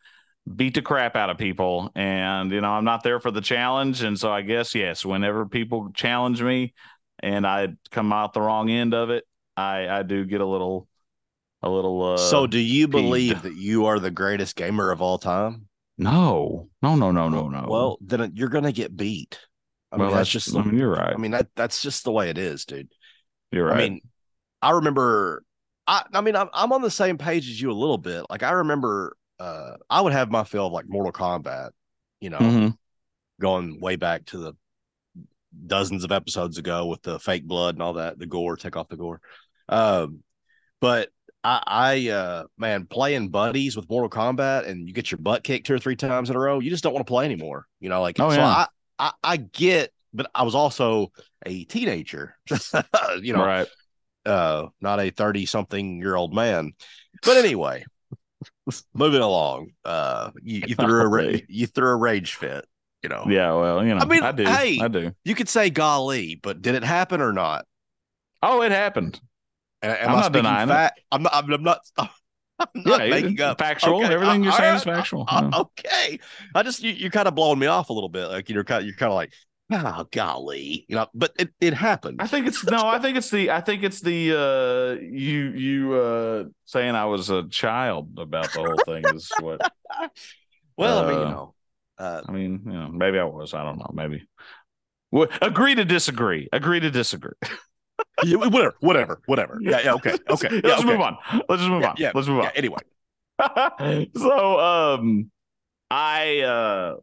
beat 0.55 0.75
the 0.75 0.83
crap 0.83 1.17
out 1.17 1.29
of 1.29 1.37
people, 1.37 1.91
and 1.95 2.51
you 2.51 2.61
know, 2.61 2.71
I'm 2.71 2.85
not 2.85 3.03
there 3.03 3.21
for 3.21 3.31
the 3.31 3.41
challenge. 3.41 4.03
And 4.03 4.19
so 4.19 4.33
I 4.33 4.43
guess 4.43 4.75
yes, 4.75 5.05
whenever 5.05 5.47
people 5.47 5.91
challenge 5.93 6.41
me, 6.43 6.75
and 7.19 7.47
I 7.47 7.69
come 7.91 8.13
out 8.13 8.33
the 8.33 8.41
wrong 8.41 8.71
end 8.71 8.95
of 8.95 9.11
it, 9.11 9.25
I 9.57 9.89
I 9.89 10.03
do 10.05 10.25
get 10.25 10.41
a 10.41 10.47
little 10.47 10.87
a 11.63 11.69
little. 11.69 12.15
Uh, 12.15 12.17
so, 12.17 12.47
do 12.47 12.59
you 12.59 12.87
peeved. 12.87 12.93
believe 12.93 13.43
that 13.43 13.57
you 13.57 13.87
are 13.87 13.99
the 13.99 14.11
greatest 14.13 14.57
gamer 14.57 14.91
of 14.91 15.03
all 15.03 15.19
time? 15.19 15.67
no, 16.01 16.69
no, 16.81 16.95
no, 16.95 17.11
no, 17.11 17.29
no, 17.29 17.49
no. 17.49 17.67
Well, 17.69 17.99
then 18.01 18.33
you're 18.35 18.49
gonna 18.49 18.73
get 18.73 18.97
beat. 18.97 19.39
I 19.91 19.97
well, 19.97 20.09
mean, 20.09 20.17
that's 20.17 20.31
just. 20.31 20.55
I 20.55 20.63
mean, 20.63 20.79
you're 20.79 20.93
right. 20.93 21.13
I 21.13 21.17
mean, 21.17 21.33
that 21.33 21.49
that's 21.57 21.83
just 21.83 22.05
the 22.05 22.13
way 22.13 22.31
it 22.31 22.39
is, 22.39 22.65
dude. 22.65 22.89
You're 23.53 23.67
right. 23.67 23.75
I 23.85 23.89
mean, 23.89 24.01
I 24.63 24.71
remember. 24.73 25.45
I 25.87 26.05
I 26.13 26.21
mean, 26.21 26.37
I'm 26.37 26.49
I'm 26.53 26.73
on 26.73 26.83
the 26.83 26.91
same 26.91 27.19
page 27.19 27.49
as 27.49 27.61
you 27.61 27.71
a 27.71 27.73
little 27.73 27.99
bit. 27.99 28.25
Like 28.31 28.43
I 28.43 28.51
remember, 28.53 29.17
uh, 29.41 29.77
I 29.89 30.01
would 30.01 30.13
have 30.13 30.31
my 30.31 30.45
fill 30.45 30.67
of 30.67 30.73
like 30.73 30.89
Mortal 30.89 31.13
Kombat. 31.13 31.71
You 32.21 32.31
know, 32.31 32.39
Mhm. 32.41 32.77
going 33.41 33.81
way 33.81 33.97
back 33.97 34.27
to 34.27 34.39
the 34.39 34.55
dozens 35.67 36.05
of 36.05 36.13
episodes 36.13 36.59
ago 36.59 36.87
with 36.87 37.03
the 37.03 37.19
fake 37.19 37.45
blood 37.47 37.75
and 37.75 37.83
all 37.83 37.95
that, 37.95 38.19
the 38.19 38.27
gore, 38.27 38.57
take 38.57 38.77
off 38.77 38.89
the 38.89 38.97
gore. 38.97 39.21
Um, 39.69 40.23
but 40.81 41.11
I, 41.45 41.63
I 41.67 42.11
uh, 42.11 42.45
man, 42.59 42.87
playing 42.87 43.31
buddies 43.31 43.77
with 43.77 43.89
Mortal 43.89 44.11
Kombat 44.11 44.69
and 44.69 44.87
you 44.89 44.95
get 44.95 45.11
your 45.11 45.19
butt 45.19 45.45
kicked 45.45 45.67
two 45.67 45.75
or 45.75 45.79
three 45.79 45.97
times 45.97 46.31
in 46.31 46.37
a 46.37 46.39
row, 46.39 46.61
you 46.61 46.71
just 46.71 46.85
don't 46.85 46.95
want 46.95 47.07
to 47.07 47.11
play 47.11 47.25
anymore. 47.25 47.67
You 47.81 47.89
know, 47.89 48.03
like 48.03 48.19
Oh, 48.19 48.31
so 48.31 48.41
yeah. 48.41 48.47
I, 48.47 48.67
I 48.99 49.13
I 49.23 49.37
get, 49.39 49.93
but 50.13 50.31
I 50.35 50.43
was 50.43 50.55
also 50.55 51.13
a 51.47 51.65
teenager, 51.65 52.35
you 53.21 53.33
know, 53.33 53.45
right. 53.45 53.67
uh, 54.27 54.67
not 54.81 55.01
a 55.01 55.11
30 55.11 55.47
something 55.47 55.99
year 56.01 56.17
old 56.17 56.35
man. 56.35 56.73
But 57.23 57.37
anyway, 57.37 57.85
moving 58.95 59.21
along, 59.21 59.71
uh, 59.85 60.31
you, 60.43 60.63
you 60.69 60.75
threw 60.75 61.01
a 61.01 61.09
ra- 61.09 61.39
you 61.49 61.67
threw 61.67 61.89
a 61.91 61.97
rage 61.97 62.35
fit, 62.35 62.67
you 63.03 63.09
know. 63.09 63.25
Yeah. 63.29 63.53
Well, 63.55 63.85
you 63.85 63.95
know, 63.95 64.01
I 64.01 64.05
mean, 64.05 64.23
I 64.23 64.33
do. 64.33 64.45
hey. 64.45 64.79
I 64.81 64.89
do. 64.89 65.13
You 65.25 65.35
could 65.35 65.49
say 65.49 65.71
golly, 65.71 66.37
but 66.43 66.63
did 66.63 66.75
it 66.75 66.85
happen 66.85 67.21
or 67.21 67.33
not? 67.33 67.65
Oh, 68.43 68.63
it 68.63 68.73
happened. 68.73 69.21
Am, 69.83 70.11
I'm 70.11 70.17
I 70.17 70.21
not 70.21 70.33
denying 70.33 70.69
it. 70.69 70.73
fact? 70.73 71.01
I'm 71.11 71.23
not. 71.23 71.35
I'm, 71.35 71.53
I'm 71.53 71.63
not. 71.63 71.81
I'm 71.99 72.69
not 72.75 73.01
Yeah, 73.05 73.09
making 73.09 73.41
up 73.41 73.59
factual. 73.59 74.03
Okay, 74.05 74.13
Everything 74.13 74.43
you're 74.43 74.53
all 74.53 74.59
saying 74.59 74.75
is 74.77 74.85
factual. 74.85 75.25
uh, 75.29 75.51
Yeah. 75.53 75.61
okay, 75.61 76.19
I 76.55 76.63
just 76.63 76.83
you, 76.83 76.91
you're 76.93 77.11
kind 77.11 77.29
of 77.29 77.35
blowing 77.35 77.59
me 77.59 77.67
off 77.69 77.89
a 77.91 77.93
little 77.93 78.09
bit. 78.09 78.27
Like 78.27 78.49
you're 78.51 78.65
kind. 78.65 78.85
You're 78.85 78.97
kind 78.97 79.11
of 79.13 79.17
like, 79.17 79.33
oh 79.71 80.07
golly, 80.11 80.87
you 80.89 80.97
know. 80.97 81.07
But 81.15 81.33
it 81.39 81.51
it 81.61 81.75
happened. 81.75 82.21
I 82.21 82.27
think 82.27 82.47
it's 82.47 82.65
no. 82.65 82.87
I 82.87 82.99
think 82.99 83.17
it's 83.17 83.31
the. 83.31 83.51
I 83.51 83.61
think 83.61 83.83
it's 83.83 84.01
the. 84.01 84.33
uh 84.33 85.01
You 85.01 85.51
you 85.51 85.95
uh 85.95 86.45
saying 86.65 86.95
I 86.95 87.05
was 87.07 87.31
a 87.31 87.49
child 87.49 88.19
about 88.19 88.53
the 88.53 88.61
whole 88.61 88.79
thing 88.85 89.05
is 89.15 89.31
what. 89.41 89.61
well, 90.77 90.99
I 90.99 91.09
mean, 91.09 91.19
you 91.19 91.25
uh, 91.25 91.31
know. 91.31 91.55
Uh, 91.99 92.23
I 92.29 92.33
mean, 92.33 92.63
you 92.65 92.73
know, 92.73 92.89
maybe 92.89 93.19
I 93.19 93.25
was. 93.25 93.55
I 93.55 93.65
don't 93.65 93.79
know. 93.79 93.91
Maybe. 93.93 94.27
Well, 95.11 95.29
agree 95.43 95.75
to 95.75 95.85
disagree. 95.85 96.49
Agree 96.53 96.81
to 96.81 96.91
disagree. 96.91 97.33
yeah, 98.25 98.37
whatever, 98.37 98.75
whatever, 98.81 99.21
whatever. 99.27 99.59
Yeah, 99.61 99.81
yeah, 99.83 99.95
okay, 99.95 100.13
okay. 100.31 100.61
Let's 100.63 100.81
okay. 100.81 100.85
move 100.85 101.01
on. 101.01 101.17
Let's 101.49 101.63
just 101.63 101.71
move 101.71 101.83
Yeah, 101.83 101.91
on. 101.91 101.95
yeah, 101.99 102.13
Let's 102.15 102.29
move 102.29 102.45
Yeah, 102.45 102.53
anyway, 102.55 102.81
so, 104.17 104.61
um, 104.61 105.31
I 105.91 106.41
uh, 106.41 106.97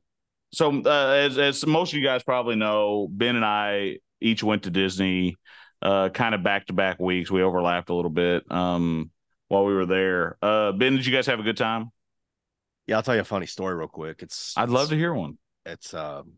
so 0.55 0.81
uh, 0.85 1.13
as 1.13 1.37
as 1.37 1.65
most 1.65 1.93
of 1.93 1.99
you 1.99 2.05
guys 2.05 2.23
probably 2.23 2.55
know, 2.55 3.07
Ben 3.11 3.35
and 3.35 3.45
I 3.45 3.99
each 4.21 4.43
went 4.43 4.63
to 4.63 4.69
Disney, 4.71 5.35
uh, 5.81 6.09
kind 6.09 6.33
of 6.35 6.43
back 6.43 6.67
to 6.67 6.73
back 6.73 6.99
weeks. 6.99 7.29
We 7.31 7.41
overlapped 7.43 7.89
a 7.89 7.93
little 7.93 8.11
bit, 8.11 8.49
um, 8.51 9.11
while 9.47 9.65
we 9.65 9.73
were 9.73 9.85
there. 9.85 10.37
Uh, 10.41 10.71
Ben, 10.71 10.95
did 10.95 11.05
you 11.05 11.13
guys 11.13 11.27
have 11.27 11.39
a 11.39 11.43
good 11.43 11.57
time? 11.57 11.91
yeah, 12.87 12.97
I'll 12.97 13.03
tell 13.03 13.15
you 13.15 13.21
a 13.21 13.25
funny 13.25 13.47
story 13.47 13.75
real 13.75 13.87
quick. 13.87 14.21
It's 14.21 14.53
I'd 14.57 14.69
love 14.69 14.89
to 14.89 14.95
hear 14.95 15.13
one. 15.13 15.37
it's 15.65 15.93
um 15.93 16.33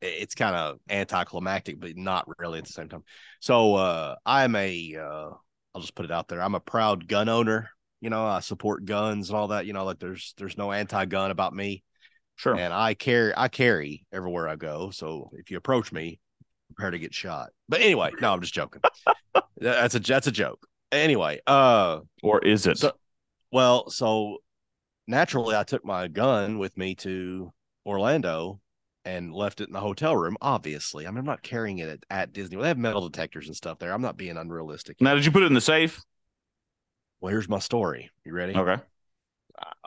it's 0.00 0.34
kind 0.34 0.54
of 0.54 0.78
anticlimactic 0.90 1.80
but 1.80 1.96
not 1.96 2.26
really 2.38 2.58
at 2.58 2.66
the 2.66 2.72
same 2.72 2.88
time 2.90 3.02
so 3.40 3.74
uh 3.74 4.14
i'm 4.26 4.54
a 4.54 4.96
uh 4.96 5.30
i'll 5.74 5.80
just 5.80 5.94
put 5.94 6.04
it 6.04 6.10
out 6.10 6.28
there 6.28 6.42
i'm 6.42 6.54
a 6.54 6.60
proud 6.60 7.08
gun 7.08 7.28
owner 7.30 7.70
you 8.02 8.10
know 8.10 8.26
i 8.26 8.40
support 8.40 8.84
guns 8.84 9.30
and 9.30 9.38
all 9.38 9.48
that 9.48 9.64
you 9.64 9.72
know 9.72 9.84
like 9.84 9.98
there's 9.98 10.34
there's 10.36 10.58
no 10.58 10.72
anti-gun 10.72 11.30
about 11.30 11.54
me 11.54 11.82
Sure. 12.36 12.54
and 12.56 12.72
i 12.72 12.94
carry 12.94 13.32
i 13.36 13.48
carry 13.48 14.06
everywhere 14.12 14.48
i 14.48 14.56
go 14.56 14.90
so 14.90 15.30
if 15.34 15.50
you 15.50 15.56
approach 15.56 15.92
me 15.92 16.18
prepare 16.74 16.90
to 16.90 16.98
get 16.98 17.14
shot 17.14 17.50
but 17.68 17.80
anyway 17.80 18.10
no 18.20 18.32
i'm 18.32 18.40
just 18.40 18.54
joking 18.54 18.82
that's 19.58 19.94
a 19.94 20.00
that's 20.00 20.26
a 20.26 20.32
joke 20.32 20.66
anyway 20.92 21.40
uh 21.46 22.00
Or 22.22 22.44
is 22.44 22.66
it? 22.66 22.78
so, 22.78 22.92
well, 23.52 23.88
so 23.88 24.38
naturally, 25.06 25.54
I 25.54 25.62
took 25.62 25.84
my 25.84 26.08
gun 26.08 26.58
with 26.58 26.76
me 26.76 26.96
to 26.96 27.52
Orlando 27.86 28.60
and 29.04 29.32
left 29.32 29.60
it 29.60 29.68
in 29.68 29.72
the 29.72 29.80
hotel 29.80 30.16
room. 30.16 30.36
Obviously, 30.40 31.06
I 31.06 31.10
mean, 31.10 31.18
I'm 31.18 31.24
not 31.24 31.42
carrying 31.42 31.78
it 31.78 31.88
at, 31.88 32.00
at 32.10 32.32
Disney. 32.32 32.56
They 32.60 32.66
have 32.66 32.78
metal 32.78 33.08
detectors 33.08 33.46
and 33.46 33.54
stuff 33.54 33.78
there. 33.78 33.92
I'm 33.92 34.02
not 34.02 34.16
being 34.16 34.36
unrealistic. 34.36 35.00
now, 35.00 35.14
did 35.14 35.24
you 35.24 35.30
put 35.30 35.42
it 35.44 35.46
in 35.46 35.54
the 35.54 35.60
safe? 35.60 36.00
Well, 37.20 37.30
here's 37.30 37.48
my 37.48 37.58
story. 37.60 38.10
You 38.24 38.32
ready? 38.32 38.54
Okay. 38.56 38.82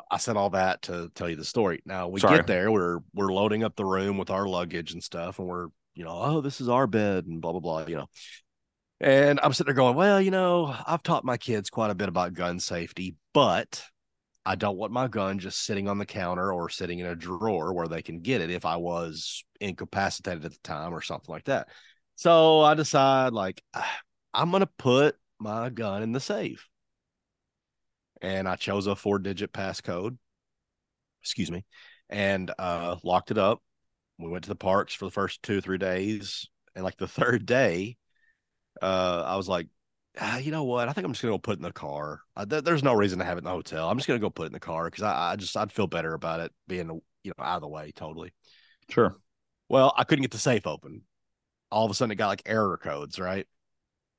I 0.09 0.18
said 0.18 0.38
all 0.38 0.51
that 0.51 0.84
to 0.84 1.11
tell 1.15 1.30
you 1.30 1.36
the 1.36 1.43
story. 1.43 1.82
Now 1.86 2.07
we 2.07 2.22
Sorry. 2.22 2.38
get 2.38 2.47
there, 2.47 2.72
we're 2.72 2.99
we're 3.13 3.34
loading 3.34 3.63
up 3.63 3.76
the 3.76 3.86
room 3.86 4.18
with 4.18 4.30
our 4.30 4.47
luggage 4.47 4.93
and 4.93 5.03
stuff, 5.03 5.39
and 5.39 5.47
we're 5.47 5.68
you 5.95 6.03
know, 6.03 6.20
oh, 6.22 6.41
this 6.41 6.61
is 6.61 6.70
our 6.70 6.88
bed 6.88 7.26
and 7.26 7.41
blah 7.41 7.51
blah 7.51 7.59
blah, 7.59 7.86
you 7.88 7.97
know. 7.97 8.07
And 8.99 9.39
I'm 9.43 9.53
sitting 9.53 9.68
there 9.68 9.76
going, 9.76 9.95
well, 9.95 10.20
you 10.22 10.32
know, 10.32 10.76
I've 10.86 11.03
taught 11.03 11.26
my 11.26 11.38
kids 11.38 11.70
quite 11.70 11.91
a 11.91 11.95
bit 11.95 12.09
about 12.09 12.34
gun 12.34 12.59
safety, 12.59 13.15
but 13.34 13.84
I 14.45 14.55
don't 14.55 14.78
want 14.78 14.93
my 14.93 15.07
gun 15.07 15.39
just 15.39 15.65
sitting 15.65 15.88
on 15.88 15.97
the 15.97 16.05
counter 16.05 16.53
or 16.53 16.70
sitting 16.70 16.99
in 16.99 17.05
a 17.05 17.15
drawer 17.15 17.74
where 17.74 17.88
they 17.88 18.01
can 18.01 18.22
get 18.22 18.41
it 18.41 18.49
if 18.49 18.65
I 18.65 18.78
was 18.78 19.43
incapacitated 19.59 20.45
at 20.45 20.51
the 20.51 20.59
time 20.63 20.93
or 20.93 21.01
something 21.01 21.32
like 21.32 21.45
that. 21.45 21.68
So 22.15 22.61
I 22.61 22.74
decide 22.74 23.34
like 23.34 23.61
"Ah, 23.74 23.99
I'm 24.34 24.51
gonna 24.51 24.70
put 24.78 25.15
my 25.39 25.70
gun 25.70 26.01
in 26.01 26.11
the 26.11 26.20
safe 26.20 26.68
and 28.22 28.47
I 28.47 28.55
chose 28.55 28.88
a 28.88 28.95
four 28.95 29.20
digit 29.20 29.53
passcode. 29.53 30.18
Excuse 31.22 31.51
me. 31.51 31.65
And 32.09 32.51
uh 32.57 32.97
locked 33.03 33.32
it 33.32 33.38
up. 33.38 33.61
We 34.18 34.30
went 34.30 34.43
to 34.45 34.49
the 34.49 34.55
parks 34.55 34.93
for 34.93 35.05
the 35.05 35.11
first 35.11 35.43
two, 35.43 35.61
three 35.61 35.78
days. 35.78 36.47
And 36.76 36.84
like 36.84 36.97
the 36.97 37.07
third 37.07 37.45
day, 37.45 37.97
uh, 38.82 39.24
I 39.26 39.36
was 39.38 39.47
like, 39.49 39.68
ah, 40.20 40.38
you 40.38 40.51
know 40.51 40.63
what? 40.63 40.89
I 40.89 40.93
think 40.93 41.05
I'm 41.05 41.13
just 41.13 41.22
gonna 41.22 41.34
go 41.34 41.39
put 41.39 41.53
it 41.53 41.59
in 41.59 41.63
the 41.63 41.72
car. 41.72 42.22
Uh, 42.36 42.45
th- 42.45 42.63
there's 42.63 42.84
no 42.84 42.93
reason 42.93 43.20
to 43.20 43.26
have 43.26 43.38
it 43.38 43.39
in 43.39 43.45
the 43.45 43.51
hotel. 43.51 43.89
I'm 43.89 43.97
just 43.97 44.07
gonna 44.07 44.20
go 44.20 44.30
put 44.30 44.43
it 44.43 44.47
in 44.47 44.53
the 44.53 44.59
car 44.59 44.86
because 44.86 45.03
I, 45.03 45.34
I 45.34 45.36
just 45.36 45.55
I'd 45.57 45.72
feel 45.72 45.88
better 45.88 46.13
about 46.13 46.39
it 46.41 46.51
being 46.68 46.89
you 47.24 47.34
know 47.38 47.43
out 47.43 47.57
of 47.57 47.61
the 47.61 47.68
way 47.68 47.91
totally. 47.95 48.34
Sure. 48.89 49.15
Well, 49.70 49.93
I 49.97 50.03
couldn't 50.03 50.24
get 50.24 50.32
the 50.32 50.38
safe 50.38 50.65
open. 50.68 51.03
All 51.72 51.86
of 51.86 51.91
a 51.91 51.93
sudden, 51.93 52.11
it 52.11 52.15
got 52.15 52.28
like 52.30 52.43
error 52.45 52.78
codes, 52.78 53.20
right? 53.20 53.47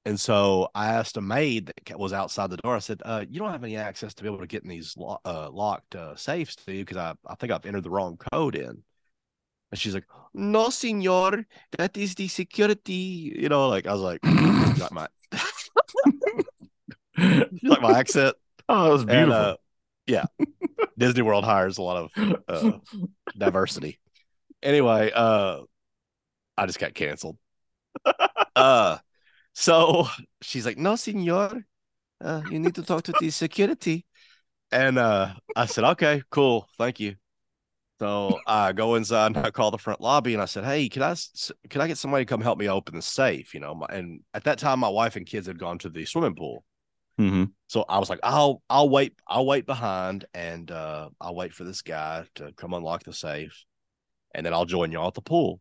And 0.09 0.19
so 0.19 0.71
I 0.75 0.89
asked 0.89 1.19
a 1.19 1.21
maid 1.21 1.71
that 1.87 1.99
was 1.99 2.15
outside 2.15 2.49
the 2.49 2.57
door. 2.57 2.75
I 2.75 2.79
said, 2.79 3.03
uh, 3.05 3.27
"You 3.29 3.41
don't 3.41 3.53
have 3.53 3.63
any 3.63 3.77
access 3.77 4.15
to 4.15 4.23
be 4.23 4.29
able 4.31 4.39
to 4.39 4.47
get 4.47 4.63
in 4.63 4.71
these 4.71 4.97
lo- 4.97 5.21
uh, 5.23 5.51
locked 5.51 5.95
uh, 5.97 6.17
safes, 6.17 6.57
do 6.57 6.73
you? 6.73 6.83
Because 6.83 6.97
I, 6.97 7.13
I 7.27 7.35
think 7.35 7.53
I've 7.53 7.67
entered 7.67 7.85
the 7.85 7.91
wrong 7.91 8.17
code 8.33 8.55
in." 8.57 8.83
And 9.71 9.79
she's 9.79 9.93
like, 9.93 10.07
"No, 10.33 10.71
senor, 10.71 11.45
that 11.77 11.95
is 11.99 12.15
the 12.15 12.27
security." 12.29 13.37
You 13.39 13.51
know, 13.51 13.69
like 13.69 13.87
I 13.87 13.93
was 13.93 14.01
like, 14.01 14.23
like 14.79 14.93
my 14.93 15.09
like 17.19 17.83
my 17.83 17.99
accent. 17.99 18.35
Oh, 18.67 18.85
that 18.85 18.91
was 18.93 19.03
And, 19.03 19.11
beautiful. 19.11 19.45
uh, 19.45 19.57
yeah, 20.07 20.25
Disney 20.97 21.21
World 21.21 21.45
hires 21.45 21.77
a 21.77 21.83
lot 21.83 21.97
of 21.99 22.11
uh, 22.49 22.79
diversity. 23.39 24.01
Anyway, 24.63 25.13
uh 25.15 25.61
I 26.57 26.65
just 26.67 26.79
got 26.79 26.95
canceled. 26.95 27.37
uh 28.57 28.99
so 29.59 30.07
she's 30.43 30.67
like, 30.67 30.79
No, 30.79 30.97
senor. 30.97 31.65
Uh, 32.21 32.43
you 32.47 32.61
need 32.61 32.75
to 32.77 32.83
talk 32.85 33.05
to 33.05 33.15
the 33.15 33.31
security. 33.31 34.07
And 34.71 34.99
uh 34.99 35.35
I 35.57 35.67
said, 35.67 35.85
Okay, 35.85 36.23
cool, 36.31 36.69
thank 36.79 37.01
you. 37.01 37.17
So 38.01 38.43
I 38.47 38.73
go 38.73 38.97
inside 38.97 39.29
and 39.29 39.39
I 39.39 39.51
call 39.51 39.71
the 39.73 39.79
front 39.79 40.01
lobby 40.01 40.35
and 40.35 40.43
I 40.43 40.47
said, 40.47 40.65
Hey, 40.65 40.89
can 40.89 41.03
I 41.03 41.17
can 41.71 41.81
I 41.83 41.89
get 41.89 41.99
somebody 41.99 42.25
to 42.25 42.31
come 42.31 42.43
help 42.43 42.59
me 42.59 42.69
open 42.69 42.97
the 42.97 43.03
safe? 43.03 43.55
You 43.55 43.61
know, 43.61 43.75
my, 43.75 43.87
and 43.91 44.23
at 44.35 44.45
that 44.45 44.59
time 44.59 44.81
my 44.81 44.89
wife 44.89 45.17
and 45.17 45.27
kids 45.27 45.47
had 45.49 45.59
gone 45.59 45.79
to 45.81 45.91
the 45.91 46.05
swimming 46.07 46.37
pool. 46.37 46.65
hmm 47.19 47.59
So 47.69 47.85
I 47.89 47.99
was 47.99 48.09
like, 48.09 48.21
I'll 48.23 48.63
I'll 48.71 48.89
wait, 48.89 49.15
I'll 49.27 49.47
wait 49.47 49.67
behind 49.67 50.25
and 50.35 50.71
uh 50.71 51.11
I'll 51.21 51.35
wait 51.35 51.53
for 51.53 51.65
this 51.65 51.83
guy 51.83 52.25
to 52.37 52.53
come 52.53 52.73
unlock 52.75 53.05
the 53.05 53.13
safe 53.13 53.65
and 54.35 54.47
then 54.47 54.55
I'll 54.55 54.67
join 54.67 54.93
y'all 54.93 55.09
at 55.09 55.15
the 55.15 55.23
pool. 55.23 55.61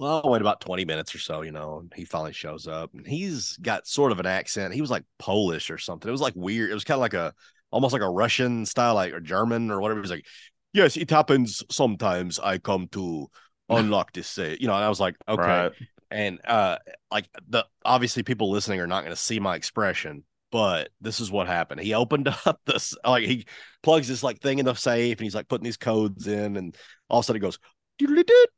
Well, 0.00 0.22
wait 0.24 0.40
about 0.40 0.62
20 0.62 0.86
minutes 0.86 1.14
or 1.14 1.18
so, 1.18 1.42
you 1.42 1.52
know, 1.52 1.80
and 1.80 1.92
he 1.94 2.06
finally 2.06 2.32
shows 2.32 2.66
up 2.66 2.90
and 2.94 3.06
he's 3.06 3.58
got 3.58 3.86
sort 3.86 4.12
of 4.12 4.18
an 4.18 4.24
accent. 4.24 4.72
He 4.72 4.80
was 4.80 4.90
like 4.90 5.04
Polish 5.18 5.70
or 5.70 5.76
something. 5.76 6.08
It 6.08 6.12
was 6.12 6.22
like 6.22 6.32
weird. 6.34 6.70
It 6.70 6.74
was 6.74 6.84
kind 6.84 6.96
of 6.96 7.02
like 7.02 7.12
a 7.12 7.34
almost 7.70 7.92
like 7.92 8.00
a 8.00 8.08
Russian 8.08 8.64
style, 8.64 8.94
like 8.94 9.12
or 9.12 9.20
German 9.20 9.70
or 9.70 9.78
whatever. 9.78 10.00
He 10.00 10.02
was 10.02 10.10
like, 10.10 10.24
Yes, 10.72 10.96
it 10.96 11.10
happens 11.10 11.62
sometimes. 11.70 12.38
I 12.38 12.56
come 12.56 12.88
to 12.92 13.28
unlock 13.68 14.14
this 14.14 14.26
safe. 14.26 14.58
You 14.58 14.68
know, 14.68 14.74
and 14.74 14.82
I 14.82 14.88
was 14.88 15.00
like, 15.00 15.16
okay 15.28 15.68
Right. 15.68 15.72
and 16.10 16.40
uh 16.46 16.78
like 17.12 17.28
the 17.46 17.66
obviously 17.84 18.22
people 18.22 18.50
listening 18.50 18.80
are 18.80 18.86
not 18.86 19.02
going 19.04 19.14
to 19.14 19.20
see 19.20 19.38
my 19.38 19.54
expression 19.54 20.24
but 20.50 20.88
this 21.00 21.20
is 21.20 21.30
what 21.30 21.46
happened 21.46 21.80
he 21.80 21.94
opened 21.94 22.26
up 22.46 22.58
this 22.64 22.96
like 23.04 23.24
he 23.24 23.44
plugs 23.82 24.08
this 24.08 24.22
like 24.22 24.40
thing 24.40 24.58
in 24.58 24.64
the 24.64 24.74
safe 24.74 25.18
and 25.18 25.24
he's 25.24 25.34
like 25.34 25.46
putting 25.46 25.64
these 25.64 25.76
codes 25.76 26.26
in 26.26 26.56
and 26.56 26.76
all 27.08 27.20
of 27.20 27.24
a 27.24 27.26
sudden 27.26 27.36
it 27.40 27.42
goes 27.42 27.58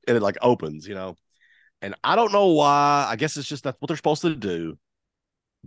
and 0.07 0.17
it 0.17 0.23
like 0.23 0.39
opens 0.41 0.87
you 0.87 0.95
know 0.95 1.15
and 1.83 1.95
i 2.03 2.17
don't 2.17 2.33
know 2.33 2.47
why 2.49 3.07
i 3.11 3.17
guess 3.17 3.37
it's 3.37 3.47
just 3.49 3.65
that's 3.65 3.77
what 3.81 3.89
they're 3.89 3.97
supposed 3.99 4.23
to 4.23 4.35
do 4.35 4.79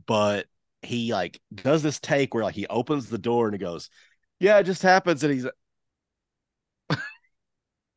but 0.07 0.47
he 0.82 1.13
like 1.13 1.39
does 1.53 1.84
this 1.84 1.99
take 1.99 2.34
where 2.34 2.43
like 2.43 2.55
he 2.55 2.66
opens 2.68 3.09
the 3.09 3.18
door 3.20 3.45
and 3.45 3.53
he 3.53 3.59
goes 3.59 3.89
yeah 4.39 4.57
it 4.57 4.63
just 4.63 4.82
happens 4.82 5.24
and 5.24 5.34
he's 5.34 5.45
and 6.89 6.99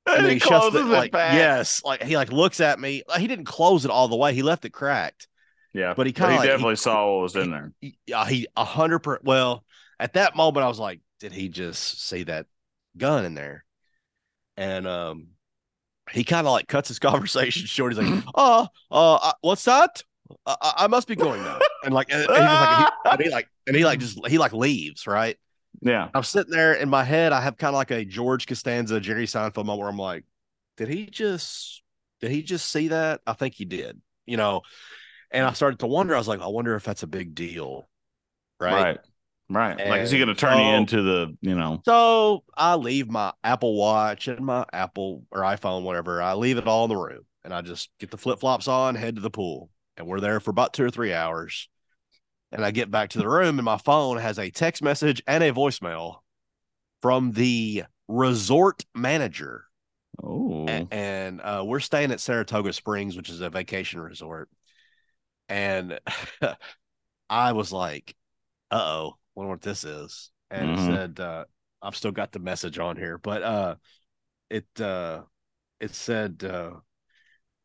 then 0.07 0.31
he, 0.31 0.39
shuts 0.39 0.66
the, 0.66 0.71
closes 0.71 0.81
it 0.91 0.93
like 0.93 1.12
back. 1.12 1.35
yes 1.35 1.83
like 1.85 2.03
he 2.03 2.16
like 2.16 2.33
looks 2.33 2.61
at 2.61 2.79
me 2.81 3.03
like 3.09 3.21
he 3.21 3.27
didn't 3.27 3.45
close 3.47 3.85
it 3.85 3.91
all 3.91 4.09
the 4.09 4.16
way 4.16 4.35
he 4.35 4.43
left 4.43 4.64
it 4.64 4.71
cracked 4.73 5.29
Yeah. 5.75 5.95
But 5.95 6.07
he 6.07 6.12
kinda 6.12 6.35
like- 6.37 6.43
he- 6.43 6.49
definitely 6.49 6.77
saw 6.77 7.12
what 7.14 7.23
was 7.23 7.37
in 7.37 7.51
there. 7.51 7.73
yeah, 8.07 8.27
he 8.27 8.47
a 8.57 8.64
hundred 8.64 9.01
percent. 9.01 9.25
Well, 9.25 9.64
at 10.01 10.14
that 10.14 10.35
moment, 10.35 10.64
I 10.64 10.69
was 10.69 10.79
like, 10.79 11.01
did 11.21 11.33
he 11.33 11.49
just 11.49 12.07
see 12.09 12.23
that 12.25 12.47
gun 12.97 13.25
in 13.27 13.35
there? 13.35 13.64
And 14.57 14.87
um, 14.87 15.29
he 16.13 16.25
kind 16.25 16.47
of 16.47 16.53
like 16.53 16.69
cuts 16.69 16.89
his 16.89 16.99
conversation 16.99 17.67
short. 17.67 17.95
He's 17.95 18.07
like, 18.07 18.25
"Oh, 18.35 18.69
uh, 18.91 19.15
uh, 19.15 19.33
what's 19.41 19.65
that? 19.65 20.03
I, 20.47 20.73
I 20.77 20.87
must 20.87 21.09
be 21.09 21.17
going 21.17 21.43
now." 21.43 21.59
And 21.85 21.95
like, 21.95 22.09
and, 22.11 22.29
and 22.29 22.37
he, 22.37 22.43
like, 22.43 22.79
he, 22.79 22.87
and 23.11 23.21
he 23.23 23.31
like, 23.31 23.49
and 23.67 23.77
he 23.77 23.85
like 23.85 24.01
just 24.01 24.27
he 24.27 24.39
like 24.39 24.53
leaves, 24.53 25.07
right? 25.07 25.37
Yeah. 25.81 26.09
I'm 26.13 26.25
sitting 26.25 26.53
there 26.53 26.75
in 26.75 26.89
my 26.89 27.05
head. 27.05 27.33
I 27.33 27.41
have 27.41 27.57
kind 27.57 27.75
of 27.75 27.79
like 27.79 27.91
a 27.91 28.05
George 28.05 28.47
Costanza, 28.47 29.01
Jerry 29.01 29.27
Seinfeld 29.27 29.65
moment 29.65 29.81
where 29.81 29.89
I'm 29.89 29.99
like, 29.99 30.25
did 30.77 30.89
he 30.89 31.07
just 31.07 31.83
did 32.21 32.31
he 32.31 32.43
just 32.43 32.69
see 32.71 32.89
that? 32.89 33.21
I 33.27 33.33
think 33.35 33.55
he 33.55 33.65
did, 33.65 34.01
you 34.27 34.37
know. 34.37 34.63
And 35.31 35.45
I 35.45 35.53
started 35.53 35.81
to 35.81 35.87
wonder. 35.87 36.15
I 36.15 36.19
was 36.19 36.29
like, 36.29 36.41
I 36.41 36.47
wonder 36.47 36.75
if 36.75 36.85
that's 36.85 37.03
a 37.03 37.07
big 37.09 37.35
deal, 37.35 37.89
right? 38.59 38.73
Right. 38.73 38.99
Right. 39.51 39.78
like, 39.78 40.03
is 40.03 40.11
he 40.11 40.18
going 40.18 40.28
to 40.28 40.34
turn 40.34 40.59
you 40.59 40.74
into 40.74 41.03
the, 41.03 41.36
you 41.40 41.55
know, 41.55 41.80
So 41.84 42.44
I 42.55 42.74
leave 42.74 43.09
my 43.09 43.32
Apple 43.42 43.76
Watch 43.76 44.28
and 44.28 44.44
my 44.44 44.66
Apple 44.72 45.24
or 45.30 45.42
iPhone, 45.42 45.82
whatever. 45.82 46.20
I 46.20 46.34
leave 46.34 46.59
it 46.59 46.66
all 46.66 46.84
in 46.84 46.90
the 46.90 46.96
room, 46.96 47.24
and 47.44 47.55
I 47.55 47.62
just 47.62 47.90
get 47.99 48.11
the 48.11 48.18
flip 48.18 48.40
flops 48.40 48.68
on, 48.68 48.94
head 48.94 49.16
to 49.16 49.22
the 49.22 49.30
pool, 49.30 49.70
and 49.96 50.07
we're 50.07 50.20
there 50.20 50.40
for 50.40 50.51
about 50.51 50.74
two 50.74 50.84
or 50.84 50.90
three 50.90 51.14
hours. 51.14 51.68
And 52.53 52.64
I 52.64 52.70
get 52.70 52.90
back 52.90 53.11
to 53.11 53.18
the 53.18 53.28
room, 53.28 53.59
and 53.59 53.64
my 53.64 53.78
phone 53.78 54.18
has 54.18 54.38
a 54.38 54.51
text 54.51 54.82
message 54.82 55.22
and 55.26 55.42
a 55.44 55.53
voicemail 55.53 56.16
from 57.03 57.32
the 57.32 57.84
resort 58.09 58.84
manager 58.94 59.64
oh, 60.22 60.66
A- 60.68 60.88
and 60.90 61.40
uh, 61.40 61.62
we're 61.64 61.80
staying 61.80 62.11
at 62.11 62.20
Saratoga 62.20 62.72
Springs, 62.72 63.16
which 63.16 63.30
is 63.30 63.40
a 63.40 63.51
vacation 63.51 64.01
resort. 64.01 64.49
And 65.49 65.99
I 67.30 67.53
was 67.53 67.72
like, 67.72 68.14
"Uh 68.70 68.82
oh, 68.82 69.18
wonder 69.39 69.51
what 69.51 69.62
this 69.62 69.84
is." 69.84 70.30
And 70.51 70.70
it 70.70 70.78
Mhm. 70.78 70.86
said, 70.86 71.20
uh, 71.20 71.45
"I've 71.82 71.97
still 71.97 72.12
got 72.12 72.32
the 72.32 72.39
message 72.39 72.78
on 72.78 72.97
here, 72.97 73.18
but 73.18 73.43
uh, 73.43 73.76
it 74.51 74.80
uh, 74.80 75.24
it 75.80 75.95
said 75.95 76.45
uh, 76.45 76.80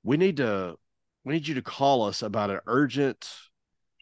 we 0.03 0.17
need 0.17 0.38
to 0.38 0.78
we 1.24 1.34
need 1.34 1.47
you 1.47 1.55
to 1.55 1.61
call 1.61 2.03
us 2.03 2.21
about 2.21 2.49
an 2.49 2.59
urgent." 2.67 3.30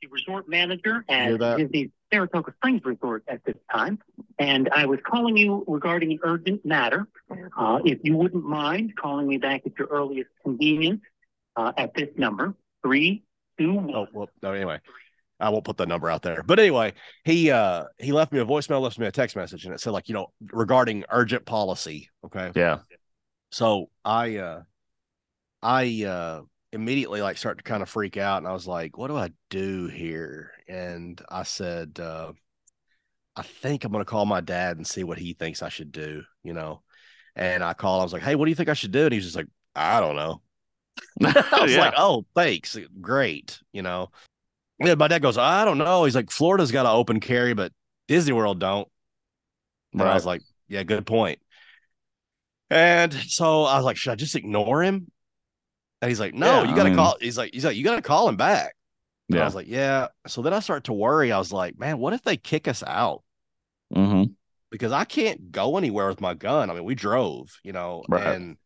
the 0.01 0.07
resort 0.07 0.49
manager 0.49 1.05
Here 1.07 1.37
at 1.39 1.71
the 1.71 1.91
Saratoga 2.11 2.51
Springs 2.53 2.83
Resort 2.83 3.23
at 3.27 3.43
this 3.45 3.55
time, 3.71 3.99
and 4.39 4.67
I 4.75 4.85
was 4.87 4.99
calling 5.05 5.37
you 5.37 5.63
regarding 5.67 6.11
an 6.13 6.19
urgent 6.23 6.65
matter. 6.65 7.07
Uh, 7.55 7.79
if 7.85 7.99
you 8.03 8.17
wouldn't 8.17 8.43
mind 8.43 8.95
calling 8.95 9.27
me 9.27 9.37
back 9.37 9.61
at 9.67 9.77
your 9.77 9.87
earliest 9.89 10.31
convenience 10.43 11.01
uh, 11.55 11.71
at 11.77 11.93
this 11.93 12.09
number 12.17 12.55
three 12.81 13.23
two 13.59 13.73
one. 13.73 13.93
Oh, 13.93 14.07
well, 14.11 14.29
no, 14.41 14.53
anyway. 14.53 14.79
I 15.41 15.49
won't 15.49 15.65
put 15.65 15.77
the 15.77 15.85
number 15.85 16.09
out 16.09 16.21
there. 16.21 16.43
But 16.45 16.59
anyway, 16.59 16.93
he 17.25 17.51
uh 17.51 17.85
he 17.97 18.11
left 18.11 18.31
me 18.31 18.39
a 18.39 18.45
voicemail, 18.45 18.81
left 18.81 18.99
me 18.99 19.07
a 19.07 19.11
text 19.11 19.35
message, 19.35 19.65
and 19.65 19.73
it 19.73 19.79
said 19.81 19.91
like, 19.91 20.07
you 20.07 20.13
know, 20.13 20.27
regarding 20.51 21.03
urgent 21.09 21.45
policy. 21.45 22.09
Okay. 22.25 22.51
yeah. 22.55 22.79
So 23.51 23.89
I 24.05 24.37
uh 24.37 24.61
I 25.61 26.03
uh 26.05 26.41
immediately 26.71 27.21
like 27.21 27.37
start 27.37 27.57
to 27.57 27.63
kind 27.63 27.83
of 27.83 27.89
freak 27.89 28.15
out 28.17 28.37
and 28.37 28.47
I 28.47 28.53
was 28.53 28.67
like, 28.67 28.97
what 28.97 29.07
do 29.07 29.17
I 29.17 29.31
do 29.49 29.87
here? 29.87 30.51
And 30.67 31.21
I 31.29 31.43
said, 31.43 31.99
uh 31.99 32.31
I 33.35 33.41
think 33.43 33.83
I'm 33.83 33.91
gonna 33.91 34.05
call 34.05 34.25
my 34.25 34.41
dad 34.41 34.77
and 34.77 34.85
see 34.85 35.03
what 35.03 35.17
he 35.17 35.33
thinks 35.33 35.61
I 35.61 35.69
should 35.69 35.91
do, 35.91 36.23
you 36.43 36.53
know. 36.53 36.81
And 37.35 37.63
I 37.63 37.73
called, 37.73 38.01
I 38.01 38.03
was 38.03 38.13
like, 38.13 38.21
Hey, 38.21 38.35
what 38.35 38.45
do 38.45 38.49
you 38.51 38.55
think 38.55 38.69
I 38.69 38.73
should 38.73 38.91
do? 38.91 39.05
And 39.05 39.13
he 39.13 39.17
was 39.17 39.25
just 39.25 39.37
like, 39.37 39.47
I 39.75 39.99
don't 39.99 40.15
know. 40.15 40.41
I 41.23 41.61
was 41.61 41.71
Yeah. 41.73 41.79
like, 41.79 41.93
Oh, 41.97 42.25
thanks. 42.35 42.77
Great, 42.99 43.59
you 43.71 43.81
know. 43.81 44.11
Yeah, 44.83 44.95
my 44.95 45.07
dad 45.07 45.21
goes, 45.21 45.37
I 45.37 45.65
don't 45.65 45.77
know. 45.77 46.05
He's 46.05 46.15
like, 46.15 46.31
Florida's 46.31 46.71
got 46.71 46.85
an 46.85 46.91
open 46.91 47.19
carry, 47.19 47.53
but 47.53 47.71
Disney 48.07 48.33
World 48.33 48.59
don't. 48.59 48.87
And 49.93 50.01
I 50.01 50.13
was 50.13 50.25
like, 50.25 50.41
yeah, 50.67 50.83
good 50.83 51.05
point. 51.05 51.39
And 52.69 53.13
so 53.13 53.63
I 53.63 53.75
was 53.75 53.85
like, 53.85 53.97
should 53.97 54.11
I 54.11 54.15
just 54.15 54.35
ignore 54.35 54.81
him? 54.83 55.11
And 56.01 56.09
he's 56.09 56.19
like, 56.19 56.33
no, 56.33 56.63
Yeah, 56.63 56.69
you 56.69 56.75
got 56.75 56.83
to 56.83 56.89
mean- 56.89 56.95
call. 56.97 57.17
He's 57.19 57.37
like, 57.37 57.53
he's 57.53 57.65
like, 57.65 57.75
you 57.75 57.83
got 57.83 57.97
to 57.97 58.01
call 58.01 58.27
him 58.29 58.37
back. 58.37 58.75
And 59.29 59.39
I 59.39 59.45
was 59.45 59.55
like, 59.55 59.67
yeah. 59.69 60.07
So 60.27 60.41
then 60.41 60.53
I 60.53 60.59
start 60.59 60.85
to 60.85 60.93
worry. 60.93 61.31
I 61.31 61.37
was 61.37 61.53
like, 61.53 61.79
man, 61.79 61.99
what 61.99 62.11
if 62.13 62.21
they 62.23 62.35
kick 62.35 62.67
us 62.67 62.83
out? 62.85 63.23
hmm 63.93 64.23
Because 64.71 64.91
I 64.91 65.05
can't 65.05 65.51
go 65.53 65.77
anywhere 65.77 66.07
with 66.07 66.19
my 66.19 66.33
gun. 66.33 66.69
I 66.69 66.73
mean, 66.73 66.83
we 66.83 66.95
drove, 66.95 67.49
you 67.63 67.71
know, 67.71 68.03
Right. 68.09 68.27
and 68.27 68.57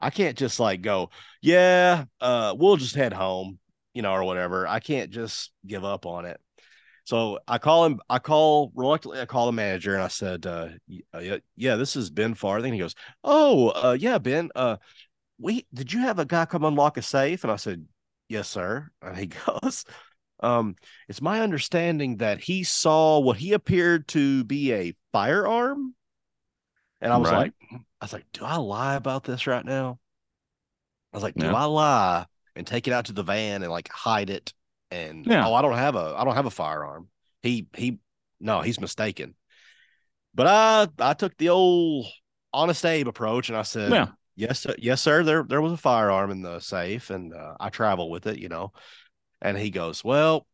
I 0.00 0.10
can't 0.10 0.36
just 0.36 0.58
like 0.58 0.82
go, 0.82 1.10
yeah, 1.40 2.04
uh, 2.20 2.54
we'll 2.58 2.76
just 2.78 2.96
head 2.96 3.12
home, 3.12 3.58
you 3.94 4.02
know, 4.02 4.12
or 4.12 4.24
whatever. 4.24 4.66
I 4.66 4.80
can't 4.80 5.10
just 5.10 5.52
give 5.66 5.84
up 5.84 6.06
on 6.06 6.24
it. 6.24 6.40
So 7.04 7.40
I 7.48 7.58
call 7.58 7.84
him, 7.86 8.00
I 8.08 8.18
call 8.20 8.72
reluctantly, 8.74 9.20
I 9.20 9.26
call 9.26 9.46
the 9.46 9.52
manager 9.52 9.94
and 9.94 10.02
I 10.02 10.08
said, 10.08 10.46
uh, 10.46 10.68
uh, 11.14 11.18
yeah, 11.18 11.38
yeah, 11.56 11.76
this 11.76 11.96
is 11.96 12.10
Ben 12.10 12.34
Farthing. 12.34 12.72
He 12.72 12.78
goes, 12.78 12.94
Oh, 13.24 13.70
uh, 13.70 13.96
yeah, 13.98 14.18
Ben, 14.18 14.50
uh, 14.54 14.76
we 15.38 15.66
did 15.74 15.92
you 15.92 16.00
have 16.00 16.18
a 16.18 16.24
guy 16.24 16.44
come 16.46 16.64
unlock 16.64 16.96
a 16.96 17.02
safe? 17.02 17.44
And 17.44 17.52
I 17.52 17.56
said, 17.56 17.86
Yes, 18.28 18.48
sir. 18.48 18.90
And 19.02 19.16
he 19.16 19.26
goes, 19.62 19.84
um, 20.40 20.76
it's 21.08 21.22
my 21.22 21.40
understanding 21.40 22.18
that 22.18 22.40
he 22.40 22.64
saw 22.64 23.20
what 23.20 23.38
he 23.38 23.52
appeared 23.52 24.08
to 24.08 24.44
be 24.44 24.72
a 24.72 24.94
firearm. 25.12 25.94
And 27.00 27.12
I 27.12 27.16
was 27.18 27.30
Right. 27.30 27.52
like, 27.70 27.80
I 28.00 28.04
was 28.04 28.12
like, 28.12 28.26
do 28.32 28.44
I 28.44 28.56
lie 28.56 28.94
about 28.94 29.24
this 29.24 29.46
right 29.46 29.64
now? 29.64 29.98
I 31.12 31.16
was 31.16 31.22
like, 31.22 31.36
do 31.36 31.46
Yeah. 31.46 31.54
I 31.54 31.64
lie 31.64 32.26
and 32.56 32.66
take 32.66 32.86
it 32.86 32.92
out 32.92 33.06
to 33.06 33.12
the 33.12 33.22
van 33.22 33.62
and 33.62 33.70
like 33.70 33.88
hide 33.88 34.30
it? 34.30 34.52
And 34.90 35.26
Yeah. 35.26 35.46
oh, 35.46 35.54
I 35.54 35.62
don't 35.62 35.76
have 35.76 35.96
a 35.96 36.14
I 36.16 36.24
don't 36.24 36.34
have 36.34 36.46
a 36.46 36.50
firearm. 36.50 37.08
He 37.42 37.66
he 37.74 37.98
no, 38.40 38.60
he's 38.60 38.80
mistaken. 38.80 39.34
But 40.34 40.46
I 40.46 40.88
I 40.98 41.14
took 41.14 41.36
the 41.36 41.50
old 41.50 42.06
honest 42.52 42.84
Abe 42.84 43.08
approach 43.08 43.48
and 43.48 43.56
I 43.56 43.62
said, 43.62 43.92
Yeah. 43.92 44.08
yes, 44.36 44.60
sir, 44.60 44.74
yes, 44.78 45.00
sir. 45.00 45.22
There 45.22 45.44
there 45.44 45.62
was 45.62 45.72
a 45.72 45.76
firearm 45.76 46.30
in 46.30 46.42
the 46.42 46.60
safe, 46.60 47.10
and 47.10 47.32
uh, 47.34 47.54
I 47.60 47.70
travel 47.70 48.10
with 48.10 48.26
it, 48.26 48.38
you 48.38 48.48
know. 48.48 48.72
And 49.40 49.58
he 49.58 49.70
goes, 49.70 50.04
well, 50.04 50.46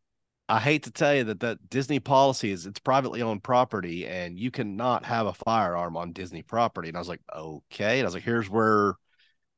I 0.47 0.59
hate 0.59 0.83
to 0.83 0.91
tell 0.91 1.13
you 1.13 1.25
that 1.25 1.41
that 1.41 1.69
Disney 1.69 1.99
policy 1.99 2.51
is 2.51 2.65
it's 2.65 2.79
privately 2.79 3.21
owned 3.21 3.43
property, 3.43 4.07
and 4.07 4.39
you 4.39 4.49
cannot 4.49 5.05
have 5.05 5.27
a 5.27 5.33
firearm 5.33 5.95
on 5.95 6.11
Disney 6.11 6.41
property. 6.41 6.87
And 6.87 6.97
I 6.97 7.01
was 7.01 7.09
like, 7.09 7.21
okay. 7.35 7.99
And 7.99 8.05
I 8.05 8.07
was 8.07 8.15
like, 8.15 8.23
here's 8.23 8.49
where 8.49 8.95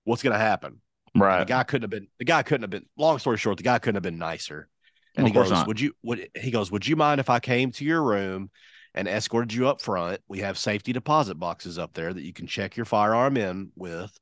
what's 0.04 0.22
gonna 0.24 0.38
happen. 0.38 0.82
And 1.14 1.22
Right. 1.22 1.40
The 1.40 1.46
guy 1.46 1.64
couldn't 1.64 1.84
have 1.84 1.90
been. 1.90 2.08
The 2.20 2.26
guy 2.26 2.44
couldn't 2.44 2.64
have 2.64 2.70
been. 2.70 2.86
Long 2.98 3.20
story 3.20 3.38
short, 3.38 3.58
the 3.58 3.64
guy 3.64 3.80
couldn't 3.80 3.96
have 3.96 4.04
been 4.04 4.18
nicer. 4.18 4.70
And 5.16 5.26
Of 5.26 5.34
he 5.34 5.34
goes, 5.34 5.52
not. 5.52 5.68
"Would 5.68 5.80
you? 5.80 5.94
Would 6.04 6.30
he 6.36 6.52
goes? 6.52 6.72
Would 6.72 6.88
you 6.88 6.96
mind 6.96 7.20
if 7.20 7.30
I 7.30 7.40
came 7.40 7.72
to 7.74 7.86
your 7.86 8.02
room 8.02 8.50
and 8.94 9.08
escorted 9.08 9.54
you 9.54 9.68
up 9.68 9.82
front? 9.82 10.22
We 10.28 10.40
have 10.40 10.58
safety 10.58 10.94
deposit 10.94 11.36
boxes 11.36 11.78
up 11.78 11.94
there 11.94 12.14
that 12.14 12.24
you 12.24 12.32
can 12.34 12.48
check 12.48 12.78
your 12.78 12.86
firearm 12.86 13.36
in 13.36 13.72
with, 13.76 14.18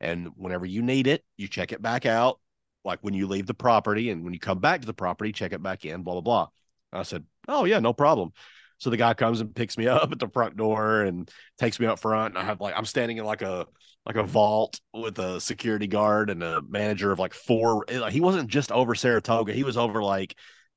and 0.00 0.28
whenever 0.36 0.66
you 0.66 0.82
need 0.82 1.06
it, 1.06 1.24
you 1.38 1.48
check 1.48 1.72
it 1.72 1.80
back 1.80 2.04
out. 2.04 2.40
Like 2.84 2.98
when 3.00 3.14
you 3.14 3.26
leave 3.26 3.46
the 3.46 3.54
property, 3.54 4.10
and 4.10 4.22
when 4.22 4.34
you 4.34 4.38
come 4.40 4.58
back 4.58 4.82
to 4.82 4.86
the 4.86 4.92
property, 4.92 5.32
check 5.32 5.54
it 5.54 5.62
back 5.62 5.86
in. 5.86 6.02
Blah 6.02 6.20
blah 6.20 6.20
blah." 6.20 6.48
I 6.92 7.04
said, 7.04 7.24
"Oh 7.48 7.64
yeah, 7.64 7.78
no 7.78 7.94
problem." 7.94 8.32
So 8.78 8.90
the 8.90 8.96
guy 8.96 9.14
comes 9.14 9.40
and 9.40 9.54
picks 9.54 9.78
me 9.78 9.86
up 9.86 10.12
at 10.12 10.18
the 10.18 10.28
front 10.28 10.56
door 10.56 11.02
and 11.02 11.30
takes 11.58 11.78
me 11.80 11.86
up 11.86 11.98
front, 11.98 12.34
and 12.34 12.38
I 12.42 12.44
have 12.44 12.60
like 12.60 12.74
I'm 12.76 12.84
standing 12.84 13.18
in 13.18 13.24
like 13.24 13.42
a 13.42 13.66
like 14.06 14.16
a 14.16 14.22
vault 14.22 14.80
with 14.92 15.18
a 15.18 15.40
security 15.40 15.86
guard 15.86 16.28
and 16.30 16.42
a 16.42 16.60
manager 16.62 17.10
of 17.10 17.18
like 17.18 17.34
four. 17.34 17.84
He 18.10 18.20
wasn't 18.20 18.48
just 18.48 18.70
over 18.72 18.94
Saratoga; 18.94 19.52
he 19.52 19.64
was 19.64 19.76
over 19.76 20.02
like 20.02 20.36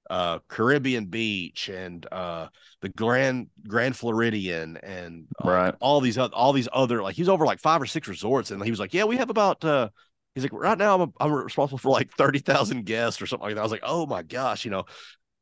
uh 0.09 0.39
Caribbean 0.47 1.05
Beach 1.05 1.67
and 1.69 2.05
uh 2.11 2.47
the 2.81 2.89
Grand 2.89 3.47
Grand 3.67 3.95
Floridian 3.95 4.77
and 4.77 5.25
uh, 5.43 5.49
Right. 5.49 5.75
all 5.81 5.99
these 5.99 6.17
oth- 6.17 6.31
all 6.33 6.53
these 6.53 6.69
other 6.71 7.03
like 7.03 7.15
he's 7.15 7.29
over 7.29 7.45
like 7.45 7.59
five 7.59 7.81
or 7.81 7.85
six 7.85 8.07
resorts, 8.07 8.51
and 8.51 8.63
he 8.63 8.71
was 8.71 8.79
like, 8.79 8.93
"Yeah, 8.93 9.03
we 9.05 9.17
have 9.17 9.29
about." 9.29 9.63
uh 9.65 9.89
He's 10.35 10.43
like, 10.43 10.53
right 10.53 10.77
now 10.77 11.01
I'm 11.01 11.13
I'm 11.19 11.31
responsible 11.33 11.79
for 11.79 11.89
like 11.89 12.11
thirty 12.11 12.37
thousand 12.39 12.85
guests 12.85 13.21
or 13.21 13.25
something 13.25 13.47
like 13.47 13.55
that. 13.55 13.61
I 13.61 13.63
was 13.63 13.71
like, 13.71 13.81
oh 13.83 14.05
my 14.05 14.21
gosh, 14.21 14.65
you 14.65 14.71
know. 14.71 14.85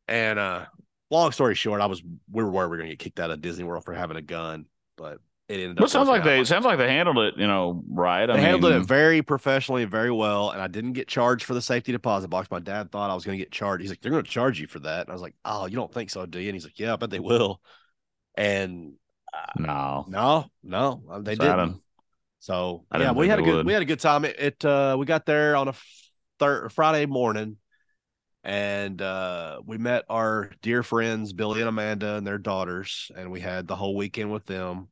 And 0.08 0.40
uh 0.40 0.66
long 1.10 1.32
story 1.32 1.56
short, 1.56 1.82
I 1.82 1.86
was 1.88 2.04
we 2.04 2.44
were 2.44 2.50
worried 2.52 2.68
we 2.68 2.72
were 2.72 2.78
gonna 2.78 2.90
get 2.92 3.00
kicked 3.00 3.20
out 3.20 3.32
of 3.32 3.42
Disney 3.42 3.64
World 3.64 3.84
for 3.86 3.94
having 3.94 4.18
a 4.18 4.22
gun, 4.22 4.66
but 4.98 5.20
it 5.48 5.60
ended 5.60 5.80
up. 5.80 5.90
Sounds 5.90 6.08
like 6.08 6.24
they 6.24 6.40
it 6.40 6.46
sounds 6.46 6.64
like 6.66 6.78
they 6.78 6.88
handled 6.88 7.18
it, 7.18 7.38
you 7.38 7.48
know, 7.48 7.84
right. 7.90 8.30
They 8.32 8.42
I 8.42 8.42
handled 8.42 8.66
it 8.74 8.82
very 8.82 9.22
professionally, 9.22 9.86
very 9.86 10.12
well, 10.12 10.50
and 10.52 10.62
I 10.62 10.68
didn't 10.68 10.94
get 10.94 11.08
charged 11.08 11.46
for 11.46 11.54
the 11.54 11.62
safety 11.62 11.92
deposit 11.92 12.28
box. 12.28 12.50
My 12.52 12.60
dad 12.60 12.92
thought 12.92 13.10
I 13.10 13.14
was 13.16 13.24
going 13.24 13.38
to 13.38 13.44
get 13.44 13.52
charged. 13.52 13.82
He's 13.82 13.92
like, 13.92 14.02
"They're 14.02 14.12
going 14.12 14.24
to 14.26 14.30
charge 14.30 14.60
you 14.60 14.68
for 14.68 14.80
that," 14.80 15.02
and 15.02 15.10
I 15.10 15.14
was 15.14 15.22
like, 15.22 15.36
"Oh, 15.46 15.68
you 15.68 15.76
don't 15.76 15.94
think 15.94 16.10
so, 16.10 16.26
do 16.26 16.40
you?" 16.40 16.50
And 16.50 16.56
he's 16.56 16.66
like, 16.66 16.80
"Yeah, 16.80 16.94
I 16.94 16.96
bet 16.98 17.12
they 17.12 17.20
will." 17.20 17.62
And 18.36 18.96
No. 19.56 20.06
no, 20.06 20.46
no, 20.64 21.04
uh, 21.10 21.20
they 21.22 21.36
So 21.36 21.36
didn't. 21.36 21.82
So 22.40 22.86
I 22.92 22.98
yeah, 22.98 23.12
didn't 23.12 23.14
we 23.14 23.30
had 23.30 23.40
a 23.40 23.44
good 23.44 23.60
would. 23.60 23.66
we 23.66 23.74
had 23.74 23.82
a 23.82 23.86
good 23.86 24.00
time. 24.02 24.26
It, 24.26 24.38
it 24.40 24.66
uh 24.66 24.98
we 25.00 25.06
got 25.06 25.26
there 25.26 25.56
on 25.56 25.70
a 25.70 25.74
third 26.40 26.72
Friday 26.74 27.06
morning, 27.08 27.58
and 28.46 29.02
uh 29.02 29.62
we 29.66 29.78
met 29.80 30.06
our 30.10 30.52
dear 30.64 30.84
friends 30.84 31.34
Billy 31.34 31.62
and 31.62 31.70
Amanda 31.70 32.16
and 32.16 32.28
their 32.28 32.40
daughters, 32.40 33.12
and 33.18 33.32
we 33.32 33.42
had 33.42 33.68
the 33.68 33.76
whole 33.78 33.96
weekend 33.98 34.32
with 34.32 34.46
them. 34.46 34.90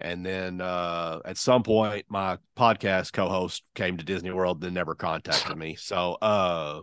And 0.00 0.26
then 0.26 0.60
uh 0.60 1.20
at 1.24 1.38
some 1.38 1.62
point, 1.64 2.06
my 2.08 2.38
podcast 2.56 3.12
co-host 3.12 3.64
came 3.74 3.98
to 3.98 4.04
Disney 4.04 4.32
World 4.32 4.64
and 4.64 4.74
never 4.74 4.94
contacted 4.94 5.56
me. 5.56 5.76
So 5.76 6.18
uh 6.22 6.82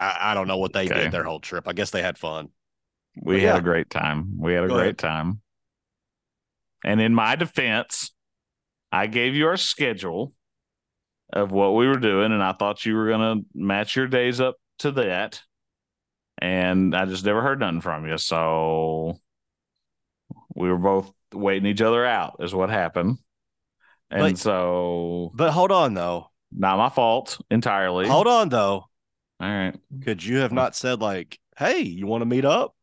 I, 0.00 0.32
I 0.32 0.34
don't 0.34 0.48
know 0.48 0.58
what 0.58 0.72
they 0.74 0.88
Okay. 0.90 0.90
did 0.90 1.12
their 1.12 1.24
whole 1.24 1.40
trip. 1.40 1.68
I 1.68 1.74
guess 1.74 1.90
they 1.90 2.02
had 2.02 2.18
fun. 2.18 2.50
We 3.20 3.40
But 3.40 3.42
had 3.42 3.56
yeah. 3.56 3.56
a 3.56 3.60
great 3.62 3.90
time. 3.90 4.38
We 4.38 4.54
had 4.54 4.62
a 4.64 4.68
Go 4.68 4.70
great 4.70 4.98
time. 4.98 5.40
And 6.84 7.00
in 7.00 7.14
my 7.14 7.36
defense, 7.36 8.12
I 8.92 9.06
gave 9.06 9.34
you 9.34 9.48
our 9.48 9.56
schedule 9.56 10.34
of 11.32 11.52
what 11.52 11.74
we 11.74 11.88
were 11.88 11.98
doing, 11.98 12.32
and 12.32 12.42
I 12.42 12.52
thought 12.52 12.86
you 12.86 12.94
were 12.96 13.08
gonna 13.08 13.42
match 13.54 13.96
your 13.96 14.06
days 14.06 14.40
up 14.40 14.56
to 14.78 14.92
that. 14.92 15.42
And 16.38 16.94
I 16.94 17.04
just 17.04 17.24
never 17.24 17.42
heard 17.42 17.60
nothing 17.60 17.80
from 17.80 18.06
you. 18.06 18.18
So 18.18 19.18
we 20.54 20.68
were 20.68 20.78
both 20.78 21.12
waiting 21.32 21.66
each 21.66 21.80
other 21.82 22.04
out, 22.04 22.36
is 22.40 22.54
what 22.54 22.70
happened. 22.70 23.18
And 24.10 24.20
But- 24.20 24.38
so 24.38 25.30
But 25.34 25.52
hold 25.52 25.72
on 25.72 25.94
though. 25.94 26.30
not 26.52 26.78
my 26.78 26.88
fault 26.88 27.40
entirely. 27.50 28.06
Hold 28.08 28.26
on 28.26 28.48
though. 28.48 28.88
All 29.40 29.48
right. 29.48 29.74
Could 30.02 30.22
you 30.24 30.38
have 30.38 30.52
not 30.52 30.76
said 30.76 31.00
like, 31.00 31.38
"Hey, 31.56 31.80
you 31.80 32.06
want 32.06 32.22
to 32.22 32.26
meet 32.26 32.44
up?" 32.44 32.74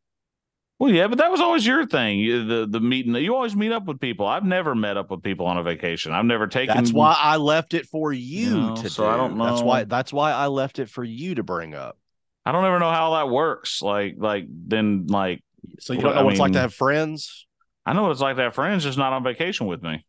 Well, 0.82 0.92
yeah, 0.92 1.06
but 1.06 1.20
that 1.20 1.30
was 1.30 1.40
always 1.40 1.64
your 1.64 1.86
thing. 1.86 2.18
You- 2.18 2.44
The 2.44 2.66
the 2.66 2.80
meeting. 2.80 3.14
You 3.14 3.36
always 3.36 3.56
meet 3.56 3.72
up 3.72 3.86
with 3.86 4.00
people. 4.00 4.26
I've 4.26 4.44
never 4.44 4.74
met 4.74 4.98
up 4.98 5.12
with 5.12 5.22
people 5.22 5.46
on 5.46 5.60
a 5.60 5.62
vacation. 5.64 6.12
I've 6.12 6.26
never 6.26 6.48
taken. 6.48 6.76
That's 6.76 6.92
why 6.92 7.16
I 7.16 7.38
left 7.38 7.76
it 7.76 7.86
for 7.86 8.12
you 8.12 8.50
know, 8.50 8.76
to 8.78 8.90
so 8.90 9.04
do. 9.04 9.10
I 9.10 9.16
don't 9.16 9.38
know. 9.38 9.46
That's 9.46 9.62
why. 9.62 9.84
That's 9.84 10.12
why 10.12 10.32
I 10.32 10.48
left 10.48 10.80
it 10.80 10.90
for 10.90 11.04
you 11.04 11.36
to 11.36 11.44
bring 11.44 11.76
up. 11.76 12.00
I 12.48 12.52
don't 12.52 12.66
ever 12.66 12.80
know 12.80 12.90
how 12.90 13.14
that 13.14 13.30
works. 13.30 13.84
Like 13.84 14.16
like 14.18 14.46
then 14.50 15.06
like 15.06 15.44
So 15.80 15.94
you 15.94 16.02
don't 16.02 16.16
know 16.16 16.22
I 16.22 16.24
what 16.24 16.34
it's 16.34 16.40
like 16.40 16.54
to 16.54 16.60
have 16.62 16.74
friends, 16.74 17.46
I 17.86 17.94
know 17.94 18.02
what 18.02 18.12
it's 18.14 18.22
like 18.22 18.38
to 18.38 18.42
have 18.42 18.56
friends 18.56 18.84
just 18.84 18.98
not 18.98 19.14
on 19.14 19.24
vacation 19.24 19.68
with 19.68 19.84
me. 19.84 20.04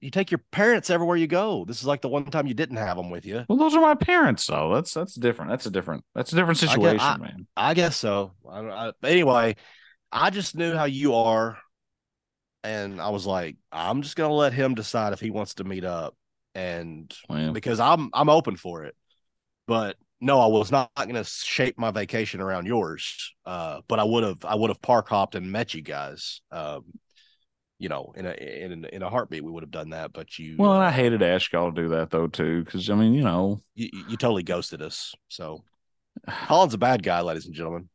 You 0.00 0.10
take 0.10 0.30
your 0.30 0.42
parents 0.52 0.90
everywhere 0.90 1.16
you 1.16 1.26
go. 1.26 1.64
This 1.64 1.80
is 1.80 1.86
like 1.86 2.02
the 2.02 2.08
one 2.08 2.24
time 2.26 2.46
you 2.46 2.54
didn't 2.54 2.76
have 2.76 2.96
them 2.96 3.10
with 3.10 3.26
you. 3.26 3.44
Well, 3.48 3.58
those 3.58 3.74
are 3.74 3.80
my 3.80 3.94
parents, 3.94 4.46
though. 4.46 4.74
That's 4.74 4.94
that's 4.94 5.14
different. 5.14 5.50
That's 5.50 5.66
a 5.66 5.70
different. 5.70 6.04
That's 6.14 6.32
a 6.32 6.36
different 6.36 6.62
I 6.62 6.66
get- 6.66 6.70
situation, 6.74 7.00
I- 7.00 7.16
man. 7.18 7.46
I 7.56 7.74
guess 7.74 7.96
so. 7.96 8.32
I, 8.48 8.60
I, 8.60 8.92
anyway, 9.04 9.56
I 10.12 10.30
just 10.30 10.56
knew 10.56 10.74
how 10.74 10.84
you 10.84 11.14
are, 11.14 11.58
and 12.62 13.00
I 13.00 13.10
was 13.10 13.26
like, 13.26 13.56
I'm 13.72 14.02
just 14.02 14.16
gonna 14.16 14.32
let 14.34 14.52
him 14.52 14.74
decide 14.74 15.12
if 15.12 15.20
he 15.20 15.30
wants 15.30 15.54
to 15.54 15.64
meet 15.64 15.84
up, 15.84 16.16
and 16.54 17.12
Well, 17.28 17.52
because 17.52 17.80
I'm 17.80 18.10
I'm 18.12 18.28
open 18.28 18.56
for 18.56 18.84
it. 18.84 18.94
But 19.66 19.96
no, 20.20 20.40
I 20.40 20.46
was 20.46 20.72
not 20.72 20.90
going 20.96 21.14
to 21.14 21.22
shape 21.24 21.78
my 21.78 21.90
vacation 21.92 22.40
around 22.40 22.66
yours. 22.66 23.34
Uh, 23.46 23.82
but 23.86 23.98
I 24.00 24.04
would 24.04 24.24
have 24.24 24.44
I 24.44 24.54
would 24.54 24.70
have 24.70 24.82
park 24.82 25.08
hopped 25.08 25.34
and 25.34 25.52
met 25.52 25.74
you 25.74 25.82
guys. 25.82 26.40
Um, 26.50 26.84
you 27.78 27.88
know, 27.88 28.12
in 28.16 28.26
a 28.26 28.32
in 28.32 28.84
in 28.86 29.02
a 29.02 29.10
heartbeat, 29.10 29.44
we 29.44 29.50
would 29.50 29.62
have 29.62 29.70
done 29.70 29.90
that. 29.90 30.12
But 30.12 30.38
you, 30.38 30.56
well, 30.58 30.74
and 30.74 30.82
I 30.82 30.88
uh, 30.88 30.92
hated 30.92 31.20
to 31.20 31.26
ask 31.26 31.52
y'all 31.52 31.72
to 31.72 31.82
do 31.82 31.88
that 31.90 32.10
though 32.10 32.26
too, 32.26 32.64
because 32.64 32.90
I 32.90 32.94
mean, 32.94 33.14
you 33.14 33.22
know, 33.22 33.60
you, 33.74 33.88
you 34.08 34.16
totally 34.16 34.42
ghosted 34.42 34.82
us. 34.82 35.14
So 35.28 35.62
Collin's 36.46 36.74
a 36.74 36.78
bad 36.78 37.02
guy, 37.02 37.20
ladies 37.20 37.46
and 37.46 37.54
gentlemen. 37.54 37.88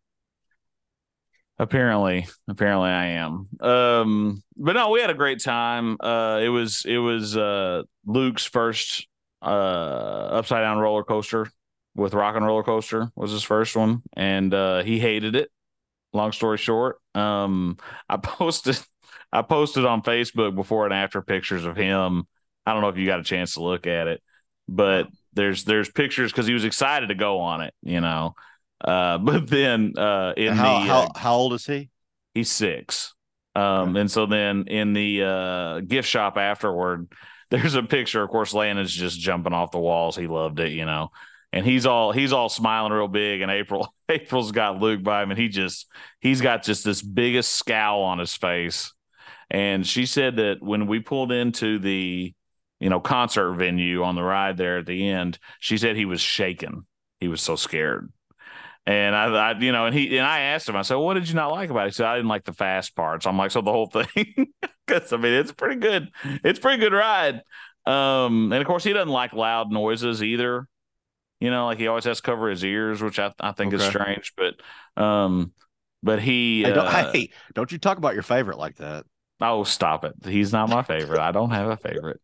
apparently, 1.59 2.27
apparently, 2.47 2.89
I 2.89 3.05
am. 3.07 3.49
Um, 3.59 4.43
but 4.55 4.73
no, 4.73 4.89
we 4.89 5.01
had 5.01 5.09
a 5.09 5.15
great 5.15 5.43
time. 5.43 5.97
Uh, 5.99 6.39
it 6.41 6.49
was 6.49 6.85
it 6.85 6.97
was 6.97 7.35
uh 7.35 7.83
Luke's 8.05 8.45
first 8.45 9.07
uh 9.41 9.45
upside 9.45 10.63
down 10.63 10.77
roller 10.77 11.03
coaster 11.03 11.49
with 11.95 12.13
Rock 12.13 12.35
and 12.35 12.45
Roller 12.45 12.63
Coaster 12.63 13.11
was 13.15 13.31
his 13.31 13.43
first 13.43 13.75
one, 13.75 14.01
and 14.15 14.53
uh, 14.53 14.83
he 14.83 14.99
hated 14.99 15.35
it. 15.35 15.49
Long 16.11 16.31
story 16.31 16.57
short, 16.57 16.97
um, 17.15 17.77
I 18.09 18.17
posted 18.23 18.79
I 19.33 19.41
posted 19.41 19.83
on 19.83 20.03
Facebook 20.03 20.55
before 20.55 20.85
and 20.85 20.93
after 20.93 21.21
pictures 21.21 21.65
of 21.65 21.75
him. 21.75 22.27
I 22.65 22.71
don't 22.71 22.81
know 22.81 22.89
if 22.89 22.97
you 22.97 23.05
got 23.05 23.19
a 23.19 23.23
chance 23.23 23.55
to 23.55 23.63
look 23.63 23.87
at 23.87 24.07
it, 24.07 24.21
but 24.69 25.07
there's 25.33 25.65
there's 25.65 25.89
pictures 25.89 26.31
because 26.31 26.47
he 26.47 26.53
was 26.53 26.63
excited 26.63 27.07
to 27.07 27.15
go 27.15 27.39
on 27.39 27.61
it, 27.61 27.73
you 27.81 27.99
know. 27.99 28.35
Uh, 28.79 29.17
but 29.19 29.49
then 29.49 29.93
uh, 29.97 30.33
in 30.37 30.53
how, 30.53 30.79
the 30.79 30.85
how 30.85 30.99
uh, 30.99 31.17
how 31.17 31.35
old 31.35 31.53
is 31.53 31.65
he? 31.65 31.89
he's 32.33 32.51
six. 32.51 33.13
Um, 33.55 33.95
and 33.95 34.09
so 34.09 34.25
then 34.25 34.65
in 34.67 34.93
the 34.93 35.23
uh 35.23 35.79
gift 35.81 36.07
shop 36.07 36.37
afterward, 36.37 37.11
there's 37.51 37.75
a 37.75 37.83
picture. 37.83 38.23
Of 38.23 38.29
course, 38.29 38.53
Landon's 38.53 38.93
just 38.93 39.19
jumping 39.19 39.53
off 39.53 39.71
the 39.71 39.79
walls. 39.79 40.15
He 40.15 40.27
loved 40.27 40.59
it, 40.59 40.71
you 40.71 40.85
know. 40.85 41.11
And 41.51 41.65
he's 41.65 41.85
all 41.85 42.11
he's 42.11 42.33
all 42.33 42.49
smiling 42.49 42.91
real 42.91 43.07
big. 43.07 43.41
And 43.41 43.51
April 43.51 43.93
April's 44.09 44.51
got 44.51 44.79
Luke 44.79 45.03
by 45.03 45.21
him, 45.21 45.31
and 45.31 45.39
he 45.39 45.49
just 45.49 45.87
he's 46.19 46.41
got 46.41 46.63
just 46.63 46.83
this 46.83 47.01
biggest 47.01 47.53
scowl 47.53 48.01
on 48.01 48.19
his 48.19 48.35
face. 48.35 48.91
And 49.53 49.87
she 49.87 50.07
said 50.07 50.37
that 50.37 50.61
when 50.61 50.87
we 50.87 50.99
pulled 51.01 51.31
into 51.31 51.79
the 51.79 52.33
you 52.81 52.89
know 52.89 52.99
concert 53.01 53.53
venue 53.53 54.03
on 54.03 54.15
the 54.15 54.23
ride 54.23 54.57
there 54.57 54.79
at 54.79 54.87
the 54.87 55.09
end, 55.09 55.39
she 55.59 55.77
said 55.77 55.95
he 55.95 56.05
was 56.05 56.21
shaking. 56.21 56.85
He 57.21 57.29
was 57.29 57.41
so 57.41 57.55
scared. 57.55 58.11
And 58.85 59.15
I, 59.15 59.27
I, 59.51 59.59
you 59.59 59.71
know, 59.71 59.85
and 59.85 59.95
he 59.95 60.17
and 60.17 60.27
I 60.27 60.41
asked 60.41 60.67
him, 60.67 60.75
I 60.75 60.81
said, 60.81 60.95
well, 60.95 61.05
"What 61.05 61.13
did 61.13 61.29
you 61.29 61.35
not 61.35 61.51
like 61.51 61.69
about 61.69 61.85
it?" 61.87 61.89
He 61.89 61.93
said, 61.93 62.07
"I 62.07 62.15
didn't 62.17 62.27
like 62.29 62.43
the 62.43 62.53
fast 62.53 62.95
parts." 62.95 63.25
I'm 63.25 63.37
like, 63.37 63.51
"So 63.51 63.61
the 63.61 63.71
whole 63.71 63.87
thing?" 63.87 64.53
Because 64.85 65.13
I 65.13 65.17
mean, 65.17 65.31
it's 65.31 65.53
pretty 65.53 65.77
good. 65.79 66.09
It's 66.43 66.59
pretty 66.59 66.77
good 66.79 66.91
ride. 66.91 67.41
Um, 67.85 68.51
and 68.51 68.55
of 68.61 68.67
course, 68.67 68.83
he 68.83 68.91
doesn't 68.91 69.07
like 69.07 69.31
loud 69.31 69.71
noises 69.71 70.21
either. 70.21 70.67
You 71.39 71.51
know, 71.51 71.65
like 71.67 71.77
he 71.77 71.87
always 71.87 72.05
has 72.05 72.17
to 72.17 72.23
cover 72.23 72.49
his 72.49 72.63
ears, 72.65 73.01
which 73.01 73.19
I, 73.19 73.33
I 73.39 73.53
think 73.53 73.73
is 73.73 73.83
strange. 73.83 74.33
But, 74.37 74.55
um, 75.01 75.53
but 76.03 76.21
he, 76.21 76.63
Hey, 76.63 76.71
don't, 76.73 76.85
uh, 76.85 77.05
hey, 77.13 77.31
don't 77.53 77.71
you 77.71 77.77
talk 77.77 77.97
about 77.97 78.13
your 78.13 78.23
favorite 78.23 78.57
like 78.57 78.77
that? 78.77 79.05
Oh, 79.41 79.63
stop 79.63 80.05
it. 80.05 80.13
He's 80.23 80.53
not 80.53 80.69
my 80.69 80.83
favorite. 80.83 81.19
I 81.19 81.31
don't 81.31 81.51
have 81.51 81.69
a 81.69 81.77
favorite. 81.77 82.21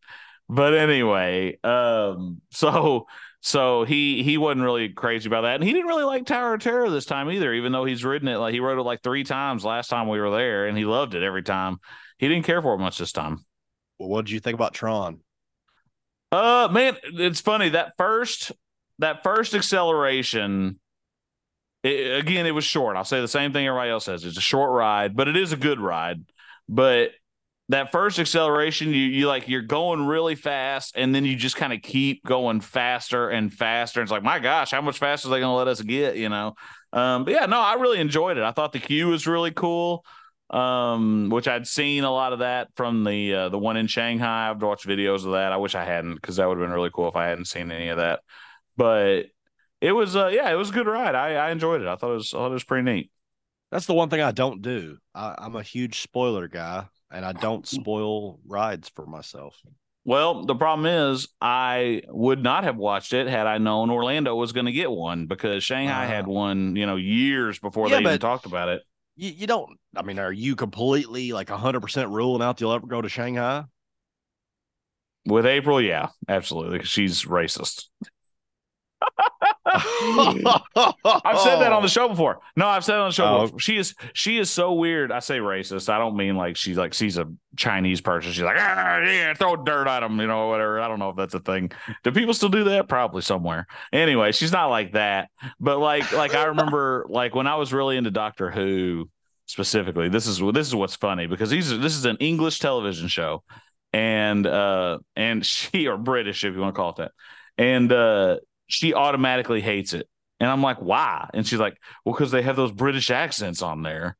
But 0.47 0.74
anyway, 0.74 1.57
um, 1.64 2.41
so 2.51 3.07
so 3.41 3.84
he 3.84 4.24
he 4.24 4.38
wasn't 4.38 4.64
really 4.64 4.89
crazy 4.89 5.28
about 5.28 5.41
that. 5.41 5.55
And 5.55 5.64
he 5.64 5.72
didn't 5.74 5.88
really 5.88 6.03
like 6.03 6.26
Tower 6.26 6.55
of 6.55 6.62
Terror 6.62 6.89
this 6.89 7.05
time 7.05 7.30
either, 7.30 7.53
even 7.53 7.72
though 7.72 7.86
he's 7.86 8.03
ridden 8.03 8.28
it 8.28 8.38
like 8.38 8.53
he 8.53 8.60
rode 8.60 8.80
it 8.80 8.84
like 8.84 9.03
three 9.03 9.24
times 9.24 9.64
last 9.64 9.89
time 9.89 10.07
we 10.07 10.20
were 10.20 10.32
there, 10.32 10.68
and 10.68 10.78
he 10.78 10.86
loved 10.86 11.14
it 11.14 11.24
every 11.24 11.43
time. 11.43 11.78
He 12.18 12.28
didn't 12.28 12.45
care 12.45 12.62
for 12.62 12.74
it 12.74 12.80
much 12.80 12.97
this 12.97 13.12
time. 13.12 13.45
Well, 13.97 14.10
what 14.10 14.26
did 14.26 14.32
you 14.32 14.39
think 14.39 14.55
about 14.55 14.74
Tron? 14.74 15.20
Uh 16.32 16.68
man, 16.72 16.95
it's 17.03 17.41
funny 17.41 17.70
that 17.70 17.93
first 17.97 18.51
that 18.99 19.24
first 19.24 19.53
acceleration. 19.53 20.80
It, 21.82 22.20
again, 22.20 22.45
it 22.45 22.51
was 22.51 22.66
short. 22.66 22.97
I'll 22.97 23.05
say 23.05 23.22
the 23.22 23.28
same 23.28 23.53
thing 23.53 23.66
everybody 23.66 23.89
else 23.89 24.05
says. 24.05 24.26
It's 24.26 24.38
a 24.38 24.41
short 24.41 24.72
ride, 24.72 25.16
but 25.16 25.30
it 25.30 25.38
is 25.38 25.53
a 25.53 25.57
good 25.57 25.80
ride. 25.80 26.26
But 26.70 27.11
that 27.70 27.91
first 27.91 28.20
acceleration, 28.20 28.89
you 28.89 29.01
you 29.01 29.28
like 29.28 29.49
you're 29.49 29.61
going 29.61 30.05
really 30.05 30.36
fast, 30.36 30.93
and 30.95 31.13
then 31.13 31.26
you 31.26 31.36
just 31.36 31.55
kind 31.55 31.74
of 31.74 31.82
keep 31.82 32.24
going 32.24 32.61
faster 32.61 33.30
and 33.30 33.51
faster. 33.51 33.99
And 33.99 34.05
It's 34.05 34.11
like, 34.11 34.24
my 34.24 34.39
gosh, 34.39 34.72
how 34.72 34.82
much 34.82 34.99
faster 34.99 35.28
are 35.28 35.32
they 35.32 35.39
going 35.39 35.51
to 35.51 35.55
let 35.55 35.67
us 35.67 35.82
get? 35.82 36.15
You 36.15 36.30
know. 36.30 36.53
Um, 36.93 37.26
but 37.26 37.34
yeah, 37.34 37.45
no, 37.45 37.59
I 37.59 37.74
really 37.74 37.99
enjoyed 37.99 38.38
it. 38.38 38.43
I 38.43 38.51
thought 38.51 38.72
the 38.72 38.80
queue 38.80 39.07
was 39.07 39.28
really 39.28 39.51
cool 39.51 40.03
um, 40.49 41.30
which 41.30 41.47
I'd 41.47 41.67
seen 41.67 42.03
a 42.03 42.11
lot 42.11 42.34
of 42.34 42.39
that 42.39 42.70
from 42.76 43.03
the 43.03 43.34
uh, 43.34 43.49
the 43.49 43.59
one 43.59 43.78
in 43.78 43.88
Shanghai. 43.88 44.49
I've 44.49 44.61
watched 44.61 44.88
videos 44.88 45.26
of 45.26 45.34
that. 45.34 45.51
I 45.51 45.57
wish 45.57 45.76
I 45.76 45.86
hadn't 45.86 46.15
because 46.15 46.38
that 46.38 46.47
would 46.47 46.57
have 46.57 46.65
been 46.65 46.74
really 46.74 46.89
cool 46.93 47.07
if 47.07 47.15
I 47.15 47.28
hadn't 47.28 47.45
seen 47.45 47.72
any 47.72 47.89
of 47.89 47.97
that. 47.97 48.22
But 48.76 49.26
it 49.82 49.91
was, 49.91 50.15
uh, 50.15 50.28
yeah, 50.28 50.49
it 50.49 50.55
was 50.55 50.72
a 50.72 50.74
good 50.74 50.88
ride. 50.88 51.15
I, 51.15 51.36
I 51.36 51.51
enjoyed 51.51 51.82
it. 51.82 51.88
I 51.88 51.95
thought 51.95 52.11
it 52.11 52.15
was, 52.15 52.34
I 52.34 52.38
thought 52.38 52.51
it 52.51 52.53
was 52.53 52.63
pretty 52.63 52.84
neat. 52.84 53.11
That's 53.72 53.86
the 53.86 53.93
one 53.93 54.09
thing 54.09 54.22
I 54.22 54.32
don't 54.32 54.61
do. 54.61 54.97
I, 55.13 55.36
I'm 55.38 55.55
a 55.55 55.63
huge 55.63 56.01
spoiler 56.01 56.47
guy, 56.47 56.86
and 57.11 57.24
I 57.24 57.34
don't 57.34 57.67
spoil 57.67 58.39
rides 58.47 58.89
for 58.89 59.05
myself. 59.05 59.55
Well, 60.05 60.45
the 60.45 60.55
problem 60.55 60.88
is 60.88 61.28
I 61.39 62.01
would 62.07 62.41
not 62.41 62.63
have 62.63 62.78
watched 62.78 63.13
it 63.13 63.28
had 63.28 63.45
I 63.45 63.59
known 63.59 63.91
Orlando 63.91 64.36
was 64.36 64.53
going 64.53 64.65
to 64.65 64.72
get 64.72 64.89
one 64.89 65.28
because 65.28 65.63
Shanghai 65.63 66.05
Ah. 66.05 66.07
had 66.07 66.26
one, 66.26 66.76
you 66.76 66.88
know, 66.88 66.95
years 66.95 67.59
before 67.59 67.89
Yeah, 67.89 67.97
they 67.97 68.01
even 68.01 68.20
talked 68.20 68.45
about 68.47 68.70
it. 68.70 68.82
You, 69.17 69.32
you 69.32 69.47
don't. 69.47 69.78
I 69.95 70.01
mean, 70.01 70.17
are 70.17 70.32
you 70.32 70.55
completely 70.55 71.32
like 71.32 71.49
100 71.49 71.82
percent 71.82 72.09
ruling 72.09 72.41
out 72.41 72.59
you'll 72.61 72.74
ever 72.74 72.88
go 72.88 73.01
to 73.01 73.09
Shanghai? 73.09 73.65
With 75.28 75.45
April, 75.45 75.80
yeah, 75.82 76.09
absolutely. 76.28 76.84
She's 76.86 77.26
racist. 77.26 77.86
I've 79.66 81.39
said 81.39 81.60
that 81.60 81.72
on 81.72 81.82
the 81.82 81.89
show 81.89 82.08
before. 82.10 82.39
No, 82.56 82.68
I've 82.68 82.84
said 82.84 82.95
it 82.95 83.02
on 83.02 83.10
the 83.10 83.14
show. 83.14 83.26
Oh. 83.26 83.41
before. 83.43 83.60
She 83.60 83.78
is 83.78 83.93
she 84.14 84.38
is 84.38 84.50
so 84.50 84.74
weird. 84.74 85.12
I 85.12 85.20
say 85.20 85.39
racist. 85.39 85.89
I 85.89 85.97
don't 85.97 86.16
mean 86.16 86.36
like 86.36 86.58
she's 86.58 86.78
like 86.78 86.93
she's 86.93 87.18
a 87.18 87.32
Chinese 87.56 88.02
person. 88.02 88.32
She's 88.32 88.43
like, 88.43 88.58
ah, 88.58 89.00
yeah, 89.00 89.34
throw 89.34 89.56
dirt 89.56 89.88
at 89.88 90.00
them, 90.02 90.20
you 90.20 90.28
know, 90.28 90.47
whatever. 90.47 90.80
I 90.80 90.88
don't 90.88 91.00
know 91.00 91.10
if 91.10 91.16
that's 91.16 91.34
a 91.34 91.39
thing. 91.39 91.72
Do 92.04 92.12
people 92.12 92.34
still 92.34 92.50
do 92.50 92.66
that? 92.66 92.88
Probably 92.88 93.22
somewhere. 93.22 93.68
Anyway, 93.93 94.32
she's 94.32 94.52
not 94.52 94.68
like 94.68 94.93
that. 94.93 95.30
But 95.60 95.80
like 95.80 96.12
like 96.12 96.36
I 96.36 96.45
remember 96.45 97.06
like 97.10 97.36
when 97.36 97.47
I 97.47 97.56
was 97.56 97.74
really 97.74 97.97
into 97.97 98.12
Doctor 98.12 98.50
Who 98.50 99.10
specifically. 99.50 100.10
This 100.10 100.28
is 100.28 100.39
this 100.54 100.68
is 100.68 100.76
what's 100.76 100.95
funny 100.95 101.26
because 101.26 101.50
these 101.50 101.72
are, 101.74 101.78
this 101.78 101.95
is 101.95 102.06
an 102.06 102.18
English 102.18 102.60
television 102.60 103.08
show, 103.08 103.43
and 103.91 104.45
uh 104.45 105.00
and 105.16 105.45
she 105.45 105.88
or 105.88 105.97
British 105.97 106.43
if 106.43 106.54
you 106.54 106.62
want 106.62 106.76
to 106.76 106.78
call 106.78 106.91
it 106.91 106.97
that, 106.97 107.12
and 107.58 107.91
uh 107.91 108.38
she 108.70 108.93
automatically 108.93 109.59
hates 109.59 109.91
it. 109.93 110.07
And 110.39 110.49
I'm 110.49 110.61
like, 110.61 110.78
why? 110.78 111.30
And 111.34 111.45
she's 111.45 111.59
like, 111.59 111.78
well, 112.05 112.15
because 112.15 112.32
they 112.32 112.41
have 112.43 112.55
those 112.55 112.72
British 112.72 113.11
accents 113.11 113.61
on 113.61 113.82
there. 113.84 114.15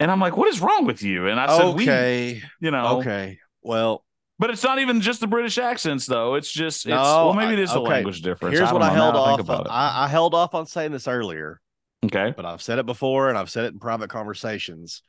And 0.00 0.10
I'm 0.10 0.18
like, 0.18 0.36
what 0.36 0.48
is 0.48 0.60
wrong 0.60 0.84
with 0.84 1.02
you? 1.04 1.28
And 1.28 1.38
I 1.38 1.46
said, 1.56 1.64
okay, 1.66 2.42
we, 2.60 2.66
you 2.66 2.72
know, 2.72 2.98
okay. 2.98 3.38
Well, 3.62 4.04
but 4.40 4.50
it's 4.50 4.64
not 4.64 4.80
even 4.80 5.00
just 5.00 5.20
the 5.20 5.28
British 5.28 5.56
accents, 5.58 6.06
though. 6.06 6.34
It's 6.34 6.50
just, 6.50 6.86
it's, 6.86 6.90
No, 6.90 7.26
well, 7.26 7.34
maybe 7.34 7.52
it 7.52 7.60
I- 7.60 7.62
is 7.62 7.72
the 7.72 7.80
okay. 7.80 7.90
language 7.90 8.20
difference. 8.22 8.56
here's 8.58 8.68
I 8.68 8.72
what 8.72 8.82
I 8.82 8.92
held 8.92 9.14
I 9.14 9.18
off. 9.18 9.50
I, 9.70 10.04
I 10.04 10.08
held 10.08 10.34
off 10.34 10.54
on 10.56 10.66
saying 10.66 10.90
this 10.90 11.06
earlier. 11.06 11.60
Okay. 12.04 12.34
but 12.36 12.44
I've 12.44 12.60
said 12.60 12.78
it 12.80 12.84
before, 12.86 13.28
and 13.28 13.38
I've 13.38 13.48
said 13.48 13.64
it 13.64 13.72
in 13.72 13.78
private 13.78 14.10
conversations. 14.10 15.02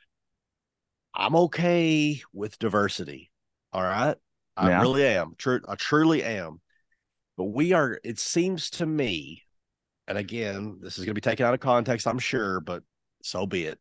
I'm 1.15 1.36
okay 1.36 2.21
with 2.34 2.59
diversity. 2.59 3.32
All 3.73 3.82
right, 3.82 4.15
I 4.55 4.69
Yeah. 4.69 4.82
really 4.82 5.05
am. 5.05 5.34
True, 5.38 5.59
I 5.67 5.76
truly 5.76 6.23
am. 6.23 6.61
But 7.38 7.45
we 7.45 7.73
are. 7.73 7.99
It 8.03 8.19
seems 8.19 8.69
to 8.71 8.86
me, 8.86 9.43
and 10.07 10.17
again, 10.17 10.79
this 10.81 10.97
is 10.97 11.05
going 11.05 11.11
to 11.15 11.21
be 11.21 11.21
taken 11.21 11.45
out 11.45 11.53
of 11.53 11.59
context, 11.59 12.07
I'm 12.07 12.19
sure, 12.19 12.59
but 12.59 12.83
so 13.23 13.45
be 13.45 13.65
it. 13.65 13.79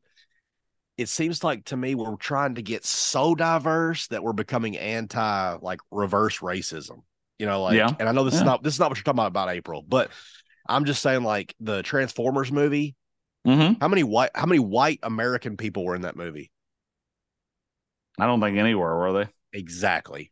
It 0.96 1.08
seems 1.08 1.42
like 1.42 1.64
to 1.66 1.76
me 1.76 1.94
we're 1.94 2.16
trying 2.16 2.54
to 2.54 2.62
get 2.62 2.84
so 2.84 3.34
diverse 3.34 4.06
that 4.08 4.22
we're 4.22 4.32
becoming 4.32 4.78
anti 4.78 5.56
like 5.60 5.80
reverse 5.90 6.38
racism. 6.38 7.02
You 7.38 7.46
know, 7.46 7.62
like, 7.64 7.76
Yeah. 7.76 7.90
and 7.98 8.08
I 8.08 8.12
know 8.12 8.22
this 8.24 8.34
is 8.34 8.42
not 8.42 8.62
this 8.62 8.74
is 8.74 8.80
not 8.80 8.90
what 8.90 8.98
you're 8.98 9.02
talking 9.02 9.18
about 9.18 9.26
about 9.26 9.50
April, 9.50 9.82
but 9.82 10.10
I'm 10.68 10.84
just 10.84 11.02
saying 11.02 11.24
like 11.24 11.54
the 11.60 11.82
Transformers 11.82 12.52
movie. 12.52 12.94
Mm-hmm. 13.46 13.80
How 13.80 13.88
many 13.88 14.04
white 14.04 14.30
how 14.36 14.46
many 14.46 14.60
white 14.60 15.00
American 15.02 15.56
people 15.56 15.84
were 15.84 15.96
in 15.96 16.02
that 16.02 16.16
movie? 16.16 16.50
I 18.18 18.26
don't 18.26 18.40
think 18.40 18.56
anywhere 18.56 18.94
were 18.94 19.12
they. 19.24 19.58
Exactly. 19.58 20.30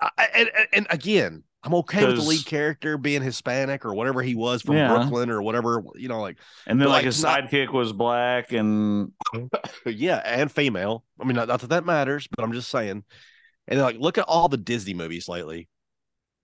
I, 0.00 0.10
and- 0.34 0.50
and 0.72 0.86
again, 0.88 1.42
I'm 1.62 1.74
okay 1.74 2.06
with 2.06 2.16
the 2.16 2.22
lead 2.22 2.46
character 2.46 2.96
being 2.96 3.20
Hispanic 3.20 3.84
or 3.84 3.92
whatever 3.94 4.22
he 4.22 4.34
was 4.34 4.62
from 4.62 4.76
Yeah. 4.76 4.88
Brooklyn 4.88 5.28
or 5.28 5.42
whatever, 5.42 5.82
you 5.94 6.08
know, 6.08 6.20
like 6.20 6.38
And 6.66 6.80
then 6.80 6.88
like 6.88 6.98
like, 6.98 7.04
his 7.04 7.22
not- 7.22 7.44
sidekick 7.44 7.70
was 7.72 7.92
black, 7.92 8.52
and 8.52 9.12
yeah, 9.86 10.22
and 10.24 10.50
female. 10.50 11.04
I 11.20 11.24
mean, 11.24 11.36
not, 11.36 11.48
not 11.48 11.60
that 11.60 11.68
that 11.70 11.84
matters, 11.84 12.26
but 12.34 12.42
I'm 12.42 12.52
just 12.52 12.70
saying. 12.70 13.04
And 13.68 13.78
then, 13.78 13.84
like, 13.84 13.98
look 13.98 14.16
at 14.18 14.24
all 14.26 14.48
the 14.48 14.56
Disney 14.56 14.94
movies 14.94 15.28
lately. 15.28 15.68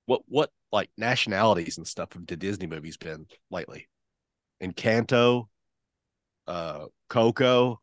What 0.04 0.20
what 0.26 0.50
like 0.70 0.90
nationalities 0.98 1.78
and 1.78 1.86
stuff 1.86 2.12
have 2.12 2.26
the 2.26 2.36
Disney 2.36 2.66
movies 2.66 2.96
been 2.98 3.26
lately? 3.50 3.88
Encanto, 4.62 5.48
uh, 6.46 6.86
Coco, 7.08 7.80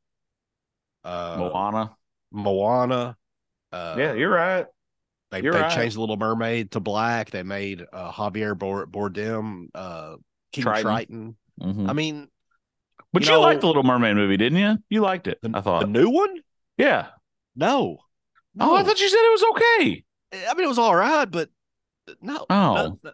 uh, 1.04 1.36
Moana. 1.40 1.96
Moana. 2.32 3.18
Uh, 3.72 3.96
yeah, 3.98 4.14
you're 4.14 4.30
right. 4.30 4.68
They, 5.34 5.42
You're 5.42 5.54
they 5.54 5.62
right. 5.62 5.72
changed 5.76 5.96
the 5.96 6.00
Little 6.00 6.18
Mermaid 6.18 6.72
to 6.72 6.80
black. 6.80 7.32
They 7.32 7.44
made 7.44 7.84
uh, 7.92 8.12
Javier 8.12 8.58
Bor- 8.58 8.86
Bardem, 8.88 9.68
uh, 9.74 10.16
King 10.52 10.64
Triton. 10.64 10.84
Triton. 10.84 11.36
Mhm. 11.62 11.90
I 11.90 11.94
mean, 11.94 12.28
But 13.12 13.24
you 13.24 13.30
you, 13.30 13.34
know- 13.36 13.42
liked 13.42 13.62
the 13.62 13.68
Little 13.68 13.84
Mermaid 13.84 14.16
movie, 14.16 14.38
didn't 14.38 14.60
you? 14.60 14.78
You 14.90 15.02
liked 15.02 15.28
it. 15.28 15.40
the, 15.42 15.52
I 15.54 15.62
thought. 15.62 15.82
the 15.82 15.88
new 15.88 16.10
one. 16.10 16.36
yeah. 16.78 17.08
No. 17.56 17.98
Oh, 18.60 18.76
I 18.76 18.84
thought 18.84 19.00
you 19.02 19.10
said 19.10 19.18
it 19.18 19.32
was 19.32 19.44
okay. 19.56 20.04
I 20.48 20.54
mean, 20.54 20.66
it 20.66 20.68
was 20.68 20.78
all 20.80 20.96
right, 20.96 21.26
but 21.26 21.50
no. 22.22 22.46
Oh. 22.50 22.98
no- 23.04 23.12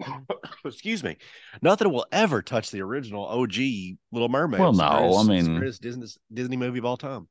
no- 0.00 0.24
excuse 0.64 1.02
me. 1.02 1.16
Nothing 1.62 1.90
will 1.92 2.06
ever 2.12 2.42
touch 2.42 2.70
the 2.70 2.82
original 2.82 3.24
OG 3.26 3.54
Little 4.12 4.28
Mermaid. 4.28 4.60
Well, 4.60 4.70
It's 4.70 4.78
the 4.78 4.84
no, 4.84 4.90
I 4.90 4.98
greatest- 5.00 5.20
it's 5.30 5.48
mean- 5.48 5.58
greatest 5.58 5.82
Disney 5.82 6.06
Disney 6.32 6.56
movie 6.56 6.78
of 6.78 6.84
all 6.84 6.96
time. 6.96 7.28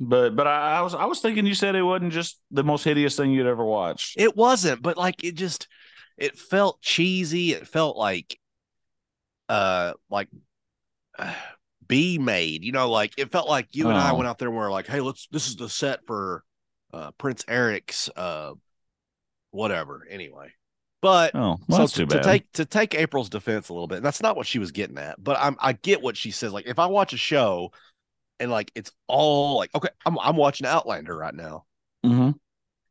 But 0.00 0.34
but 0.34 0.46
I, 0.46 0.78
I 0.78 0.80
was 0.82 0.94
I 0.94 1.04
was 1.04 1.20
thinking 1.20 1.46
you 1.46 1.54
said 1.54 1.74
it 1.76 1.82
wasn't 1.82 2.12
just 2.12 2.40
the 2.50 2.64
most 2.64 2.82
hideous 2.84 3.16
thing 3.16 3.30
you'd 3.30 3.46
ever 3.46 3.64
watched. 3.64 4.18
It 4.18 4.36
wasn't, 4.36 4.82
but 4.82 4.96
like 4.96 5.22
it 5.22 5.36
just 5.36 5.68
it 6.16 6.38
felt 6.38 6.80
cheesy. 6.82 7.52
It 7.52 7.68
felt 7.68 7.96
like 7.96 8.38
uh 9.48 9.92
like 10.10 10.28
uh, 11.18 11.34
B 11.86 12.18
made, 12.18 12.64
you 12.64 12.72
know, 12.72 12.90
like 12.90 13.12
it 13.18 13.30
felt 13.30 13.48
like 13.48 13.68
you 13.72 13.88
and 13.90 13.98
I 13.98 14.12
Oh. 14.12 14.16
went 14.16 14.26
out 14.28 14.38
there 14.38 14.48
and 14.48 14.56
we 14.56 14.62
are 14.64 14.70
like, 14.70 14.86
hey, 14.86 15.00
let's 15.00 15.28
this 15.30 15.46
is 15.48 15.56
the 15.56 15.68
set 15.68 16.00
for 16.06 16.42
uh 16.92 17.12
Prince 17.12 17.44
Eric's 17.46 18.08
uh 18.16 18.52
whatever. 19.50 20.06
Anyway. 20.10 20.48
But 21.02 21.34
Oh, 21.34 21.58
well, 21.68 21.86
so 21.86 22.04
to, 22.04 22.06
to 22.06 22.20
take 22.24 22.50
to 22.52 22.64
take 22.64 22.94
April's 22.94 23.28
defense 23.28 23.68
a 23.68 23.74
little 23.74 23.86
bit, 23.86 23.96
and 23.96 24.06
that's 24.06 24.22
not 24.22 24.36
what 24.36 24.46
she 24.46 24.58
was 24.58 24.72
getting 24.72 24.96
at, 24.98 25.22
but 25.22 25.36
I'm 25.38 25.56
I 25.60 25.74
get 25.74 26.00
what 26.02 26.16
she 26.16 26.30
says. 26.30 26.52
Like 26.52 26.66
if 26.66 26.78
I 26.78 26.86
watch 26.86 27.12
a 27.12 27.18
show 27.18 27.72
and 28.40 28.50
like 28.50 28.70
it's 28.74 28.90
all 29.08 29.56
like 29.56 29.70
okay, 29.74 29.88
I'm 30.06 30.18
I'm 30.18 30.36
watching 30.36 30.66
Outlander 30.66 31.16
right 31.16 31.34
now. 31.34 31.64
hmm 32.04 32.30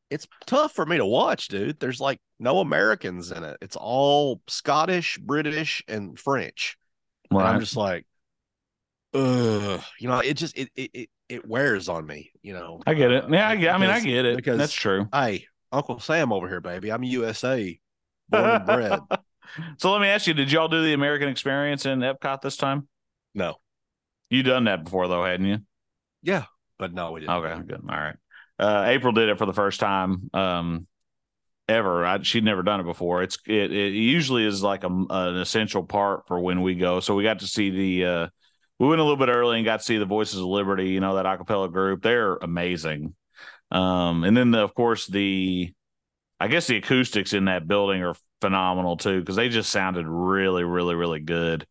It's 0.10 0.28
tough 0.46 0.74
for 0.74 0.86
me 0.86 0.98
to 0.98 1.06
watch, 1.06 1.48
dude. 1.48 1.80
There's 1.80 2.00
like 2.02 2.20
no 2.40 2.60
Americans 2.60 3.32
in 3.32 3.44
it. 3.44 3.58
It's 3.62 3.76
all 3.76 4.42
Scottish, 4.48 5.18
British, 5.18 5.84
and 5.88 6.18
French. 6.20 6.78
And 7.30 7.40
I'm 7.56 7.60
just 7.60 7.76
like, 7.78 8.06
ugh, 9.14 9.82
you 10.00 10.08
know, 10.08 10.20
it 10.20 10.36
just 10.36 10.58
it 10.58 10.70
it 10.76 10.92
it, 10.94 11.10
it 11.30 11.48
wears 11.48 11.90
on 11.90 12.06
me, 12.06 12.32
you 12.42 12.54
know. 12.54 12.82
I 12.86 12.94
get 12.94 13.12
it. 13.12 13.26
uh, 13.26 13.28
Yeah, 13.30 13.48
I 13.50 13.56
get. 13.56 13.74
I 13.74 13.78
mean, 13.78 13.90
I 13.90 14.00
get 14.02 14.26
it. 14.26 14.36
because- 14.36 14.58
That's 14.58 14.74
true. 14.74 15.08
Hey, 15.14 15.46
Uncle 15.72 16.00
Sam 16.00 16.32
over 16.32 16.48
here, 16.48 16.62
baby. 16.62 16.92
I'm 16.92 17.04
USA, 17.04 17.80
born 18.30 18.50
and 18.50 18.66
bred. 18.66 19.00
so 19.78 19.92
let 19.92 20.02
me 20.02 20.08
ask 20.08 20.28
you: 20.28 20.34
Did 20.34 20.52
y'all 20.52 20.68
do 20.68 20.84
the 20.84 20.94
American 20.94 21.30
Experience 21.30 21.86
in 21.86 22.00
Epcot 22.00 22.42
this 22.42 22.58
time? 22.58 22.88
No, 23.34 23.56
You 24.34 24.42
done 24.42 24.64
that 24.64 24.84
before 24.84 25.08
though, 25.08 25.24
hadn't 25.24 25.46
you? 25.46 25.60
yeah, 26.24 26.46
but 26.80 26.92
no, 26.92 27.12
we 27.12 27.20
didn't. 27.20 27.36
Okay, 27.36 27.62
good. 27.68 27.82
All 27.88 27.96
right. 27.96 28.16
Uh, 28.58 28.86
April 28.88 29.14
did 29.14 29.30
it 29.30 29.38
for 29.38 29.46
the 29.46 29.54
first 29.54 29.80
time 29.80 30.28
um, 30.34 30.88
ever. 31.70 32.04
I, 32.04 32.20
she'd 32.24 32.44
never 32.44 32.64
done 32.64 32.80
it 32.80 32.86
before. 32.86 33.22
It's 33.22 33.38
it, 33.46 33.72
it 33.72 33.94
usually 33.94 34.44
is 34.48 34.64
like 34.64 34.84
a, 34.84 34.88
an 34.88 35.38
essential 35.38 35.84
part 35.84 36.28
for 36.28 36.40
when 36.40 36.64
we 36.64 36.74
go. 36.74 37.00
So 37.00 37.14
we 37.14 37.24
got 37.24 37.40
to 37.40 37.48
see 37.48 37.70
the. 37.70 38.06
Uh, 38.06 38.28
we 38.80 38.88
went 38.88 39.02
a 39.02 39.04
little 39.04 39.24
bit 39.24 39.30
early 39.30 39.58
and 39.58 39.66
got 39.66 39.82
to 39.82 39.86
see 39.86 40.00
the 40.00 40.06
Voices 40.06 40.40
of 40.40 40.46
Liberty. 40.46 40.90
You 40.90 41.00
know 41.00 41.16
that 41.16 41.28
acapella 41.28 41.72
group. 41.72 42.02
They're 42.02 42.38
amazing. 42.38 43.14
Um, 43.70 44.24
and 44.24 44.36
then 44.36 44.50
the, 44.50 44.64
of 44.64 44.74
course 44.74 45.06
the, 45.06 45.72
I 46.40 46.48
guess 46.48 46.66
the 46.66 46.78
acoustics 46.78 47.34
in 47.34 47.46
that 47.46 47.68
building 47.68 48.02
are 48.02 48.16
phenomenal 48.42 48.98
too 48.98 49.20
because 49.20 49.36
they 49.36 49.50
just 49.50 49.70
sounded 49.70 50.08
really, 50.08 50.64
really, 50.64 50.96
really 50.96 51.20
good 51.20 51.68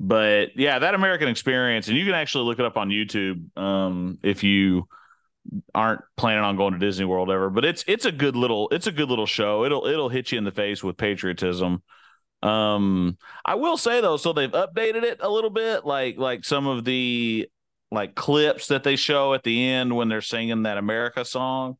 but 0.00 0.56
yeah, 0.56 0.78
that 0.78 0.94
American 0.94 1.28
experience, 1.28 1.88
and 1.88 1.96
you 1.96 2.04
can 2.04 2.14
actually 2.14 2.44
look 2.44 2.58
it 2.58 2.64
up 2.64 2.76
on 2.76 2.88
YouTube 2.88 3.56
um, 3.56 4.18
if 4.22 4.42
you 4.42 4.88
aren't 5.74 6.00
planning 6.16 6.42
on 6.42 6.56
going 6.56 6.72
to 6.72 6.78
Disney 6.78 7.04
World 7.04 7.30
ever. 7.30 7.50
But 7.50 7.64
it's 7.64 7.84
it's 7.86 8.04
a 8.04 8.12
good 8.12 8.36
little 8.36 8.68
it's 8.70 8.86
a 8.86 8.92
good 8.92 9.08
little 9.08 9.26
show. 9.26 9.64
It'll 9.64 9.86
it'll 9.86 10.08
hit 10.08 10.32
you 10.32 10.38
in 10.38 10.44
the 10.44 10.50
face 10.52 10.82
with 10.82 10.96
patriotism. 10.96 11.82
Um, 12.42 13.16
I 13.44 13.54
will 13.54 13.76
say 13.76 14.00
though, 14.00 14.16
so 14.16 14.32
they've 14.32 14.50
updated 14.50 15.02
it 15.02 15.18
a 15.20 15.30
little 15.30 15.50
bit, 15.50 15.84
like 15.86 16.18
like 16.18 16.44
some 16.44 16.66
of 16.66 16.84
the 16.84 17.48
like 17.90 18.14
clips 18.14 18.68
that 18.68 18.82
they 18.84 18.96
show 18.96 19.34
at 19.34 19.44
the 19.44 19.66
end 19.68 19.94
when 19.94 20.08
they're 20.08 20.20
singing 20.20 20.64
that 20.64 20.78
America 20.78 21.24
song, 21.24 21.76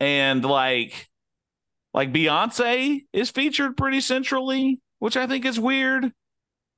and 0.00 0.44
like 0.44 1.08
like 1.92 2.12
Beyonce 2.12 3.04
is 3.12 3.30
featured 3.30 3.76
pretty 3.76 4.00
centrally, 4.00 4.80
which 4.98 5.16
I 5.16 5.26
think 5.26 5.44
is 5.44 5.60
weird. 5.60 6.12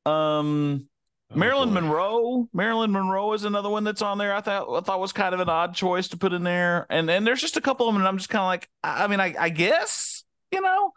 Um, 0.09 0.89
Oh, 1.31 1.37
Marilyn 1.37 1.69
boy. 1.69 1.75
Monroe. 1.75 2.49
Marilyn 2.55 2.91
Monroe 2.91 3.35
is 3.35 3.45
another 3.45 3.69
one 3.69 3.85
that's 3.85 4.01
on 4.01 4.17
there. 4.17 4.35
I 4.35 4.41
thought 4.41 4.67
I 4.75 4.81
thought 4.81 4.99
was 5.01 5.13
kind 5.13 5.35
of 5.35 5.41
an 5.41 5.49
odd 5.51 5.75
choice 5.75 6.09
to 6.09 6.17
put 6.17 6.33
in 6.33 6.43
there. 6.43 6.87
And 6.89 7.11
and 7.11 7.27
there's 7.27 7.41
just 7.43 7.59
a 7.59 7.61
couple 7.61 7.87
of 7.87 7.93
them, 7.95 8.01
and 8.01 8.09
I'm 8.09 8.17
just 8.17 8.31
kind 8.31 8.41
of 8.43 8.47
like, 8.47 8.69
I 8.83 9.05
I 9.05 9.07
mean, 9.09 9.21
I, 9.21 9.35
I 9.39 9.49
guess 9.51 10.25
you 10.53 10.63
know, 10.63 10.93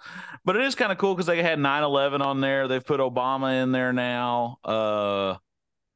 but 0.46 0.56
it 0.56 0.64
is 0.64 0.76
kind 0.76 0.92
of 0.92 0.98
cool 0.98 1.14
because 1.16 1.26
they 1.26 1.44
had 1.44 1.60
9/11 1.60 2.22
on 2.22 2.40
there. 2.40 2.68
They've 2.70 2.86
put 2.86 3.02
Obama 3.02 3.62
in 3.62 3.74
there 3.74 3.92
now. 3.92 4.58
Uh, 4.64 5.36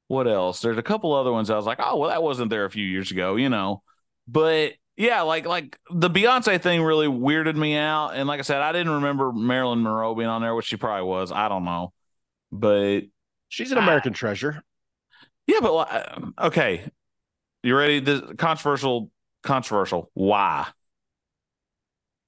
what 0.07 0.28
else? 0.28 0.61
There's 0.61 0.78
a 0.78 0.84
couple 0.84 1.13
other 1.13 1.32
ones. 1.32 1.49
I 1.49 1.55
was 1.55 1.66
like, 1.66 1.80
oh 1.82 1.97
well, 1.97 2.09
that 2.09 2.24
wasn't 2.24 2.49
there 2.49 2.66
a 2.66 2.72
few 2.72 2.86
years 2.86 3.11
ago, 3.11 3.36
you 3.38 3.49
know. 3.49 3.82
But 4.28 4.74
yeah, 4.97 5.22
like 5.22 5.45
like 5.45 5.80
the 5.91 6.09
Beyonce 6.09 6.61
thing 6.61 6.84
really 6.84 7.07
weirded 7.07 7.55
me 7.55 7.76
out. 7.78 8.09
And 8.11 8.28
like 8.28 8.39
I 8.39 8.43
said, 8.43 8.61
I 8.61 8.72
didn't 8.72 8.93
remember 8.93 9.32
Marilyn 9.34 9.82
Monroe 9.84 10.16
being 10.16 10.30
on 10.30 10.41
there, 10.41 10.55
which 10.55 10.66
she 10.68 10.78
probably 10.78 11.07
was. 11.07 11.32
I 11.32 11.49
don't 11.49 11.66
know, 11.66 11.93
but 12.52 13.02
She's 13.50 13.72
an 13.72 13.78
American 13.78 14.14
treasure. 14.14 14.64
yeah, 15.48 15.60
but 15.62 15.74
li- 15.74 16.32
okay, 16.48 16.89
you 17.64 17.76
ready? 17.76 18.00
The 18.00 18.36
controversial, 18.38 19.12
controversial. 19.43 20.10
Why? 20.14 20.68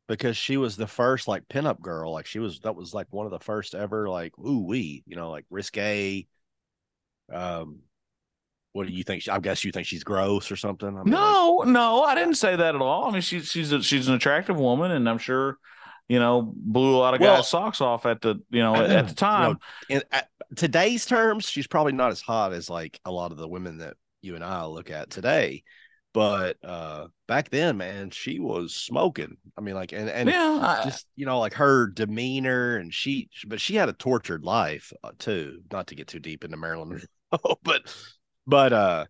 because 0.07 0.37
she 0.37 0.55
was 0.57 0.77
the 0.77 0.87
first 0.87 1.27
like 1.27 1.47
pinup 1.49 1.81
girl. 1.81 2.11
Like 2.13 2.25
she 2.25 2.39
was 2.39 2.61
that 2.61 2.75
was 2.75 2.93
like 2.93 3.07
one 3.09 3.25
of 3.25 3.31
the 3.31 3.39
first 3.39 3.75
ever 3.75 4.09
like 4.09 4.37
ooh 4.39 4.63
wee, 4.65 5.03
you 5.05 5.15
know, 5.15 5.29
like 5.29 5.45
risque. 5.49 6.25
Um, 7.31 7.79
what 8.73 8.87
do 8.87 8.93
you 8.93 9.03
think? 9.03 9.27
I 9.27 9.39
guess 9.39 9.63
you 9.63 9.71
think 9.71 9.87
she's 9.87 10.03
gross 10.03 10.51
or 10.51 10.55
something. 10.55 10.87
I 10.87 11.03
mean, 11.03 11.05
like, 11.05 11.11
No, 11.11 11.63
no, 11.65 12.03
I 12.03 12.15
didn't 12.15 12.35
say 12.35 12.55
that 12.55 12.75
at 12.75 12.81
all. 12.81 13.05
I 13.05 13.11
mean, 13.11 13.21
she's 13.21 13.47
she's 13.47 13.71
a, 13.71 13.81
she's 13.81 14.07
an 14.07 14.13
attractive 14.13 14.57
woman, 14.57 14.91
and 14.91 15.09
I'm 15.09 15.17
sure, 15.17 15.57
you 16.07 16.19
know, 16.19 16.53
blew 16.55 16.95
a 16.95 16.99
lot 16.99 17.13
of 17.13 17.21
Well- 17.21 17.37
guys' 17.37 17.49
socks 17.49 17.81
off 17.81 18.05
at 18.05 18.21
the 18.21 18.35
you 18.49 18.61
know 18.61 18.75
at 18.75 19.05
the 19.05 19.09
You 19.09 19.15
time. 19.15 19.59
know, 19.89 19.95
in 19.97 20.01
today's 20.55 21.05
terms, 21.05 21.49
she's 21.49 21.67
probably 21.67 21.93
not 21.93 22.11
as 22.11 22.21
hot 22.21 22.53
as 22.53 22.69
like 22.69 22.99
a 23.05 23.11
lot 23.11 23.31
of 23.31 23.37
the 23.37 23.47
women 23.47 23.79
that 23.79 23.95
you 24.21 24.35
and 24.35 24.43
I 24.43 24.65
look 24.65 24.89
at 24.89 25.09
today. 25.09 25.63
But 26.13 26.57
uh 26.63 27.07
back 27.27 27.49
then, 27.49 27.77
man, 27.77 28.09
she 28.09 28.39
was 28.39 28.73
smoking. 28.75 29.37
I 29.57 29.61
mean, 29.61 29.75
like, 29.75 29.91
and 29.91 30.09
and 30.09 30.29
yeah, 30.29 30.79
I, 30.81 30.83
just 30.85 31.05
you 31.15 31.25
know, 31.25 31.39
like 31.39 31.53
her 31.55 31.87
demeanor, 31.87 32.77
and 32.77 32.91
she, 32.91 33.29
but 33.45 33.61
she 33.61 33.75
had 33.75 33.89
a 33.89 33.93
tortured 33.93 34.43
life 34.43 34.91
uh, 35.03 35.11
too. 35.19 35.59
Not 35.71 35.87
to 35.87 35.95
get 35.95 36.07
too 36.07 36.19
deep 36.19 36.43
into 36.43 36.57
Marilyn 36.57 37.01
but 37.63 37.95
but 38.47 38.73
uh, 38.73 39.05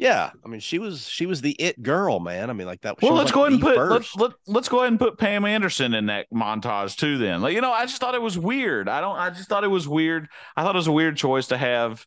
yeah, 0.00 0.30
I 0.42 0.48
mean, 0.48 0.60
she 0.60 0.78
was 0.78 1.06
she 1.06 1.26
was 1.26 1.42
the 1.42 1.52
it 1.52 1.82
girl, 1.82 2.20
man. 2.20 2.48
I 2.48 2.54
mean, 2.54 2.66
like 2.66 2.80
that. 2.80 3.02
well, 3.02 3.12
was, 3.12 3.18
let's 3.18 3.28
like, 3.28 3.34
go 3.34 3.40
ahead 3.42 3.52
and 3.52 3.60
put 3.60 3.76
let's 3.90 4.16
let, 4.16 4.32
let's 4.46 4.68
go 4.70 4.78
ahead 4.78 4.88
and 4.88 4.98
put 4.98 5.18
Pam 5.18 5.44
Anderson 5.44 5.92
in 5.92 6.06
that 6.06 6.26
montage 6.32 6.96
too. 6.96 7.18
Then, 7.18 7.42
like 7.42 7.52
you 7.52 7.60
know, 7.60 7.70
I 7.70 7.84
just 7.84 8.00
thought 8.00 8.14
it 8.14 8.22
was 8.22 8.38
weird. 8.38 8.88
I 8.88 9.02
don't. 9.02 9.16
I 9.16 9.28
just 9.28 9.50
thought 9.50 9.62
it 9.62 9.68
was 9.68 9.86
weird. 9.86 10.28
I 10.56 10.62
thought 10.62 10.74
it 10.74 10.78
was 10.78 10.86
a 10.86 10.92
weird 10.92 11.18
choice 11.18 11.48
to 11.48 11.58
have 11.58 12.06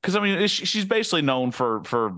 because 0.00 0.14
I 0.14 0.20
mean, 0.20 0.46
she's 0.46 0.84
basically 0.84 1.22
known 1.22 1.50
for 1.50 1.82
for 1.82 2.12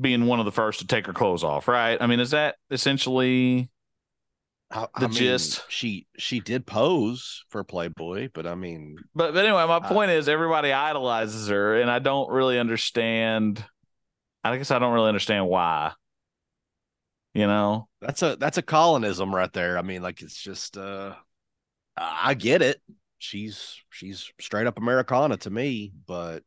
being 0.00 0.26
one 0.26 0.38
of 0.38 0.44
the 0.44 0.52
first 0.52 0.78
to 0.80 0.86
take 0.86 1.06
her 1.06 1.12
clothes 1.12 1.42
off, 1.42 1.66
right? 1.66 2.00
I 2.00 2.06
mean, 2.06 2.20
is 2.20 2.30
that 2.30 2.54
essentially? 2.70 3.68
I, 4.70 4.86
I 4.94 5.00
the 5.00 5.08
mean, 5.08 5.18
gist. 5.18 5.64
She 5.68 6.06
she 6.16 6.38
did 6.38 6.64
pose 6.64 7.44
for 7.48 7.64
Playboy, 7.64 8.28
but 8.32 8.46
I 8.46 8.54
mean, 8.54 8.98
But 9.16 9.34
but 9.34 9.44
anyway, 9.44 9.66
my 9.66 9.80
point 9.80 10.12
is 10.12 10.28
everybody 10.28 10.72
idolizes 10.72 11.48
her, 11.48 11.80
and 11.80 11.90
I 11.90 11.98
don't 11.98 12.30
really 12.30 12.56
understand. 12.56 13.64
I 14.44 14.56
guess 14.56 14.70
I 14.70 14.78
don't 14.78 14.94
really 14.94 15.08
understand 15.08 15.46
why. 15.48 15.92
You 17.34 17.46
know, 17.46 17.88
that's 18.00 18.22
a 18.22 18.36
that's 18.36 18.58
a 18.58 18.62
colonism 18.62 19.34
right 19.34 19.52
there. 19.52 19.78
I 19.78 19.82
mean, 19.82 20.02
like 20.02 20.22
it's 20.22 20.40
just 20.40 20.76
uh 20.76 21.14
I 21.96 22.34
get 22.34 22.62
it. 22.62 22.80
She's 23.18 23.76
she's 23.90 24.30
straight 24.40 24.66
up 24.66 24.78
Americana 24.78 25.36
to 25.38 25.50
me, 25.50 25.92
but 26.06 26.42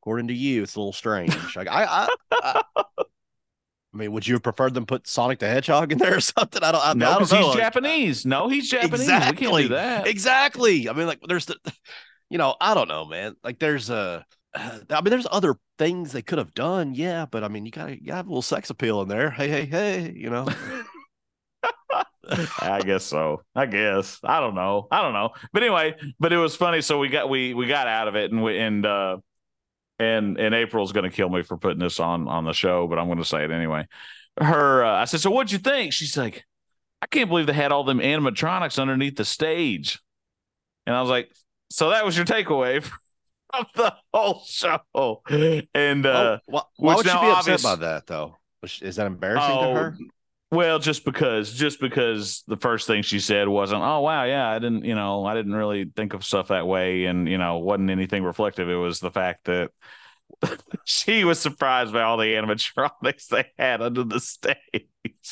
according 0.00 0.28
to 0.28 0.34
you, 0.34 0.62
it's 0.62 0.74
a 0.74 0.80
little 0.80 0.92
strange. 0.92 1.56
Like 1.56 1.68
I 1.68 1.84
I, 1.84 2.08
I, 2.32 2.62
I 2.74 2.82
mean, 3.92 4.12
would 4.12 4.26
you 4.26 4.34
have 4.34 4.42
preferred 4.42 4.74
them 4.74 4.86
put 4.86 5.06
Sonic 5.06 5.38
the 5.38 5.48
Hedgehog 5.48 5.92
in 5.92 5.98
there 5.98 6.16
or 6.16 6.20
something? 6.20 6.62
I 6.62 6.72
don't. 6.72 6.84
I, 6.84 6.94
no, 6.94 7.14
because 7.14 7.32
know. 7.32 7.46
he's 7.48 7.56
Japanese. 7.56 8.26
No, 8.26 8.48
he's 8.48 8.70
Japanese. 8.70 9.06
We 9.06 9.06
can't 9.06 9.56
do 9.56 9.68
that. 9.68 10.06
Exactly. 10.06 10.88
I 10.88 10.92
mean, 10.92 11.06
like 11.06 11.20
there's 11.26 11.46
the, 11.46 11.56
you 12.30 12.38
know, 12.38 12.56
I 12.60 12.74
don't 12.74 12.88
know, 12.88 13.04
man. 13.04 13.36
Like 13.42 13.58
there's 13.58 13.90
a, 13.90 14.24
I 14.90 15.00
mean, 15.00 15.10
there's 15.10 15.26
other 15.30 15.56
things 15.78 16.12
they 16.12 16.22
could 16.22 16.38
have 16.38 16.54
done, 16.54 16.94
yeah, 16.94 17.26
but 17.30 17.44
I 17.44 17.48
mean, 17.48 17.64
you 17.64 17.72
gotta, 17.72 18.02
you 18.02 18.12
have 18.12 18.26
a 18.26 18.30
little 18.30 18.42
sex 18.42 18.70
appeal 18.70 19.02
in 19.02 19.08
there. 19.08 19.30
Hey, 19.30 19.48
hey, 19.48 19.66
hey, 19.66 20.12
you 20.14 20.30
know. 20.30 20.48
I 22.60 22.80
guess 22.84 23.04
so. 23.04 23.42
I 23.54 23.66
guess. 23.66 24.20
I 24.22 24.40
don't 24.40 24.54
know. 24.54 24.86
I 24.90 25.00
don't 25.00 25.14
know. 25.14 25.30
But 25.52 25.62
anyway, 25.62 25.94
but 26.20 26.32
it 26.32 26.36
was 26.36 26.54
funny. 26.56 26.82
So 26.82 26.98
we 26.98 27.08
got 27.08 27.30
we 27.30 27.54
we 27.54 27.66
got 27.66 27.86
out 27.88 28.06
of 28.06 28.16
it, 28.16 28.30
and 28.30 28.42
we 28.42 28.58
and 28.58 28.84
uh 28.84 29.16
and 29.98 30.38
and 30.38 30.54
April's 30.54 30.92
gonna 30.92 31.10
kill 31.10 31.30
me 31.30 31.42
for 31.42 31.56
putting 31.56 31.78
this 31.78 32.00
on 32.00 32.28
on 32.28 32.44
the 32.44 32.52
show, 32.52 32.86
but 32.86 32.98
I'm 32.98 33.08
gonna 33.08 33.24
say 33.24 33.44
it 33.44 33.50
anyway. 33.50 33.86
Her, 34.38 34.84
uh, 34.84 35.00
I 35.00 35.06
said, 35.06 35.20
so 35.20 35.30
what'd 35.30 35.52
you 35.52 35.58
think? 35.58 35.92
She's 35.94 36.16
like, 36.16 36.44
I 37.00 37.06
can't 37.06 37.30
believe 37.30 37.46
they 37.46 37.54
had 37.54 37.72
all 37.72 37.82
them 37.82 37.98
animatronics 37.98 38.78
underneath 38.78 39.16
the 39.16 39.24
stage, 39.24 39.98
and 40.86 40.94
I 40.94 41.00
was 41.00 41.10
like, 41.10 41.30
so 41.70 41.90
that 41.90 42.04
was 42.04 42.14
your 42.14 42.26
takeaway 42.26 42.88
from 43.50 43.66
the 43.74 43.94
whole 44.12 44.42
show, 44.46 45.22
and 45.74 46.06
uh. 46.06 46.38
oh, 46.38 46.40
why, 46.46 46.62
why 46.76 46.94
would 46.96 47.06
she 47.06 47.12
be 47.12 47.18
obvious- 47.18 47.64
upset 47.64 47.78
by 47.80 47.86
that 47.86 48.06
though? 48.06 48.36
Is 48.82 48.96
that 48.96 49.06
embarrassing 49.06 49.50
Oh, 49.56 49.68
to 49.68 49.74
her? 49.80 49.98
Well, 50.50 50.78
just 50.78 51.04
because, 51.04 51.52
just 51.52 51.78
because 51.78 52.42
the 52.48 52.56
first 52.56 52.86
thing 52.86 53.02
she 53.02 53.20
said 53.20 53.48
wasn't, 53.48 53.82
"Oh 53.82 54.00
wow, 54.00 54.24
yeah, 54.24 54.48
I 54.48 54.58
didn't, 54.58 54.84
you 54.84 54.94
know, 54.94 55.26
I 55.26 55.34
didn't 55.34 55.54
really 55.54 55.84
think 55.94 56.14
of 56.14 56.24
stuff 56.24 56.48
that 56.48 56.66
way," 56.66 57.04
and 57.04 57.28
you 57.28 57.38
know, 57.38 57.58
wasn't 57.58 57.90
anything 57.90 58.24
reflective. 58.24 58.68
It 58.68 58.74
was 58.74 58.98
the 58.98 59.10
fact 59.10 59.44
that 59.44 59.70
she 60.84 61.24
was 61.24 61.38
surprised 61.38 61.92
by 61.92 62.02
all 62.02 62.16
the 62.16 62.26
animatronics 62.26 63.28
they 63.28 63.46
had 63.58 63.82
under 63.82 64.04
the 64.04 64.20
stage. 64.20 64.56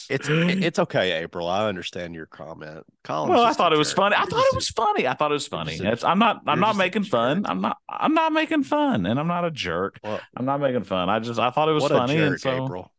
It's 0.09 0.29
it's 0.29 0.79
okay, 0.79 1.23
April. 1.23 1.49
I 1.49 1.67
understand 1.67 2.15
your 2.15 2.27
comment. 2.27 2.85
Collin, 3.05 3.31
well, 3.31 3.45
I 3.45 3.53
thought 3.53 3.73
it 3.73 3.79
was 3.79 3.93
funny. 3.93 4.17
I 4.17 4.25
thought 4.25 4.45
it 4.53 4.55
was 4.55 4.69
funny. 4.69 5.07
I 5.07 5.15
thought 5.15 5.31
it 5.31 5.35
was 5.35 5.47
funny. 5.47 5.75
It's, 5.75 6.05
I'm 6.05 6.19
not. 6.19 6.43
I'm 6.47 6.61
not 6.61 6.77
making 6.77 7.05
fun. 7.05 7.43
jerk. 7.43 7.51
I'm 7.51 7.61
not. 7.61 7.77
I'm 7.89 8.15
not 8.15 8.33
making 8.33 8.65
fun, 8.65 9.07
and 9.07 9.19
I'm 9.19 9.27
not 9.27 9.45
a 9.45 9.51
jerk. 9.51 9.99
Well, 10.03 10.21
I'm 10.37 10.45
not 10.45 10.61
making 10.61 10.85
fun. 10.85 11.09
I 11.09 11.19
just. 11.19 11.39
I 11.39 11.51
thought 11.51 11.69
it 11.69 11.73
was 11.73 11.83
what 11.83 11.93
funny, 11.93 12.17
a 12.17 12.27
and 12.27 12.41
so 12.41 12.65
April. 12.65 12.93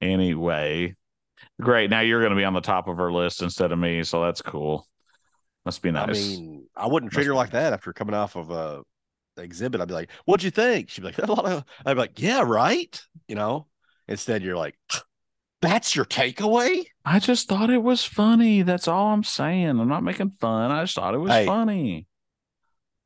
anyway, 0.00 0.94
great. 1.60 1.90
Now 1.90 2.00
you're 2.00 2.20
going 2.20 2.30
to 2.30 2.36
be 2.36 2.44
on 2.44 2.54
the 2.54 2.60
top 2.60 2.88
of 2.88 2.96
her 2.98 3.12
list 3.12 3.42
instead 3.42 3.72
of 3.72 3.78
me, 3.78 4.02
so 4.04 4.22
that's 4.22 4.42
cool. 4.42 4.86
Must 5.64 5.82
be 5.82 5.90
nice. 5.90 6.08
I 6.08 6.12
mean, 6.12 6.66
I 6.76 6.86
wouldn't 6.86 7.12
treat 7.12 7.22
Must 7.22 7.28
her 7.28 7.34
like 7.34 7.50
that 7.50 7.72
after 7.72 7.92
coming 7.92 8.14
off 8.14 8.36
of 8.36 8.50
a 8.50 8.82
exhibit. 9.42 9.80
I'd 9.80 9.88
be 9.88 9.94
like, 9.94 10.10
"What'd 10.24 10.44
you 10.44 10.50
think?" 10.50 10.90
She'd 10.90 11.00
be 11.02 11.08
like, 11.08 11.18
"A 11.18 11.26
lot 11.30 11.44
of." 11.46 11.64
I'd 11.84 11.94
be 11.94 12.00
like, 12.00 12.20
"Yeah, 12.20 12.42
right." 12.42 13.00
You 13.28 13.34
know. 13.34 13.66
Instead, 14.08 14.42
you're 14.42 14.56
like, 14.56 14.76
"That's 15.60 15.94
your 15.94 16.04
takeaway." 16.04 16.84
I 17.04 17.18
just 17.18 17.48
thought 17.48 17.70
it 17.70 17.82
was 17.82 18.04
funny. 18.04 18.62
That's 18.62 18.88
all 18.88 19.12
I'm 19.12 19.24
saying. 19.24 19.68
I'm 19.68 19.88
not 19.88 20.02
making 20.02 20.32
fun. 20.40 20.70
I 20.70 20.82
just 20.82 20.94
thought 20.96 21.14
it 21.14 21.18
was 21.18 21.32
Hey. 21.32 21.46
funny. 21.46 22.06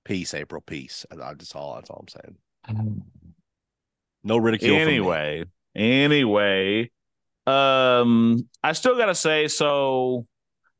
Peace, 0.04 0.34
April. 0.34 0.60
Peace. 0.60 1.04
I, 1.10 1.34
just 1.34 1.56
all. 1.56 1.74
That's 1.74 1.90
all 1.90 2.04
I'm 2.06 2.08
saying. 2.78 3.02
No 4.24 4.38
ridicule. 4.38 4.76
Anyway, 4.76 5.44
anyway, 5.76 6.90
um, 7.46 8.48
I 8.62 8.72
still 8.72 8.96
got 8.96 9.06
to 9.06 9.14
say 9.14 9.46
so. 9.46 10.26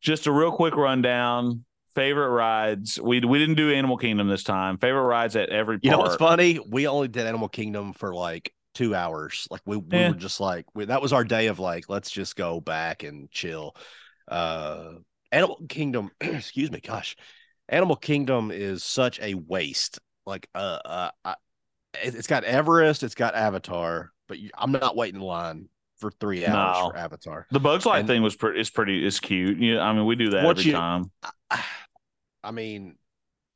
Just 0.01 0.27
a 0.27 0.33
real 0.33 0.51
quick 0.51 0.75
rundown. 0.75 1.65
Favorite 1.97 2.29
rides. 2.29 3.01
We 3.01 3.21
we 3.21 3.39
didn't 3.39 3.57
do 3.57 3.73
Animal 3.73 3.97
Kingdom 3.97 4.29
this 4.29 4.45
time. 4.45 4.79
Favorite 4.79 5.03
rides 5.03 5.35
at 5.35 5.49
every 5.49 5.77
park. 5.77 5.85
you 5.85 5.91
know 5.91 5.99
what's 5.99 6.17
funny? 6.17 6.61
We 6.71 6.87
only 6.87 7.09
did 7.09 7.27
Animal 7.27 7.49
Kingdom 7.49 7.95
for 7.95 8.15
like 8.15 8.53
two 8.75 8.95
hours. 8.95 9.49
Like 9.51 9.63
we, 9.65 9.79
we 9.79 9.99
Yeah. 9.99 10.11
were 10.11 10.15
just 10.15 10.39
like 10.39 10.67
we, 10.75 10.85
that 10.85 11.01
was 11.01 11.15
our 11.15 11.25
day 11.25 11.47
of 11.47 11.59
like 11.59 11.89
let's 11.89 12.11
just 12.11 12.37
go 12.37 12.61
back 12.61 13.03
and 13.03 13.31
chill. 13.31 13.75
Uh, 14.29 14.91
Animal 15.33 15.59
Kingdom. 15.69 16.11
excuse 16.21 16.71
me. 16.71 16.81
Gosh, 16.81 17.17
Animal 17.69 17.97
Kingdom 17.97 18.51
is 18.53 18.85
such 18.85 19.19
a 19.21 19.35
waste. 19.35 19.99
Like 20.27 20.49
uh, 20.55 20.79
uh 20.85 21.11
I, 21.25 21.35
it, 22.03 22.15
it's 22.15 22.27
got 22.27 22.45
Everest, 22.45 23.03
it's 23.03 23.15
got 23.15 23.35
Avatar, 23.35 24.13
but 24.29 24.39
you, 24.39 24.51
I'm 24.55 24.73
not 24.73 24.97
waiting 24.97 25.21
in 25.21 25.27
line 25.27 25.71
for 25.99 26.11
three 26.11 26.45
hours 26.47 26.77
No. 26.83 26.91
for 26.91 26.97
Avatar. 26.97 27.47
The 27.51 27.61
Bugs 27.61 27.87
Life 27.87 28.01
And- 28.01 28.09
thing 28.09 28.23
was 28.23 28.37
pretty. 28.37 28.61
Is 28.61 28.71
pretty. 28.71 29.05
Is 29.05 29.21
cute. 29.21 29.59
Yeah, 29.59 29.81
I 29.81 29.93
mean, 29.93 30.07
we 30.07 30.17
do 30.17 30.31
that 30.31 30.45
every 30.45 30.65
you- 30.65 30.73
time. 30.73 31.11
I 32.43 32.51
mean, 32.53 32.97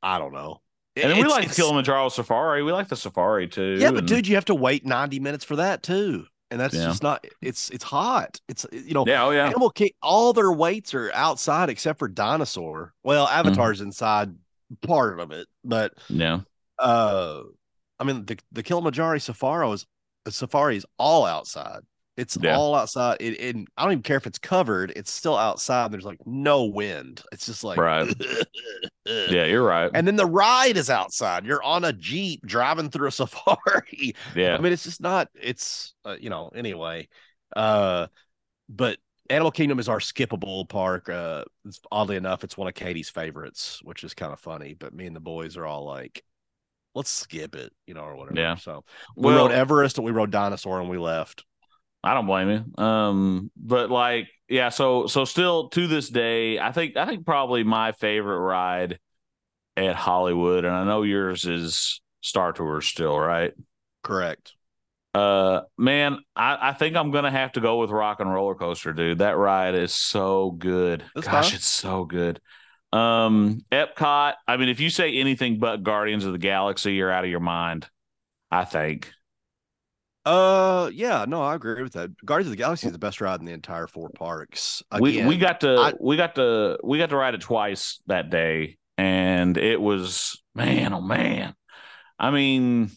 I 0.01 0.17
don't 0.19 0.33
know. 0.33 0.61
And 0.95 1.09
then 1.11 1.17
we 1.17 1.23
like 1.23 1.43
it's- 1.43 1.55
Kilimanjaro 1.55 2.09
Safari. 2.09 2.63
We 2.63 2.71
like 2.73 2.89
the 2.89 2.95
Safari 2.97 3.47
too. 3.47 3.77
Yeah, 3.79 3.91
but 3.91 3.99
and- 3.99 4.07
dude, 4.07 4.27
you 4.27 4.35
have 4.35 4.45
to 4.45 4.55
wait 4.55 4.85
90 4.85 5.19
minutes 5.19 5.45
for 5.45 5.55
that 5.57 5.83
too. 5.83 6.25
And 6.49 6.59
that's 6.59 6.73
Yeah. 6.75 6.83
just 6.85 7.01
not 7.01 7.25
it's 7.41 7.69
it's 7.69 7.83
hot. 7.85 8.41
It's 8.49 8.65
you 8.73 8.93
know, 8.93 9.05
yeah, 9.07 9.23
oh 9.23 9.31
yeah, 9.31 9.45
Animal 9.47 9.69
King, 9.69 9.91
all 10.01 10.33
their 10.33 10.51
waits 10.51 10.93
are 10.93 11.09
outside 11.13 11.69
except 11.69 11.97
for 11.97 12.09
Dinosaur. 12.09 12.93
Well, 13.03 13.25
Mm-hmm. 13.27 13.47
Avatar's 13.47 13.79
inside 13.79 14.35
part 14.81 15.21
of 15.21 15.31
it, 15.31 15.47
but 15.63 15.93
yeah. 16.09 16.41
uh 16.77 17.43
I 17.99 18.03
mean 18.03 18.25
the 18.25 18.37
the 18.51 18.63
Kilimanjaro 18.63 19.17
Safari 19.19 19.69
is 19.71 19.85
Safari 20.27 20.75
is 20.75 20.85
all 20.99 21.25
outside. 21.25 21.83
It's 22.17 22.37
Yeah. 22.39 22.55
all 22.57 22.75
outside. 22.75 23.17
It, 23.19 23.39
it 23.39 23.55
I 23.77 23.83
don't 23.83 23.93
even 23.93 24.03
care 24.03 24.17
if 24.17 24.27
it's 24.27 24.37
covered. 24.39 24.91
It's 24.95 25.11
still 25.11 25.37
outside. 25.37 25.91
There's 25.91 26.03
like 26.05 26.19
no 26.25 26.65
wind. 26.65 27.21
It's 27.31 27.45
just 27.45 27.63
like 27.63 27.77
Right. 27.79 28.13
Yeah, 29.05 29.45
you're 29.45 29.63
right. 29.63 29.89
And 29.93 30.05
then 30.07 30.15
the 30.15 30.25
ride 30.27 30.77
is 30.77 30.89
outside. 30.89 31.45
You're 31.45 31.63
on 31.63 31.83
a 31.83 31.91
jeep 31.91 32.45
driving 32.45 32.89
through 32.91 33.07
a 33.07 33.11
safari. 33.11 34.13
yeah, 34.35 34.55
I 34.55 34.59
mean, 34.61 34.71
it's 34.73 34.83
just 34.83 35.01
not. 35.01 35.27
It's 35.33 35.95
uh, 36.05 36.17
you 36.19 36.29
know. 36.29 36.51
Anyway, 36.53 37.09
uh, 37.55 38.07
but 38.69 38.99
Animal 39.29 39.51
Kingdom 39.51 39.79
is 39.79 39.89
our 39.89 39.97
skippable 39.99 40.69
park. 40.69 41.09
Uh, 41.09 41.45
it's, 41.65 41.79
oddly 41.91 42.15
enough, 42.15 42.43
it's 42.43 42.57
one 42.57 42.67
of 42.67 42.75
Katie's 42.75 43.09
favorites, 43.09 43.79
which 43.83 44.03
is 44.03 44.13
kind 44.13 44.31
of 44.31 44.39
funny. 44.39 44.75
But 44.75 44.93
me 44.93 45.07
and 45.07 45.15
the 45.15 45.19
boys 45.19 45.57
are 45.57 45.65
all 45.65 45.85
like, 45.85 46.23
"Let's 46.93 47.09
skip 47.09 47.55
it," 47.55 47.73
you 47.87 47.95
know, 47.95 48.01
or 48.01 48.15
whatever. 48.15 48.39
Yeah. 48.39 48.55
So 48.55 48.85
we 49.15 49.33
Well- 49.33 49.47
rode 49.47 49.51
Everest 49.51 49.97
and 49.97 50.05
we 50.05 50.11
rode 50.11 50.31
Dinosaur 50.31 50.79
and 50.79 50.89
we 50.89 50.99
left. 50.99 51.43
I 52.03 52.13
don't 52.13 52.25
blame 52.25 52.49
you. 52.49 52.83
Um, 52.83 53.51
but 53.55 53.91
like, 53.91 54.27
yeah, 54.49 54.69
so 54.69 55.07
so 55.07 55.25
still 55.25 55.69
to 55.69 55.87
this 55.87 56.09
day, 56.09 56.59
I 56.59 56.71
think 56.71 56.97
I 56.97 57.05
think 57.05 57.25
probably 57.25 57.63
my 57.63 57.91
favorite 57.91 58.39
ride 58.39 58.99
at 59.77 59.95
Hollywood, 59.95 60.65
and 60.65 60.75
I 60.75 60.83
know 60.83 61.03
yours 61.03 61.45
is 61.45 62.01
Star 62.21 62.53
Tours 62.53 62.87
still, 62.87 63.17
right? 63.17 63.53
Correct. 64.03 64.53
Uh, 65.13 65.61
man, 65.77 66.19
I, 66.35 66.69
I 66.69 66.73
think 66.73 66.95
I'm 66.95 67.11
gonna 67.11 67.31
have 67.31 67.51
to 67.53 67.61
go 67.61 67.77
with 67.77 67.91
Rock 67.91 68.19
and 68.19 68.33
Roller 68.33 68.55
Coaster, 68.55 68.93
dude. 68.93 69.19
That 69.19 69.37
ride 69.37 69.75
is 69.75 69.93
so 69.93 70.51
good. 70.51 71.03
That's 71.13 71.27
Gosh, 71.27 71.53
it's 71.53 71.67
so 71.67 72.05
good. 72.05 72.41
Um, 72.93 73.61
Epcot. 73.71 74.33
I 74.47 74.57
mean, 74.57 74.69
if 74.69 74.79
you 74.79 74.89
say 74.89 75.13
anything 75.13 75.59
but 75.59 75.83
Guardians 75.83 76.25
of 76.25 76.31
the 76.31 76.39
Galaxy, 76.39 76.93
you're 76.93 77.11
out 77.11 77.23
of 77.23 77.29
your 77.29 77.39
mind. 77.39 77.87
I 78.49 78.65
think. 78.65 79.11
Uh, 80.25 80.91
yeah, 80.93 81.25
no, 81.27 81.41
I 81.41 81.55
agree 81.55 81.81
with 81.81 81.93
that. 81.93 82.11
Guardians 82.23 82.47
of 82.47 82.51
the 82.57 82.61
Galaxy 82.63 82.87
is 82.87 82.93
the 82.93 82.99
best 82.99 83.21
ride 83.21 83.39
in 83.39 83.45
the 83.45 83.53
entire 83.53 83.87
four 83.87 84.09
parks. 84.09 84.83
we 84.99 85.25
we 85.25 85.37
got 85.37 85.61
to 85.61 85.75
I- 85.75 85.93
we 85.99 86.15
got 86.17 86.35
to 86.35 86.77
we 86.83 86.97
got 86.97 87.09
to 87.09 87.15
ride 87.17 87.33
it 87.33 87.41
twice 87.41 87.99
that 88.07 88.29
day, 88.29 88.77
and 88.97 89.57
it 89.57 89.81
was 89.81 90.41
man, 90.53 90.93
oh 90.93 91.01
man. 91.01 91.55
I 92.19 92.29
mean, 92.29 92.91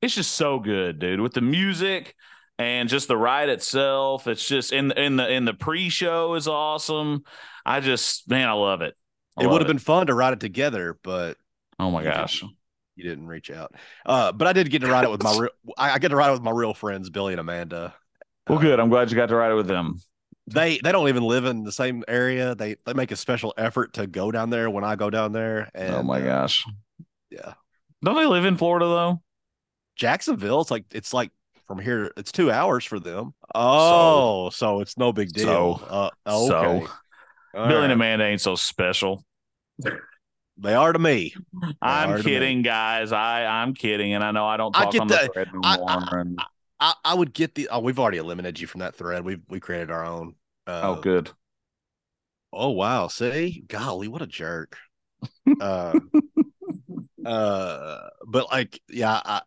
it's 0.00 0.14
just 0.14 0.32
so 0.32 0.60
good, 0.60 1.00
dude. 1.00 1.20
With 1.20 1.32
the 1.34 1.40
music 1.40 2.14
and 2.56 2.88
just 2.88 3.08
the 3.08 3.16
ride 3.16 3.48
itself, 3.48 4.28
it's 4.28 4.46
just 4.46 4.72
in 4.72 4.92
in 4.92 5.16
the 5.16 5.28
in 5.28 5.44
the 5.44 5.54
pre-show 5.54 6.34
is 6.34 6.46
awesome. 6.46 7.24
I 7.66 7.80
just 7.80 8.30
man, 8.30 8.48
I 8.48 8.52
love 8.52 8.82
it. 8.82 8.94
I 9.36 9.42
it 9.42 9.50
would 9.50 9.60
have 9.60 9.68
been 9.68 9.78
fun 9.78 10.06
to 10.06 10.14
ride 10.14 10.34
it 10.34 10.40
together, 10.40 10.96
but 11.02 11.36
Oh 11.80 11.90
my 11.90 12.04
gosh. 12.04 12.42
you 12.42 12.48
didn't 13.02 13.26
reach 13.26 13.50
out. 13.50 13.74
Uh, 14.06 14.32
but 14.32 14.46
I 14.46 14.52
did 14.52 14.70
get 14.70 14.80
to 14.82 14.88
ride 14.88 15.04
it 15.04 15.10
with 15.10 15.22
my 15.22 15.36
real. 15.40 15.50
I, 15.78 15.92
I 15.92 15.98
get 15.98 16.08
to 16.08 16.16
ride 16.16 16.28
it 16.30 16.32
with 16.32 16.42
my 16.42 16.50
real 16.50 16.74
friends, 16.74 17.10
Billy 17.10 17.32
and 17.32 17.40
Amanda. 17.40 17.94
Well, 18.48 18.58
Uh, 18.58 18.62
good. 18.62 18.80
I'm 18.80 18.88
glad 18.88 19.10
you 19.10 19.16
got 19.16 19.28
to 19.28 19.36
ride 19.36 19.52
it 19.52 19.56
with 19.56 19.66
them. 19.68 20.00
They 20.46 20.78
they 20.82 20.90
don't 20.90 21.08
even 21.08 21.22
live 21.22 21.44
in 21.44 21.62
the 21.62 21.70
same 21.70 22.02
area. 22.08 22.54
They 22.56 22.76
they 22.84 22.92
make 22.92 23.12
a 23.12 23.16
special 23.16 23.54
effort 23.56 23.92
to 23.94 24.06
go 24.08 24.32
down 24.32 24.50
there 24.50 24.68
when 24.68 24.82
I 24.82 24.96
go 24.96 25.08
down 25.08 25.32
there. 25.32 25.70
And 25.74 25.94
oh 25.94 26.02
my 26.02 26.20
uh, 26.20 26.24
gosh. 26.24 26.64
yeah, 27.30 27.54
Don't 28.02 28.16
they 28.16 28.26
live 28.26 28.44
in 28.44 28.56
Florida 28.56 28.86
though? 28.86 29.22
Jacksonville. 29.94 30.60
It's 30.60 30.70
like 30.70 30.86
it's 30.92 31.14
like 31.14 31.30
from 31.68 31.78
here. 31.78 32.10
It's 32.16 32.32
two 32.32 32.50
hours 32.50 32.84
for 32.84 32.98
them. 32.98 33.32
Oh, 33.54 34.50
so, 34.50 34.80
it's 34.80 34.98
no 34.98 35.12
big 35.12 35.32
deal. 35.32 35.78
So- 35.78 35.84
uh, 35.88 36.10
okay. 36.26 36.48
So 36.48 36.88
All 37.54 37.68
Billy 37.68 37.84
and. 37.84 37.92
Amanda 37.92 38.24
ain't 38.24 38.40
so 38.40 38.56
special. 38.56 39.24
They 40.60 40.74
are 40.74 40.92
to 40.92 40.98
me. 40.98 41.34
I'm 41.80 42.08
hard 42.10 42.22
to 42.22 42.28
kidding, 42.28 42.62
guys. 42.62 43.12
I 43.12 43.46
I'm 43.46 43.72
kidding, 43.74 44.12
and 44.12 44.22
I 44.22 44.30
know 44.30 44.46
I 44.46 44.56
don't 44.58 44.72
talk 44.72 44.88
I 44.88 44.90
get 44.90 45.00
on 45.00 45.08
the 45.08 45.14
that. 45.14 45.32
thread 45.32 45.48
I- 45.64 45.74
anymore. 45.74 46.18
and, 46.18 46.40
I, 46.82 46.94
I 47.04 47.14
would 47.14 47.34
get 47.34 47.54
the. 47.54 47.68
Oh, 47.70 47.80
we've 47.80 47.98
already 47.98 48.18
eliminated 48.18 48.58
you 48.58 48.66
from 48.66 48.80
that 48.80 48.94
thread. 48.94 49.24
We've 49.24 49.42
we 49.48 49.60
created 49.60 49.90
our 49.90 50.04
own. 50.04 50.34
Uh, 50.66 50.80
oh, 50.84 51.00
good. 51.00 51.30
Oh 52.52 52.70
wow! 52.70 53.08
See, 53.08 53.64
golly, 53.68 54.08
what 54.08 54.22
a 54.22 54.26
jerk. 54.26 54.76
uh, 55.60 55.98
uh, 57.24 57.98
but 58.26 58.50
like, 58.50 58.80
yeah, 58.88 59.20
I, 59.24 59.42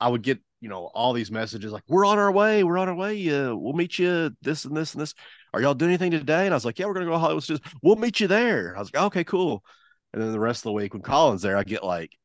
I 0.00 0.08
would 0.08 0.22
get 0.22 0.40
you 0.60 0.68
know 0.68 0.90
all 0.92 1.12
these 1.12 1.30
messages 1.30 1.70
like, 1.72 1.84
"We're 1.88 2.04
on 2.04 2.18
our 2.18 2.32
way. 2.32 2.64
We're 2.64 2.78
on 2.78 2.88
our 2.88 2.94
way. 2.96 3.28
Uh, 3.30 3.54
we'll 3.54 3.74
meet 3.74 3.98
you. 3.98 4.30
This 4.42 4.64
and 4.64 4.76
this 4.76 4.94
and 4.94 5.02
this. 5.02 5.14
Are 5.54 5.60
y'all 5.60 5.74
doing 5.74 5.90
anything 5.90 6.10
today?" 6.10 6.46
And 6.46 6.52
I 6.52 6.56
was 6.56 6.64
like, 6.64 6.78
"Yeah, 6.80 6.86
we're 6.86 6.94
gonna 6.94 7.06
go 7.06 7.12
to 7.12 7.18
Hollywood 7.18 7.44
Studios. 7.44 7.72
We'll 7.80 7.96
meet 7.96 8.18
you 8.18 8.26
there." 8.26 8.76
I 8.76 8.80
was 8.80 8.92
like, 8.92 9.04
"Okay, 9.04 9.24
cool." 9.24 9.64
And 10.12 10.22
then 10.22 10.32
the 10.32 10.40
rest 10.40 10.60
of 10.60 10.64
the 10.64 10.72
week 10.72 10.92
when 10.94 11.02
Collin's 11.02 11.42
there, 11.42 11.56
I 11.56 11.64
get 11.64 11.82
like, 11.84 12.18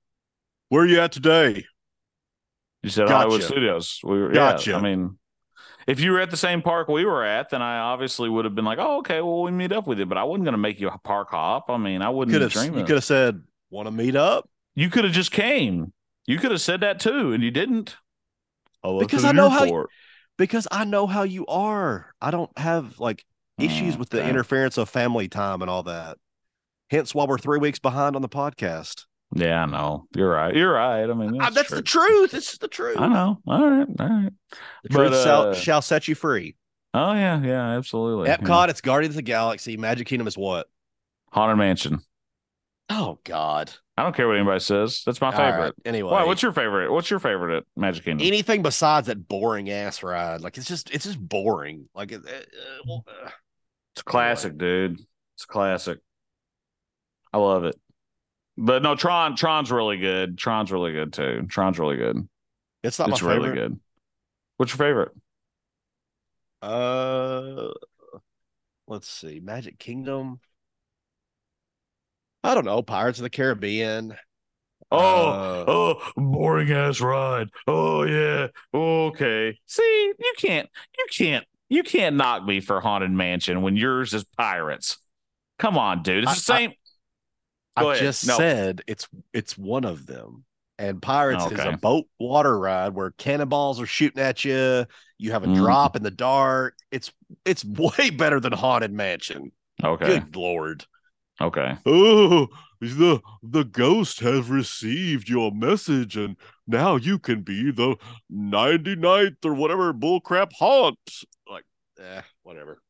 "Where 0.69 0.83
are 0.83 0.87
you 0.87 0.99
at 0.99 1.11
today?" 1.11 1.65
You 2.83 2.89
said 2.89 3.07
Gotcha. 3.07 3.13
Hollywood 3.15 3.43
Studios. 3.43 3.99
We 4.03 4.19
were, 4.19 4.31
Gotcha. 4.31 4.71
Yeah, 4.71 4.77
I 4.77 4.81
mean, 4.81 5.17
if 5.87 5.99
you 5.99 6.11
were 6.11 6.19
at 6.19 6.31
the 6.31 6.37
same 6.37 6.61
park 6.61 6.87
we 6.87 7.05
were 7.05 7.23
at, 7.23 7.49
then 7.49 7.61
I 7.61 7.79
obviously 7.79 8.29
would 8.29 8.45
have 8.45 8.55
been 8.55 8.65
like, 8.65 8.79
"Oh, 8.79 8.99
okay, 8.99 9.21
well, 9.21 9.43
we 9.43 9.51
meet 9.51 9.71
up 9.71 9.87
with 9.87 9.99
you." 9.99 10.05
But 10.05 10.17
I 10.17 10.23
wasn't 10.23 10.45
going 10.45 10.53
to 10.53 10.59
make 10.59 10.79
you 10.79 10.89
a 10.89 10.97
park 10.99 11.29
hop. 11.31 11.69
I 11.69 11.77
mean, 11.77 12.01
I 12.01 12.09
wouldn't 12.09 12.33
Could 12.35 12.41
have 12.43 12.51
dream 12.51 12.77
you 12.77 12.83
could 12.85 12.95
have 12.95 13.03
said, 13.03 13.43
"Want 13.69 13.87
to 13.87 13.91
meet 13.91 14.15
up?" 14.15 14.49
You 14.75 14.89
could 14.89 15.03
have 15.05 15.13
just 15.13 15.31
came. 15.31 15.93
You 16.27 16.37
could 16.39 16.51
have 16.51 16.61
said 16.61 16.81
that 16.81 16.99
too, 16.99 17.33
and 17.33 17.43
you 17.43 17.51
didn't. 17.51 17.97
Oh, 18.83 18.99
because 18.99 19.23
I 19.25 19.31
know 19.31 19.49
how 19.49 19.63
airport. 19.63 19.89
because 20.37 20.67
I 20.71 20.85
know 20.85 21.07
how 21.07 21.23
you 21.23 21.45
are. 21.47 22.13
I 22.21 22.31
don't 22.31 22.55
have 22.57 22.99
like 22.99 23.25
issues 23.59 23.95
Mm, 23.95 23.99
with 23.99 24.09
the 24.09 24.23
interference 24.23 24.77
of 24.77 24.89
family 24.89 25.27
time 25.27 25.61
and 25.61 25.69
all 25.69 25.83
that. 25.83 26.17
Hence 26.89 27.13
why 27.13 27.25
we're 27.25 27.37
three 27.37 27.59
weeks 27.59 27.79
behind 27.79 28.15
on 28.15 28.21
the 28.21 28.29
podcast. 28.29 29.05
Yeah, 29.35 29.63
I 29.63 29.65
know. 29.65 30.07
You're 30.15 30.29
right. 30.31 30.55
You're 30.55 30.71
right. 30.71 31.03
I 31.03 31.13
mean, 31.13 31.37
that's, 31.37 31.53
That's 31.55 31.69
the 31.69 31.81
truth. 31.81 32.33
It's 32.33 32.57
the 32.57 32.69
truth. 32.69 32.97
I 32.97 33.07
know. 33.07 33.39
All 33.45 33.69
right. 33.69 33.87
All 33.99 34.07
right. 34.07 34.31
The 34.83 34.89
truth 34.89 35.11
But, 35.11 35.23
shall, 35.23 35.41
uh, 35.49 35.53
shall 35.53 35.81
set 35.81 36.07
you 36.07 36.15
free. 36.15 36.55
Oh 36.93 37.13
yeah. 37.13 37.41
Yeah. 37.41 37.77
Absolutely. 37.77 38.29
Epcot, 38.29 38.69
it's 38.69 38.79
Guardians 38.81 39.13
of 39.13 39.17
the 39.17 39.21
Galaxy. 39.23 39.75
Magic 39.75 40.07
Kingdom 40.07 40.27
is 40.27 40.37
what? 40.37 40.67
Yeah. 40.67 41.39
Haunted 41.39 41.57
Mansion. 41.57 41.99
Oh 42.89 43.19
God. 43.25 43.71
I 43.97 44.03
don't 44.03 44.15
care 44.15 44.27
what 44.27 44.37
anybody 44.37 44.59
says. 44.59 45.03
That's 45.05 45.19
my 45.19 45.27
All 45.27 45.33
right, 45.33 45.51
favorite. 45.51 45.75
Anyway, 45.83 46.11
Why? 46.11 46.23
What's 46.23 46.41
your 46.41 46.53
favorite? 46.53 46.91
What's 46.91 47.09
your 47.09 47.19
favorite 47.19 47.57
at 47.57 47.63
Magic 47.75 48.05
Kingdom? 48.05 48.25
anything 48.25 48.61
besides 48.61 49.07
that 49.07 49.27
boring 49.27 49.69
ass 49.69 50.03
ride? 50.03 50.41
Like 50.41 50.57
it's 50.57 50.67
just 50.67 50.89
it's 50.91 51.03
just 51.03 51.19
boring. 51.19 51.89
Like 51.93 52.13
uh, 52.13 52.17
uh, 52.17 52.99
It's 53.93 54.01
a 54.01 54.03
classic, 54.05 54.57
dude. 54.57 54.99
It's 55.35 55.43
a 55.43 55.47
classic. 55.47 55.99
I 57.33 57.37
love 57.37 57.63
it. 57.65 57.75
But 58.57 58.81
no, 58.83 58.95
Tron. 58.95 59.35
Tron's 59.35 59.71
really 59.71 59.97
good. 59.97 60.37
Tron's 60.37 60.71
really 60.71 60.91
good 60.91 61.13
too. 61.13 61.45
Tron's 61.49 61.77
really 61.79 61.97
good. 61.97 62.27
it's 62.83 62.97
not 62.99 63.09
it's 63.09 63.21
my 63.21 63.29
really 63.35 63.49
favorite. 63.49 63.69
good. 63.69 63.79
What's 64.57 64.71
your 64.71 64.77
favorite? 64.87 65.11
Uh, 66.61 67.69
let's 68.87 69.07
see, 69.07 69.39
Magic 69.39 69.77
Kingdom. 69.77 70.39
I 72.43 72.55
don't 72.55 72.65
know, 72.65 72.81
Pirates 72.81 73.19
of 73.19 73.23
the 73.23 73.29
Caribbean. 73.29 74.15
Oh, 74.91 75.27
Uh, 75.29 75.65
oh, 75.67 76.11
boring 76.15 76.71
ass 76.71 77.01
ride. 77.01 77.49
Oh 77.67 78.03
yeah. 78.03 78.47
Okay. 78.73 79.59
See, 79.65 80.13
you 80.17 80.33
can't, 80.37 80.69
you 80.97 81.05
can't, 81.11 81.45
you 81.69 81.83
can't 81.83 82.15
knock 82.15 82.45
me 82.45 82.61
for 82.61 82.79
Haunted 82.79 83.11
Mansion 83.11 83.61
when 83.61 83.75
yours 83.75 84.13
is 84.13 84.23
Pirates. 84.37 84.97
Come 85.59 85.77
on, 85.77 86.03
dude. 86.03 86.23
It's 86.23 86.45
the 86.45 86.53
I- 86.53 86.55
I- 86.55 86.59
same. 86.59 86.73
Go 87.77 87.89
I 87.89 87.93
ahead. 87.93 88.05
just 88.05 88.27
No. 88.27 88.37
said 88.37 88.81
it's 88.87 89.07
it's 89.33 89.57
one 89.57 89.85
of 89.85 90.05
them. 90.05 90.43
And 90.79 91.01
Pirates 91.01 91.45
is 91.51 91.59
a 91.59 91.75
boat 91.75 92.05
water 92.19 92.57
ride 92.59 92.93
where 92.93 93.09
cannonballs 93.11 93.81
are 93.81 93.87
shooting 93.87 94.21
at 94.21 94.45
you. 94.45 94.85
You 95.17 95.31
have 95.31 95.43
a 95.43 95.47
Mm. 95.47 95.55
drop 95.55 95.95
in 95.95 96.03
the 96.03 96.11
dark. 96.11 96.75
It's 96.91 97.11
it's 97.45 97.65
way 97.99 98.09
better 98.11 98.39
than 98.39 98.53
Haunted 98.53 98.91
Mansion. 98.93 99.51
okay. 99.83 100.19
Good 100.19 100.35
lord. 100.35 100.85
Okay. 101.41 101.77
Oh, 101.85 102.47
the 102.79 103.21
the 103.43 103.63
ghost 103.63 104.19
has 104.21 104.49
received 104.49 105.29
your 105.29 105.51
message, 105.51 106.15
and 106.17 106.35
now 106.67 106.95
you 106.95 107.17
can 107.19 107.41
be 107.41 107.71
the 107.71 107.95
99th 108.31 109.45
or 109.45 109.53
whatever 109.53 109.93
bullcrap 109.93 110.51
haunt. 110.53 110.97
Like, 111.49 111.65
eh, 111.99 112.21
whatever. 112.43 112.81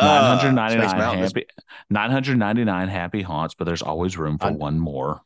Uh, 0.00 0.38
Space 0.38 0.52
999 0.52 0.98
Mountain 0.98 1.24
is- 1.24 1.30
happy 1.32 1.46
999 1.90 2.88
happy 2.88 3.22
haunts, 3.22 3.54
but 3.54 3.64
there's 3.64 3.82
always 3.82 4.16
room 4.16 4.38
for 4.38 4.46
I- 4.48 4.52
one 4.52 4.78
more. 4.78 5.20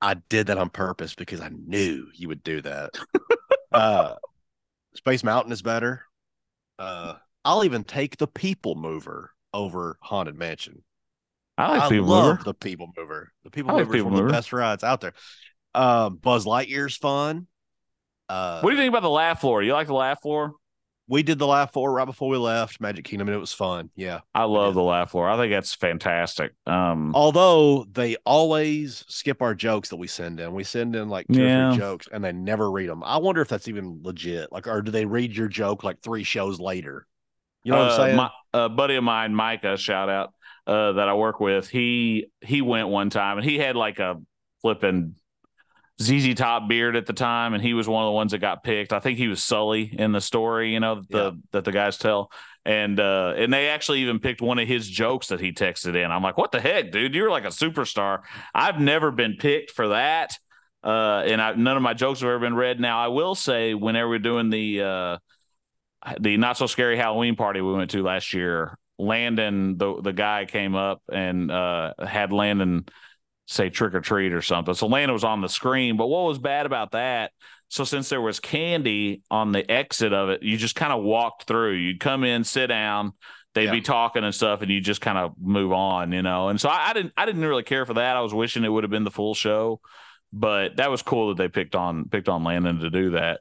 I 0.00 0.14
did 0.14 0.48
that 0.48 0.58
on 0.58 0.68
purpose 0.70 1.14
because 1.14 1.40
I 1.40 1.48
knew 1.50 2.08
you 2.14 2.28
would 2.28 2.42
do 2.42 2.60
that. 2.62 2.90
uh, 3.72 4.14
Space 4.96 5.22
Mountain 5.22 5.52
is 5.52 5.62
better. 5.62 6.02
Uh, 6.78 7.14
I'll 7.44 7.64
even 7.64 7.84
take 7.84 8.16
the 8.16 8.26
People 8.26 8.74
Mover 8.74 9.30
over 9.54 9.98
Haunted 10.00 10.36
Mansion. 10.36 10.82
I 11.56 11.68
like 11.70 11.82
I 11.82 11.88
People 11.88 12.06
love 12.06 12.24
Mover. 12.38 12.42
the 12.44 12.54
People 12.54 12.92
Mover. 12.96 13.32
The 13.44 13.50
People 13.50 13.74
like 13.74 13.86
Mover 13.86 13.96
is 13.96 14.02
one 14.02 14.14
of 14.14 14.26
the 14.26 14.32
best 14.32 14.52
rides 14.52 14.82
out 14.82 15.00
there. 15.00 15.12
Um, 15.74 16.16
Buzz 16.16 16.46
Lightyear's 16.46 16.96
fun. 16.96 17.46
Uh, 18.28 18.60
What 18.60 18.70
do 18.70 18.76
you 18.76 18.82
think 18.82 18.88
about 18.90 19.02
the 19.02 19.10
laugh 19.10 19.40
floor? 19.40 19.62
You 19.62 19.72
like 19.72 19.86
the 19.86 19.94
laugh 19.94 20.20
floor? 20.22 20.54
We 21.12 21.22
did 21.22 21.38
the 21.38 21.46
laugh 21.46 21.74
floor 21.74 21.92
right 21.92 22.06
before 22.06 22.30
we 22.30 22.38
left 22.38 22.80
Magic 22.80 23.04
Kingdom, 23.04 23.28
and 23.28 23.34
it 23.34 23.38
was 23.38 23.52
fun. 23.52 23.90
Yeah. 23.94 24.20
I 24.34 24.44
love 24.44 24.72
the 24.72 24.82
laugh 24.82 25.10
floor. 25.10 25.28
I 25.28 25.36
think 25.36 25.52
that's 25.52 25.74
fantastic. 25.74 26.54
Um, 26.66 27.14
Although 27.14 27.84
they 27.92 28.16
always 28.24 29.04
skip 29.08 29.42
our 29.42 29.54
jokes 29.54 29.90
that 29.90 29.96
we 29.96 30.06
send 30.06 30.40
in. 30.40 30.54
We 30.54 30.64
send 30.64 30.96
in 30.96 31.10
like 31.10 31.26
two 31.30 31.44
or 31.44 31.70
three 31.70 31.78
jokes, 31.78 32.08
and 32.10 32.24
they 32.24 32.32
never 32.32 32.70
read 32.70 32.88
them. 32.88 33.02
I 33.04 33.18
wonder 33.18 33.42
if 33.42 33.48
that's 33.48 33.68
even 33.68 34.00
legit. 34.02 34.50
Like, 34.52 34.66
or 34.66 34.80
do 34.80 34.90
they 34.90 35.04
read 35.04 35.36
your 35.36 35.48
joke 35.48 35.84
like 35.84 36.00
three 36.00 36.24
shows 36.24 36.58
later? 36.58 37.06
You 37.62 37.72
know 37.72 37.78
what 37.80 37.84
I'm 37.88 37.92
uh, 37.92 37.96
saying? 38.04 38.16
My, 38.16 38.30
a 38.54 38.68
buddy 38.70 38.94
of 38.94 39.04
mine, 39.04 39.34
Micah, 39.34 39.76
shout 39.76 40.08
out 40.08 40.32
uh, 40.66 40.92
that 40.92 41.10
I 41.10 41.14
work 41.14 41.40
with. 41.40 41.68
He 41.68 42.28
he 42.40 42.62
went 42.62 42.88
one 42.88 43.10
time 43.10 43.36
and 43.36 43.44
he 43.44 43.58
had 43.58 43.76
like 43.76 43.98
a 43.98 44.18
flipping 44.62 45.16
ZZ 46.02 46.34
Top 46.34 46.68
beard 46.68 46.96
at 46.96 47.06
the 47.06 47.12
time, 47.12 47.54
and 47.54 47.62
he 47.62 47.74
was 47.74 47.88
one 47.88 48.04
of 48.04 48.08
the 48.08 48.12
ones 48.12 48.32
that 48.32 48.38
got 48.38 48.62
picked. 48.64 48.92
I 48.92 49.00
think 49.00 49.18
he 49.18 49.28
was 49.28 49.42
Sully 49.42 49.94
in 49.98 50.12
the 50.12 50.20
story, 50.20 50.72
you 50.72 50.80
know, 50.80 50.96
that 50.96 51.08
the 51.10 51.18
Yeah. 51.18 51.30
that 51.52 51.64
the 51.64 51.72
guys 51.72 51.98
tell. 51.98 52.30
And 52.64 53.00
uh, 53.00 53.34
and 53.36 53.52
they 53.52 53.68
actually 53.68 54.00
even 54.00 54.18
picked 54.20 54.40
one 54.40 54.58
of 54.58 54.68
his 54.68 54.88
jokes 54.88 55.28
that 55.28 55.40
he 55.40 55.52
texted 55.52 55.96
in. 55.96 56.10
I'm 56.12 56.22
like, 56.22 56.36
what 56.36 56.52
the 56.52 56.60
heck, 56.60 56.92
dude? 56.92 57.14
You're 57.14 57.30
like 57.30 57.44
a 57.44 57.48
superstar. 57.48 58.20
I've 58.54 58.80
never 58.80 59.10
been 59.10 59.36
picked 59.38 59.70
for 59.72 59.88
that. 59.88 60.36
Uh, 60.84 61.22
and 61.26 61.40
I, 61.40 61.54
none 61.54 61.76
of 61.76 61.82
my 61.82 61.94
jokes 61.94 62.20
have 62.20 62.28
ever 62.28 62.38
been 62.40 62.54
read. 62.56 62.80
Now 62.80 62.98
I 62.98 63.08
will 63.08 63.34
say, 63.34 63.74
whenever 63.74 64.08
we're 64.08 64.18
doing 64.18 64.50
the 64.50 64.82
uh, 64.82 65.18
the 66.20 66.36
not 66.36 66.56
so 66.56 66.66
scary 66.66 66.96
Halloween 66.96 67.36
party 67.36 67.60
we 67.60 67.72
went 67.72 67.90
to 67.92 68.02
last 68.02 68.32
year, 68.34 68.76
Landon, 68.98 69.76
the 69.78 70.00
the 70.00 70.12
guy 70.12 70.44
came 70.44 70.74
up 70.74 71.02
and 71.12 71.50
uh, 71.50 71.94
had 72.04 72.32
Landon 72.32 72.84
say 73.46 73.70
trick 73.70 73.94
or 73.94 74.00
treat 74.00 74.32
or 74.32 74.42
something. 74.42 74.74
So 74.74 74.86
Landon 74.86 75.12
was 75.12 75.24
on 75.24 75.40
the 75.40 75.48
screen. 75.48 75.96
But 75.96 76.06
what 76.06 76.24
was 76.26 76.38
bad 76.38 76.66
about 76.66 76.92
that? 76.92 77.32
So 77.68 77.84
since 77.84 78.08
there 78.08 78.20
was 78.20 78.38
candy 78.38 79.22
on 79.30 79.52
the 79.52 79.68
exit 79.70 80.12
of 80.12 80.28
it, 80.28 80.42
you 80.42 80.56
just 80.56 80.74
kind 80.74 80.92
of 80.92 81.02
walked 81.02 81.44
through. 81.44 81.72
You'd 81.72 82.00
come 82.00 82.22
in, 82.22 82.44
sit 82.44 82.66
down, 82.66 83.12
they'd 83.54 83.64
Yeah. 83.64 83.72
be 83.72 83.80
talking 83.80 84.24
and 84.24 84.34
stuff, 84.34 84.62
and 84.62 84.70
you 84.70 84.80
just 84.80 85.00
kind 85.00 85.18
of 85.18 85.32
move 85.40 85.72
on, 85.72 86.12
you 86.12 86.22
know. 86.22 86.48
And 86.48 86.60
so 86.60 86.68
I, 86.68 86.90
I 86.90 86.92
didn't 86.92 87.12
I 87.16 87.26
didn't 87.26 87.42
really 87.44 87.62
care 87.62 87.86
for 87.86 87.94
that. 87.94 88.16
I 88.16 88.20
was 88.20 88.34
wishing 88.34 88.64
it 88.64 88.68
would 88.68 88.84
have 88.84 88.90
been 88.90 89.04
the 89.04 89.10
full 89.10 89.34
show, 89.34 89.80
but 90.32 90.76
that 90.76 90.90
was 90.90 91.02
cool 91.02 91.28
that 91.28 91.38
they 91.38 91.48
picked 91.48 91.74
on 91.74 92.08
picked 92.10 92.28
on 92.28 92.44
Landon 92.44 92.78
to 92.80 92.90
do 92.90 93.10
that. 93.12 93.40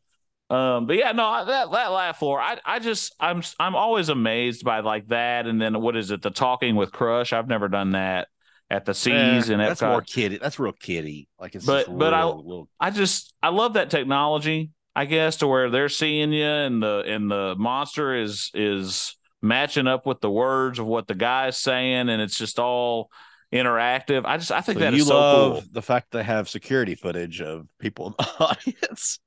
Um, 0.50 0.86
but 0.88 0.98
yeah, 0.98 1.12
no, 1.12 1.46
that 1.46 1.72
that 1.72 1.92
laugh 1.92 2.20
floor, 2.20 2.40
I 2.40 2.58
I 2.66 2.80
just 2.80 3.14
I'm 3.20 3.42
I'm 3.60 3.76
always 3.76 4.10
amazed 4.10 4.64
by 4.64 4.80
like 4.80 5.08
that, 5.10 5.46
and 5.46 5.62
then 5.62 5.80
what 5.82 5.96
is 5.96 6.10
it? 6.12 6.22
The 6.22 6.30
talking 6.30 6.76
with 6.76 6.92
Crush. 6.92 7.32
I've 7.34 7.48
never 7.48 7.68
done 7.68 7.92
that 7.92 8.28
at 8.72 8.86
the 8.86 8.94
Seas 8.94 9.50
Eh, 9.50 9.54
and 9.54 9.62
that's 9.62 9.82
Epcot. 9.82 9.90
more 9.90 10.02
kiddie. 10.02 10.38
That's 10.38 10.58
real 10.58 10.72
kiddie. 10.72 11.28
Like 11.40 11.56
it's 11.56 11.66
But- 11.66 11.96
but 11.98 12.14
I- 12.14 12.22
real- 12.24 12.70
I 12.80 12.90
just 12.90 13.34
I 13.44 13.50
love 13.50 13.74
that 13.74 13.90
technology. 13.90 14.72
I 14.96 15.06
guess 15.06 15.38
to 15.38 15.48
where 15.48 15.70
they're 15.70 15.90
seeing 15.90 16.34
you 16.34 16.44
and 16.46 16.82
the 16.82 17.04
and 17.06 17.30
the 17.30 17.56
monster 17.58 18.16
is 18.16 18.50
is 18.54 19.16
matching 19.42 19.88
up 19.88 20.06
with 20.06 20.22
the 20.22 20.30
words 20.32 20.80
of 20.80 20.86
what 20.86 21.08
the 21.08 21.16
guy's 21.16 21.58
saying, 21.58 22.10
and 22.10 22.22
it's 22.22 22.38
just 22.38 22.60
all 22.60 23.10
interactive. 23.54 24.24
I 24.26 24.38
just 24.38 24.52
I 24.52 24.62
think 24.62 24.78
So 24.80 24.86
that 24.86 24.94
you 24.94 25.00
is 25.02 25.08
so 25.08 25.16
love 25.20 25.52
cool. 25.54 25.64
the 25.72 25.82
fact 25.82 26.12
they 26.12 26.24
have 26.24 26.48
security 26.50 26.96
footage 26.96 27.42
of 27.42 27.68
people 27.80 28.08
in 28.08 28.14
the 28.18 28.30
audience. 28.40 29.20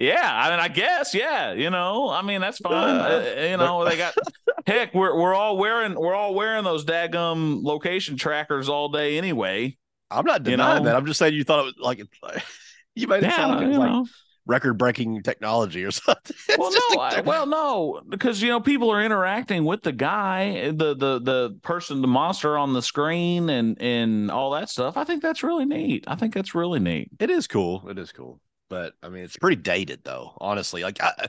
Yeah, 0.00 0.18
I 0.22 0.50
mean, 0.50 0.58
I 0.60 0.68
guess, 0.68 1.14
yeah, 1.14 1.52
you 1.52 1.68
know, 1.70 2.08
I 2.08 2.22
mean, 2.22 2.40
that's 2.40 2.58
fine. 2.58 2.96
Yeah. 2.96 3.02
Uh, 3.44 3.48
you 3.50 3.56
know, 3.58 3.84
they 3.86 3.98
got 3.98 4.14
heck, 4.66 4.94
we're 4.94 5.14
we're 5.14 5.34
all 5.34 5.58
wearing 5.58 5.94
we're 5.94 6.14
all 6.14 6.34
wearing 6.34 6.64
those 6.64 6.84
daggum 6.86 7.62
location 7.62 8.16
trackers 8.16 8.68
all 8.70 8.88
day 8.88 9.18
anyway. 9.18 9.76
I'm 10.10 10.24
not 10.24 10.40
You 10.46 10.52
denying 10.52 10.84
know? 10.84 10.88
that. 10.90 10.96
I'm 10.96 11.04
just 11.06 11.18
saying 11.18 11.34
you 11.34 11.44
thought 11.44 11.60
it 11.60 11.64
was 11.66 11.74
like 11.78 11.98
you 12.94 13.06
made 13.08 13.18
it 13.22 13.24
Yeah, 13.24 13.36
sound 13.36 13.60
like 13.60 13.68
it 13.74 13.78
like 13.78 14.06
record 14.46 14.78
breaking 14.78 15.22
technology 15.22 15.84
or 15.84 15.90
something. 15.90 16.34
Well, 16.56 16.72
no, 16.72 16.96
a- 16.96 17.00
I, 17.00 17.20
well, 17.20 17.46
no, 17.46 18.00
because 18.08 18.40
you 18.40 18.48
know 18.48 18.58
people 18.60 18.90
are 18.90 19.02
interacting 19.04 19.66
with 19.66 19.82
the 19.82 19.92
guy, 19.92 20.70
the 20.70 20.94
the 20.94 21.20
the 21.20 21.58
person, 21.62 22.00
the 22.00 22.08
monster 22.08 22.56
on 22.56 22.72
the 22.72 22.80
screen, 22.82 23.50
and 23.50 23.80
and 23.82 24.30
all 24.30 24.52
that 24.52 24.70
stuff. 24.70 24.96
I 24.96 25.04
think 25.04 25.22
that's 25.22 25.42
really 25.42 25.66
neat. 25.66 26.04
I 26.08 26.14
think 26.14 26.32
that's 26.32 26.54
really 26.54 26.80
neat. 26.80 27.10
it 27.20 27.28
is 27.28 27.46
cool. 27.46 27.86
It 27.90 27.98
is 27.98 28.12
cool. 28.12 28.40
But 28.70 28.94
I 29.02 29.10
mean, 29.10 29.24
it's 29.24 29.36
pretty 29.36 29.60
dated 29.60 30.00
though, 30.04 30.32
honestly. 30.38 30.82
Like 30.82 31.02
I, 31.02 31.26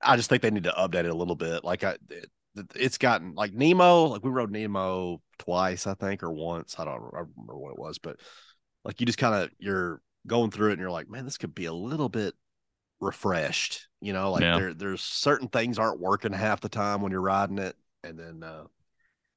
I 0.00 0.16
just 0.16 0.28
think 0.28 0.42
they 0.42 0.50
need 0.50 0.64
to 0.64 0.74
update 0.78 1.06
it 1.06 1.10
a 1.10 1.14
little 1.14 1.34
bit. 1.34 1.64
Like 1.64 1.82
I, 1.82 1.96
it, 2.10 2.30
it's 2.76 2.98
gotten 2.98 3.34
like 3.34 3.52
Nemo. 3.52 4.04
Like 4.04 4.22
we 4.22 4.30
rode 4.30 4.52
Nemo 4.52 5.20
twice, 5.38 5.86
I 5.88 5.94
think, 5.94 6.22
or 6.22 6.30
once. 6.30 6.76
I 6.78 6.84
don't 6.84 7.02
I 7.14 7.24
remember 7.36 7.58
what 7.58 7.72
it 7.72 7.78
was, 7.78 7.98
but 7.98 8.20
like 8.84 9.00
you 9.00 9.06
just 9.06 9.18
kind 9.18 9.34
of 9.34 9.50
you're 9.58 10.00
going 10.26 10.50
through 10.52 10.68
it 10.68 10.72
and 10.72 10.80
you're 10.80 10.90
like, 10.90 11.08
man, 11.10 11.24
this 11.24 11.38
could 11.38 11.54
be 11.54 11.64
a 11.64 11.72
little 11.72 12.08
bit 12.08 12.34
refreshed. 13.00 13.88
You 14.00 14.12
know, 14.12 14.30
like 14.30 14.42
Yeah. 14.42 14.58
there 14.58 14.74
there's 14.74 15.02
certain 15.02 15.48
things 15.48 15.78
aren't 15.78 16.00
working 16.00 16.32
half 16.32 16.60
the 16.60 16.68
time 16.68 17.02
when 17.02 17.10
you're 17.10 17.20
riding 17.20 17.58
it, 17.58 17.76
and 18.04 18.18
then 18.18 18.42
uh 18.42 18.64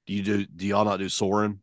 do 0.06 0.14
you 0.14 0.24
do 0.24 0.46
do 0.46 0.68
y'all 0.68 0.86
not 0.86 0.98
do 0.98 1.10
soaring? 1.10 1.62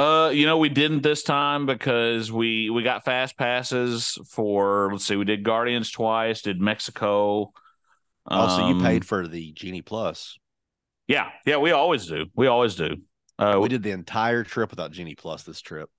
Uh, 0.00 0.30
you 0.30 0.46
know, 0.46 0.56
we 0.56 0.70
didn't 0.70 1.02
this 1.02 1.22
time 1.22 1.66
because 1.66 2.32
we 2.32 2.70
we 2.70 2.82
got 2.82 3.04
fast 3.04 3.36
passes 3.36 4.16
for. 4.30 4.88
Let's 4.92 5.04
see, 5.04 5.16
we 5.16 5.26
did 5.26 5.42
Guardians 5.42 5.90
twice, 5.90 6.40
did 6.40 6.58
Mexico. 6.58 7.52
Oh, 8.26 8.48
so 8.56 8.68
you 8.68 8.76
Um, 8.76 8.82
paid 8.82 9.04
for 9.04 9.28
the 9.28 9.52
Genie 9.52 9.82
Plus. 9.82 10.38
Yeah, 11.06 11.28
yeah, 11.44 11.58
we 11.58 11.72
always 11.72 12.06
do. 12.06 12.26
We 12.34 12.46
always 12.46 12.76
do. 12.76 12.96
Uh, 13.38 13.58
we 13.60 13.68
did 13.68 13.82
the 13.82 13.90
entire 13.90 14.42
trip 14.44 14.70
without 14.70 14.90
Genie 14.90 15.16
Plus 15.16 15.42
this 15.42 15.60
trip. 15.60 15.90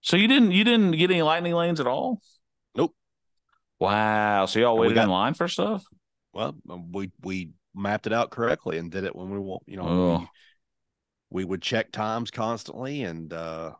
So 0.00 0.16
you 0.16 0.28
didn't 0.28 0.52
you 0.52 0.64
didn't 0.64 0.92
get 0.92 1.10
any 1.10 1.22
lightning 1.22 1.52
lanes 1.52 1.80
at 1.80 1.86
all? 1.86 2.22
Nope. 2.74 2.94
Wow. 3.78 4.46
So 4.46 4.58
y'all 4.58 4.72
And 4.72 4.80
we 4.80 4.86
waited 4.88 5.02
in 5.02 5.10
line 5.10 5.34
for 5.34 5.48
stuff? 5.48 5.84
Well, 6.32 6.56
um, 6.70 6.92
we 6.92 7.10
we 7.22 7.50
mapped 7.74 8.06
it 8.06 8.12
out 8.14 8.30
correctly 8.30 8.78
and 8.78 8.90
did 8.90 9.04
it 9.04 9.14
when 9.14 9.30
we 9.30 9.38
want. 9.38 9.64
You 9.66 9.76
know, 9.76 9.88
Oh. 9.88 10.26
We, 11.30 11.44
would 11.44 11.62
check 11.62 11.92
times 11.92 12.30
constantly, 12.30 13.02
and 13.02 13.32
uh 13.32 13.72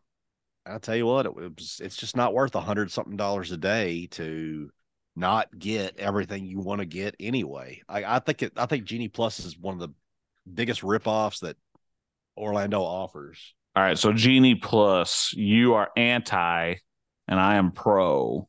I'll 0.67 0.81
tell 0.81 0.97
you 0.97 1.07
what, 1.07 1.27
it 1.27 1.35
was. 1.35 1.81
It's 1.83 1.97
just 1.97 2.17
not 2.17 2.35
worth 2.35 2.55
a 2.55 2.61
hundred 2.61 2.91
something 2.91 3.17
dollars 3.17 3.51
a 3.51 3.57
day 3.57 4.07
to 4.13 4.71
not 5.17 5.59
get 5.59 5.99
everything 5.99 6.47
you 6.47 6.61
want 6.61 6.81
to 6.81 6.87
get 6.87 7.17
anyway. 7.19 7.83
I, 7.89 8.05
I 8.05 8.19
think 8.21 8.43
it. 8.43 8.53
I 8.57 8.67
think 8.67 8.85
Genie 8.85 9.09
Plus 9.09 9.41
is 9.41 9.59
one 9.59 9.75
of 9.75 9.81
the 9.81 9.95
biggest 10.53 10.83
ripoffs 10.83 11.41
that 11.41 11.57
Orlando 12.37 12.83
offers. 12.83 13.55
All 13.75 13.83
right. 13.83 13.99
So 13.99 14.13
Genie 14.13 14.55
Plus, 14.55 15.33
you 15.35 15.75
are 15.75 15.91
anti, 15.97 16.75
and 17.29 17.41
I 17.41 17.57
am 17.57 17.73
pro. 17.73 18.49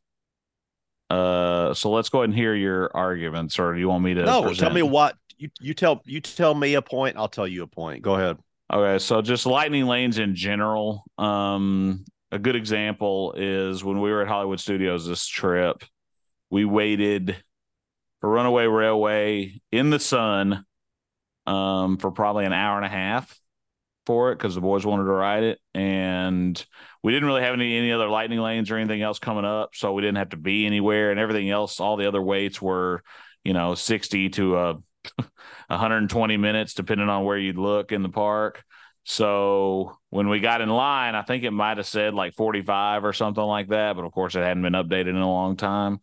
Uh, 1.10 1.74
so 1.74 1.92
let's 1.92 2.10
go 2.10 2.20
ahead 2.20 2.30
and 2.30 2.38
hear 2.38 2.56
your 2.56 2.90
arguments, 2.96 3.60
or 3.60 3.74
do 3.74 3.80
you 3.80 3.90
want 3.90 4.04
me 4.04 4.14
to? 4.14 4.24
no, 4.24 4.54
tell 4.54 4.74
me 4.74 4.82
what 4.82 5.16
you 5.38 5.50
you 5.60 5.74
tell 5.74 6.02
you 6.06 6.22
tell 6.22 6.54
me 6.54 6.76
a 6.76 6.82
point. 6.82 7.18
I'll 7.18 7.28
tell 7.28 7.48
you 7.48 7.64
a 7.64 7.68
point. 7.68 8.02
Go 8.02 8.16
ahead. 8.16 8.38
Okay, 8.74 9.00
so 9.00 9.22
just 9.22 9.46
lightning 9.46 9.86
lanes 9.86 10.18
in 10.18 10.34
general. 10.34 11.04
Um, 11.18 12.06
a 12.32 12.40
good 12.40 12.56
example 12.56 13.34
is 13.36 13.84
when 13.84 14.00
we 14.00 14.10
were 14.10 14.22
at 14.22 14.30
Hollywood 14.30 14.62
Studios 14.62 15.06
this 15.06 15.28
trip, 15.28 15.84
we 16.50 16.64
waited 16.64 17.36
for 18.22 18.30
Runaway 18.30 18.68
Railway 18.68 19.60
in 19.74 19.90
the 19.90 20.00
sun 20.00 20.64
um, 21.46 21.98
for 21.98 22.12
probably 22.12 22.46
an 22.46 22.54
hour 22.54 22.78
and 22.78 22.86
a 22.86 22.90
half 22.90 23.38
for 24.06 24.32
it 24.32 24.38
because 24.38 24.56
the 24.56 24.62
boys 24.62 24.86
wanted 24.86 25.04
to 25.04 25.12
ride 25.12 25.44
it, 25.44 25.60
and 25.74 26.66
we 27.04 27.12
didn't 27.12 27.28
really 27.28 27.42
have 27.42 27.54
any 27.54 27.78
any 27.78 27.92
other 27.92 28.08
lightning 28.08 28.40
lanes 28.40 28.72
or 28.72 28.78
anything 28.78 29.02
else 29.02 29.20
coming 29.20 29.44
up, 29.44 29.72
so 29.74 29.92
we 29.92 30.02
didn't 30.02 30.18
have 30.18 30.30
to 30.30 30.38
be 30.38 30.66
anywhere, 30.66 31.12
and 31.12 31.20
everything 31.20 31.50
else, 31.50 31.82
all 31.82 31.98
the 31.98 32.08
other 32.08 32.22
waits 32.22 32.62
were, 32.62 33.04
you 33.44 33.52
know, 33.52 33.76
sixty 33.76 34.30
to 34.30 34.58
a 34.58 34.76
120 35.68 36.38
minutes 36.38 36.74
depending 36.74 37.10
on 37.10 37.24
where 37.24 37.38
you'd 37.38 37.58
look 37.58 37.92
in 37.92 38.04
the 38.04 38.10
park. 38.10 38.64
So 39.04 39.98
when 40.10 40.30
we 40.30 40.40
got 40.40 40.62
in 40.62 40.70
line, 40.70 41.16
I 41.16 41.24
think 41.24 41.44
it 41.44 41.52
might 41.52 41.78
have 41.78 41.88
said 41.88 42.14
like 42.14 42.34
45 42.36 43.04
or 43.04 43.14
something 43.14 43.44
like 43.44 43.70
that, 43.70 43.96
but 43.96 44.06
of 44.06 44.12
course 44.12 44.36
it 44.36 44.42
hadn't 44.42 44.64
been 44.64 44.74
updated 44.74 45.10
in 45.10 45.16
a 45.16 45.30
long 45.30 45.58
time. 45.58 46.00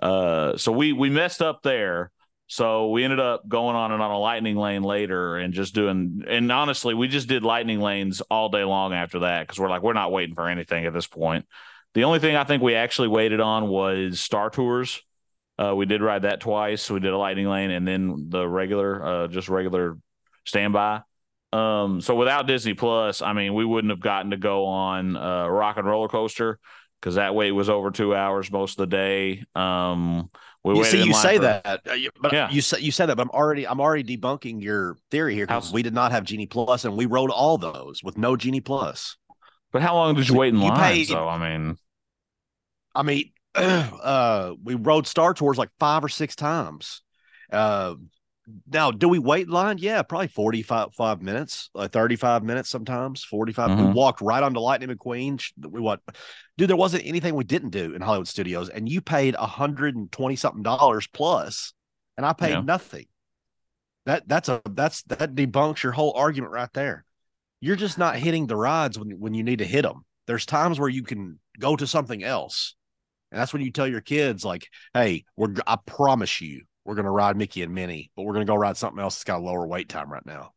Uh, 0.00 0.56
so 0.56 0.72
we 0.72 0.92
we 0.92 1.10
messed 1.10 1.42
up 1.42 1.62
there. 1.62 2.12
So 2.48 2.90
we 2.90 3.02
ended 3.02 3.18
up 3.18 3.48
going 3.48 3.74
on 3.74 3.90
and 3.90 4.00
on 4.00 4.12
a 4.12 4.18
lightning 4.18 4.54
lane 4.54 4.84
later 4.84 5.36
and 5.36 5.52
just 5.52 5.74
doing 5.74 6.22
and 6.28 6.52
honestly, 6.52 6.94
we 6.94 7.08
just 7.08 7.28
did 7.28 7.42
lightning 7.42 7.80
lanes 7.80 8.20
all 8.20 8.48
day 8.48 8.62
long 8.62 8.92
after 8.92 9.20
that 9.20 9.40
because 9.40 9.58
we're 9.58 9.68
like, 9.68 9.82
we're 9.82 9.94
not 9.94 10.12
waiting 10.12 10.36
for 10.36 10.48
anything 10.48 10.86
at 10.86 10.92
this 10.92 11.08
point. 11.08 11.46
The 11.94 12.04
only 12.04 12.20
thing 12.20 12.36
I 12.36 12.44
think 12.44 12.62
we 12.62 12.74
actually 12.74 13.08
waited 13.08 13.40
on 13.40 13.68
was 13.68 14.20
Star 14.20 14.50
Tours. 14.50 15.02
Uh, 15.58 15.74
we 15.74 15.86
did 15.86 16.02
ride 16.02 16.22
that 16.22 16.40
twice. 16.40 16.90
We 16.90 17.00
did 17.00 17.12
a 17.12 17.18
lightning 17.18 17.46
lane 17.48 17.70
and 17.70 17.86
then 17.88 18.26
the 18.28 18.46
regular, 18.46 19.04
uh, 19.04 19.28
just 19.28 19.48
regular 19.48 19.96
standby. 20.44 21.00
Um, 21.52 22.00
so 22.00 22.14
without 22.14 22.46
Disney 22.46 22.74
Plus, 22.74 23.22
I 23.22 23.32
mean, 23.32 23.54
we 23.54 23.64
wouldn't 23.64 23.90
have 23.90 24.00
gotten 24.00 24.32
to 24.32 24.36
go 24.36 24.66
on 24.66 25.16
uh, 25.16 25.46
Rock 25.48 25.78
and 25.78 25.86
Roller 25.86 26.08
Coaster 26.08 26.58
because 27.00 27.14
that 27.14 27.34
wait 27.34 27.52
was 27.52 27.70
over 27.70 27.90
two 27.90 28.14
hours 28.14 28.50
most 28.50 28.72
of 28.78 28.88
the 28.88 28.94
day. 28.96 29.44
Um, 29.54 30.28
we 30.64 30.76
you 30.76 30.84
see, 30.84 31.02
you 31.04 31.14
say 31.14 31.36
for- 31.36 31.42
that, 31.42 31.80
uh, 31.88 31.92
you- 31.92 32.10
but 32.20 32.32
Yeah. 32.32 32.50
you 32.50 32.60
say 32.60 32.80
you 32.80 32.90
said 32.90 33.06
that, 33.06 33.16
but 33.16 33.22
I'm 33.22 33.30
already 33.30 33.66
I'm 33.66 33.80
already 33.80 34.16
debunking 34.16 34.60
your 34.60 34.96
theory 35.12 35.34
here 35.34 35.46
because 35.46 35.72
we 35.72 35.82
did 35.82 35.94
not 35.94 36.10
have 36.10 36.24
Genie 36.24 36.46
Plus, 36.46 36.84
and 36.84 36.96
we 36.96 37.06
rode 37.06 37.30
all 37.30 37.56
those 37.56 38.02
with 38.02 38.18
no 38.18 38.36
Genie 38.36 38.60
Plus. 38.60 39.16
But 39.72 39.82
how 39.82 39.94
long 39.94 40.16
did 40.16 40.28
you 40.28 40.34
wait 40.36 40.52
in 40.52 40.60
you 40.60 40.68
line? 40.68 40.80
paid- 40.94 41.08
So 41.08 41.28
I 41.28 41.38
mean, 41.38 41.76
I 42.94 43.02
mean, 43.04 43.30
uh, 44.02 44.52
we 44.62 44.74
rode 44.74 45.06
Star 45.06 45.34
Tours 45.34 45.58
like 45.58 45.70
five 45.78 46.04
or 46.04 46.08
six 46.08 46.36
times. 46.36 47.02
Uh, 47.50 47.94
now, 48.70 48.90
do 48.92 49.08
we 49.08 49.18
wait 49.18 49.46
in 49.46 49.52
line? 49.52 49.78
Yeah, 49.78 50.02
probably 50.02 50.28
45 50.28 50.94
five 50.94 51.20
minutes, 51.20 51.70
like 51.74 51.90
35 51.90 52.44
minutes 52.44 52.68
sometimes, 52.68 53.24
45. 53.24 53.72
We 53.76 53.84
Mhm. 53.84 53.92
walked 53.92 54.20
right 54.20 54.42
onto 54.42 54.60
Lightning 54.60 54.90
McQueen. 54.90 55.42
We 55.68 55.80
what, 55.80 56.00
dude, 56.56 56.70
there 56.70 56.76
wasn't 56.76 57.06
anything 57.06 57.34
we 57.34 57.44
didn't 57.44 57.70
do 57.70 57.94
in 57.94 58.02
Hollywood 58.02 58.28
Studios, 58.28 58.68
and 58.68 58.88
you 58.88 59.00
paid 59.00 59.34
a 59.34 59.46
hundred 59.46 59.96
and 59.96 60.10
twenty 60.12 60.36
something 60.36 60.62
dollars 60.62 61.08
plus, 61.08 61.72
and 62.16 62.24
I 62.24 62.32
paid 62.34 62.52
Yeah. 62.52 62.60
nothing. 62.60 63.06
That 64.04 64.28
that's 64.28 64.48
a 64.48 64.62
that's 64.70 65.02
that 65.04 65.34
debunks 65.34 65.82
your 65.82 65.92
whole 65.92 66.12
argument 66.14 66.52
right 66.52 66.72
there. 66.72 67.04
You're 67.60 67.76
just 67.76 67.98
not 67.98 68.16
hitting 68.16 68.46
the 68.46 68.56
rides 68.56 68.98
when 68.98 69.10
when 69.18 69.34
you 69.34 69.42
need 69.42 69.58
to 69.58 69.64
hit 69.64 69.82
them. 69.82 70.04
There's 70.26 70.46
times 70.46 70.78
where 70.78 70.88
you 70.88 71.02
can 71.02 71.40
go 71.58 71.74
to 71.74 71.86
something 71.86 72.22
else. 72.22 72.76
And 73.32 73.40
that's 73.40 73.52
when 73.52 73.62
you 73.62 73.70
tell 73.70 73.86
your 73.88 74.00
kids, 74.00 74.44
like, 74.44 74.68
hey, 74.94 75.24
we're 75.36 75.54
I 75.66 75.76
promise 75.84 76.40
you, 76.40 76.62
we're 76.84 76.94
gonna 76.94 77.10
ride 77.10 77.36
Mickey 77.36 77.62
and 77.62 77.74
Minnie, 77.74 78.10
but 78.16 78.22
we're 78.22 78.32
gonna 78.34 78.44
go 78.44 78.54
ride 78.54 78.76
something 78.76 79.00
else 79.02 79.16
that's 79.16 79.24
got 79.24 79.38
a 79.40 79.44
lower 79.44 79.66
wait 79.66 79.88
time 79.88 80.10
right 80.10 80.24
now. 80.24 80.52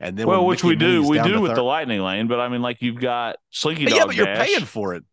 And 0.00 0.16
then 0.16 0.26
well, 0.26 0.44
which 0.46 0.62
Mickey 0.64 0.74
we 0.74 0.76
do, 0.76 1.08
we 1.08 1.20
do 1.22 1.40
with 1.40 1.52
thir- 1.52 1.56
the 1.56 1.62
lightning 1.62 2.00
lane. 2.00 2.28
But 2.28 2.40
I 2.40 2.48
mean, 2.48 2.62
like 2.62 2.82
you've 2.82 3.00
got 3.00 3.36
Slinky 3.50 3.86
Dog. 3.86 3.96
yeah, 3.96 4.04
but 4.06 4.14
you're 4.14 4.26
Dash. 4.26 4.46
paying 4.46 4.64
for 4.64 4.94
it. 4.94 5.04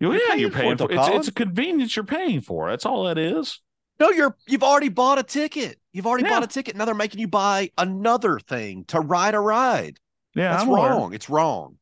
You're 0.00 0.14
yeah, 0.14 0.20
paying 0.28 0.40
you're 0.40 0.50
paying 0.50 0.76
for 0.76 0.90
it. 0.90 0.98
It's, 0.98 1.08
it's 1.08 1.28
a 1.28 1.32
convenience 1.32 1.94
you're 1.96 2.04
paying 2.04 2.40
for. 2.40 2.68
That's 2.70 2.86
all 2.86 3.04
that 3.04 3.18
is. 3.18 3.60
No, 4.00 4.10
you're 4.10 4.36
you've 4.48 4.62
already 4.64 4.88
bought 4.88 5.18
a 5.18 5.22
ticket. 5.22 5.78
You've 5.92 6.06
already 6.06 6.24
Yeah. 6.24 6.30
bought 6.30 6.44
a 6.44 6.46
ticket. 6.48 6.74
Now 6.76 6.86
they're 6.86 6.94
making 6.94 7.20
you 7.20 7.28
buy 7.28 7.70
another 7.78 8.38
thing 8.40 8.84
to 8.88 9.00
ride 9.00 9.34
a 9.34 9.40
ride. 9.40 9.98
Yeah, 10.34 10.50
That's 10.52 10.62
I'm 10.64 10.70
aware. 10.70 10.90
wrong. 10.90 11.14
It's 11.14 11.28
wrong. 11.30 11.76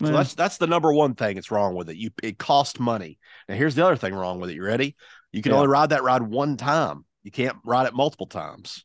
So 0.00 0.06
Yeah. 0.06 0.12
that's 0.12 0.34
that's 0.34 0.56
the 0.56 0.66
number 0.66 0.92
one 0.92 1.14
thing. 1.14 1.36
It's 1.36 1.50
wrong 1.50 1.74
with 1.74 1.90
it. 1.90 1.96
You 1.96 2.10
it 2.22 2.38
cost 2.38 2.80
money. 2.80 3.18
Now 3.48 3.54
here's 3.54 3.74
the 3.74 3.84
other 3.84 3.96
thing 3.96 4.14
wrong 4.14 4.40
with 4.40 4.48
it. 4.50 4.54
You 4.54 4.64
ready? 4.64 4.96
You 5.30 5.42
can 5.42 5.52
Yeah. 5.52 5.58
only 5.58 5.68
ride 5.68 5.90
that 5.90 6.02
ride 6.02 6.22
one 6.22 6.56
time. 6.56 7.04
You 7.22 7.30
can't 7.30 7.58
ride 7.64 7.86
it 7.86 7.92
multiple 7.92 8.26
times. 8.26 8.84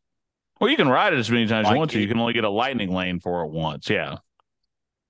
Well, 0.59 0.69
you 0.69 0.75
can 0.75 0.89
ride 0.89 1.13
it 1.13 1.19
as 1.19 1.31
many 1.31 1.47
times 1.47 1.65
as 1.65 1.69
Like 1.69 1.75
you 1.75 1.79
want 1.79 1.91
to. 1.91 2.01
You 2.01 2.07
can 2.07 2.19
only 2.19 2.33
get 2.33 2.43
a 2.43 2.49
lightning 2.49 2.93
lane 2.93 3.19
for 3.21 3.43
it 3.43 3.51
once. 3.51 3.89
Yeah. 3.89 4.17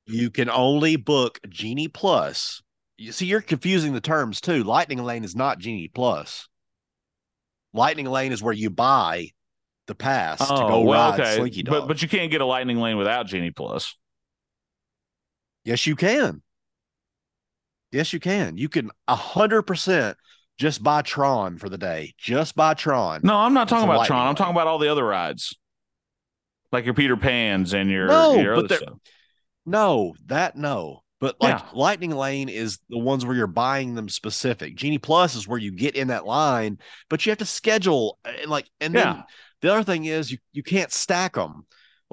You 0.05 0.29
can 0.29 0.49
only 0.49 0.95
book 0.95 1.39
Genie 1.49 1.87
Plus. 1.87 2.61
You 2.97 3.11
see, 3.11 3.25
you're 3.25 3.41
confusing 3.41 3.93
the 3.93 4.01
terms 4.01 4.39
too. 4.39 4.63
Lightning 4.63 5.03
Lane 5.03 5.23
is 5.23 5.35
not 5.35 5.57
Genie 5.57 5.87
Plus. 5.87 6.47
Lightning 7.73 8.05
Lane 8.05 8.31
is 8.31 8.41
where 8.43 8.53
you 8.53 8.69
buy 8.69 9.29
the 9.87 9.95
pass 9.95 10.39
to 10.39 10.53
oh, 10.53 10.67
go 10.67 10.73
Oh, 10.75 10.81
well, 10.81 11.11
ride 11.11 11.19
okay. 11.19 11.35
Slinky 11.35 11.63
Dog. 11.63 11.73
But 11.73 11.87
but 11.87 12.01
you 12.01 12.07
can't 12.07 12.31
get 12.31 12.41
a 12.41 12.45
lightning 12.45 12.77
lane 12.79 12.97
without 12.97 13.25
Genie 13.27 13.51
Plus. 13.51 13.95
Yes, 15.65 15.85
you 15.85 15.97
can. 15.97 16.41
Yes, 17.91 18.13
you 18.13 18.19
can. 18.19 18.57
You 18.57 18.69
can 18.69 18.91
a 19.07 19.15
hundred 19.15 19.63
percent 19.63 20.17
just 20.57 20.81
buy 20.81 21.01
Tron 21.01 21.57
for 21.57 21.69
the 21.69 21.77
day. 21.77 22.13
Just 22.17 22.55
buy 22.55 22.73
Tron. 22.73 23.21
No, 23.23 23.35
I'm 23.35 23.53
not 23.53 23.67
talking 23.67 23.83
about 23.85 24.05
Tron. 24.05 24.19
lightning 24.19 24.29
I'm 24.29 24.35
talking 24.35 24.55
about 24.55 24.67
all 24.67 24.79
the 24.79 24.89
other 24.89 25.03
rides, 25.03 25.57
like 26.71 26.85
your 26.85 26.93
Peter 26.93 27.17
Pans 27.17 27.73
and 27.73 27.89
your 27.89 28.07
No, 28.07 28.35
your 28.35 28.55
but 28.55 28.65
other 28.65 28.75
stuff. 28.77 28.97
No, 29.65 30.13
that 30.27 30.55
no. 30.55 31.01
But 31.21 31.37
like 31.39 31.59
Yeah. 31.59 31.69
Lightning 31.73 32.11
Lane 32.11 32.49
is 32.49 32.79
the 32.89 32.97
ones 32.99 33.25
where 33.25 33.35
you're 33.35 33.47
buying 33.47 33.95
them 33.95 34.09
specific. 34.09 34.75
Genie 34.75 34.97
Plus 34.97 35.35
is 35.35 35.47
where 35.47 35.57
you 35.57 35.71
get 35.71 35.95
in 35.95 36.09
that 36.09 36.25
line, 36.25 36.77
but 37.09 37.25
you 37.25 37.31
have 37.31 37.39
to 37.39 37.45
schedule 37.45 38.19
and 38.25 38.51
like 38.51 38.69
and 38.79 38.93
then 38.93 39.23
the 39.61 39.73
other 39.73 39.83
thing 39.83 40.05
is 40.05 40.31
you 40.31 40.37
you 40.51 40.61
can't 40.61 40.91
stack 40.91 41.33
them. 41.33 41.65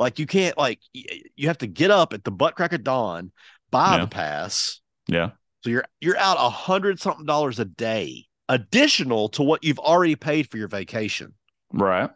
Like 0.03 0.19
you 0.19 0.27
can't 0.27 0.59
like 0.59 0.81
you 0.93 1.47
have 1.47 1.59
to 1.59 1.66
get 1.66 1.91
up 1.91 2.12
at 2.12 2.24
the 2.24 2.33
butt 2.33 2.57
crack 2.57 2.73
of 2.73 2.83
dawn, 2.83 3.31
buy 3.70 3.95
Yeah. 3.95 4.01
the 4.01 4.09
pass. 4.09 4.81
Yeah. 5.07 5.31
So 5.62 5.70
you're 5.70 5.85
you're 6.01 6.19
out 6.19 6.39
a 6.39 6.51
hundred 6.51 6.99
something 6.99 7.24
dollars 7.24 7.61
a 7.61 7.65
day, 7.65 8.27
additional 8.49 9.29
to 9.31 9.45
what 9.45 9.62
you've 9.62 9.79
already 9.79 10.16
paid 10.16 10.51
for 10.51 10.59
your 10.59 10.66
vacation. 10.66 11.35
Right. 11.73 12.11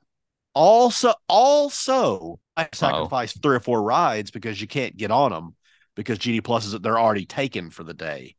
Also, 0.53 1.15
also, 1.29 2.41
I 2.57 2.69
sacrifice 2.73 3.39
three 3.39 3.57
or 3.57 3.61
four 3.61 3.83
rides 3.83 4.33
because 4.33 4.61
you 4.61 4.67
can't 4.67 4.97
get 4.97 5.13
on 5.13 5.31
them 5.31 5.55
because 5.95 6.19
Genie 6.19 6.41
Plus 6.41 6.67
is 6.67 6.73
they're 6.81 6.99
already 6.99 7.27
taken 7.27 7.71
for 7.71 7.85
the 7.85 7.95
day. 7.95 8.35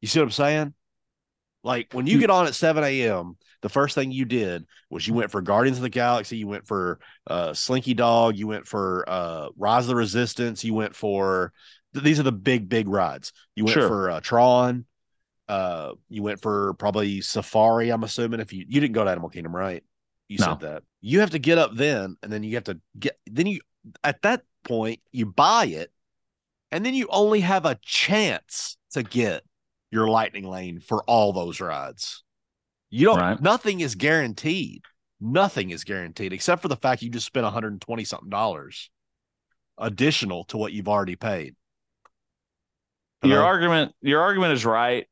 You 0.00 0.08
see 0.08 0.18
what 0.18 0.24
I'm 0.24 0.30
saying? 0.32 0.74
Like 1.62 1.92
when 1.92 2.06
you 2.06 2.16
mm. 2.16 2.20
get 2.20 2.30
on 2.30 2.46
at 2.46 2.54
7 2.54 2.82
a.m., 2.82 3.36
the 3.60 3.68
first 3.68 3.94
thing 3.94 4.10
you 4.12 4.24
did 4.24 4.66
was 4.90 5.06
you 5.06 5.14
went 5.14 5.30
for 5.30 5.40
Guardians 5.42 5.78
of 5.78 5.82
the 5.82 5.88
Galaxy, 5.90 6.36
you 6.36 6.46
went 6.46 6.66
for 6.66 7.00
uh, 7.26 7.52
Slinky 7.54 7.94
Dog, 7.94 8.36
you 8.36 8.46
went 8.46 8.66
for 8.66 9.04
uh, 9.08 9.48
Rise 9.56 9.84
of 9.84 9.88
the 9.88 9.96
Resistance, 9.96 10.64
you 10.64 10.74
went 10.74 10.94
for 10.94 11.52
these 11.92 12.20
are 12.20 12.24
the 12.24 12.32
big, 12.32 12.68
big 12.68 12.86
rides. 12.88 13.32
You 13.56 13.64
went 13.64 13.74
Sure. 13.74 13.88
for 13.88 14.10
uh, 14.10 14.20
Tron, 14.20 14.84
uh, 15.48 15.92
you 16.08 16.22
went 16.22 16.40
for 16.40 16.74
probably 16.74 17.20
Safari. 17.20 17.90
I'm 17.90 18.04
assuming 18.04 18.40
if 18.40 18.52
you 18.52 18.64
you 18.68 18.80
didn't 18.80 18.94
go 18.94 19.04
to 19.04 19.10
Animal 19.10 19.30
Kingdom, 19.30 19.56
right? 19.56 19.82
You 20.28 20.38
No. 20.38 20.46
said 20.46 20.60
that 20.60 20.82
you 21.00 21.20
have 21.20 21.30
to 21.30 21.38
get 21.38 21.58
up 21.58 21.74
then, 21.74 22.16
and 22.22 22.30
then 22.32 22.42
you 22.42 22.54
have 22.56 22.64
to 22.64 22.78
get 22.98 23.18
then 23.26 23.46
you 23.46 23.60
at 24.04 24.20
that 24.22 24.42
point 24.64 25.00
you 25.10 25.26
buy 25.26 25.66
it, 25.66 25.90
and 26.70 26.84
then 26.84 26.94
you 26.94 27.08
only 27.10 27.40
have 27.40 27.64
a 27.64 27.78
chance 27.82 28.76
to 28.92 29.02
get 29.02 29.42
your 29.90 30.08
lightning 30.08 30.44
lane 30.44 30.80
for 30.80 31.02
all 31.04 31.32
those 31.32 31.60
rides. 31.60 32.22
You 32.90 33.06
don't 33.06 33.18
Right. 33.18 33.40
nothing 33.40 33.80
is 33.80 33.94
guaranteed. 33.94 34.82
Nothing 35.20 35.70
is 35.70 35.84
guaranteed 35.84 36.32
except 36.32 36.62
for 36.62 36.68
the 36.68 36.76
fact 36.76 37.02
you 37.02 37.10
just 37.10 37.26
spent 37.26 37.44
120 37.44 38.04
something 38.04 38.30
dollars 38.30 38.90
additional 39.76 40.44
to 40.44 40.56
what 40.56 40.72
you've 40.72 40.88
already 40.88 41.16
paid. 41.16 41.54
Your 43.22 43.42
argument 43.42 43.94
your 44.00 44.22
argument 44.22 44.52
is 44.52 44.64
right. 44.64 45.06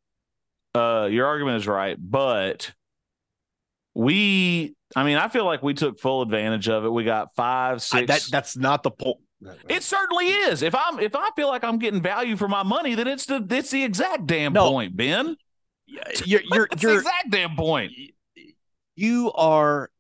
Uh 0.75 1.09
your 1.11 1.27
argument 1.27 1.57
is 1.57 1.67
right, 1.67 1.97
but 1.99 2.73
we 3.95 4.75
I 4.95 5.03
mean, 5.05 5.17
I 5.17 5.29
feel 5.29 5.45
like 5.45 5.63
we 5.63 5.75
took 5.75 5.99
full 5.99 6.23
advantage 6.23 6.69
of 6.69 6.85
it. 6.85 6.91
We 6.93 7.03
got 7.05 7.35
five, 7.35 7.77
I- 7.77 7.79
six. 7.79 8.07
that 8.07 8.31
that's 8.31 8.57
not 8.57 8.83
the 8.83 8.91
point. 8.93 9.19
it 9.69 9.83
certainly 9.83 10.27
is. 10.29 10.63
If 10.63 10.75
I'm 10.75 11.01
if 11.01 11.15
I 11.17 11.31
feel 11.37 11.49
like 11.49 11.65
I'm 11.65 11.79
getting 11.79 12.01
value 12.01 12.37
for 12.37 12.49
my 12.49 12.63
money, 12.63 12.95
then 12.95 13.09
it's 13.09 13.27
the 13.27 13.45
it's 13.51 13.71
the 13.71 13.83
exact 13.85 14.27
damn 14.27 14.53
No. 14.53 14.71
point, 14.71 14.97
Ben. 14.97 15.37
You're 15.87 16.43
you're 16.45 16.69
the 16.71 16.79
you're 16.81 16.99
exact 16.99 17.31
damn 17.31 17.57
point. 17.57 17.93
you 18.95 19.33
are 19.33 19.91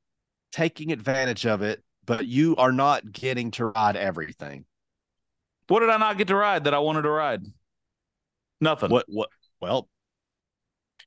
taking 0.52 0.92
advantage 0.92 1.46
of 1.46 1.62
it, 1.62 1.82
but 2.04 2.26
you 2.26 2.56
are 2.56 2.72
not 2.72 3.10
getting 3.12 3.50
to 3.52 3.66
ride 3.66 3.96
everything. 3.96 4.64
What 5.68 5.80
did 5.80 5.90
I 5.90 5.96
not 5.96 6.18
get 6.18 6.28
to 6.28 6.36
ride 6.36 6.64
that 6.64 6.74
I 6.74 6.78
wanted 6.78 7.02
to 7.02 7.10
ride? 7.10 7.42
Nothing. 8.60 8.90
What 8.90 9.04
what 9.08 9.28
well, 9.60 9.88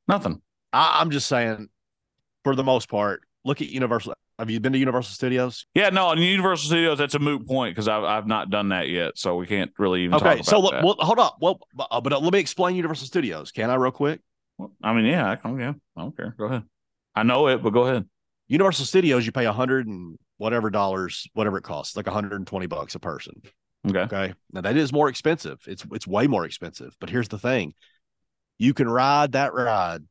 Nothing. 0.08 0.42
I, 0.74 1.00
I'm 1.02 1.12
just 1.12 1.28
saying, 1.28 1.70
for 2.44 2.56
the 2.56 2.64
most 2.64 2.90
part, 2.90 3.22
look 3.46 3.62
at 3.62 3.70
Universal. 3.70 4.16
Have 4.38 4.50
you 4.50 4.60
been 4.60 4.74
to 4.74 4.80
Universal 4.80 5.14
Studios? 5.14 5.66
Yeah, 5.74 5.90
no, 5.90 6.12
in 6.12 6.20
Universal 6.20 6.68
Studios, 6.68 6.98
that's 6.98 7.14
a 7.16 7.20
moot 7.20 7.46
point 7.46 7.76
because 7.76 7.88
I've 7.88 8.04
I've 8.04 8.28
not 8.28 8.50
done 8.50 8.70
that 8.70 8.88
yet, 8.88 9.18
so 9.18 9.36
we 9.36 9.46
can't 9.46 9.72
really 9.78 10.04
even 10.04 10.18
talk 10.18 10.22
Okay, 10.22 10.34
about 10.36 10.46
so 10.46 10.60
look, 10.60 10.74
well, 10.82 10.96
hold 11.00 11.20
up. 11.20 11.38
Well, 11.42 11.60
but, 11.74 11.88
uh, 11.92 12.02
but 12.02 12.14
uh, 12.14 12.20
let 12.20 12.34
me 12.34 12.40
explain 12.40 12.76
Universal 12.76 13.08
Studios. 13.08 13.52
Can 13.52 13.70
I, 13.70 13.76
real 13.76 13.92
quick? 13.92 14.22
I 14.84 14.94
mean, 14.94 15.06
yeah, 15.06 15.30
I 15.30 15.36
can, 15.36 15.60
yeah, 15.60 15.74
I 15.96 16.02
don't 16.02 16.16
care. 16.16 16.36
Go 16.38 16.46
ahead. 16.46 16.64
I 17.16 17.24
know 17.24 17.48
it, 17.48 17.64
but 17.64 17.72
go 17.72 17.84
ahead. 17.84 18.08
Universal 18.48 18.86
Studios, 18.86 19.26
you 19.26 19.32
pay 19.32 19.46
a 19.46 19.54
hundred 19.54 19.88
and 19.88 20.18
whatever 20.38 20.70
dollars, 20.70 21.28
whatever 21.34 21.58
it 21.58 21.64
costs, 21.64 21.96
like 21.96 22.08
120 22.08 22.66
bucks 22.68 22.96
a 22.96 23.00
person. 23.00 23.42
Okay. 23.88 24.00
Okay. 24.00 24.34
Now 24.52 24.62
that 24.62 24.76
is 24.76 24.92
more 24.92 25.10
expensive. 25.10 25.60
It's 25.68 25.86
it's 25.92 26.08
way 26.08 26.28
more 26.28 26.46
expensive. 26.46 26.96
But 27.00 27.10
here's 27.10 27.30
the 27.30 27.40
thing. 27.40 27.74
You 28.58 28.74
can 28.74 28.90
ride 28.90 29.34
that 29.34 29.54
ride 29.54 30.02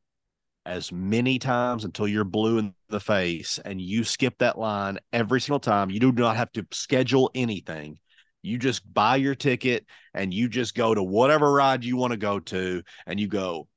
as 0.65 0.91
many 0.91 1.39
times 1.39 1.85
until 1.85 2.07
you're 2.07 2.23
blue 2.23 2.57
in 2.57 2.73
the 2.89 2.99
face 2.99 3.59
and 3.63 3.79
you 3.79 4.03
skip 4.03 4.35
that 4.39 4.57
line 4.57 4.99
every 5.13 5.41
single 5.41 5.59
time. 5.59 5.89
You 5.89 5.99
do 5.99 6.11
not 6.11 6.35
have 6.35 6.51
to 6.53 6.65
schedule 6.71 7.31
anything. 7.35 7.99
You 8.41 8.57
just 8.57 8.91
buy 8.91 9.17
your 9.17 9.35
ticket 9.35 9.85
and 10.13 10.33
you 10.33 10.47
just 10.47 10.75
go 10.75 10.93
to 10.93 11.03
whatever 11.03 11.51
ride 11.51 11.83
you 11.83 11.97
want 11.97 12.11
to 12.11 12.17
go 12.17 12.39
to 12.39 12.83
and 13.05 13.19
you 13.19 13.27
go 13.27 13.67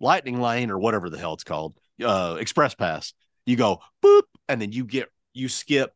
lightning 0.00 0.40
lane 0.40 0.70
or 0.70 0.78
whatever 0.78 1.10
the 1.10 1.18
hell 1.18 1.34
it's 1.34 1.44
called. 1.44 1.74
Uh 2.02 2.36
express 2.40 2.74
pass. 2.74 3.12
You 3.46 3.56
go 3.56 3.80
boop 4.04 4.22
and 4.48 4.60
then 4.60 4.72
you 4.72 4.84
get 4.84 5.08
you 5.32 5.48
skip 5.48 5.92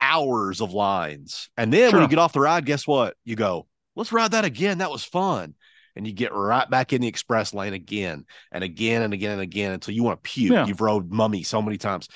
hours 0.00 0.60
of 0.60 0.72
lines. 0.72 1.48
And 1.56 1.72
then 1.72 1.90
Sure. 1.90 2.00
when 2.00 2.08
you 2.08 2.10
get 2.10 2.18
off 2.18 2.32
the 2.32 2.40
ride, 2.40 2.66
guess 2.66 2.86
what? 2.86 3.16
You 3.24 3.36
go, 3.36 3.66
let's 3.94 4.12
ride 4.12 4.32
that 4.32 4.44
again. 4.44 4.78
That 4.78 4.90
was 4.90 5.04
fun. 5.04 5.54
And 5.94 6.06
you 6.06 6.12
get 6.12 6.32
right 6.32 6.68
back 6.68 6.92
in 6.92 7.02
the 7.02 7.08
express 7.08 7.52
lane 7.52 7.74
again 7.74 8.24
and 8.50 8.64
again 8.64 9.02
and 9.02 9.12
again 9.12 9.32
and 9.32 9.40
again 9.42 9.72
until 9.72 9.94
you 9.94 10.02
want 10.02 10.22
to 10.24 10.28
puke. 10.30 10.52
Yeah. 10.52 10.66
You've 10.66 10.80
rode 10.80 11.12
mummy 11.12 11.42
so 11.42 11.60
many 11.60 11.76
times. 11.76 12.08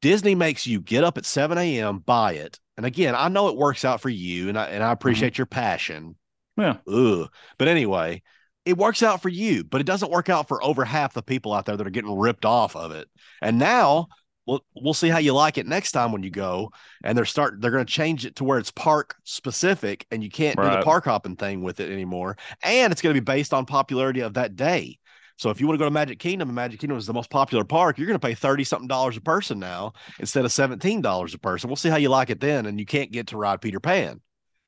Disney 0.00 0.34
makes 0.34 0.66
you 0.66 0.80
get 0.80 1.04
up 1.04 1.18
at 1.18 1.26
7 1.26 1.56
a.m., 1.58 1.98
buy 1.98 2.32
it. 2.34 2.58
And 2.76 2.86
again, 2.86 3.14
I 3.14 3.28
know 3.28 3.48
it 3.48 3.56
works 3.56 3.84
out 3.84 4.00
for 4.00 4.08
you 4.08 4.48
and 4.48 4.58
I 4.58 4.64
and 4.66 4.82
I 4.82 4.90
appreciate 4.92 5.36
your 5.38 5.46
passion. 5.46 6.16
Yeah. 6.56 6.78
Ugh. 6.88 7.28
But 7.58 7.68
anyway, 7.68 8.22
it 8.64 8.76
works 8.78 9.02
out 9.02 9.22
for 9.22 9.28
you, 9.28 9.64
but 9.64 9.80
it 9.80 9.86
doesn't 9.86 10.10
work 10.10 10.28
out 10.30 10.48
for 10.48 10.62
over 10.62 10.84
half 10.84 11.14
the 11.14 11.22
people 11.22 11.52
out 11.52 11.66
there 11.66 11.76
that 11.76 11.86
are 11.86 11.90
getting 11.90 12.16
ripped 12.16 12.44
off 12.44 12.76
of 12.76 12.92
it. 12.92 13.08
And 13.40 13.58
now 13.58 14.08
we'll 14.46 14.64
we'll 14.74 14.94
see 14.94 15.08
how 15.08 15.18
you 15.18 15.32
like 15.34 15.58
it 15.58 15.66
next 15.66 15.92
time 15.92 16.12
when 16.12 16.22
you 16.22 16.30
go. 16.30 16.70
And 17.02 17.16
they're 17.16 17.24
start 17.24 17.60
they're 17.60 17.70
going 17.70 17.84
to 17.86 17.92
change 17.92 18.24
it 18.24 18.36
to 18.36 18.44
where 18.44 18.58
it's 18.58 18.70
park 18.70 19.16
specific, 19.24 20.06
and 20.10 20.22
you 20.22 20.30
can't 20.30 20.60
do 20.60 20.70
the 20.70 20.78
park 20.78 21.04
hopping 21.04 21.36
thing 21.36 21.62
with 21.62 21.80
it 21.80 21.90
anymore. 21.90 22.36
And 22.62 22.92
it's 22.92 23.02
going 23.02 23.14
to 23.14 23.20
be 23.20 23.24
based 23.24 23.52
on 23.52 23.66
popularity 23.66 24.20
of 24.20 24.34
that 24.34 24.56
day. 24.56 24.98
So 25.38 25.50
if 25.50 25.60
you 25.60 25.66
want 25.66 25.76
to 25.76 25.78
go 25.78 25.86
to 25.86 25.90
Magic 25.90 26.20
Kingdom, 26.20 26.48
and 26.48 26.54
Magic 26.54 26.78
Kingdom 26.78 26.98
is 26.98 27.06
the 27.06 27.12
most 27.12 27.30
popular 27.30 27.64
park, 27.64 27.98
you're 27.98 28.06
going 28.06 28.18
to 28.18 28.24
pay 28.24 28.34
thirty 28.34 28.62
something 28.62 28.86
dollars 28.86 29.16
a 29.16 29.20
person 29.20 29.58
now 29.58 29.92
instead 30.20 30.44
of 30.44 30.52
seventeen 30.52 31.00
dollars 31.00 31.34
a 31.34 31.38
person. 31.38 31.68
We'll 31.68 31.76
see 31.76 31.88
how 31.88 31.96
you 31.96 32.10
like 32.10 32.30
it 32.30 32.38
then, 32.40 32.66
and 32.66 32.78
you 32.78 32.86
can't 32.86 33.10
get 33.10 33.28
to 33.28 33.36
ride 33.36 33.60
Peter 33.60 33.80
Pan. 33.80 34.20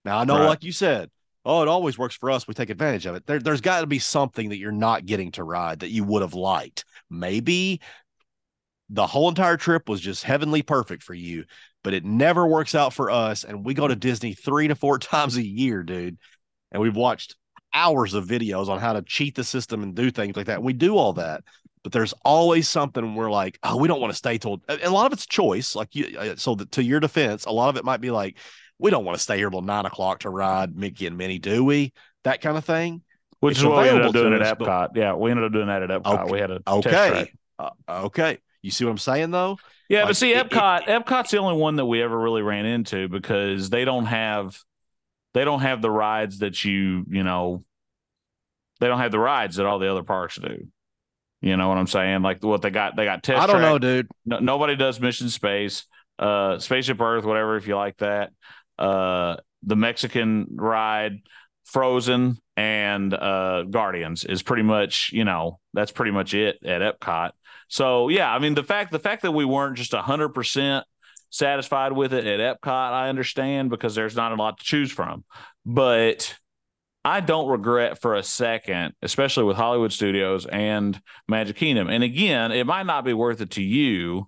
Now 0.05 0.19
I 0.19 0.25
know, 0.25 0.39
Right. 0.39 0.47
like 0.47 0.65
you 0.65 0.73
said, 0.73 1.11
oh, 1.45 1.62
it 1.62 1.69
always 1.69 1.99
works 1.99 2.15
for 2.15 2.31
us. 2.31 2.49
We 2.49 2.55
take 2.55 2.71
advantage 2.71 3.07
of 3.07 3.15
it. 3.15 3.27
There, 3.27 3.39
there's 3.39 3.61
got 3.61 3.83
to 3.83 3.87
be 3.87 3.99
something 3.99 4.49
that 4.49 4.59
you're 4.59 4.73
not 4.73 5.07
getting 5.07 5.33
to 5.33 5.45
ride 5.45 5.81
that 5.81 5.91
you 5.91 6.05
would 6.05 6.23
have 6.23 6.35
liked. 6.35 6.85
Maybe 7.11 7.81
the 8.89 9.07
whole 9.07 9.29
entire 9.29 9.57
trip 9.57 9.89
was 9.89 10.01
just 10.01 10.25
heavenly 10.25 10.62
perfect 10.62 11.03
for 11.03 11.15
you, 11.15 11.45
but 11.83 11.95
it 11.95 12.05
never 12.05 12.47
works 12.47 12.75
out 12.75 12.93
for 12.93 13.11
us. 13.11 13.45
And 13.45 13.65
we 13.65 13.75
go 13.75 13.89
to 13.89 13.97
Disney 13.97 14.35
three 14.35 14.69
to 14.69 14.75
four 14.75 14.99
times 15.01 15.37
a 15.37 15.47
year, 15.47 15.83
dude. 15.83 16.19
And 16.73 16.83
we've 16.83 16.97
watched 16.97 17.37
hours 17.73 18.15
of 18.15 18.27
videos 18.27 18.69
on 18.69 18.79
how 18.79 18.93
to 18.93 19.03
cheat 19.03 19.35
the 19.35 19.45
system 19.45 19.83
and 19.83 19.95
do 19.95 20.11
things 20.11 20.37
like 20.37 20.47
that. 20.47 20.62
We 20.62 20.73
do 20.73 20.97
all 20.97 21.12
that, 21.15 21.43
but 21.83 21.93
there's 21.93 22.15
always 22.25 22.69
something 22.69 23.15
we're 23.15 23.31
like, 23.31 23.59
oh, 23.62 23.77
we 23.77 23.89
don't 23.89 24.01
want 24.01 24.12
to 24.12 24.16
stay 24.16 24.39
told. 24.39 24.62
A 24.69 24.89
lot 24.89 25.07
of 25.07 25.12
it's 25.12 25.27
choice. 25.27 25.75
Like 25.75 25.95
you, 25.95 26.16
uh, 26.19 26.37
so 26.37 26.55
that 26.55 26.73
to 26.73 26.83
your 26.83 27.01
defense, 27.01 27.45
a 27.45 27.51
lot 27.51 27.69
of 27.69 27.77
it 27.77 27.85
might 27.85 28.01
be 28.01 28.11
like, 28.11 28.39
we 28.78 28.90
don't 28.90 29.05
want 29.05 29.16
to 29.16 29.22
stay 29.22 29.36
here 29.36 29.51
till 29.51 29.62
nine 29.62 29.86
o'clock 29.86 30.20
to 30.20 30.30
ride 30.30 30.76
Mickey 30.76 31.06
and 31.06 31.16
Minnie, 31.16 31.38
do 31.38 31.64
we? 31.64 31.92
That 32.24 32.40
kind 32.40 32.56
of 32.56 32.64
thing. 32.64 33.02
Which 33.40 33.52
It's 33.52 33.60
is 33.60 33.66
what 33.66 33.82
we 33.82 33.88
ended 33.88 34.06
up 34.06 34.12
doing 34.12 34.30
to 34.30 34.36
at 34.36 34.42
us, 34.42 34.55
but- 34.59 34.68
Epcot. 34.68 34.96
Yeah, 34.96 35.14
we 35.14 35.30
ended 35.30 35.44
up 35.46 35.52
doing 35.52 35.66
that 35.66 35.82
at 35.82 35.90
Epcot. 35.90 36.22
Okay. 36.24 36.32
We 36.32 36.38
had 36.40 36.51
a 36.51 36.60
Okay. 36.66 37.32
Uh, 37.59 37.70
okay. 37.88 38.38
You 38.62 38.70
see 38.70 38.84
what 38.84 38.90
I'm 38.92 38.98
saying 38.98 39.30
though? 39.30 39.59
Yeah, 39.88 40.01
Like, 40.01 40.09
but 40.09 40.16
see, 40.16 40.32
it- 40.32 40.46
it- 40.46 40.51
Epcot, 40.51 40.84
Epcot's 40.86 41.30
the 41.30 41.38
only 41.38 41.60
one 41.60 41.76
that 41.76 41.84
we 41.84 42.02
ever 42.02 42.18
really 42.18 42.42
ran 42.42 42.64
into 42.64 43.09
because 43.09 43.68
they 43.70 43.84
don't 43.84 44.06
have, 44.06 44.59
they 45.34 45.44
don't 45.44 45.60
have 45.60 45.82
the 45.82 45.90
rides 45.90 46.38
that 46.38 46.64
you, 46.64 47.05
you 47.10 47.22
know, 47.22 47.62
they 48.80 48.88
don't 48.88 48.98
have 48.98 49.12
the 49.12 49.18
rides 49.18 49.56
that 49.56 49.66
all 49.66 49.78
the 49.78 49.90
other 49.90 50.02
parks 50.02 50.36
do. 50.36 50.66
You 51.42 51.56
know 51.59 51.68
what 51.68 51.76
I'm 51.76 51.86
saying? 51.86 52.22
Like 52.22 52.42
what 52.42 52.62
they 52.62 52.70
got, 52.70 52.96
they 52.96 53.05
got 53.05 53.22
test. 53.22 53.42
I 53.42 53.46
don't 53.46 53.56
track. 53.56 53.70
know, 53.70 53.78
dude. 53.78 54.09
No, 54.24 54.38
nobody 54.38 54.76
does 54.76 54.98
Mission 54.98 55.28
Space, 55.28 55.84
uh, 56.18 56.59
Spaceship 56.59 56.98
Earth, 57.01 57.24
whatever. 57.26 57.56
If 57.59 57.66
you 57.68 57.76
like 57.76 57.98
that, 57.98 58.30
uh, 58.78 59.36
the 59.62 59.76
Mexican 59.76 60.46
ride, 60.55 61.20
Frozen, 61.64 62.38
and 62.56 63.14
uh, 63.14 63.64
Guardians 63.64 64.24
is 64.24 64.42
pretty 64.42 64.62
much, 64.62 65.10
you 65.12 65.24
know, 65.24 65.59
that's 65.72 65.92
pretty 65.92 66.12
much 66.12 66.34
it 66.34 66.59
at 66.64 66.80
Epcot. 66.82 67.32
So 67.68 68.09
yeah, 68.09 68.32
I 68.32 68.38
mean 68.38 68.55
the 68.55 68.62
fact 68.62 68.92
the 68.92 68.98
fact 68.98 69.22
that 69.22 69.32
we 69.32 69.44
weren't 69.44 69.76
just 69.76 69.94
hundred 69.94 70.30
percent 70.30 70.84
satisfied 71.30 71.92
with 71.92 72.12
it 72.12 72.26
at 72.26 72.60
Epcot, 72.60 72.92
I 72.92 73.09
understand 73.09 73.70
because 73.70 73.94
there's 73.94 74.14
not 74.14 74.32
a 74.32 74.36
lot 74.36 74.59
to 74.59 74.64
choose 74.64 74.92
from, 74.92 75.24
but. 75.64 76.36
I 77.06 77.20
don't 77.20 77.51
regret 77.51 78.01
for 78.01 78.14
a 78.14 78.22
second, 78.22 78.94
especially 79.02 79.44
with 79.44 79.59
Hollywood 79.59 79.92
Studios 79.92 80.46
and 80.46 80.98
Magic 81.28 81.56
Kingdom. 81.56 81.90
And 81.90 82.02
again, 82.02 82.51
it 82.51 82.66
might 82.66 82.86
not 82.86 83.05
be 83.05 83.12
worth 83.12 83.42
it 83.42 83.51
to 83.51 83.62
you, 83.62 84.26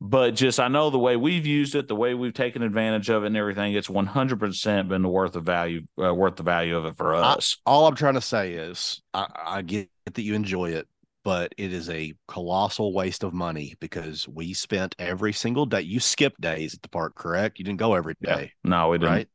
but 0.00 0.34
just 0.34 0.60
I 0.60 0.68
know 0.68 0.90
the 0.90 0.98
way 0.98 1.16
we've 1.16 1.46
used 1.46 1.74
it, 1.74 1.88
the 1.88 1.96
way 1.96 2.14
we've 2.14 2.34
taken 2.34 2.62
advantage 2.62 3.08
of 3.10 3.24
it, 3.24 3.28
and 3.28 3.36
everything. 3.36 3.74
It's 3.74 3.90
one 3.90 4.06
hundred 4.06 4.38
percent 4.40 4.88
been 4.88 5.08
worth 5.08 5.32
the 5.32 5.40
value, 5.40 5.82
uh, 6.02 6.14
worth 6.14 6.36
the 6.36 6.42
value 6.42 6.76
of 6.76 6.84
it 6.86 6.96
for 6.96 7.14
us. 7.14 7.56
All 7.66 7.86
I'm 7.86 7.94
trying 7.96 8.14
to 8.14 8.20
say 8.20 8.52
is 8.52 9.02
I, 9.12 9.26
I 9.46 9.62
get 9.62 9.88
that 10.06 10.22
you 10.22 10.34
enjoy 10.34 10.70
it, 10.70 10.86
but 11.24 11.54
it 11.58 11.72
is 11.72 11.90
a 11.90 12.14
colossal 12.28 12.92
waste 12.94 13.24
of 13.24 13.34
money 13.34 13.74
because 13.80 14.28
we 14.28 14.54
spent 14.54 14.94
every 14.98 15.32
single 15.32 15.66
day. 15.66 15.80
You 15.80 16.00
skipped 16.00 16.40
days 16.40 16.74
at 16.74 16.82
the 16.82 16.88
park, 16.88 17.14
correct? 17.14 17.58
You 17.58 17.64
didn't 17.64 17.80
go 17.80 17.94
every 17.94 18.14
day. 18.22 18.52
Yeah. 18.64 18.70
no, 18.70 18.88
we 18.90 18.98
didn't. 18.98 19.12
right? 19.14 19.28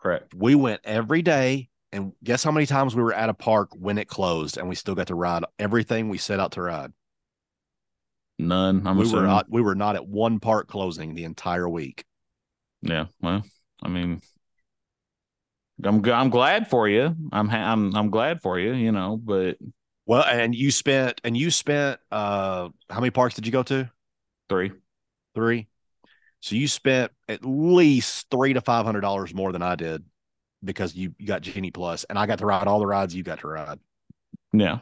Correct. 0.00 0.34
We 0.34 0.54
went 0.54 0.80
every 0.84 1.22
day. 1.22 1.68
And 1.92 2.12
guess 2.22 2.42
how 2.42 2.50
many 2.50 2.66
times 2.66 2.94
we 2.94 3.02
were 3.02 3.14
at 3.14 3.28
a 3.30 3.34
park 3.34 3.70
when 3.72 3.96
it 3.96 4.08
closed 4.08 4.58
and 4.58 4.68
we 4.68 4.74
still 4.74 4.94
got 4.94 5.06
to 5.06 5.14
ride 5.14 5.44
everything 5.58 6.08
we 6.08 6.18
set 6.18 6.40
out 6.40 6.52
to 6.52 6.62
ride? 6.62 6.92
None. 8.38 8.86
I'm 8.86 8.96
we 8.96 9.04
assuming. 9.04 9.22
were 9.22 9.26
not, 9.28 9.46
we 9.50 9.62
were 9.62 9.74
not 9.74 9.96
at 9.96 10.06
one 10.06 10.40
park 10.40 10.68
closing 10.68 11.14
the 11.14 11.24
entire 11.24 11.68
week. 11.68 12.04
Yeah. 12.82 13.06
Well, 13.20 13.42
I 13.82 13.88
mean, 13.88 14.20
I'm 15.82 16.04
I'm 16.04 16.30
glad 16.30 16.68
for 16.68 16.88
you. 16.88 17.14
I'm 17.32 17.48
ha- 17.48 17.72
I'm 17.72 17.94
I'm 17.94 18.10
glad 18.10 18.42
for 18.42 18.58
you. 18.58 18.72
You 18.74 18.92
know, 18.92 19.16
but 19.16 19.56
Well, 20.06 20.24
and 20.24 20.54
you 20.54 20.70
spent 20.70 21.20
and 21.24 21.36
you 21.36 21.50
spent 21.50 21.98
uh 22.10 22.68
how 22.90 23.00
many 23.00 23.10
parks 23.10 23.34
did 23.34 23.46
you 23.46 23.52
go 23.52 23.62
to? 23.64 23.90
three. 24.48 24.72
Three. 25.34 25.66
So 26.40 26.54
you 26.54 26.68
spent 26.68 27.10
at 27.28 27.44
least 27.44 28.26
three 28.30 28.52
to 28.52 28.60
five 28.60 28.84
hundred 28.84 29.00
dollars 29.00 29.34
more 29.34 29.52
than 29.52 29.62
I 29.62 29.74
did 29.74 30.04
because 30.62 30.94
you, 30.94 31.14
you 31.18 31.26
got 31.26 31.42
Genie 31.42 31.70
Plus, 31.70 32.04
and 32.04 32.18
I 32.18 32.26
got 32.26 32.38
to 32.38 32.46
ride 32.46 32.66
all 32.68 32.78
the 32.78 32.86
rides 32.86 33.14
you 33.14 33.22
got 33.22 33.40
to 33.40 33.48
ride. 33.48 33.78
Yeah. 34.52 34.78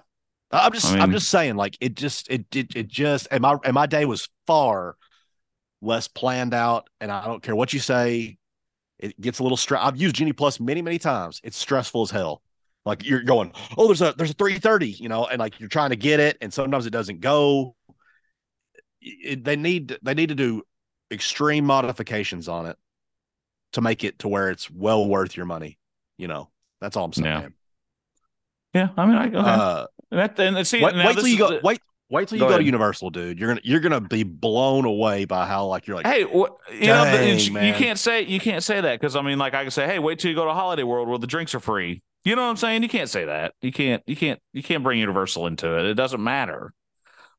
I'm 0.58 0.72
just 0.72 0.92
I 0.92 0.98
I 0.98 1.02
am 1.02 1.12
just 1.12 1.28
saying, 1.28 1.56
like 1.56 1.76
it 1.80 1.94
just 1.94 2.30
it 2.30 2.44
it 2.54 2.76
it 2.76 2.88
just 2.88 3.28
and 3.30 3.42
my 3.42 3.56
and 3.64 3.74
my 3.74 3.86
day 3.86 4.04
was 4.04 4.28
far 4.46 4.96
less 5.82 6.08
planned 6.08 6.54
out, 6.54 6.88
and 7.00 7.10
I 7.10 7.26
don't 7.26 7.42
care 7.42 7.56
what 7.56 7.72
you 7.72 7.80
say. 7.80 8.38
It 8.98 9.20
gets 9.20 9.38
a 9.38 9.42
little 9.42 9.56
stress. 9.56 9.82
I've 9.84 9.96
used 9.96 10.14
Genie 10.14 10.32
Plus 10.32 10.60
many 10.60 10.82
many 10.82 10.98
times. 10.98 11.40
It's 11.44 11.56
stressful 11.56 12.02
as 12.02 12.10
hell. 12.10 12.42
Like 12.84 13.04
you're 13.04 13.22
going, 13.22 13.52
oh, 13.76 13.86
there's 13.86 14.02
a 14.02 14.14
there's 14.16 14.30
a 14.30 14.34
330, 14.34 14.88
you 14.90 15.08
know, 15.08 15.26
and 15.26 15.38
like 15.38 15.58
you're 15.58 15.68
trying 15.68 15.90
to 15.90 15.96
get 15.96 16.20
it, 16.20 16.36
and 16.40 16.52
sometimes 16.52 16.86
it 16.86 16.90
doesn't 16.90 17.20
go. 17.20 17.74
It, 19.00 19.44
they 19.44 19.56
need 19.56 19.98
they 20.02 20.14
need 20.14 20.28
to 20.28 20.34
do 20.34 20.62
extreme 21.10 21.64
modifications 21.64 22.48
on 22.48 22.66
it 22.66 22.76
to 23.72 23.80
make 23.80 24.04
it 24.04 24.18
to 24.20 24.28
where 24.28 24.50
it's 24.50 24.70
well 24.70 25.06
worth 25.06 25.36
your 25.36 25.46
money. 25.46 25.78
You 26.18 26.28
know, 26.28 26.50
that's 26.80 26.96
all 26.96 27.06
I'm 27.06 27.12
saying. 27.12 27.26
Yeah. 27.26 27.48
Yeah. 28.74 28.88
I 28.96 29.06
mean, 29.06 29.16
I 29.16 29.26
okay. 29.28 29.36
Uh, 29.38 29.86
that, 30.10 30.38
and 30.38 30.66
see, 30.66 30.82
wait, 30.82 30.94
wait 30.94 31.14
till 31.16 31.26
you 31.26 31.38
go. 31.38 31.60
Wait, 31.62 31.80
wait 32.10 32.28
till 32.28 32.38
you 32.38 32.44
Go 32.44 32.48
go, 32.50 32.58
to. 32.58 32.64
Universal, 32.64 33.10
dude. 33.10 33.38
You're 33.38 33.48
gonna 33.48 33.60
you're 33.64 33.80
gonna 33.80 34.00
be 34.00 34.22
blown 34.22 34.84
away 34.84 35.24
by 35.24 35.46
how 35.46 35.66
like 35.66 35.86
you're 35.86 35.96
like. 35.96 36.06
Hey, 36.06 36.22
wh- 36.24 36.50
you 36.72 36.86
know, 36.88 37.04
the- 37.04 37.66
you 37.66 37.72
can't 37.74 37.98
say 37.98 38.22
you 38.22 38.40
can't 38.40 38.62
say 38.62 38.80
that 38.80 39.00
because 39.00 39.16
I 39.16 39.22
mean, 39.22 39.38
like 39.38 39.54
I 39.54 39.62
can 39.62 39.70
say, 39.70 39.86
hey, 39.86 39.98
wait 39.98 40.18
till 40.18 40.30
you 40.30 40.36
go 40.36 40.44
to 40.44 40.52
Holiday 40.52 40.82
World 40.82 41.08
where 41.08 41.18
the 41.18 41.26
drinks 41.26 41.54
are 41.54 41.60
free. 41.60 42.02
You 42.24 42.34
know 42.36 42.42
what 42.42 42.48
I'm 42.50 42.56
saying? 42.56 42.82
You 42.82 42.88
can't 42.88 43.10
say 43.10 43.26
that. 43.26 43.54
You 43.60 43.70
can't. 43.72 44.02
You 44.06 44.16
can't. 44.16 44.40
You 44.52 44.62
can't 44.62 44.82
bring 44.82 44.98
Universal 44.98 45.46
into 45.46 45.78
it. 45.78 45.86
It 45.86 45.94
doesn't 45.94 46.22
matter. 46.22 46.72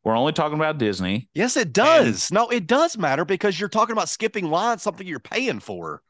We're 0.03 0.15
only 0.15 0.33
talking 0.33 0.55
about 0.59 0.77
Disney. 0.77 1.27
Yes, 1.33 1.57
it 1.57 1.73
does. 1.73 2.31
no, 2.31 2.47
it 2.49 2.67
does 2.67 2.95
matter 2.95 3.25
because 3.25 3.59
you're 3.59 3.69
talking 3.69 3.93
about 3.93 4.07
skipping 4.07 4.45
lines, 4.51 4.83
something 4.83 5.07
you're 5.07 5.19
paying 5.19 5.59
for. 5.59 6.03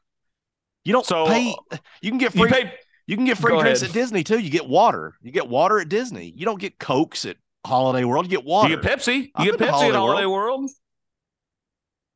You 0.84 0.92
don't 0.92 1.06
So, 1.06 1.26
pay. 1.26 1.54
You 2.02 2.10
can 2.10 2.18
get 2.18 2.34
You 2.34 2.42
free. 2.42 2.50
pay. 2.50 2.72
You 3.06 3.16
can 3.16 3.24
get 3.24 3.38
free 3.38 3.52
Go 3.52 3.60
drinks 3.62 3.82
ahead. 3.82 3.90
at 3.90 3.94
Disney 3.94 4.24
too. 4.24 4.38
You 4.38 4.50
get 4.50 4.68
water. 4.68 5.14
You 5.22 5.30
get 5.30 5.48
water 5.48 5.78
at 5.78 5.88
Disney. 5.88 6.32
You 6.36 6.44
don't 6.44 6.60
get 6.60 6.78
cokes 6.78 7.24
at 7.24 7.36
Holiday 7.64 8.04
World. 8.04 8.26
You 8.26 8.30
get 8.30 8.44
water. 8.44 8.70
You 8.70 8.80
get 8.80 8.98
Pepsi. 8.98 9.30
I've 9.34 9.46
You 9.46 9.52
get 9.52 9.58
been 9.58 9.68
to 9.68 9.72
Pepsi 9.74 9.88
at 9.88 9.94
Holiday 9.94 9.96
Holiday 9.96 10.26
World. 10.26 10.70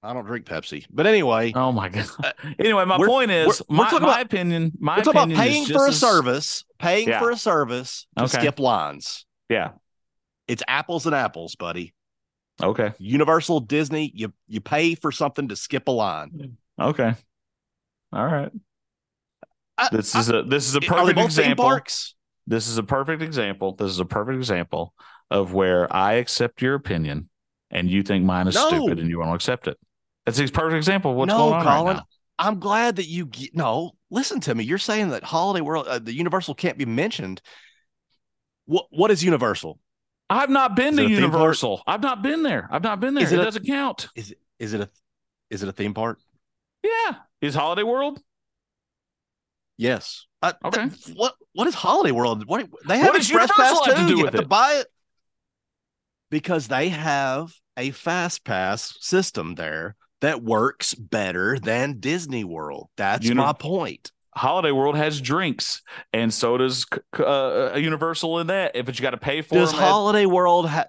I 0.03 0.15
don't 0.15 0.25
drink 0.25 0.47
Pepsi, 0.47 0.87
but 0.91 1.07
anyway, 1.07 1.53
Oh 1.55 1.73
my 1.73 1.91
god. 1.91 2.07
Uh, 2.25 2.33
anyway, 2.59 2.87
my 2.87 2.97
point 2.97 3.31
is, 3.31 3.47
we're- 3.47 3.59
we're 3.69 3.77
my, 3.77 3.91
my 3.93 3.97
about- 3.99 4.23
opinion. 4.23 4.73
My 4.81 4.97
we're 4.97 5.03
about 5.11 5.31
opinion 5.31 5.41
is 5.41 5.47
paying 5.47 5.67
for 5.67 5.85
a 5.87 5.91
as- 5.91 6.01
service, 6.01 6.65
paying 6.79 7.09
Yeah. 7.09 7.19
for 7.19 7.31
a 7.31 7.37
service 7.37 8.07
to 8.17 8.25
Okay. 8.25 8.39
skip 8.39 8.59
lines. 8.59 9.27
Yeah. 9.51 9.73
It's 10.49 10.63
apples 10.67 11.05
and 11.07 11.15
apples, 11.15 11.55
buddy. 11.55 11.93
Okay. 12.63 12.93
Universal, 12.99 13.61
Disney, 13.61 14.11
you 14.15 14.33
you 14.49 14.61
pay 14.63 14.95
for 14.95 15.13
something 15.13 15.49
to 15.49 15.57
skip 15.57 15.87
a 15.87 15.91
line. 15.91 16.57
Okay. 16.81 17.15
All 18.13 18.27
right. 18.27 18.51
I- 19.81 19.89
This 19.93 20.15
is 20.15 20.29
a 20.31 20.43
this 20.43 20.67
is 20.69 20.75
a 20.75 20.81
perfect 20.81 21.19
example. 21.19 21.81
This 22.47 22.69
is 22.69 22.79
a 22.79 22.83
perfect 22.83 23.23
example. 23.23 23.75
This 23.75 23.91
is 23.91 24.01
a 24.01 24.05
perfect 24.05 24.37
example 24.37 24.95
of 25.31 25.53
where 25.53 25.93
I 25.95 26.15
accept 26.15 26.61
your 26.63 26.75
opinion 26.75 27.29
and 27.71 27.89
you 27.91 28.03
think 28.03 28.25
mine 28.25 28.49
is 28.49 28.55
No. 28.57 28.69
stupid 28.69 28.99
and 28.99 29.09
you 29.09 29.19
want 29.19 29.31
to 29.31 29.35
accept 29.35 29.69
it. 29.69 29.79
That's 30.27 30.39
a 30.41 30.49
perfect 30.49 30.77
example 30.77 31.13
of 31.13 31.17
what's 31.17 31.29
no, 31.29 31.39
going 31.39 31.55
on 31.55 31.63
Collin. 31.65 31.97
right. 31.99 32.05
I'm 32.39 32.59
glad 32.59 32.97
that 32.97 33.07
you 33.07 33.27
get, 33.27 33.55
no. 33.55 33.93
Listen 34.11 34.41
to 34.41 34.55
me. 34.55 34.65
You're 34.65 34.79
saying 34.79 35.11
that 35.11 35.23
Holiday 35.23 35.61
World, 35.61 35.87
uh, 35.87 35.99
the 35.99 36.13
Universal 36.15 36.55
can't 36.55 36.77
be 36.79 36.85
mentioned. 36.87 37.41
What 38.67 38.87
what 38.91 39.11
is 39.11 39.23
Universal? 39.23 39.79
I've 40.29 40.51
not 40.51 40.75
been 40.77 40.95
Is 40.95 40.97
to 40.99 41.03
park? 41.03 41.11
Universal. 41.11 41.83
I've 41.87 42.03
not 42.03 42.23
been 42.23 42.43
there. 42.43 42.69
I've 42.71 42.83
not 42.83 43.01
been 43.01 43.15
there. 43.15 43.25
Is 43.25 43.33
It, 43.33 43.37
it 43.39 43.43
a- 43.43 43.45
doesn't 43.45 43.67
count. 43.67 44.09
Is 44.17 44.31
it 44.33 44.39
is 44.59 44.73
it 44.75 44.81
a 44.81 44.89
is 45.51 45.63
it 45.63 45.69
a 45.69 45.73
theme 45.73 45.95
park? 45.95 46.19
Yeah. 46.83 47.17
Is 47.41 47.55
Holiday 47.55 47.83
World? 47.83 48.21
Yes. 49.81 50.27
Uh, 50.43 50.53
Okay. 50.65 50.89
th- 50.89 51.17
what 51.17 51.35
what 51.55 51.67
is 51.67 51.75
Holiday 51.75 52.13
World? 52.13 52.47
What 52.47 52.69
they 52.87 52.99
have 52.99 53.09
What 53.09 53.17
does 53.17 53.27
Express 53.29 53.51
Pass 53.57 53.87
have 53.87 53.97
to 53.97 54.07
do 54.07 54.19
you 54.19 54.25
with 54.25 54.35
have 54.35 54.41
to 54.41 54.43
it? 54.43 54.49
buy 54.49 54.75
it 54.75 54.87
because 56.31 56.69
they 56.69 56.91
have 56.91 57.53
a 57.77 57.91
fast 57.91 58.45
pass 58.45 58.95
system 59.01 59.55
there 59.55 59.97
that 60.21 60.43
works 60.43 60.95
better 60.95 61.59
than 61.59 61.99
Disney 61.99 62.45
World. 62.45 62.89
That's 62.97 63.25
Uni- 63.25 63.37
my 63.37 63.53
point. 63.55 64.13
Holiday 64.37 64.71
World 64.71 64.97
has 64.97 65.21
drinks, 65.21 65.83
and 66.13 66.33
so 66.33 66.57
does 66.57 66.87
c- 66.93 67.01
c- 67.17 67.25
uh, 67.25 67.75
Universal 67.77 68.39
in 68.41 68.47
that. 68.49 68.77
If 68.77 68.87
you 68.89 69.03
got 69.03 69.11
to 69.11 69.17
pay 69.17 69.43
for 69.43 69.57
Does 69.57 69.73
them, 69.73 69.81
at- 69.81 69.89
Holiday 69.89 70.27
World 70.27 70.69
ha- 70.69 70.85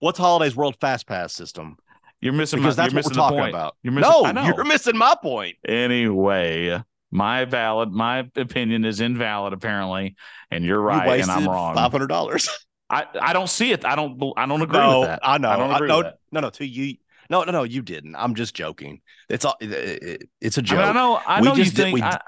What's 0.00 0.18
Holiday's 0.18 0.54
World 0.54 0.76
Fast 0.80 1.06
Pass 1.06 1.32
system? 1.32 1.76
you're 2.20 2.32
missing 2.32 2.58
Because 2.60 2.76
my, 2.76 2.82
that's 2.82 2.92
you're 2.92 2.98
what 3.02 3.04
we're 3.06 3.08
missing 3.10 3.22
talking 3.22 3.38
point. 3.38 3.54
about. 3.54 3.76
You're 3.82 3.92
missing, 3.94 4.34
No, 4.34 4.44
you're 4.44 4.64
missing 4.64 4.96
my 4.96 5.16
point. 5.22 5.56
Anyway, 5.66 6.82
my 7.10 7.44
valid, 7.44 7.90
my 7.90 8.28
opinion 8.36 8.84
is 8.84 9.00
invalid 9.00 9.52
apparently, 9.52 10.16
and 10.50 10.64
you're 10.64 10.80
You 10.80 10.86
right, 10.86 11.20
and 11.20 11.30
I'm 11.30 11.48
wrong. 11.48 11.74
Five 11.74 11.92
hundred 11.92 12.08
dollars. 12.08 12.48
I, 12.90 13.04
I 13.20 13.32
don't 13.34 13.48
see 13.50 13.72
it. 13.72 13.84
I 13.84 13.94
don't. 13.96 14.20
I 14.36 14.46
don't 14.46 14.62
agree 14.62 14.78
No, 14.78 15.00
with 15.00 15.08
that. 15.08 15.20
I 15.22 15.38
know. 15.38 15.50
I 15.50 15.56
don't 15.56 15.72
agree 15.74 15.88
no, 15.88 15.96
with 15.98 16.06
that. 16.06 16.18
no, 16.32 16.40
no. 16.40 16.50
To 16.50 16.66
you, 16.66 16.96
no, 17.28 17.42
no, 17.44 17.52
no. 17.52 17.62
You 17.64 17.82
didn't. 17.82 18.16
I'm 18.16 18.34
just 18.34 18.54
joking. 18.54 19.00
It's 19.28 19.44
all. 19.44 19.56
it- 19.60 19.70
it- 19.72 20.28
it's 20.40 20.56
a 20.58 20.60
I, 20.60 20.64
joke. 20.64 20.78
mean, 20.78 20.88
I 20.88 20.92
know. 20.92 21.14
I 21.26 21.40
We 21.40 21.46
know 21.48 21.54
you 21.54 21.64
did- 21.64 21.74
think. 21.74 21.94
we 21.94 22.02
I, 22.02 22.18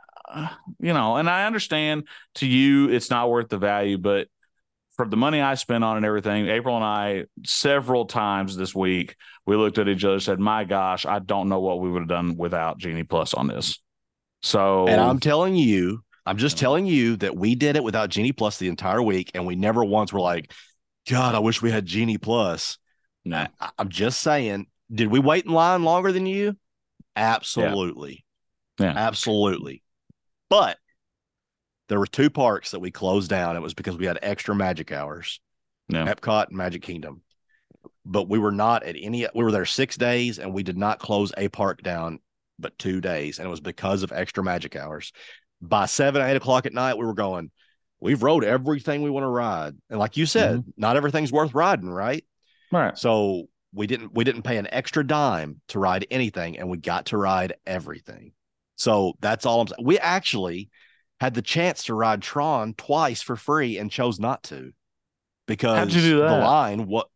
you 0.79 0.93
know, 0.93 1.17
and 1.17 1.29
I 1.29 1.47
understand 1.47 2.07
to 2.37 2.47
you 2.47 2.89
it's 2.91 3.11
not 3.11 3.31
worth 3.31 3.49
the 3.49 3.59
value, 3.59 3.99
but 3.99 4.29
for 4.97 5.09
the 5.09 5.17
money 5.17 5.41
I 5.41 5.55
spent 5.55 5.83
on 5.83 5.97
and 5.97 6.05
everything, 6.07 6.47
April 6.49 6.77
and 6.77 6.85
I 6.85 7.25
several 7.45 8.05
times 8.05 8.55
this 8.57 8.75
week 8.75 9.17
we 9.47 9.57
looked 9.57 9.79
at 9.79 9.89
each 9.89 10.05
other 10.05 10.15
and 10.15 10.23
said, 10.23 10.39
"My 10.39 10.65
gosh, 10.65 11.07
I 11.07 11.21
don't 11.21 11.49
know 11.49 11.61
what 11.61 11.81
we 11.81 11.91
would 11.91 12.01
have 12.03 12.09
done 12.09 12.37
without 12.37 12.79
Genie 12.79 13.03
Plus 13.03 13.33
on 13.35 13.47
this." 13.47 13.81
So 14.43 14.87
And 14.87 15.01
I'm 15.01 15.21
telling 15.21 15.55
you, 15.55 16.03
I'm 16.27 16.37
just 16.37 16.59
telling 16.59 16.87
you 16.87 17.17
that 17.17 17.37
we 17.37 17.55
did 17.55 17.77
it 17.77 17.85
without 17.85 18.11
Genie 18.11 18.33
Plus 18.33 18.59
the 18.59 18.69
entire 18.69 19.03
week, 19.03 19.31
and 19.35 19.47
we 19.47 19.57
never 19.57 19.85
once 19.85 20.13
were 20.13 20.21
like, 20.21 20.53
God, 21.09 21.35
I 21.35 21.39
wish 21.39 21.63
we 21.63 21.71
had 21.71 21.87
Genie 21.87 22.19
Plus. 22.19 22.79
no, 23.25 23.47
I, 23.61 23.71
I'm 23.79 23.89
just 23.89 24.21
saying, 24.21 24.67
did 24.93 25.09
we 25.09 25.19
wait 25.19 25.45
in 25.45 25.53
line 25.53 25.85
longer 25.85 26.13
than 26.13 26.27
you? 26.27 26.57
Absolutely. 27.17 28.25
Yeah. 28.79 28.93
Absolutely. 28.97 29.83
But 30.49 30.79
there 31.89 31.99
were 31.99 32.07
two 32.07 32.31
parks 32.31 32.71
that 32.71 32.81
we 32.81 32.91
closed 32.91 33.29
down. 33.29 33.57
It 33.57 33.61
was 33.61 33.75
because 33.75 33.97
we 33.97 34.07
had 34.07 34.19
extra 34.23 34.55
magic 34.55 34.93
hours. 34.93 35.41
Yeah. 35.89 36.07
Epcot 36.07 36.49
and 36.49 36.57
Magic 36.57 36.83
Kingdom. 36.83 37.23
But 38.05 38.29
we 38.29 38.39
were 38.39 38.53
not 38.53 38.85
at 38.85 38.97
any 38.99 39.27
we 39.35 39.45
were 39.45 39.53
there 39.53 39.67
six 39.67 39.97
days 39.97 40.39
and 40.39 40.55
we 40.55 40.63
did 40.63 40.79
not 40.79 40.99
close 40.99 41.33
a 41.37 41.49
park 41.49 41.83
down 41.83 42.21
but 42.61 42.79
two 42.79 43.01
days. 43.01 43.39
And 43.39 43.47
it 43.47 43.51
was 43.51 43.61
because 43.61 44.03
of 44.03 44.13
extra 44.13 44.45
magic 44.45 44.77
hours. 44.77 45.13
By 45.61 45.87
seven, 45.87 46.23
eight 46.23 46.37
o'clock 46.37 46.67
at 46.67 46.73
night, 46.73 46.99
we 46.99 47.05
were 47.05 47.15
going, 47.15 47.51
we've 48.01 48.23
rode 48.23 48.45
everything 48.45 49.03
we 49.03 49.11
want 49.11 49.25
to 49.25 49.29
ride. 49.29 49.77
And 49.91 49.99
like 49.99 50.17
you 50.17 50.27
said, 50.27 50.61
mm-hmm. 50.61 50.71
not 50.77 50.97
everything's 50.97 51.33
worth 51.33 51.55
riding, 51.55 51.91
right? 51.91 52.25
right. 52.73 52.97
So 52.97 53.49
we 53.73 53.87
didn't 53.87 54.15
we 54.15 54.25
didn't 54.25 54.43
pay 54.43 54.57
an 54.57 54.69
extra 54.73 55.07
dime 55.07 55.61
to 55.69 55.79
ride 55.79 56.07
anything, 56.11 56.59
and 56.59 56.69
we 56.69 56.79
got 56.79 57.07
to 57.07 57.17
ride 57.17 57.55
everything. 57.67 58.33
So 58.77 59.13
that's 59.21 59.47
all 59.47 59.61
I'm 59.61 59.69
saying. 59.69 59.85
We 59.85 59.99
actually 59.99 60.71
had 61.21 61.35
the 61.35 61.43
chance 61.43 61.85
to 61.85 61.95
ride 61.95 62.23
Tron 62.23 62.75
twice 62.75 63.21
for 63.23 63.37
free 63.37 63.79
and 63.79 63.91
chose 63.91 64.19
not 64.19 64.43
to 64.45 64.73
because 65.47 65.77
How'd 65.77 65.93
you 65.93 66.01
do 66.01 66.17
the 66.19 66.25
line 66.25 66.87
what 66.87 67.09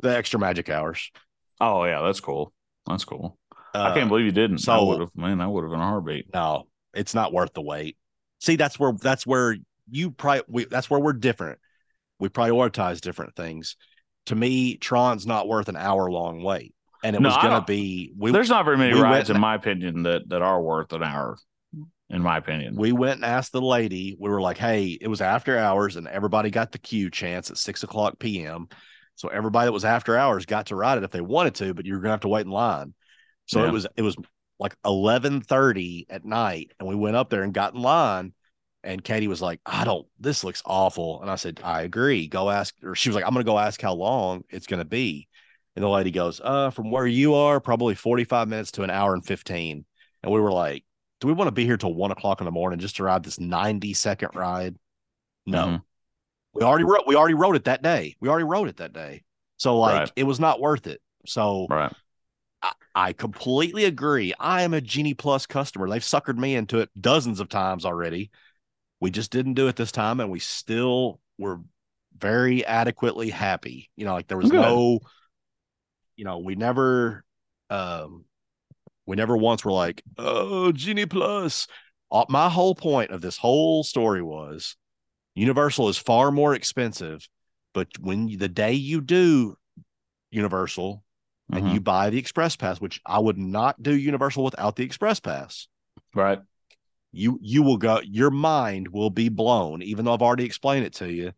the 0.00 0.16
extra 0.16 0.40
magic 0.40 0.68
hours. 0.68 1.10
Oh 1.60 1.84
yeah, 1.84 2.02
that's 2.02 2.20
cool. 2.20 2.52
That's 2.86 3.04
cool. 3.04 3.38
Uh, 3.76 3.90
I 3.90 3.94
can't 3.94 4.08
believe 4.08 4.26
you 4.26 4.32
didn't. 4.32 4.58
so- 4.58 4.72
I 4.72 4.82
would 4.82 5.00
have. 5.00 5.10
Man, 5.14 5.40
I 5.40 5.46
would 5.46 5.62
have 5.64 5.70
been 5.70 5.80
a 5.80 5.84
heartbeat. 5.84 6.32
no, 6.32 6.66
it's 6.94 7.14
not 7.14 7.32
worth 7.32 7.52
the 7.52 7.62
wait. 7.62 7.96
See, 8.40 8.56
that's 8.56 8.78
where 8.78 8.92
that's 9.00 9.26
where 9.26 9.56
you 9.90 10.10
pri 10.10 10.42
we 10.48 10.64
that's 10.64 10.90
where 10.90 11.00
we're 11.00 11.12
different. 11.12 11.58
We 12.18 12.28
prioritize 12.28 13.00
different 13.00 13.34
things. 13.36 13.76
To 14.26 14.34
me, 14.34 14.76
Tron's 14.76 15.26
not 15.26 15.46
worth 15.46 15.68
an 15.68 15.76
hour 15.76 16.10
long 16.10 16.42
wait. 16.42 16.74
And 17.04 17.14
it 17.14 17.20
No, 17.22 17.28
was 17.28 17.36
gonna 17.38 17.64
be 17.64 18.12
we 18.16 18.32
There's 18.32 18.48
not 18.48 18.64
very 18.64 18.76
many 18.78 18.94
we 18.94 19.00
rides, 19.00 19.30
in 19.30 19.38
my 19.38 19.54
opinion, 19.54 20.02
that 20.04 20.28
that 20.30 20.42
are 20.42 20.60
worth 20.60 20.92
an 20.92 21.02
hour. 21.02 21.36
In 22.08 22.22
my 22.22 22.36
opinion, 22.38 22.76
we 22.76 22.92
went 22.92 23.16
and 23.16 23.24
asked 23.24 23.52
the 23.52 23.60
lady. 23.60 24.16
We 24.18 24.30
were 24.30 24.40
like, 24.40 24.58
"Hey, 24.58 24.96
it 25.00 25.08
was 25.08 25.20
after 25.20 25.58
hours, 25.58 25.96
and 25.96 26.06
everybody 26.08 26.50
got 26.50 26.72
the 26.72 26.78
queue 26.78 27.10
chance 27.10 27.50
at 27.50 27.58
six 27.58 27.82
o'clock 27.82 28.18
p.m. 28.18 28.68
So 29.16 29.28
everybody 29.28 29.66
that 29.66 29.72
was 29.72 29.84
after 29.84 30.16
hours 30.16 30.46
got 30.46 30.66
to 30.66 30.76
ride 30.76 30.98
it 30.98 31.04
if 31.04 31.10
they 31.10 31.20
wanted 31.20 31.54
to, 31.56 31.74
but 31.74 31.84
you're 31.84 31.98
gonna 32.00 32.10
have 32.12 32.20
to 32.20 32.28
wait 32.28 32.46
in 32.46 32.52
line." 32.52 32.94
So 33.46 33.62
Yeah. 33.62 33.68
it 33.68 33.72
was 33.72 33.86
it 33.96 34.02
was 34.02 34.16
like 34.58 34.76
eleven 34.84 35.40
thirty 35.40 36.06
at 36.08 36.24
night, 36.24 36.72
and 36.78 36.88
we 36.88 36.94
went 36.94 37.16
up 37.16 37.30
there 37.30 37.42
and 37.42 37.52
got 37.54 37.74
in 37.74 37.80
line. 37.80 38.32
And 38.84 39.02
Katie 39.02 39.26
was 39.26 39.42
like, 39.42 39.60
"I 39.66 39.84
don't. 39.84 40.06
This 40.20 40.44
looks 40.44 40.62
awful." 40.64 41.20
And 41.20 41.30
I 41.30 41.34
said, 41.36 41.60
"I 41.64 41.82
agree. 41.82 42.28
Go 42.28 42.50
ask." 42.50 42.74
Or 42.84 42.94
she 42.94 43.08
was 43.08 43.16
like, 43.16 43.24
"I'm 43.24 43.32
gonna 43.32 43.44
go 43.44 43.58
ask 43.58 43.80
how 43.80 43.94
long 43.94 44.44
it's 44.48 44.66
gonna 44.66 44.84
be." 44.84 45.28
And 45.74 45.82
the 45.82 45.88
lady 45.88 46.10
goes, 46.10 46.40
uh, 46.42 46.70
from 46.70 46.90
where 46.90 47.06
you 47.06 47.34
are, 47.34 47.60
probably 47.60 47.94
45 47.94 48.48
minutes 48.48 48.70
to 48.72 48.82
an 48.82 48.90
hour 48.90 49.12
and 49.12 49.24
15. 49.24 49.84
And 50.22 50.32
we 50.32 50.40
were 50.40 50.52
like, 50.52 50.84
do 51.20 51.26
we 51.26 51.34
want 51.34 51.48
to 51.48 51.52
be 51.52 51.66
here 51.66 51.76
till 51.76 51.92
one 51.92 52.10
o'clock 52.10 52.40
in 52.40 52.46
the 52.46 52.50
morning 52.50 52.78
just 52.78 52.96
to 52.96 53.04
ride 53.04 53.22
this 53.22 53.38
90 53.38 53.92
second 53.92 54.30
ride? 54.34 54.76
No. 55.44 55.66
Mhm. 55.66 55.82
We 56.54 56.62
already 56.62 56.84
wrote 56.84 57.06
we 57.06 57.14
already 57.16 57.34
wrote 57.34 57.56
it 57.56 57.64
that 57.64 57.82
day. 57.82 58.16
We 58.20 58.28
already 58.30 58.44
wrote 58.44 58.68
it 58.68 58.78
that 58.78 58.92
day. 58.94 59.24
So 59.58 59.78
like 59.78 59.98
Right. 60.00 60.12
it 60.16 60.24
was 60.24 60.40
not 60.40 60.60
worth 60.60 60.86
it. 60.86 61.02
So 61.26 61.66
Right. 61.68 61.92
I, 62.94 63.12
completely 63.12 63.84
agree. 63.84 64.32
I 64.40 64.62
am 64.62 64.74
a 64.74 64.80
Genie 64.80 65.14
Plus 65.14 65.46
customer. 65.46 65.88
They've 65.88 66.02
suckered 66.02 66.38
me 66.38 66.54
into 66.54 66.78
it 66.78 66.90
dozens 66.98 67.40
of 67.40 67.48
times 67.48 67.84
already. 67.84 68.30
We 69.00 69.10
just 69.10 69.30
didn't 69.30 69.54
do 69.54 69.68
it 69.68 69.76
this 69.76 69.92
time, 69.92 70.20
and 70.20 70.30
we 70.30 70.38
still 70.38 71.20
were 71.38 71.60
very 72.16 72.64
adequately 72.64 73.30
happy. 73.30 73.90
You 73.96 74.06
know, 74.06 74.14
like 74.14 74.28
there 74.28 74.38
was 74.38 74.50
Good. 74.50 74.60
no, 74.60 75.00
you 76.16 76.24
know, 76.24 76.38
we 76.38 76.54
never, 76.54 77.24
um, 77.68 78.24
we 79.04 79.16
never 79.16 79.36
once 79.36 79.64
were 79.64 79.72
like, 79.72 80.02
oh, 80.16 80.72
Genie 80.72 81.06
Plus. 81.06 81.66
Uh, 82.10 82.24
my 82.28 82.48
whole 82.48 82.74
point 82.74 83.10
of 83.10 83.20
this 83.20 83.36
whole 83.36 83.84
story 83.84 84.22
was 84.22 84.76
Universal 85.34 85.90
is 85.90 85.98
far 85.98 86.32
more 86.32 86.54
expensive, 86.54 87.28
but 87.74 87.88
when 88.00 88.28
you, 88.28 88.38
the 88.38 88.48
day 88.48 88.72
you 88.72 89.02
do 89.02 89.56
Universal, 90.30 91.04
and 91.52 91.64
Mhm. 91.66 91.74
you 91.74 91.80
buy 91.80 92.10
the 92.10 92.18
express 92.18 92.56
pass 92.56 92.80
which 92.80 93.00
i 93.06 93.18
would 93.18 93.38
not 93.38 93.80
do 93.82 93.94
universal 93.94 94.42
without 94.44 94.76
the 94.76 94.82
express 94.84 95.20
pass 95.20 95.68
right. 96.14 96.40
you 97.12 97.38
you 97.40 97.62
will 97.62 97.76
go 97.76 98.00
your 98.04 98.30
mind 98.30 98.88
will 98.88 99.10
be 99.10 99.28
blown 99.28 99.82
even 99.82 100.04
though 100.04 100.12
i've 100.14 100.22
already 100.22 100.44
explained 100.44 100.84
it 100.84 100.94
to 100.94 101.10
you 101.12 101.32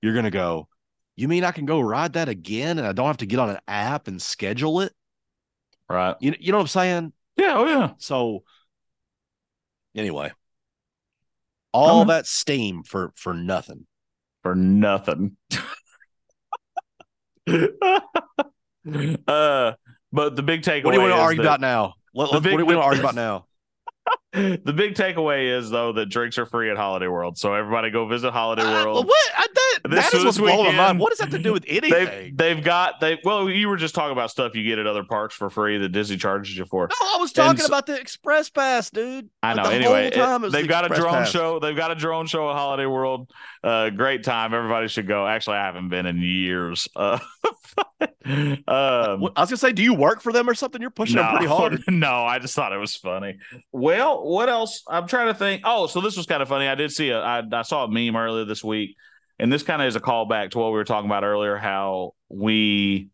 you're 0.00 0.14
going 0.14 0.24
to 0.24 0.30
go 0.30 0.68
you 1.16 1.28
mean 1.28 1.44
i 1.44 1.52
can 1.52 1.64
go 1.66 1.80
ride 1.80 2.14
that 2.14 2.28
again 2.28 2.78
and 2.78 2.86
i 2.86 2.92
don't 2.92 3.06
have 3.06 3.16
to 3.18 3.26
get 3.26 3.38
on 3.38 3.50
an 3.50 3.58
app 3.68 4.08
and 4.08 4.20
schedule 4.20 4.80
it 4.80 4.92
Right. 5.88 6.16
you, 6.20 6.34
you 6.40 6.50
know 6.52 6.58
what 6.58 6.62
i'm 6.62 6.68
saying 6.68 7.12
Yeah. 7.36 7.54
Oh 7.56 7.66
yeah. 7.66 7.90
so 7.98 8.42
anyway 9.94 10.32
all 11.72 12.04
that 12.06 12.26
steam 12.26 12.82
for 12.82 13.12
for 13.16 13.32
nothing 13.32 13.86
For 14.42 14.54
nothing. 14.56 15.36
uh, 19.28 19.72
but 20.12 20.36
the 20.36 20.42
big 20.42 20.62
takeaway. 20.62 20.84
what 20.84 20.92
do 20.92 20.96
you 20.98 21.02
want 21.02 21.14
to 21.14 21.20
argue 21.20 21.42
about 21.42 21.60
now 21.60 21.94
Let, 22.14 22.32
let, 22.32 22.42
big- 22.42 22.52
what 22.52 22.58
do 22.58 22.66
we 22.66 22.74
want 22.76 22.84
to 22.84 22.86
argue 22.88 23.02
about 23.02 23.14
now 23.14 23.46
The 24.32 24.72
big 24.74 24.94
takeaway 24.94 25.56
is 25.56 25.70
though 25.70 25.92
that 25.92 26.06
drinks 26.06 26.38
are 26.38 26.46
free 26.46 26.70
at 26.70 26.76
Holiday 26.76 27.06
World, 27.06 27.38
so 27.38 27.54
everybody 27.54 27.90
go 27.90 28.06
visit 28.06 28.32
Holiday 28.32 28.62
Uh, 28.62 28.84
World. 28.84 29.06
what 29.06 29.16
I, 29.36 29.46
that, 29.54 29.90
This- 29.90 30.10
that 30.10 30.14
is 30.18 30.24
what's 30.24 30.36
this 30.36 30.44
blowing 30.44 30.74
my 30.76 30.86
mind 30.86 30.98
what 30.98 31.10
does 31.10 31.18
that 31.18 31.30
have 31.30 31.36
to 31.36 31.42
do 31.42 31.52
with 31.52 31.64
anything 31.68 31.90
They've 32.06 32.36
they've 32.36 32.64
got 32.64 32.98
they 33.00 33.18
well 33.24 33.48
you 33.48 33.68
were 33.68 33.76
just 33.76 33.94
talking 33.94 34.12
about 34.12 34.30
stuff 34.30 34.54
you 34.56 34.64
get 34.64 34.78
at 34.78 34.86
other 34.86 35.04
parks 35.04 35.34
for 35.36 35.50
free 35.50 35.78
that 35.78 35.90
Disney 35.90 36.16
charges 36.16 36.56
you 36.56 36.64
for. 36.64 36.88
No, 36.88 36.94
I 37.14 37.18
was 37.20 37.32
talking 37.32 37.58
so- 37.60 37.66
about 37.66 37.86
the 37.86 37.98
express 38.00 38.48
pass, 38.50 38.90
dude. 38.90 39.28
I 39.42 39.52
Like, 39.52 39.56
know. 39.56 39.68
the 39.70 39.74
Anyway, 39.76 40.06
it- 40.08 40.14
they've 40.52 40.62
the 40.62 40.68
got 40.68 40.90
a 40.90 40.94
drone 40.94 41.12
pass. 41.12 41.30
show. 41.30 41.58
They've 41.60 41.76
got 41.76 41.90
a 41.92 41.94
drone 41.94 42.26
show 42.26 42.50
at 42.50 42.56
Holiday 42.56 42.86
World. 42.86 43.30
Uh, 43.62 43.90
great 43.90 44.24
time. 44.24 44.54
Everybody 44.54 44.88
should 44.88 45.06
go. 45.06 45.26
Actually, 45.26 45.58
I 45.58 45.66
haven't 45.66 45.88
been 45.90 46.06
in 46.06 46.18
years. 46.18 46.88
Uh, 46.96 47.18
um, 48.00 48.08
I 48.66 49.14
was 49.14 49.32
gonna 49.34 49.56
say, 49.56 49.72
do 49.72 49.82
you 49.82 49.94
work 49.94 50.20
for 50.20 50.32
them 50.32 50.48
or 50.48 50.54
something? 50.54 50.80
You're 50.80 50.90
pushing 50.90 51.16
them 51.16 51.30
pretty 51.30 51.46
hard. 51.46 51.82
No, 51.90 52.24
I 52.24 52.38
just 52.38 52.54
thought 52.54 52.72
it 52.72 52.78
was 52.78 52.96
funny. 52.96 53.38
Well, 53.70 54.24
what 54.24 54.48
else? 54.48 54.82
I'm 54.88 55.06
trying 55.06 55.28
to 55.28 55.34
think. 55.34 55.62
Oh, 55.64 55.86
so 55.86 56.00
this 56.00 56.16
was 56.16 56.26
kind 56.26 56.42
of 56.42 56.48
funny. 56.48 56.66
I 56.66 56.74
did 56.74 56.92
see 56.92 57.10
a. 57.10 57.20
I, 57.20 57.42
I 57.52 57.62
saw 57.62 57.84
a 57.84 57.88
meme 57.88 58.16
earlier 58.16 58.44
this 58.44 58.62
week, 58.62 58.96
and 59.38 59.52
this 59.52 59.62
kind 59.62 59.82
of 59.82 59.88
is 59.88 59.96
a 59.96 60.00
callback 60.00 60.50
to 60.50 60.58
what 60.58 60.68
we 60.68 60.74
were 60.74 60.84
talking 60.84 61.08
about 61.08 61.24
earlier. 61.24 61.56
How 61.56 62.14
we, 62.28 63.08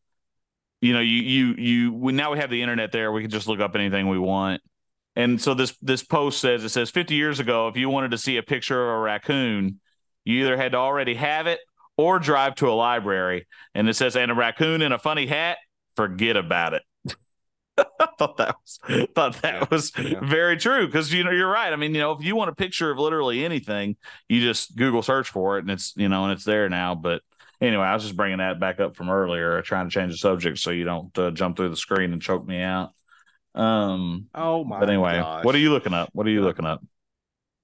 you 0.80 0.92
know, 0.92 1.00
you 1.00 1.22
you 1.22 1.54
you. 1.56 1.92
We 1.92 2.12
now 2.12 2.32
we 2.32 2.38
have 2.38 2.50
the 2.50 2.62
internet 2.62 2.92
there. 2.92 3.12
We 3.12 3.22
can 3.22 3.30
just 3.30 3.48
look 3.48 3.60
up 3.60 3.74
anything 3.74 4.08
we 4.08 4.18
want. 4.18 4.62
And 5.16 5.40
so 5.40 5.54
this 5.54 5.76
this 5.82 6.04
post 6.04 6.40
says 6.40 6.62
it 6.62 6.68
says 6.68 6.90
50 6.90 7.14
years 7.14 7.40
ago, 7.40 7.68
if 7.68 7.76
you 7.76 7.88
wanted 7.88 8.12
to 8.12 8.18
see 8.18 8.36
a 8.36 8.42
picture 8.42 8.80
of 8.80 8.98
a 8.98 9.00
raccoon, 9.00 9.80
you 10.24 10.44
either 10.44 10.56
had 10.56 10.72
to 10.72 10.78
already 10.78 11.14
have 11.14 11.46
it 11.46 11.58
or 11.98 12.20
drive 12.20 12.56
to 12.56 12.70
a 12.70 12.72
library. 12.74 13.48
And 13.74 13.88
it 13.90 13.94
says, 13.96 14.16
and 14.16 14.32
a 14.32 14.34
raccoon 14.34 14.82
in 14.82 14.92
a 14.92 15.00
funny 15.00 15.26
hat, 15.26 15.58
forget 15.96 16.38
about 16.38 16.74
it. 16.74 16.84
I 18.00 18.08
thought 18.18 18.36
that 18.38 18.56
was 18.62 18.78
thought 19.14 19.42
that 19.42 19.60
Yeah, 19.60 19.66
was 19.70 19.92
yeah. 19.96 20.22
very 20.22 20.56
true 20.56 20.86
because 20.86 21.12
you 21.12 21.24
know 21.24 21.30
you're 21.30 21.50
right. 21.50 21.72
I 21.72 21.76
mean, 21.76 21.94
you 21.94 22.00
know, 22.00 22.12
if 22.12 22.24
you 22.24 22.34
want 22.36 22.50
a 22.50 22.54
picture 22.54 22.90
of 22.90 22.98
literally 22.98 23.44
anything, 23.44 23.96
you 24.28 24.40
just 24.40 24.76
Google 24.76 25.02
search 25.02 25.30
for 25.30 25.58
it 25.58 25.62
and 25.62 25.70
it's 25.70 25.94
you 25.96 26.08
know 26.08 26.24
and 26.24 26.32
it's 26.32 26.44
there 26.44 26.68
now. 26.68 26.94
But 26.94 27.22
anyway, 27.60 27.84
I 27.84 27.94
was 27.94 28.02
just 28.04 28.16
bringing 28.16 28.38
that 28.38 28.60
back 28.60 28.80
up 28.80 28.96
from 28.96 29.10
earlier, 29.10 29.60
trying 29.62 29.88
to 29.88 29.94
change 29.94 30.12
the 30.12 30.18
subject 30.18 30.58
so 30.58 30.70
you 30.70 30.84
don't 30.84 31.16
uh, 31.18 31.30
jump 31.30 31.56
through 31.56 31.70
the 31.70 31.76
screen 31.76 32.12
and 32.12 32.22
choke 32.22 32.46
me 32.46 32.60
out. 32.60 32.90
Um, 33.54 34.28
Oh 34.34 34.64
my! 34.64 34.78
but 34.78 34.90
anyway, 34.90 35.26
gosh. 35.26 35.42
what 35.42 35.54
are 35.54 35.58
you 35.58 35.70
looking 35.70 35.94
up? 35.94 36.10
What 36.12 36.26
are 36.26 36.30
you 36.30 36.42
looking 36.42 36.66
up? 36.66 36.82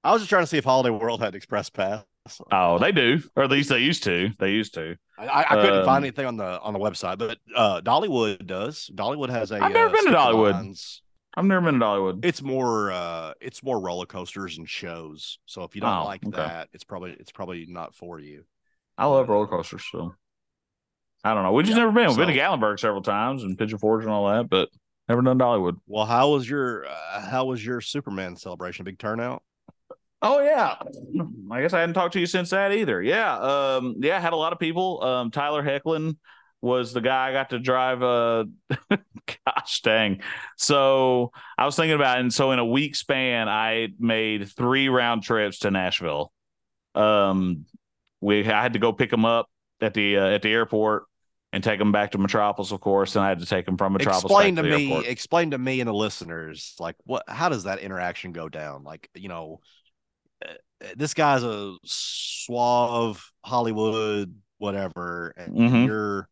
I 0.05 0.13
was 0.13 0.23
just 0.23 0.29
trying 0.31 0.43
to 0.43 0.47
see 0.47 0.59
if 0.59 0.65
Holiday 0.65 0.91
World 0.91 1.21
had 1.21 1.35
express 1.35 1.69
pass. 1.71 2.05
Oh, 2.51 2.79
they 2.79 2.93
do, 2.93 3.23
or 3.37 3.45
at 3.45 3.51
least 3.51 3.69
they 3.69 3.79
used 3.79 4.03
to. 4.05 4.31
They 4.39 4.51
used 4.53 4.75
to. 4.75 4.97
I, 5.17 5.27
I, 5.27 5.53
I 5.53 5.57
couldn't 5.57 5.81
Um, 5.81 5.85
find 5.85 6.05
anything 6.05 6.27
on 6.27 6.37
the 6.37 6.61
on 6.61 6.73
the 6.73 6.79
website, 6.79 7.19
but 7.19 7.39
uh, 7.55 7.81
Dollywood 7.83 8.47
does. 8.47 8.91
Dollywood 8.95 9.31
has 9.31 9.53
a. 9.53 9.61
I've 9.61 9.73
never 9.73 9.91
uh, 9.91 9.93
been 9.93 10.07
to 10.07 10.11
Dollywood. 10.13 10.53
Lines. 10.53 11.03
I've 11.37 11.45
never 11.45 11.65
been 11.71 11.81
to 11.81 11.85
Dollywood. 11.85 12.25
It's 12.25 12.43
more 12.43 12.91
uh 12.93 13.35
it's 13.41 13.63
more 13.63 13.81
roller 13.81 14.07
coasters 14.07 14.59
and 14.59 14.69
shows. 14.69 15.39
So 15.47 15.63
if 15.65 15.75
you 15.75 15.81
don't 15.81 15.99
Oh, 15.99 16.05
like 16.05 16.23
okay. 16.27 16.37
that, 16.37 16.69
it's 16.73 16.85
probably 16.85 17.13
it's 17.13 17.33
probably 17.33 17.67
not 17.67 17.95
for 17.95 18.19
you. 18.21 18.45
I 18.99 19.07
love 19.07 19.29
roller 19.29 19.47
coasters, 19.47 19.85
so 19.91 20.15
I 21.23 21.35
don't 21.35 21.43
know. 21.43 21.53
We 21.53 21.63
just 21.63 21.77
Yeah, 21.77 21.77
never 21.77 21.93
been. 21.93 22.09
We've 22.09 22.17
been 22.17 22.29
to 22.29 22.35
Gatlinburg 22.35 22.79
several 22.79 23.03
times 23.03 23.43
and 23.43 23.57
Pigeon 23.59 23.79
Forge 23.79 24.05
and 24.05 24.13
all 24.13 24.29
that, 24.29 24.49
but 24.49 24.69
never 25.09 25.23
done 25.23 25.39
Dollywood. 25.39 25.79
Well, 25.87 26.07
how 26.07 26.31
was 26.31 26.49
your 26.49 26.87
uh, 26.87 27.21
how 27.29 27.47
was 27.47 27.65
your 27.65 27.81
Superman 27.81 28.37
celebration? 28.37 28.85
Big 28.85 28.99
turnout. 28.99 29.43
Oh 30.27 30.41
yeah. 30.41 30.77
I 31.51 31.61
guess 31.61 31.75
I 31.75 31.81
hadn't 31.81 31.95
talked 31.95 32.15
to 32.15 32.21
you 32.21 32.25
since 32.27 32.51
that 32.51 32.73
either. 32.73 33.03
Yeah. 33.03 33.37
Um, 33.39 33.97
yeah, 33.99 34.19
had 34.19 34.33
a 34.33 34.37
lot 34.37 34.55
of 34.55 34.59
people. 34.59 35.05
Um, 35.05 35.31
Tyler 35.31 35.63
Hoechlin 35.63 36.17
was 36.63 36.95
the 36.95 37.03
guy 37.03 37.29
I 37.29 37.33
got 37.33 37.51
to 37.51 37.59
drive 37.59 38.03
uh 38.03 38.45
gosh 39.47 39.83
dang. 39.83 40.23
So 40.57 41.31
I 41.59 41.67
was 41.67 41.77
thinking 41.77 41.95
about 41.95 42.17
it, 42.17 42.23
and 42.23 42.33
so 42.33 42.53
in 42.53 42.59
a 42.59 42.65
week 42.65 42.97
span 42.97 43.51
I 43.51 43.89
made 43.99 44.49
three 44.49 44.89
round 44.89 45.23
trips 45.25 45.59
to 45.61 45.71
Nashville. 45.71 46.33
Um 46.95 47.67
we 48.23 48.49
I 48.51 48.63
had 48.63 48.73
to 48.73 48.79
go 48.79 48.95
pick 48.95 49.13
him 49.13 49.27
up 49.27 49.51
at 49.83 49.93
the 49.93 50.17
uh, 50.17 50.27
at 50.29 50.41
the 50.41 50.49
airport 50.49 51.05
and 51.53 51.63
take 51.63 51.79
him 51.79 51.93
back 51.93 52.13
to 52.13 52.19
Metropolis, 52.19 52.73
of 52.73 52.81
course, 52.81 53.15
and 53.15 53.25
I 53.25 53.29
had 53.29 53.41
to 53.41 53.47
take 53.47 53.69
him 53.69 53.77
from 53.77 53.93
Metropolis. 53.93 54.25
explain 54.25 54.57
to 54.57 54.63
the 54.63 54.69
me 54.71 54.85
airport. 54.89 55.07
explain 55.07 55.51
to 55.51 55.59
me 55.59 55.81
and 55.81 55.89
the 55.89 55.95
listeners 55.95 56.75
like 56.81 56.97
what 57.05 57.25
how 57.29 57.51
does 57.51 57.65
that 57.65 57.81
interaction 57.81 58.33
go 58.33 58.49
down 58.49 58.85
like 58.85 59.11
you 59.15 59.29
know 59.29 59.61
this 60.97 61.15
guy's 61.15 61.43
a 61.43 61.77
suave 61.85 63.31
hollywood 63.45 64.35
whatever 64.59 65.33
and 65.37 65.57
Mhm. 65.57 65.87
you're 65.87 66.29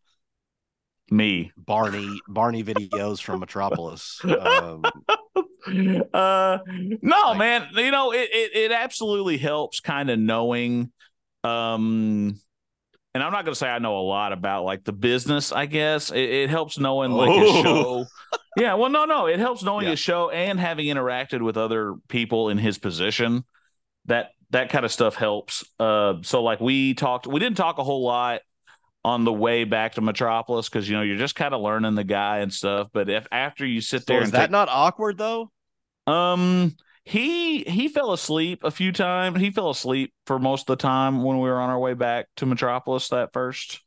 me. 1.11 1.53
barney 1.57 2.21
barney 2.29 2.63
videos 2.65 3.21
from 3.23 3.41
metropolis 3.41 4.21
um, 4.25 4.83
uh 6.15 6.59
no 7.03 7.17
Like- 7.31 7.39
man 7.39 7.69
you 7.75 7.91
know 7.91 8.13
it 8.13 8.29
it, 8.33 8.57
it 8.57 8.73
absolutely 8.73 9.39
helps 9.39 9.81
kind 9.81 10.11
of 10.11 10.19
knowing 10.19 10.91
um 11.45 12.39
and 13.15 13.23
i'm 13.23 13.33
not 13.33 13.45
gonna 13.45 13.55
say 13.55 13.69
i 13.69 13.79
know 13.79 13.99
a 13.99 14.01
lot 14.03 14.33
about 14.33 14.65
like 14.65 14.85
the 14.85 14.93
business 14.93 15.53
i 15.53 15.67
guess 15.67 16.11
it, 16.11 16.19
it 16.21 16.51
helps 16.51 16.79
knowing 16.79 17.11
like 17.13 17.31
a 17.31 17.33
Oh. 17.45 17.63
show 17.63 18.05
yeah 18.57 18.75
well 18.75 18.91
no 18.91 19.05
no 19.05 19.27
it 19.27 19.39
helps 19.39 19.63
knowing 19.63 19.87
Yeah. 19.87 19.93
a 19.93 19.97
show 19.97 20.31
and 20.31 20.59
having 20.61 20.87
interacted 20.87 21.43
with 21.43 21.57
other 21.57 21.95
people 22.09 22.49
in 22.49 22.59
his 22.59 22.79
position 22.79 23.45
that 24.07 24.31
that 24.51 24.69
kind 24.69 24.85
of 24.85 24.93
stuff 24.93 25.15
helps 25.15 25.65
uh 25.81 26.15
so 26.23 26.43
like 26.43 26.61
we 26.61 26.95
talked 26.95 27.27
we 27.27 27.41
didn't 27.41 27.57
talk 27.57 27.79
a 27.79 27.85
whole 27.85 28.05
lot 28.05 28.41
on 29.05 29.25
the 29.25 29.33
way 29.33 29.65
back 29.65 29.95
to 29.95 30.01
metropolis 30.01 30.69
because 30.69 30.89
you 30.89 30.97
know 30.97 31.03
you're 31.03 31.17
just 31.17 31.35
kind 31.35 31.55
of 31.55 31.61
learning 31.61 31.95
the 31.95 32.05
guy 32.05 32.39
and 32.39 32.53
stuff 32.53 32.89
but 32.93 33.09
if 33.09 33.27
after 33.33 33.67
you 33.67 33.81
sit 33.81 34.01
so 34.01 34.13
there 34.13 34.23
is 34.23 34.31
that 34.31 34.43
take 34.43 34.51
not 34.51 34.69
awkward 34.69 35.17
though 35.19 35.51
um, 36.07 36.75
he 37.05 37.65
he 37.65 37.89
fell 37.89 38.13
asleep 38.13 38.65
a 38.65 38.71
few 38.71 38.93
times. 38.93 39.41
He 39.41 39.51
fell 39.51 39.71
asleep 39.71 40.13
for 40.27 40.39
most 40.39 40.63
of 40.63 40.79
the 40.79 40.83
time 40.83 41.23
when 41.23 41.39
we 41.39 41.49
were 41.49 41.61
on 41.61 41.71
our 41.71 41.79
way 41.79 41.95
back 41.95 42.27
to 42.37 42.47
Metropolis 42.47 43.09
that 43.09 43.33
first, 43.33 43.81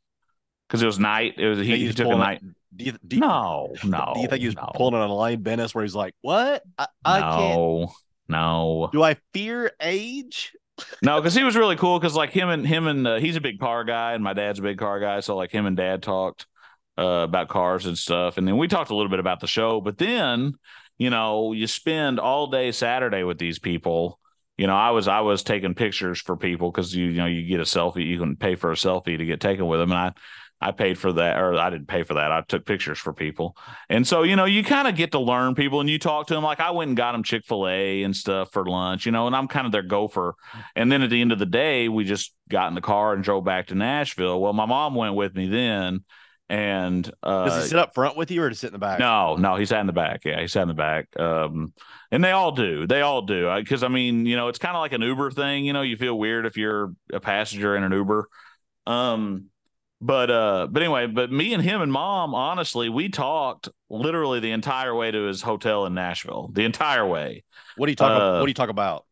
because 0.68 0.82
it 0.82 0.86
was 0.86 0.98
night. 0.98 1.34
It 1.38 1.48
was 1.48 1.58
he, 1.58 1.86
he 1.86 1.92
took 1.92 2.06
a 2.06 2.16
night. 2.16 2.42
do 2.74 2.84
you, 2.84 2.92
do 3.06 3.16
you, 3.16 3.20
No, 3.20 3.74
no. 3.84 4.12
do 4.14 4.20
you 4.20 4.28
think 4.28 4.40
he 4.40 4.46
was 4.46 4.56
no, 4.56 4.70
pulling 4.74 4.94
on 4.94 5.08
Elaine 5.08 5.42
Benes 5.42 5.74
where 5.74 5.84
he's 5.84 5.94
like 5.94 6.14
what 6.20 6.62
i, 6.78 6.86
I 7.04 7.20
can't 7.20 7.90
No, 8.28 8.90
do 8.92 9.02
i 9.02 9.16
fear 9.32 9.70
age 9.80 10.52
no, 11.02 11.20
because 11.20 11.34
he 11.34 11.42
was 11.42 11.56
really 11.56 11.76
cool. 11.76 11.98
Because 11.98 12.14
like 12.14 12.30
him 12.30 12.48
and 12.48 12.66
him 12.66 12.86
and 12.86 13.06
uh, 13.06 13.16
he's 13.16 13.36
a 13.36 13.40
big 13.40 13.58
car 13.58 13.84
guy, 13.84 14.12
and 14.12 14.22
my 14.22 14.32
dad's 14.32 14.58
a 14.58 14.62
big 14.62 14.78
car 14.78 15.00
guy. 15.00 15.20
So 15.20 15.36
like 15.36 15.50
him 15.50 15.66
and 15.66 15.76
dad 15.76 16.02
talked 16.02 16.46
uh, 16.98 17.24
about 17.24 17.48
cars 17.48 17.86
and 17.86 17.96
stuff, 17.96 18.38
and 18.38 18.46
then 18.46 18.56
we 18.56 18.68
talked 18.68 18.90
a 18.90 18.96
little 18.96 19.10
bit 19.10 19.20
about 19.20 19.40
the 19.40 19.46
show. 19.46 19.80
But 19.80 19.98
then, 19.98 20.54
you 20.98 21.10
know, 21.10 21.52
you 21.52 21.66
spend 21.66 22.20
all 22.20 22.48
day 22.48 22.72
Saturday 22.72 23.22
with 23.22 23.38
these 23.38 23.58
people. 23.58 24.18
You 24.58 24.66
know, 24.66 24.76
I 24.76 24.90
was 24.90 25.08
I 25.08 25.20
was 25.20 25.42
taking 25.42 25.74
pictures 25.74 26.20
for 26.20 26.36
people 26.36 26.70
because 26.70 26.94
you 26.94 27.06
you 27.06 27.18
know 27.18 27.26
you 27.26 27.46
get 27.46 27.60
a 27.60 27.64
selfie, 27.64 28.06
you 28.06 28.18
can 28.18 28.36
pay 28.36 28.54
for 28.54 28.70
a 28.70 28.76
selfie 28.76 29.18
to 29.18 29.24
get 29.24 29.40
taken 29.40 29.66
with 29.66 29.80
them, 29.80 29.92
and 29.92 30.00
I 30.00 30.12
I 30.60 30.72
paid 30.72 30.98
for 30.98 31.12
that, 31.12 31.38
or 31.38 31.54
I 31.54 31.68
didn't 31.68 31.88
pay 31.88 32.02
for 32.02 32.14
that. 32.14 32.32
I 32.32 32.40
took 32.40 32.64
pictures 32.64 32.98
for 32.98 33.12
people, 33.12 33.56
and 33.90 34.06
so 34.06 34.22
you 34.22 34.36
know, 34.36 34.46
you 34.46 34.64
kind 34.64 34.88
of 34.88 34.96
get 34.96 35.12
to 35.12 35.18
learn 35.18 35.54
people, 35.54 35.80
and 35.80 35.90
you 35.90 35.98
talk 35.98 36.28
to 36.28 36.34
them. 36.34 36.42
Like 36.42 36.60
I 36.60 36.70
went 36.70 36.88
and 36.88 36.96
got 36.96 37.12
them 37.12 37.22
Chick 37.22 37.44
Fil 37.44 37.68
A 37.68 38.02
and 38.02 38.16
stuff 38.16 38.52
for 38.52 38.64
lunch, 38.64 39.04
you 39.04 39.12
know, 39.12 39.26
and 39.26 39.36
I'm 39.36 39.48
kind 39.48 39.66
of 39.66 39.72
their 39.72 39.82
gopher. 39.82 40.34
And 40.74 40.90
then 40.90 41.02
at 41.02 41.10
the 41.10 41.20
end 41.20 41.32
of 41.32 41.38
the 41.38 41.46
day, 41.46 41.88
we 41.88 42.04
just 42.04 42.34
got 42.48 42.68
in 42.68 42.74
the 42.74 42.80
car 42.80 43.12
and 43.12 43.22
drove 43.22 43.44
back 43.44 43.66
to 43.68 43.74
Nashville. 43.74 44.40
Well, 44.40 44.52
my 44.54 44.66
mom 44.66 44.94
went 44.94 45.14
with 45.14 45.34
me 45.34 45.46
then, 45.48 46.04
and 46.48 47.10
uh, 47.22 47.46
Does 47.46 47.64
he 47.64 47.68
sit 47.70 47.78
up 47.78 47.94
front 47.94 48.16
with 48.16 48.30
you 48.30 48.42
or 48.42 48.48
does 48.48 48.58
he 48.58 48.66
sit 48.66 48.68
in 48.68 48.72
the 48.74 48.78
back? 48.78 48.98
no, 49.00 49.36
no, 49.36 49.56
he 49.56 49.66
sat 49.66 49.80
in 49.80 49.86
the 49.86 49.92
back. 49.92 50.24
Yeah, 50.24 50.40
he 50.40 50.46
sat 50.46 50.62
in 50.62 50.68
the 50.68 50.74
back. 50.74 51.08
Um, 51.18 51.72
and 52.10 52.22
they 52.22 52.30
all 52.30 52.52
do. 52.52 52.86
They 52.86 53.00
all 53.00 53.22
do. 53.22 53.52
Because 53.56 53.82
I 53.82 53.88
mean, 53.88 54.26
you 54.26 54.36
know, 54.36 54.48
it's 54.48 54.58
kind 54.58 54.76
of 54.76 54.80
like 54.80 54.92
an 54.92 55.02
Uber 55.02 55.32
thing. 55.32 55.64
You 55.64 55.72
know, 55.72 55.82
you 55.82 55.96
feel 55.96 56.16
weird 56.16 56.46
if 56.46 56.56
you're 56.56 56.94
a 57.12 57.20
passenger 57.20 57.76
in 57.76 57.82
an 57.82 57.92
Uber. 57.92 58.28
Um, 58.86 59.46
but 60.06 60.30
uh, 60.30 60.68
but 60.70 60.82
anyway, 60.82 61.08
but 61.08 61.32
me 61.32 61.52
and 61.52 61.60
him 61.60 61.82
and 61.82 61.90
mom, 61.90 62.32
honestly, 62.32 62.88
we 62.88 63.08
talked 63.08 63.68
literally 63.90 64.38
the 64.38 64.52
entire 64.52 64.94
way 64.94 65.10
to 65.10 65.24
his 65.24 65.42
hotel 65.42 65.84
in 65.84 65.94
Nashville. 65.94 66.48
The 66.52 66.64
entire 66.64 67.04
way. 67.04 67.42
What 67.76 67.86
do 67.86 67.92
you 67.92 67.96
talk? 67.96 68.12
Uh, 68.12 68.38
what 68.38 68.46
do 68.46 68.50
you 68.50 68.54
talk 68.54 68.68
about? 68.68 69.04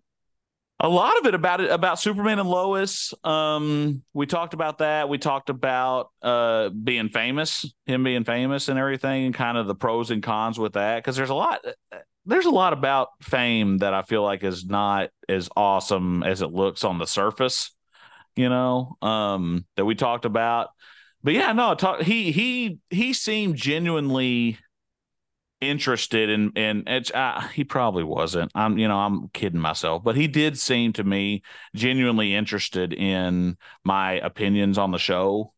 A 0.78 0.88
lot 0.88 1.18
of 1.18 1.26
it 1.26 1.34
about 1.34 1.60
it 1.60 1.70
about 1.70 1.98
Superman 1.98 2.38
and 2.38 2.48
Lois. 2.48 3.12
Um, 3.24 4.04
we 4.12 4.26
talked 4.26 4.54
about 4.54 4.78
that. 4.78 5.08
We 5.08 5.18
talked 5.18 5.50
about 5.50 6.10
uh 6.22 6.68
being 6.68 7.08
famous, 7.08 7.66
him 7.86 8.04
being 8.04 8.22
famous 8.22 8.68
and 8.68 8.78
everything, 8.78 9.26
and 9.26 9.34
kind 9.34 9.58
of 9.58 9.66
the 9.66 9.74
pros 9.74 10.12
and 10.12 10.22
cons 10.22 10.60
with 10.60 10.74
that. 10.74 10.98
Because 10.98 11.16
there's 11.16 11.30
a 11.30 11.34
lot, 11.34 11.64
there's 12.24 12.46
a 12.46 12.50
lot 12.50 12.72
about 12.72 13.08
fame 13.20 13.78
that 13.78 13.94
I 13.94 14.02
feel 14.02 14.22
like 14.22 14.44
is 14.44 14.64
not 14.64 15.10
as 15.28 15.48
awesome 15.56 16.22
as 16.22 16.40
it 16.40 16.52
looks 16.52 16.84
on 16.84 16.98
the 16.98 17.06
surface. 17.06 17.74
You 18.36 18.48
know, 18.48 18.96
um, 19.00 19.64
that 19.76 19.84
we 19.84 19.94
talked 19.94 20.24
about. 20.24 20.70
But 21.22 21.34
yeah, 21.34 21.52
no, 21.52 21.74
talk, 21.74 22.02
he 22.02 22.32
he 22.32 22.78
he 22.90 23.12
seemed 23.12 23.56
genuinely 23.56 24.58
interested 25.60 26.28
in 26.28 26.50
in 26.56 26.84
it's 26.86 27.10
uh, 27.10 27.40
he 27.54 27.64
probably 27.64 28.04
wasn't. 28.04 28.50
I'm 28.54 28.78
you 28.78 28.88
know 28.88 28.98
i'm 28.98 29.28
kidding 29.28 29.60
myself 29.60 30.04
but 30.04 30.16
he 30.16 30.26
did 30.26 30.58
seem 30.58 30.92
to 30.94 31.04
me 31.04 31.42
genuinely 31.74 32.34
interested 32.34 32.92
in 32.92 33.56
my 33.84 34.12
opinions 34.14 34.78
on 34.78 34.90
the 34.90 34.98
show. 34.98 35.52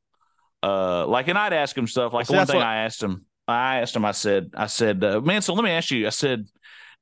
Uh 0.62 1.06
like 1.06 1.28
and 1.28 1.38
i'd 1.38 1.52
ask 1.52 1.76
him 1.76 1.86
stuff. 1.86 2.12
Like 2.12 2.26
See, 2.26 2.36
one 2.36 2.46
thing 2.46 2.56
what- 2.56 2.66
i 2.66 2.76
asked 2.84 3.02
him 3.02 3.26
i 3.48 3.80
asked 3.80 3.94
him 3.96 4.04
i 4.04 4.12
said 4.12 4.50
i 4.56 4.66
said 4.66 5.02
uh, 5.04 5.20
man 5.20 5.42
so 5.42 5.54
let 5.54 5.64
me 5.64 5.70
ask 5.70 5.90
you 5.90 6.06
i 6.06 6.10
said 6.10 6.46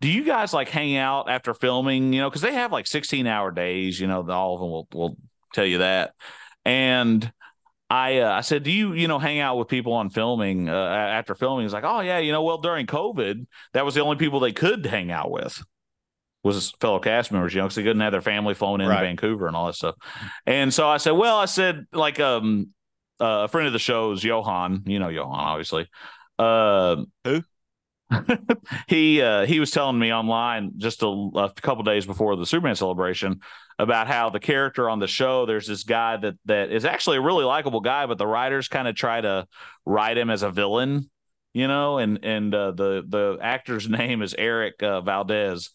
do 0.01 0.09
you 0.11 0.25
guys 0.25 0.53
like 0.53 0.69
hang 0.69 0.97
out 0.97 1.31
after 1.31 1.55
filming 1.55 2.13
you 2.13 2.21
know 2.21 2.29
because 2.29 2.43
they 2.43 2.53
have 2.53 2.73
like 2.73 2.87
16 2.87 3.27
hour 3.27 3.51
days 3.51 3.99
you 3.99 4.07
know 4.07 4.29
all 4.31 4.55
of 4.55 4.61
them 4.61 4.71
will, 4.71 4.89
will 4.93 5.17
tell 5.55 5.67
you 5.67 5.79
that 5.79 6.13
and 6.65 7.33
I 7.91 8.21
uh, 8.21 8.33
I 8.33 8.41
said, 8.41 8.63
do 8.63 8.71
you 8.71 8.95
you 8.95 9.09
know 9.09 9.19
hang 9.19 9.41
out 9.41 9.59
with 9.59 9.69
people 9.69 9.93
on 9.93 10.11
filming 10.11 10.69
uh, 10.69 10.73
after 10.75 11.35
filming? 11.35 11.65
He's 11.65 11.73
like, 11.73 11.85
oh 11.85 12.01
yeah, 12.01 12.19
you 12.19 12.33
know, 12.33 12.43
well 12.43 12.59
during 12.59 12.87
COVID, 12.87 13.47
that 13.75 13.85
was 13.85 13.95
the 13.95 14.01
only 14.01 14.17
people 14.17 14.41
they 14.41 14.53
could 14.53 14.85
hang 14.87 15.11
out 15.11 15.31
with 15.31 15.63
was 16.43 16.73
fellow 16.81 16.99
cast 16.99 17.33
members, 17.33 17.55
you 17.55 17.61
know, 17.61 17.67
because 17.67 17.77
they 17.77 17.83
couldn't 17.83 18.01
have 18.01 18.13
their 18.13 18.21
family 18.21 18.55
flown 18.55 18.81
in 18.81 18.89
Right. 18.89 19.03
Vancouver 19.03 19.47
and 19.47 19.57
all 19.57 19.67
that 19.67 19.75
stuff. 19.75 19.95
And 20.47 20.73
so 20.73 20.89
I 20.89 20.99
said, 20.99 21.13
well, 21.13 21.39
I 21.39 21.47
said 21.47 21.87
like 21.93 22.21
um 22.21 22.69
uh, 23.21 23.45
a 23.45 23.49
friend 23.49 23.67
of 23.67 23.73
the 23.73 23.79
show's 23.79 24.25
Johan, 24.25 24.83
you 24.87 24.99
know 24.99 25.09
Johan, 25.09 25.39
obviously. 25.39 25.89
Uh, 26.39 27.05
Who? 27.25 27.43
he 28.89 29.21
uh, 29.21 29.47
he 29.47 29.61
was 29.61 29.71
telling 29.71 29.99
me 29.99 30.13
online 30.13 30.73
just 30.77 31.03
a, 31.03 31.07
a 31.07 31.53
couple 31.61 31.83
days 31.85 32.07
before 32.07 32.37
the 32.37 32.47
Superman 32.47 32.77
celebration 32.77 33.41
about 33.79 34.07
how 34.07 34.31
the 34.31 34.41
character 34.41 34.89
on 34.89 34.99
the 34.99 35.07
show 35.07 35.47
there's 35.47 35.67
this 35.67 35.85
guy 35.85 36.17
that 36.17 36.35
that 36.45 36.71
is 36.71 36.85
actually 36.85 37.17
a 37.17 37.23
really 37.23 37.45
likable 37.45 37.81
guy, 37.81 38.07
but 38.07 38.19
the 38.19 38.27
writers 38.27 38.69
kind 38.69 38.89
of 38.89 38.95
try 38.95 39.21
to 39.21 39.47
write 39.85 40.19
him 40.19 40.31
as 40.31 40.43
a 40.43 40.51
villain, 40.51 41.11
you 41.53 41.69
know, 41.69 41.99
and 41.99 42.21
and 42.23 42.55
uh, 42.55 42.71
the 42.73 43.05
the 43.07 43.39
actor's 43.41 43.89
name 44.01 44.23
is 44.23 44.35
Erik 44.35 44.83
uh, 44.83 45.01
Valdez. 45.01 45.71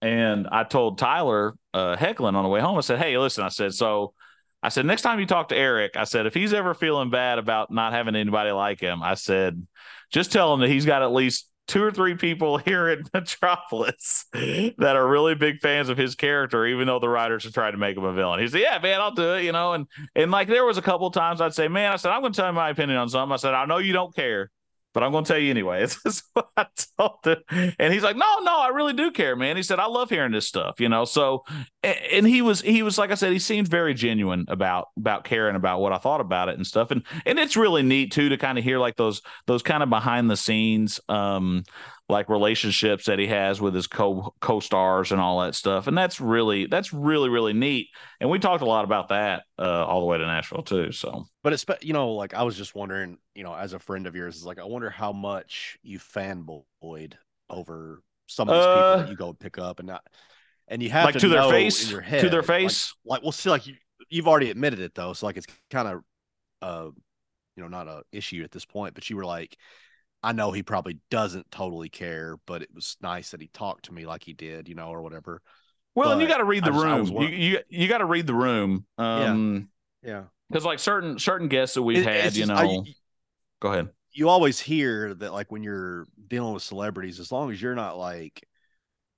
And 0.00 0.46
I 0.52 0.62
told 0.62 0.98
Tyler 0.98 1.54
uh, 1.74 1.96
Hoechlin 1.96 2.34
on 2.34 2.44
the 2.44 2.48
way 2.48 2.60
home, 2.60 2.78
I 2.78 2.82
said, 2.82 2.98
"Hey, 2.98 3.16
listen," 3.18 3.44
I 3.44 3.48
said, 3.48 3.74
"So." 3.74 4.14
I 4.60 4.70
said, 4.70 4.86
next 4.86 5.02
time 5.02 5.20
you 5.20 5.26
talk 5.26 5.50
to 5.50 5.56
Erik, 5.56 5.96
I 5.96 6.02
said, 6.02 6.26
if 6.26 6.34
he's 6.34 6.52
ever 6.52 6.74
feeling 6.74 7.10
bad 7.10 7.38
about 7.38 7.70
not 7.70 7.92
having 7.92 8.16
anybody 8.16 8.50
like 8.50 8.80
him, 8.80 9.04
I 9.04 9.14
said, 9.14 9.64
just 10.10 10.32
tell 10.32 10.52
him 10.52 10.60
that 10.60 10.68
he's 10.68 10.84
got 10.84 11.02
at 11.02 11.12
least 11.12 11.48
two 11.68 11.82
or 11.82 11.92
three 11.92 12.14
people 12.16 12.58
here 12.58 12.88
in 12.88 13.04
Metropolis 13.14 14.26
that 14.32 14.96
are 14.96 15.06
really 15.06 15.34
big 15.34 15.60
fans 15.60 15.88
of 15.88 15.96
his 15.96 16.14
character, 16.14 16.66
even 16.66 16.86
though 16.88 16.98
the 16.98 17.08
writers 17.08 17.46
are 17.46 17.52
trying 17.52 17.72
to 17.72 17.78
make 17.78 17.96
him 17.96 18.04
a 18.04 18.12
villain. 18.12 18.40
He 18.40 18.48
said, 18.48 18.62
Yeah, 18.62 18.78
man, 18.82 19.00
I'll 19.00 19.12
do 19.12 19.34
it, 19.34 19.44
you 19.44 19.52
know. 19.52 19.74
And 19.74 19.86
and 20.16 20.30
like 20.30 20.48
there 20.48 20.64
was 20.64 20.78
a 20.78 20.82
couple 20.82 21.10
times 21.10 21.40
I'd 21.40 21.54
say, 21.54 21.68
Man, 21.68 21.92
I 21.92 21.96
said, 21.96 22.10
I'm 22.10 22.22
gonna 22.22 22.34
tell 22.34 22.48
you 22.48 22.52
my 22.54 22.70
opinion 22.70 22.98
on 22.98 23.08
something. 23.08 23.32
I 23.32 23.36
said, 23.36 23.54
I 23.54 23.66
know 23.66 23.78
you 23.78 23.92
don't 23.92 24.14
care, 24.14 24.50
but 24.98 25.04
I'm 25.04 25.12
gonna 25.12 25.24
tell 25.24 25.38
you 25.38 25.50
anyway. 25.50 25.78
This 25.88 26.00
is 26.04 26.22
what 26.32 26.48
I 26.56 26.66
told 26.98 27.18
him. 27.24 27.72
And 27.78 27.94
he's 27.94 28.02
like, 28.02 28.16
No, 28.16 28.38
no, 28.40 28.58
I 28.58 28.70
really 28.74 28.94
do 28.94 29.12
care, 29.12 29.36
man. 29.36 29.56
He 29.56 29.62
said, 29.62 29.78
I 29.78 29.86
love 29.86 30.10
hearing 30.10 30.32
this 30.32 30.48
stuff, 30.48 30.80
you 30.80 30.88
know. 30.88 31.04
So 31.04 31.44
and 31.84 32.26
he 32.26 32.42
was 32.42 32.60
he 32.60 32.82
was 32.82 32.98
like 32.98 33.12
I 33.12 33.14
said, 33.14 33.32
he 33.32 33.38
seemed 33.38 33.68
very 33.68 33.94
genuine 33.94 34.44
about 34.48 34.88
about 34.96 35.22
caring 35.22 35.54
about 35.54 35.80
what 35.80 35.92
I 35.92 35.98
thought 35.98 36.20
about 36.20 36.48
it 36.48 36.56
and 36.56 36.66
stuff. 36.66 36.90
And 36.90 37.04
and 37.24 37.38
it's 37.38 37.56
really 37.56 37.84
neat 37.84 38.10
too 38.10 38.30
to 38.30 38.36
kind 38.36 38.58
of 38.58 38.64
hear 38.64 38.80
like 38.80 38.96
those 38.96 39.22
those 39.46 39.62
kind 39.62 39.84
of 39.84 39.88
behind 39.88 40.28
the 40.28 40.36
scenes 40.36 40.98
um 41.08 41.62
like 42.08 42.28
relationships 42.28 43.04
that 43.04 43.18
he 43.18 43.26
has 43.26 43.60
with 43.60 43.74
his 43.74 43.86
co 43.86 44.34
co-stars 44.40 45.12
and 45.12 45.20
all 45.20 45.40
that 45.40 45.54
stuff. 45.54 45.86
And 45.86 45.96
that's 45.96 46.20
really 46.20 46.66
that's 46.66 46.92
really 46.92 47.28
really 47.28 47.52
neat. 47.52 47.88
And 48.20 48.30
we 48.30 48.38
talked 48.38 48.62
a 48.62 48.66
lot 48.66 48.84
about 48.84 49.08
that 49.08 49.44
uh 49.58 49.84
all 49.84 50.00
the 50.00 50.06
way 50.06 50.18
to 50.18 50.26
Nashville 50.26 50.62
too. 50.62 50.92
So 50.92 51.26
But 51.42 51.52
it's 51.52 51.64
you 51.82 51.92
know, 51.92 52.12
like 52.14 52.34
I 52.34 52.42
was 52.42 52.56
just 52.56 52.74
wondering, 52.74 53.18
you 53.34 53.44
know, 53.44 53.54
as 53.54 53.72
a 53.74 53.78
friend 53.78 54.06
of 54.06 54.16
yours, 54.16 54.36
is 54.36 54.46
like 54.46 54.58
I 54.58 54.64
wonder 54.64 54.90
how 54.90 55.12
much 55.12 55.78
you 55.82 55.98
fanboyed 55.98 57.14
over 57.50 58.02
some 58.26 58.48
of 58.48 58.54
these 58.54 58.64
Uh, 58.64 58.74
people 58.74 59.04
that 59.04 59.10
you 59.10 59.16
go 59.16 59.32
pick 59.32 59.58
up 59.58 59.78
and 59.78 59.88
not 59.88 60.02
and 60.68 60.82
you 60.82 60.90
have 60.90 61.06
like 61.06 61.14
to, 61.14 61.20
to, 61.20 61.28
their 61.28 61.50
face 61.50 61.84
in 61.84 61.90
your 61.90 62.00
head 62.00 62.20
to 62.22 62.30
their 62.30 62.40
like- 62.40 62.46
face. 62.46 62.94
Like, 63.04 63.22
we'll 63.22 63.32
see, 63.32 63.48
like 63.48 63.66
you, 63.66 63.74
you've 64.10 64.28
already 64.28 64.50
admitted 64.50 64.80
it 64.80 64.94
though, 64.94 65.12
so 65.12 65.26
like 65.26 65.36
it's 65.36 65.46
kind 65.70 65.88
of 65.88 66.02
uh 66.60 66.90
you 67.56 67.64
know, 67.64 67.68
not 67.68 67.88
a 67.88 68.02
issue 68.12 68.44
at 68.44 68.52
this 68.52 68.64
point, 68.64 68.94
but 68.94 69.10
you 69.10 69.16
were 69.16 69.24
like, 69.24 69.56
I 70.22 70.32
know 70.32 70.50
he 70.50 70.62
probably 70.62 70.98
doesn't 71.10 71.50
totally 71.50 71.88
care, 71.88 72.36
but 72.46 72.62
it 72.62 72.70
was 72.74 72.96
nice 73.00 73.30
that 73.30 73.40
he 73.40 73.48
talked 73.48 73.84
to 73.86 73.92
me 73.94 74.04
like 74.06 74.24
he 74.24 74.32
did, 74.32 74.68
you 74.68 74.74
know, 74.74 74.88
or 74.88 75.02
whatever. 75.02 75.40
well, 75.94 76.12
and 76.12 76.20
you 76.20 76.26
got 76.28 76.38
to 76.38 76.44
read 76.44 76.64
the 76.64 76.70
just- 76.72 76.84
room. 76.84 77.06
You 77.22 77.28
you, 77.28 77.58
you 77.68 77.88
got 77.88 77.98
to 77.98 78.04
read 78.04 78.26
the 78.26 78.34
room. 78.34 78.84
Um 78.98 79.68
Yeah. 80.02 80.24
because 80.48 80.64
like 80.64 80.78
certain 80.80 81.18
certain 81.18 81.48
guests 81.48 81.74
that 81.74 81.82
we've 81.82 81.98
It- 81.98 82.06
had, 82.06 82.36
you 82.36 82.46
know. 82.46 82.54
I- 82.54 82.94
go 83.60 83.72
ahead. 83.72 83.88
you 84.12 84.28
always 84.28 84.58
hear 84.58 85.14
that 85.14 85.32
like 85.32 85.52
when 85.52 85.62
you're 85.62 86.06
dealing 86.26 86.54
with 86.54 86.62
celebrities, 86.62 87.20
as 87.20 87.30
long 87.30 87.50
as 87.52 87.60
you're 87.62 87.74
not 87.76 87.96
like 87.98 88.46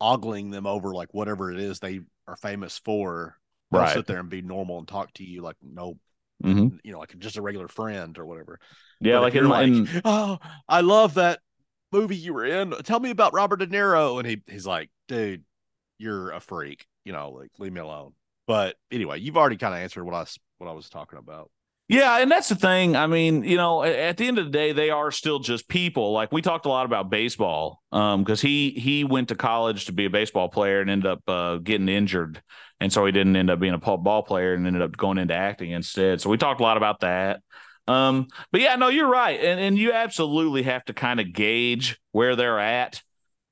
ogling 0.00 0.50
them 0.50 0.66
over 0.66 0.94
like 0.94 1.12
whatever 1.12 1.50
it 1.52 1.58
is 1.58 1.78
they 1.80 2.00
are 2.26 2.36
famous 2.36 2.78
for, 2.78 3.38
they'll 3.70 3.80
Right. 3.82 3.94
sit 3.94 4.06
there 4.06 4.18
and 4.20 4.28
be 4.30 4.42
normal 4.42 4.78
and 4.78 4.88
talk 4.88 5.12
to 5.14 5.24
you 5.24 5.42
like 5.42 5.56
no, 5.62 5.98
hmm 6.42 6.68
you 6.82 6.92
know, 6.92 6.98
like 6.98 7.16
just 7.18 7.36
a 7.36 7.42
regular 7.42 7.68
friend 7.68 8.18
or 8.18 8.26
whatever. 8.26 8.58
Yeah, 9.00 9.14
But 9.14 9.22
like 9.22 9.34
in, 9.34 9.50
in 9.52 9.88
oh, 10.04 10.38
I 10.68 10.80
love 10.80 11.14
that 11.14 11.40
movie 11.92 12.16
you 12.16 12.34
were 12.34 12.46
in. 12.46 12.70
Tell 12.82 13.00
me 13.00 13.10
about 13.10 13.34
Robert 13.34 13.56
De 13.58 13.66
Niro, 13.66 14.18
and 14.18 14.26
he 14.28 14.42
he's 14.46 14.66
like, 14.66 14.90
dude, 15.08 15.44
you're 15.98 16.30
a 16.30 16.40
freak. 16.40 16.86
You 17.04 17.12
know, 17.12 17.30
like 17.30 17.50
leave 17.58 17.72
me 17.72 17.80
alone. 17.80 18.12
But 18.46 18.76
anyway, 18.90 19.20
you've 19.20 19.36
already 19.36 19.56
kind 19.56 19.74
of 19.74 19.80
answered 19.80 20.04
what 20.04 20.14
I 20.14 20.26
what 20.58 20.70
I 20.70 20.74
was 20.74 20.88
talking 20.88 21.18
about. 21.18 21.50
Yeah, 21.90 22.18
and 22.20 22.30
that's 22.30 22.48
the 22.48 22.54
thing. 22.54 22.94
I 22.94 23.08
mean, 23.08 23.42
you 23.42 23.56
know, 23.56 23.82
at 23.82 24.16
the 24.16 24.28
end 24.28 24.38
of 24.38 24.44
the 24.44 24.50
day, 24.52 24.70
they 24.70 24.90
are 24.90 25.10
still 25.10 25.40
just 25.40 25.68
people. 25.68 26.12
Like 26.12 26.30
we 26.30 26.40
talked 26.40 26.64
a 26.64 26.68
lot 26.68 26.86
about 26.86 27.10
baseball, 27.10 27.82
um, 27.90 28.22
because 28.22 28.40
he 28.40 28.70
he 28.70 29.02
went 29.02 29.30
to 29.30 29.34
college 29.34 29.86
to 29.86 29.92
be 29.92 30.04
a 30.04 30.10
baseball 30.10 30.48
player 30.48 30.80
and 30.80 30.88
ended 30.88 31.10
up 31.10 31.22
uh, 31.26 31.56
getting 31.56 31.88
injured, 31.88 32.40
and 32.78 32.92
so 32.92 33.04
he 33.04 33.10
didn't 33.10 33.34
end 33.34 33.50
up 33.50 33.58
being 33.58 33.74
a 33.74 33.78
ball 33.78 34.22
player 34.22 34.54
and 34.54 34.68
ended 34.68 34.82
up 34.82 34.96
going 34.96 35.18
into 35.18 35.34
acting 35.34 35.72
instead. 35.72 36.20
So 36.20 36.30
we 36.30 36.36
talked 36.36 36.60
a 36.60 36.62
lot 36.62 36.76
about 36.76 37.00
that. 37.00 37.42
Um, 37.88 38.28
but 38.52 38.60
yeah, 38.60 38.76
no, 38.76 38.86
you're 38.86 39.10
right, 39.10 39.40
and 39.40 39.58
and 39.58 39.76
you 39.76 39.92
absolutely 39.92 40.62
have 40.62 40.84
to 40.84 40.94
kind 40.94 41.18
of 41.18 41.32
gauge 41.32 41.98
where 42.12 42.36
they're 42.36 42.60
at, 42.60 43.02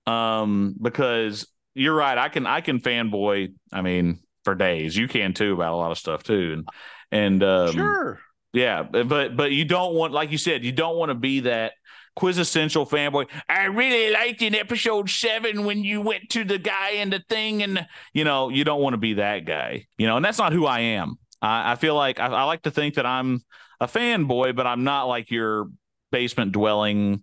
um, 0.06 0.77
because 0.81 1.48
you're 1.74 1.97
right. 1.97 2.16
I 2.16 2.28
can 2.28 2.47
I 2.47 2.60
can 2.60 2.78
fanboy. 2.78 3.52
I 3.73 3.82
mean, 3.82 4.20
for 4.44 4.55
days. 4.55 4.97
You 4.97 5.09
can 5.09 5.35
too 5.35 5.55
about 5.55 5.73
a 5.73 5.77
lot 5.77 5.90
of 5.90 5.98
stuff 5.98 6.23
too, 6.23 6.52
and 6.52 6.69
and 7.10 7.43
um, 7.43 7.73
sure. 7.73 8.20
Yeah, 8.52 8.82
but 8.82 9.36
but 9.36 9.52
you 9.52 9.64
don't 9.64 9.94
want, 9.94 10.12
like 10.12 10.30
you 10.30 10.38
said, 10.38 10.64
you 10.64 10.72
don't 10.72 10.96
want 10.96 11.10
to 11.10 11.14
be 11.14 11.40
that 11.40 11.72
quintessential 12.16 12.86
fanboy. 12.86 13.26
I 13.48 13.66
really 13.66 14.12
liked 14.12 14.42
in 14.42 14.54
episode 14.54 15.10
seven 15.10 15.64
when 15.64 15.84
you 15.84 16.00
went 16.00 16.30
to 16.30 16.44
the 16.44 16.58
guy 16.58 16.92
and 16.96 17.12
the 17.12 17.22
thing, 17.28 17.62
and 17.62 17.86
you 18.12 18.24
know, 18.24 18.48
you 18.48 18.64
don't 18.64 18.80
want 18.80 18.94
to 18.94 18.98
be 18.98 19.14
that 19.14 19.44
guy, 19.44 19.86
you 19.98 20.06
know, 20.06 20.16
and 20.16 20.24
that's 20.24 20.38
not 20.38 20.52
who 20.52 20.66
I 20.66 20.80
am. 20.80 21.16
I, 21.42 21.72
I 21.72 21.74
feel 21.76 21.94
like 21.94 22.18
I, 22.20 22.26
I 22.26 22.44
like 22.44 22.62
to 22.62 22.70
think 22.70 22.94
that 22.94 23.06
I'm 23.06 23.44
a 23.80 23.86
fanboy, 23.86 24.56
but 24.56 24.66
I'm 24.66 24.84
not 24.84 25.04
like 25.04 25.30
your 25.30 25.68
basement 26.10 26.52
dwelling, 26.52 27.22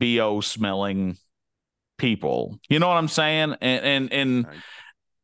bo 0.00 0.40
smelling 0.40 1.16
people. 1.98 2.58
You 2.68 2.78
know 2.78 2.88
what 2.88 2.96
I'm 2.96 3.08
saying? 3.08 3.56
And 3.60 3.84
and 3.84 4.12
and 4.12 4.46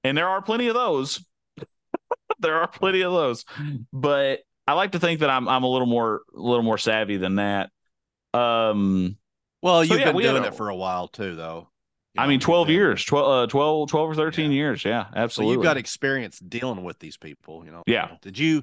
and 0.04 0.18
there 0.18 0.28
are 0.28 0.42
plenty 0.42 0.68
of 0.68 0.74
those. 0.74 1.24
there 2.38 2.56
are 2.56 2.68
plenty 2.68 3.00
of 3.00 3.12
those, 3.12 3.44
but 3.92 4.40
I 4.70 4.74
like 4.74 4.92
to 4.92 5.00
think 5.00 5.20
that 5.20 5.30
I'm 5.30 5.48
I'm 5.48 5.64
a 5.64 5.68
little 5.68 5.86
more 5.88 6.22
a 6.34 6.40
little 6.40 6.62
more 6.62 6.78
savvy 6.78 7.16
than 7.16 7.36
that. 7.36 7.70
Um, 8.32 9.16
Well, 9.62 9.84
you've 9.84 9.98
yeah, 9.98 10.12
been 10.12 10.22
doing 10.22 10.44
it 10.44 10.54
for 10.54 10.68
a 10.68 10.76
while 10.76 11.08
too, 11.08 11.34
though. 11.34 11.68
You 12.14 12.22
I 12.22 12.26
mean, 12.28 12.40
12 12.40 12.66
been- 12.68 12.74
years, 12.74 13.04
12, 13.04 13.28
uh, 13.28 13.46
12, 13.48 13.88
12 13.90 14.10
or 14.10 14.14
13 14.14 14.50
Yeah. 14.52 14.56
years. 14.56 14.84
Yeah, 14.84 15.04
So 15.10 15.16
absolutely. 15.16 15.54
you've 15.54 15.62
got 15.64 15.76
experience 15.76 16.38
dealing 16.38 16.82
with 16.84 16.98
these 16.98 17.16
people, 17.16 17.64
you 17.64 17.72
know. 17.72 17.82
Yeah. 17.86 18.16
Did 18.22 18.38
you 18.38 18.62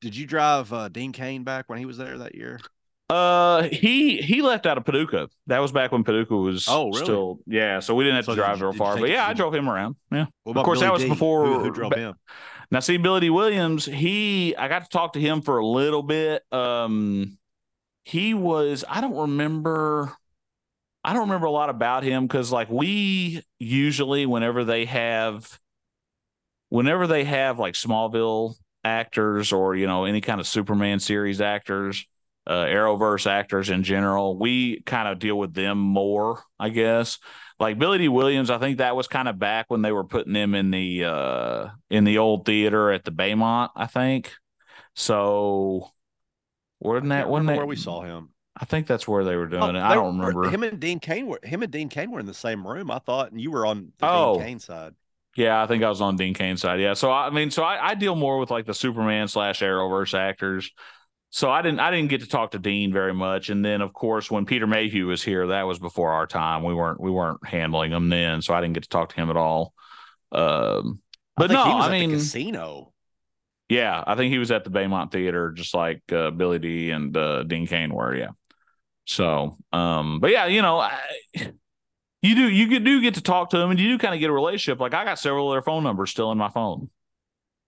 did, 0.00 0.16
you 0.16 0.26
drive 0.26 0.72
uh, 0.72 0.88
Dean 0.88 1.12
Cain 1.12 1.44
back 1.44 1.68
when 1.68 1.78
he 1.78 1.84
was 1.86 1.98
there 1.98 2.16
that 2.18 2.34
year? 2.34 2.60
Uh, 3.08 3.62
he 3.64 4.16
he 4.22 4.42
left 4.42 4.66
out 4.66 4.78
of 4.78 4.84
Paducah. 4.84 5.28
That 5.48 5.60
was 5.60 5.70
back 5.70 5.92
when 5.92 6.02
Paducah 6.02 6.34
was 6.36 6.66
Oh, 6.68 6.86
really? 6.88 7.04
still 7.04 7.38
yeah. 7.46 7.80
So 7.80 7.94
we 7.94 8.04
didn't 8.04 8.16
have 8.16 8.24
So 8.26 8.32
to 8.32 8.36
drive 8.36 8.58
very 8.58 8.72
far, 8.74 8.98
but 8.98 9.08
yeah, 9.10 9.26
I 9.26 9.32
drove 9.32 9.54
him 9.54 9.68
around. 9.68 9.96
Yeah. 10.10 10.26
What 10.44 10.52
about 10.52 10.64
course, 10.64 10.80
that 10.80 10.92
was 10.92 11.02
D? 11.02 11.08
before- 11.08 11.46
who, 11.46 11.58
who 11.60 11.70
drove 11.70 11.90
ba- 11.90 11.98
him. 11.98 12.14
Now, 12.70 12.80
see, 12.80 12.96
Billy. 12.96 13.30
Williams, 13.30 13.84
he 13.84 14.56
I 14.56 14.68
got 14.68 14.84
to 14.84 14.88
talk 14.88 15.12
to 15.12 15.20
him 15.20 15.40
for 15.42 15.58
a 15.58 15.66
little 15.66 16.02
bit. 16.02 16.42
Um, 16.52 17.38
he 18.04 18.34
was 18.34 18.84
I 18.88 19.00
don't 19.00 19.16
remember. 19.16 20.12
I 21.04 21.12
don't 21.12 21.22
remember 21.22 21.46
a 21.46 21.52
lot 21.52 21.70
about 21.70 22.02
him 22.02 22.26
because 22.26 22.50
like 22.50 22.68
we 22.68 23.42
usually 23.60 24.26
whenever 24.26 24.64
they 24.64 24.86
have 24.86 25.60
whenever 26.68 27.06
they 27.06 27.24
have 27.24 27.58
like 27.58 27.74
Smallville 27.74 28.54
actors 28.84 29.52
or 29.52 29.74
you 29.76 29.86
know 29.86 30.04
any 30.04 30.20
kind 30.20 30.40
of 30.40 30.46
Superman 30.46 30.98
series 31.00 31.40
actors, 31.40 32.06
uh, 32.46 32.64
Arrowverse 32.64 33.26
actors 33.30 33.70
in 33.70 33.82
general, 33.82 34.38
we 34.38 34.80
kind 34.82 35.08
of 35.08 35.18
deal 35.18 35.38
with 35.38 35.54
them 35.54 35.78
more, 35.78 36.42
I 36.58 36.70
guess. 36.70 37.18
Like 37.58 37.78
Billy 37.78 37.98
Dee 37.98 38.08
Williams, 38.08 38.50
I 38.50 38.58
think 38.58 38.78
that 38.78 38.96
was 38.96 39.08
kind 39.08 39.28
of 39.28 39.38
back 39.38 39.66
when 39.68 39.80
they 39.82 39.92
were 39.92 40.04
putting 40.04 40.34
him 40.34 40.54
in 40.54 40.70
the 40.70 41.04
uh, 41.04 41.68
in 41.90 42.04
the 42.04 42.18
old 42.18 42.44
theater 42.44 42.90
at 42.90 43.04
the 43.04 43.10
Baymont, 43.12 43.70
I 43.74 43.86
think. 43.86 44.32
So, 44.94 45.90
wasn't 46.80 47.10
that 47.10 47.28
wasn't 47.28 47.48
that 47.48 47.56
where 47.56 47.66
we 47.66 47.76
saw 47.76 48.02
him? 48.02 48.30
I 48.58 48.64
think 48.64 48.86
that's 48.86 49.06
where 49.06 49.24
they 49.24 49.36
were 49.36 49.46
doing 49.46 49.62
Oh, 49.62 49.68
it. 49.68 49.76
I 49.76 49.94
don't 49.94 50.18
were- 50.18 50.26
remember. 50.26 50.50
Him 50.50 50.62
and 50.62 50.80
Dean 50.80 50.98
Cain 51.00 51.26
were 51.26 51.40
him 51.42 51.62
and 51.62 51.70
Dean 51.70 51.88
Cain 51.88 52.10
were 52.10 52.20
in 52.20 52.26
the 52.26 52.34
same 52.34 52.66
room. 52.66 52.90
I 52.90 52.98
thought, 52.98 53.30
and 53.30 53.40
you 53.40 53.50
were 53.50 53.66
on 53.66 53.92
the 53.98 54.06
Oh. 54.08 54.34
Dean 54.36 54.44
Cain 54.46 54.58
side. 54.60 54.94
Yeah, 55.36 55.62
I 55.62 55.66
think 55.66 55.82
I 55.84 55.90
was 55.90 56.00
on 56.00 56.16
Dean 56.16 56.32
Cain's 56.32 56.62
side. 56.62 56.80
Yeah, 56.80 56.94
so 56.94 57.10
I 57.12 57.28
mean, 57.28 57.50
so 57.50 57.62
I, 57.62 57.88
I 57.88 57.94
deal 57.94 58.16
more 58.16 58.38
with 58.38 58.50
like 58.50 58.64
the 58.64 58.72
Superman 58.72 59.28
slash 59.28 59.60
Arrowverse 59.60 60.14
actors. 60.18 60.70
So 61.36 61.50
I 61.50 61.60
didn't 61.60 61.80
I 61.80 61.90
didn't 61.90 62.08
get 62.08 62.22
to 62.22 62.26
talk 62.26 62.52
to 62.52 62.58
Dean 62.58 62.94
very 62.94 63.12
much. 63.12 63.50
And 63.50 63.62
then 63.62 63.82
of 63.82 63.92
course 63.92 64.30
when 64.30 64.46
Peter 64.46 64.66
Mayhew 64.66 65.08
was 65.08 65.22
here, 65.22 65.48
that 65.48 65.64
was 65.64 65.78
before 65.78 66.12
our 66.12 66.26
time. 66.26 66.62
We 66.62 66.72
weren't 66.72 66.98
we 66.98 67.10
weren't 67.10 67.46
handling 67.46 67.92
him 67.92 68.08
then, 68.08 68.40
so 68.40 68.54
I 68.54 68.62
didn't 68.62 68.72
get 68.72 68.84
to 68.84 68.88
talk 68.88 69.10
to 69.10 69.16
him 69.16 69.28
at 69.28 69.36
all. 69.36 69.74
Um, 70.32 71.02
I 71.36 71.42
but 71.42 71.48
think 71.48 71.58
no, 71.58 71.64
he 71.66 71.74
was 71.74 71.88
I 71.88 71.90
mean, 71.90 72.08
the 72.10 72.16
casino. 72.16 72.94
yeah, 73.68 74.02
I 74.06 74.14
think 74.14 74.32
he 74.32 74.38
was 74.38 74.50
at 74.50 74.64
the 74.64 74.70
Baymont 74.70 75.10
Theater, 75.10 75.52
just 75.52 75.74
like 75.74 76.00
uh, 76.10 76.30
Billy 76.30 76.58
Dee 76.58 76.90
and 76.90 77.14
uh, 77.14 77.42
Dean 77.42 77.66
Cain 77.66 77.92
were. 77.92 78.16
Yeah. 78.16 78.30
So, 79.04 79.58
um, 79.72 80.20
but 80.20 80.30
yeah, 80.30 80.46
you 80.46 80.62
know, 80.62 80.78
I, 80.78 80.98
you 81.34 82.34
do 82.34 82.48
you 82.48 82.80
do 82.80 83.02
get 83.02 83.14
to 83.14 83.22
talk 83.22 83.50
to 83.50 83.58
them, 83.58 83.70
and 83.70 83.78
you 83.78 83.88
do 83.88 83.98
kind 83.98 84.14
of 84.14 84.20
get 84.20 84.30
a 84.30 84.32
relationship. 84.32 84.80
Like 84.80 84.94
I 84.94 85.04
got 85.04 85.18
several 85.18 85.50
of 85.50 85.54
their 85.54 85.62
phone 85.62 85.82
numbers 85.82 86.10
still 86.10 86.32
in 86.32 86.38
my 86.38 86.48
phone. 86.48 86.88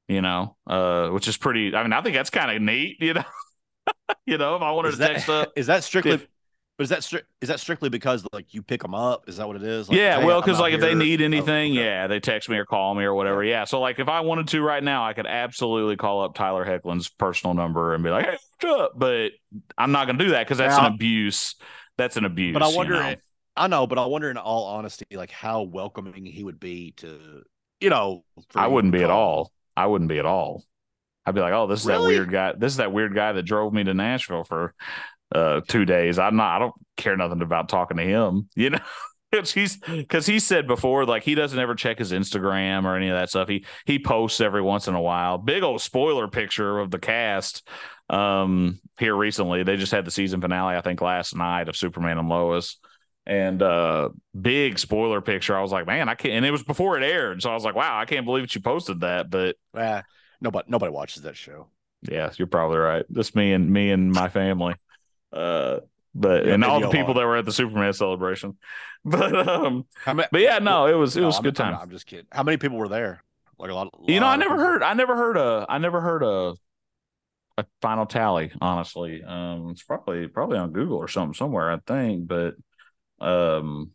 You 0.08 0.22
know, 0.22 0.56
uh, 0.66 1.10
which 1.10 1.28
is 1.28 1.36
pretty. 1.36 1.74
I 1.74 1.82
mean, 1.82 1.92
I 1.92 2.00
think 2.00 2.14
that's 2.14 2.30
kind 2.30 2.50
of 2.50 2.62
neat. 2.62 2.96
You 3.00 3.14
know, 3.14 3.24
you 4.26 4.38
know, 4.38 4.56
if 4.56 4.62
I 4.62 4.70
wanted 4.72 4.88
Is 4.90 4.94
to 4.94 4.98
that, 5.00 5.12
text 5.12 5.28
up. 5.28 5.52
is 5.56 5.66
that 5.68 5.84
strictly? 5.84 6.12
if- 6.12 6.26
but 6.76 6.84
is 6.84 6.90
that 6.90 7.00
stri- 7.00 7.22
is 7.40 7.48
that 7.48 7.58
strictly 7.58 7.88
because 7.88 8.24
like 8.32 8.54
you 8.54 8.62
pick 8.62 8.82
them 8.82 8.94
up? 8.94 9.28
Is 9.28 9.38
that 9.38 9.48
what 9.48 9.56
it 9.56 9.64
is? 9.64 9.88
Like, 9.88 9.98
yeah, 9.98 10.20
hey, 10.20 10.24
well, 10.24 10.40
because 10.40 10.60
like 10.60 10.72
if 10.74 10.80
they 10.80 10.90
here- 10.90 10.96
need 10.96 11.20
Oh, 11.20 11.24
anything, 11.24 11.72
okay. 11.72 11.84
yeah, 11.84 12.06
they 12.06 12.20
text 12.20 12.48
me 12.48 12.56
or 12.56 12.64
call 12.64 12.94
me 12.94 13.02
or 13.02 13.14
whatever. 13.14 13.42
Yeah. 13.42 13.64
So 13.64 13.80
like 13.80 13.98
if 13.98 14.08
I 14.08 14.20
wanted 14.20 14.46
to 14.48 14.62
right 14.62 14.80
now, 14.84 15.04
I 15.04 15.12
could 15.12 15.26
absolutely 15.26 15.96
call 15.96 16.22
up 16.22 16.36
Tyler 16.36 16.64
Hoechlin's 16.64 17.08
personal 17.08 17.54
number 17.54 17.94
and 17.94 18.04
be 18.04 18.10
like, 18.10 18.26
"Hey, 18.26 18.38
what's 18.60 18.80
up?" 18.80 18.92
But 18.96 19.32
I'm 19.76 19.90
not 19.90 20.06
going 20.06 20.18
to 20.18 20.24
do 20.26 20.30
that 20.30 20.46
because 20.46 20.58
that's 20.58 20.76
Now- 20.76 20.86
an 20.86 20.94
abuse. 20.94 21.56
That's 21.96 22.16
an 22.16 22.24
abuse. 22.24 22.52
But 22.54 22.62
I 22.62 22.70
you 22.70 22.76
wonder. 22.76 22.92
know? 22.94 23.14
I 23.56 23.66
know, 23.66 23.88
but 23.88 23.98
I 23.98 24.06
wonder, 24.06 24.30
in 24.30 24.36
all 24.36 24.66
honesty, 24.66 25.04
like 25.16 25.32
how 25.32 25.62
welcoming 25.62 26.24
he 26.26 26.44
would 26.44 26.60
be 26.60 26.92
to, 26.98 27.42
you 27.80 27.90
know. 27.90 28.22
I 28.54 28.68
wouldn't 28.68 28.92
be 28.92 29.02
at 29.02 29.10
all. 29.10 29.50
I 29.76 29.86
wouldn't 29.86 30.08
be 30.08 30.20
at 30.20 30.26
all. 30.26 30.62
I'd 31.28 31.34
be 31.34 31.40
like, 31.40 31.52
"Oh, 31.52 31.66
this 31.66 31.80
is 31.80 31.86
that 31.86 32.00
weird 32.00 32.30
guy. 32.32 32.54
This 32.56 32.72
is 32.72 32.76
that 32.78 32.92
weird 32.92 33.14
guy 33.14 33.32
that 33.32 33.42
drove 33.42 33.72
me 33.72 33.84
to 33.84 33.94
Nashville 33.94 34.44
for 34.44 34.74
uh 35.34 35.60
two 35.68 35.84
days. 35.84 36.18
I'm 36.18 36.36
not. 36.36 36.56
I 36.56 36.58
don't 36.58 36.74
care 36.96 37.16
nothing 37.16 37.42
about 37.42 37.68
talking 37.68 37.96
to 37.98 38.04
him. 38.04 38.48
You 38.56 38.70
know." 38.70 38.78
He's 39.52 39.76
because 39.76 40.24
he 40.24 40.38
said 40.38 40.66
before, 40.66 41.04
like 41.04 41.22
he 41.22 41.34
doesn't 41.34 41.58
ever 41.58 41.74
check 41.74 41.98
his 41.98 42.12
Instagram 42.12 42.84
or 42.84 42.96
any 42.96 43.10
of 43.10 43.14
that 43.16 43.28
stuff. 43.28 43.46
He 43.46 43.66
he 43.84 43.98
posts 43.98 44.40
every 44.40 44.62
once 44.62 44.88
in 44.88 44.94
a 44.94 45.02
while. 45.02 45.36
Big 45.36 45.62
old 45.62 45.82
spoiler 45.82 46.28
picture 46.28 46.78
of 46.78 46.90
the 46.90 46.98
cast 46.98 47.68
um 48.08 48.80
here 48.98 49.14
recently. 49.14 49.64
They 49.64 49.76
just 49.76 49.92
had 49.92 50.06
the 50.06 50.10
season 50.10 50.40
finale, 50.40 50.76
I 50.76 50.80
think, 50.80 51.02
last 51.02 51.36
night 51.36 51.68
of 51.68 51.76
Superman 51.76 52.16
and 52.16 52.30
Lois. 52.30 52.78
And 53.26 53.60
uh 53.60 54.08
big 54.40 54.78
spoiler 54.78 55.20
picture. 55.20 55.54
I 55.54 55.60
was 55.60 55.72
like, 55.72 55.86
man, 55.86 56.08
I 56.08 56.14
can't 56.14 56.32
and 56.32 56.46
it 56.46 56.50
was 56.50 56.62
before 56.62 56.96
it 56.96 57.04
aired. 57.04 57.42
So 57.42 57.50
I 57.50 57.54
was 57.54 57.64
like, 57.64 57.74
wow, 57.74 57.98
I 58.00 58.06
can't 58.06 58.24
believe 58.24 58.44
that 58.44 58.54
you 58.54 58.62
posted 58.62 59.00
that. 59.00 59.28
But 59.28 59.56
Ah, 59.76 60.04
nobody, 60.40 60.70
nobody 60.70 60.92
watches 60.92 61.22
that 61.22 61.36
show. 61.36 61.68
yeah, 62.02 62.30
you're 62.36 62.46
probably 62.46 62.78
right. 62.78 63.04
Just 63.12 63.34
me 63.36 63.52
and 63.52 63.70
me 63.70 63.90
and 63.90 64.12
my 64.12 64.28
family. 64.28 64.74
Uh 65.32 65.80
but 66.14 66.46
Yeah, 66.46 66.54
and 66.54 66.64
all 66.64 66.80
the 66.80 66.88
people 66.88 67.08
lot. 67.14 67.20
that 67.20 67.26
were 67.26 67.36
at 67.36 67.44
the 67.44 67.52
Superman 67.52 67.92
celebration. 67.92 68.56
But 69.04 69.48
um 69.48 69.86
many, 70.06 70.28
but 70.32 70.40
yeah, 70.40 70.58
no, 70.58 70.86
it 70.86 70.94
was 70.94 71.16
it 71.16 71.20
No, 71.20 71.26
was 71.26 71.36
a 71.36 71.38
I'm- 71.38 71.44
good 71.44 71.60
I'm- 71.60 71.72
time. 71.74 71.82
I'm, 71.82 71.90
just 71.90 72.06
kidding. 72.06 72.26
How 72.32 72.42
many 72.42 72.56
people 72.56 72.78
were 72.78 72.88
there? 72.88 73.22
Like 73.58 73.70
a 73.70 73.74
lot. 73.74 73.88
You 74.06 74.20
know, 74.20 74.26
I 74.26 74.36
never 74.36 74.54
people? 74.54 74.64
heard 74.66 74.82
I 74.82 74.94
never 74.94 75.16
heard 75.16 75.36
a 75.36 75.66
I 75.68 75.78
never 75.78 76.00
heard 76.00 76.22
a 76.22 76.54
a 77.58 77.64
final 77.82 78.06
tally, 78.06 78.52
honestly. 78.60 79.22
Um 79.24 79.70
it's 79.70 79.82
probably 79.82 80.28
probably 80.28 80.58
on 80.58 80.72
Google 80.72 80.96
or 80.98 81.08
something 81.08 81.34
somewhere, 81.34 81.70
I 81.70 81.78
think, 81.86 82.26
but 82.28 82.54
um 83.20 83.90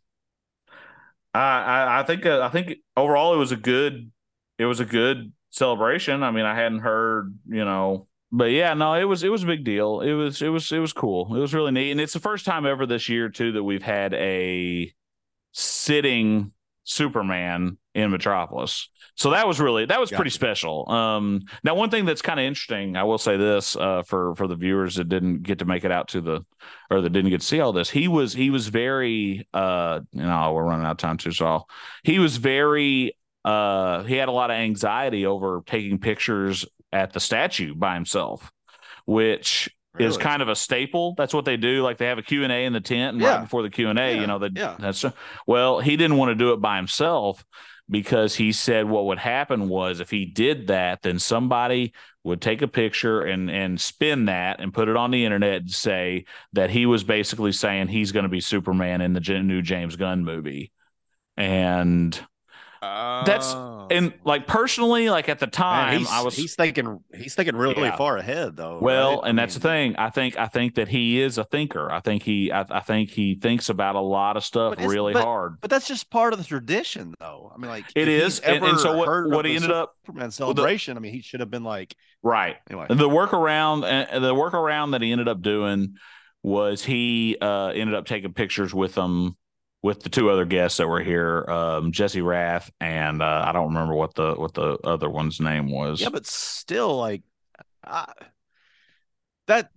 I 1.34 1.40
I, 1.40 2.00
I 2.00 2.04
think 2.04 2.26
uh, 2.26 2.42
I 2.42 2.50
think 2.50 2.76
overall 2.96 3.34
it 3.34 3.38
was 3.38 3.52
a 3.52 3.58
good 3.58 4.12
it 4.58 4.66
was 4.66 4.80
a 4.80 4.86
good 4.86 5.32
celebration. 5.54 6.24
I 6.24 6.32
mean, 6.32 6.46
I 6.46 6.56
hadn't 6.56 6.80
heard, 6.80 7.38
you 7.48 7.64
know, 7.64 8.08
but 8.32 8.52
yeah, 8.52 8.74
no, 8.74 8.96
it 8.96 9.04
was 9.04 9.24
it 9.24 9.30
was 9.30 9.44
a 9.44 9.48
big 9.48 9.64
deal. 9.64 10.02
It 10.02 10.14
was 10.14 10.42
it 10.42 10.50
was 10.50 10.72
it 10.72 10.80
was 10.80 10.92
cool. 10.92 11.36
It 11.36 11.40
was 11.40 11.54
really 11.54 11.72
neat, 11.72 11.92
and 11.92 12.02
it's 12.02 12.14
the 12.14 12.20
first 12.20 12.46
time 12.46 12.66
ever 12.66 12.86
this 12.86 13.08
year 13.08 13.30
too 13.30 13.54
that 13.54 13.64
we've 13.64 13.84
had 13.84 14.14
a 14.16 14.92
sitting 15.52 16.52
Superman 16.84 17.78
in 17.94 18.10
Metropolis. 18.10 18.90
So 19.16 19.30
that 19.30 19.48
was 19.48 19.60
really 19.60 19.86
that 19.86 20.00
was 20.00 20.12
pretty 20.12 20.32
special. 20.32 20.90
Um, 20.90 21.42
now 21.64 21.76
one 21.76 21.92
thing 21.92 22.06
that's 22.06 22.24
kind 22.24 22.40
of 22.40 22.46
interesting, 22.46 22.98
I 22.98 23.04
will 23.04 23.20
say 23.20 23.38
this 23.38 23.76
uh, 23.76 24.02
for 24.02 24.34
for 24.36 24.48
the 24.48 24.56
viewers 24.56 24.96
that 24.96 25.10
didn't 25.10 25.44
get 25.44 25.60
to 25.60 25.66
make 25.66 25.86
it 25.86 25.92
out 25.92 26.08
to 26.10 26.22
the 26.22 26.44
or 26.90 27.02
that 27.02 27.12
didn't 27.12 27.30
get 27.30 27.42
to 27.42 27.48
see 27.48 27.60
all 27.60 27.72
this, 27.72 27.92
he 27.92 28.08
was 28.08 28.34
he 28.34 28.50
was 28.50 28.68
very 28.68 29.48
uh, 29.54 30.00
you 30.12 30.24
know 30.24 30.54
we're 30.54 30.64
running 30.64 30.88
out 30.88 30.94
of 30.94 30.98
time 30.98 31.18
too, 31.18 31.32
so 31.32 31.46
I'll, 31.46 31.70
he 32.04 32.18
was 32.18 32.38
very 32.38 33.16
uh, 33.46 34.04
he 34.04 34.16
had 34.16 34.30
a 34.30 34.32
lot 34.32 34.52
of 34.52 34.56
anxiety 34.56 35.26
over 35.26 35.62
taking 35.66 36.00
pictures 36.00 36.66
at 36.92 37.14
the 37.14 37.20
statue 37.20 37.74
by 37.76 37.94
himself, 37.96 38.52
which 39.06 39.70
is 40.00 40.18
kind 40.18 40.42
of 40.42 40.50
a 40.50 40.56
staple. 40.56 41.14
That's 41.18 41.34
what 41.34 41.46
they 41.46 41.58
do. 41.58 41.84
Like 41.84 41.98
they 41.98 42.08
have 42.08 42.18
a 42.18 42.24
Q 42.24 42.44
and 42.44 42.52
A 42.52 42.66
in 42.66 42.74
the 42.74 42.82
tent, 42.82 43.14
and 43.14 43.22
Yeah. 43.22 43.36
right 43.36 43.42
before 43.42 43.62
the 43.62 43.70
Q 43.70 43.90
and 43.90 44.00
A, 44.00 44.16
you 44.20 44.28
know, 44.28 44.40
they, 44.40 44.50
Yeah. 44.56 44.76
that's 44.80 45.06
well, 45.46 45.80
he 45.80 45.98
didn't 45.98 46.18
want 46.18 46.30
to 46.30 46.36
do 46.36 46.54
it 46.54 46.62
by 46.62 46.78
himself 46.78 47.44
because 47.90 48.36
he 48.36 48.52
said 48.52 48.86
what 48.86 49.06
would 49.06 49.20
happen 49.20 49.68
was 49.68 50.00
if 50.00 50.10
he 50.10 50.26
did 50.26 50.68
that, 50.68 51.02
then 51.04 51.20
somebody 51.20 51.94
would 52.24 52.42
take 52.42 52.62
a 52.62 52.68
picture 52.68 53.22
and 53.22 53.52
and 53.52 53.80
spin 53.80 54.26
that 54.26 54.60
and 54.62 54.74
put 54.74 54.88
it 54.88 54.96
on 54.96 55.12
the 55.12 55.26
internet 55.26 55.62
and 55.62 55.72
say 55.72 56.26
that 56.54 56.70
he 56.70 56.86
was 56.86 57.04
basically 57.04 57.52
saying 57.52 57.88
he's 57.88 58.12
going 58.14 58.24
to 58.24 58.30
be 58.30 58.40
Superman 58.40 59.02
in 59.02 59.14
the 59.14 59.20
new 59.20 59.62
James 59.62 59.96
Gunn 59.96 60.24
movie, 60.24 60.72
and 61.38 62.20
That's- 63.26 63.54
Oh. 63.56 63.88
and 63.92 64.14
like 64.24 64.48
personally, 64.48 65.10
like 65.10 65.28
at 65.30 65.40
the 65.40 65.48
time, 65.48 66.00
he's, 66.00 66.10
I 66.10 66.22
was 66.22 66.36
he's 66.36 66.56
thinking 66.56 67.00
he's 67.14 67.36
thinking 67.36 67.56
really 67.56 67.82
Yeah. 67.84 67.98
far 67.98 68.18
ahead 68.18 68.56
though. 68.56 68.80
Well, 68.82 69.22
right? 69.22 69.30
And 69.30 69.38
that's 69.38 69.56
the 69.58 69.68
mean, 69.68 69.94
thing. 69.94 69.96
I 69.98 70.10
think 70.10 70.38
I 70.38 70.48
think 70.48 70.76
that 70.76 70.88
he 70.88 71.22
is 71.22 71.38
a 71.38 71.44
thinker. 71.44 71.92
I 71.92 72.00
think 72.00 72.24
he 72.24 72.52
I, 72.52 72.66
I 72.70 72.80
think 72.80 73.10
he 73.10 73.36
thinks 73.36 73.68
about 73.70 73.96
a 73.96 74.00
lot 74.02 74.38
of 74.38 74.44
stuff 74.46 74.76
But 74.78 74.88
really 74.88 75.12
but- 75.14 75.24
hard. 75.26 75.58
But 75.62 75.70
that's 75.70 75.88
just 75.88 76.10
part 76.10 76.32
of 76.34 76.40
the 76.40 76.46
tradition, 76.46 77.14
though. 77.20 77.52
I 77.54 77.58
mean, 77.60 77.70
like 77.70 77.86
it 77.96 78.08
is. 78.08 78.40
and, 78.40 78.64
and 78.64 78.80
so 78.80 78.96
what 78.98 79.30
what 79.30 79.46
he 79.46 79.52
the 79.52 79.56
ended 79.58 79.72
up 79.72 79.96
Superman 80.06 80.32
celebration. 80.32 80.96
I 80.98 81.00
mean, 81.02 81.14
he 81.14 81.22
should 81.22 81.42
have 81.42 81.52
been 81.52 81.64
like 81.66 81.96
right. 82.22 82.56
anyway. 82.70 82.86
The 82.90 83.10
workaround 83.10 83.84
uh, 83.84 84.20
the 84.20 84.34
workaround 84.34 84.92
that 84.92 85.02
he 85.02 85.12
ended 85.12 85.28
up 85.28 85.42
doing 85.42 85.96
was 86.42 86.84
he 86.86 87.38
uh 87.42 87.68
ended 87.68 87.96
up 87.96 88.06
taking 88.06 88.34
pictures 88.34 88.74
with 88.74 88.96
them 88.96 89.36
with 89.84 90.02
the 90.02 90.10
two 90.10 90.30
other 90.30 90.46
guests 90.46 90.78
that 90.78 90.88
were 90.88 91.04
here, 91.04 91.46
um, 91.50 91.92
Jesse 91.92 92.22
Rath 92.22 92.72
and 92.80 93.22
uh, 93.22 93.44
I 93.46 93.52
don't 93.52 93.74
remember 93.74 93.94
what 93.94 94.16
the 94.16 94.34
what 94.34 94.54
the 94.54 94.78
other 94.84 95.10
one's 95.10 95.40
name 95.40 95.70
was. 95.70 96.02
Yeah, 96.02 96.10
but 96.10 96.26
still, 96.26 96.98
like 96.98 97.22
I, 97.86 98.12
that, 99.48 99.70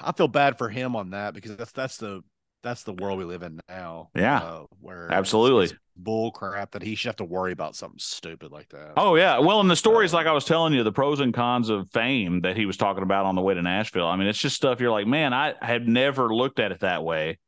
I 0.00 0.12
feel 0.12 0.28
bad 0.28 0.58
for 0.58 0.68
him 0.68 0.96
on 0.96 1.10
that 1.10 1.34
because 1.34 1.56
that's 1.56 1.72
that's 1.72 1.96
the 1.98 2.22
that's 2.62 2.82
the 2.82 2.94
world 2.94 3.18
we 3.18 3.24
live 3.24 3.44
in 3.44 3.60
now. 3.68 4.10
Yeah. 4.16 4.38
uh, 4.38 4.64
where 4.80 5.10
Absolutely. 5.12 5.64
it's, 5.64 5.72
it's 5.72 5.80
bull 5.94 6.32
crap 6.32 6.72
that 6.72 6.82
he 6.82 6.96
should 6.96 7.10
have 7.10 7.16
to 7.16 7.24
worry 7.24 7.52
about 7.52 7.76
something 7.76 8.00
stupid 8.00 8.50
like 8.50 8.68
that. 8.70 8.94
Oh 8.96 9.14
yeah. 9.14 9.38
Well, 9.38 9.60
and 9.60 9.70
the 9.70 9.76
stories, 9.76 10.12
Uh, 10.12 10.16
like 10.16 10.26
I 10.26 10.32
was 10.32 10.44
telling 10.44 10.72
you, 10.72 10.82
the 10.82 10.90
pros 10.90 11.20
and 11.20 11.32
cons 11.32 11.68
of 11.68 11.88
fame 11.92 12.40
that 12.40 12.56
he 12.56 12.66
was 12.66 12.76
talking 12.76 13.04
about 13.04 13.24
on 13.24 13.36
the 13.36 13.40
way 13.40 13.54
to 13.54 13.62
Nashville. 13.62 14.08
I 14.08 14.16
mean, 14.16 14.26
it's 14.26 14.40
just 14.40 14.56
stuff 14.56 14.80
you're 14.80 14.90
like, 14.90 15.06
man, 15.06 15.32
I 15.32 15.54
had 15.62 15.86
never 15.86 16.34
looked 16.34 16.58
at 16.58 16.72
it 16.72 16.80
that 16.80 17.04
way. 17.04 17.38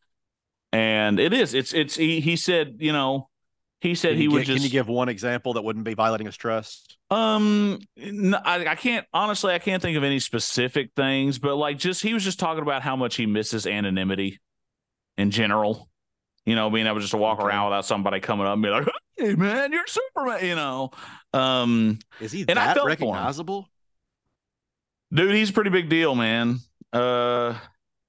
And 0.73 1.19
it 1.19 1.33
is. 1.33 1.55
It's 1.55 1.73
it's 1.73 1.97
he, 1.97 2.21
he 2.21 2.37
said, 2.37 2.77
you 2.79 2.93
know, 2.93 3.29
he 3.81 3.95
said 3.95 4.17
he 4.17 4.29
would 4.29 4.41
gi- 4.41 4.45
just 4.47 4.57
Can 4.59 4.63
you 4.65 4.71
give 4.71 4.89
one 4.89 5.09
example 5.09 5.55
that 5.55 5.63
wouldn't 5.63 5.85
be 5.85 5.95
violating 5.95 6.27
his 6.27 6.37
trust? 6.37 6.99
Um, 7.11 7.79
I. 7.99 8.67
I 8.69 8.75
can't 8.75 9.07
honestly. 9.15 9.55
I 9.55 9.59
can't 9.61 9.81
think 9.81 9.97
of 9.97 10.05
any 10.05 10.19
specific 10.19 10.91
things, 10.95 11.39
but 11.39 11.57
like, 11.57 11.79
just 11.79 12.03
he 12.03 12.13
was 12.13 12.23
just 12.23 12.39
talking 12.39 12.63
about 12.63 12.83
how 12.83 12.97
much 12.97 13.17
he 13.17 13.25
misses 13.25 13.67
anonymity 13.67 14.41
in 15.17 15.31
general. 15.31 15.89
You 16.45 16.55
know, 16.55 16.69
being 16.71 16.87
able 16.87 16.99
just 17.01 17.11
to 17.13 17.17
walk 17.19 17.39
Okay. 17.39 17.49
around 17.49 17.67
without 17.71 17.85
somebody 17.87 18.21
coming 18.21 18.47
up 18.47 18.55
and 18.55 18.63
be 18.63 18.69
like, 18.69 18.87
"Hey, 19.17 19.35
man, 19.35 19.73
you're 19.73 19.87
Superman." 19.87 20.45
You 20.45 20.55
know, 20.55 20.91
um, 21.33 21.99
Is 22.21 22.33
he 22.33 22.45
that 22.45 22.77
recognizable? 22.85 23.69
dude, 25.13 25.35
he's 25.35 25.51
a 25.51 25.53
pretty 25.53 25.71
big 25.71 25.89
deal, 25.89 26.15
man. 26.15 26.59
Uh, 26.93 27.59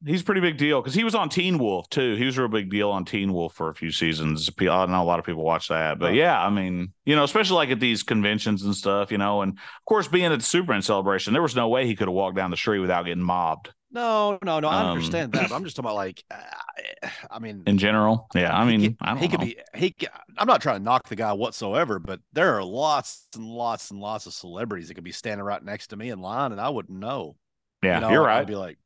he's 0.05 0.21
a 0.21 0.23
pretty 0.23 0.41
big 0.41 0.57
deal 0.57 0.81
because 0.81 0.93
he 0.93 1.03
was 1.03 1.15
on 1.15 1.29
Teen 1.29 1.57
Wolf 1.57 1.89
too. 1.89 2.15
He 2.15 2.25
was 2.25 2.37
a 2.37 2.41
real 2.41 2.49
big 2.49 2.69
deal 2.69 2.89
on 2.91 3.05
Teen 3.05 3.33
Wolf 3.33 3.53
for 3.53 3.69
a 3.69 3.75
few 3.75 3.91
seasons. 3.91 4.49
I 4.59 4.63
know 4.85 5.01
a 5.01 5.03
lot 5.03 5.19
of 5.19 5.25
people 5.25 5.43
watch 5.43 5.67
that, 5.69 5.99
but 5.99 6.13
yeah, 6.13 6.39
I 6.39 6.49
mean, 6.49 6.93
you 7.05 7.15
know, 7.15 7.23
especially 7.23 7.55
like 7.57 7.69
at 7.71 7.79
these 7.79 8.03
conventions 8.03 8.63
and 8.63 8.75
stuff, 8.75 9.11
you 9.11 9.17
know, 9.17 9.41
and 9.41 9.53
of 9.53 9.85
course, 9.85 10.07
being 10.07 10.25
at 10.31 10.37
the 10.39 10.43
Superman 10.45 10.81
celebration, 10.81 11.33
there 11.33 11.41
was 11.41 11.55
no 11.55 11.67
way 11.67 11.85
he 11.85 11.95
could 11.95 12.07
have 12.07 12.15
walked 12.15 12.35
down 12.37 12.51
the 12.51 12.57
street 12.57 12.79
without 12.79 13.03
getting 13.05 13.23
mobbed. 13.23 13.73
No, 13.91 14.37
no, 14.43 14.59
no. 14.59 14.67
I 14.67 14.81
Um, 14.81 14.87
understand 14.97 15.31
that. 15.33 15.49
But 15.49 15.55
I'm 15.55 15.63
just 15.65 15.75
talking 15.75 15.87
about 15.89 15.95
like, 15.95 16.23
uh, 16.29 17.07
I 17.31 17.39
mean, 17.39 17.63
In 17.65 17.79
general, 17.79 18.27
yeah, 18.35 18.55
I 18.55 18.63
mean, 18.63 18.81
could- 18.81 18.97
I 19.01 19.07
don't 19.13 19.17
he 19.17 19.27
could 19.27 19.39
be. 19.39 19.57
He. 19.75 19.95
I'm 20.37 20.47
not 20.47 20.61
trying 20.61 20.77
to 20.77 20.83
knock 20.83 21.09
the 21.09 21.15
guy 21.15 21.33
whatsoever, 21.33 21.97
but 21.97 22.19
there 22.31 22.55
are 22.55 22.63
lots 22.63 23.25
and 23.35 23.43
lots 23.45 23.89
and 23.89 23.99
lots 23.99 24.27
of 24.27 24.33
celebrities 24.33 24.89
that 24.89 24.93
could 24.93 25.03
be 25.03 25.11
standing 25.11 25.43
right 25.43 25.63
next 25.63 25.87
to 25.87 25.95
me 25.97 26.09
in 26.11 26.19
line, 26.19 26.51
and 26.51 26.61
I 26.61 26.69
wouldn't 26.69 26.99
know. 26.99 27.35
yeah, 27.83 27.95
you 27.95 28.01
know, 28.01 28.11
you're 28.11 28.29
I'd 28.29 28.37
right. 28.37 28.47
be 28.47 28.55
like, 28.55 28.77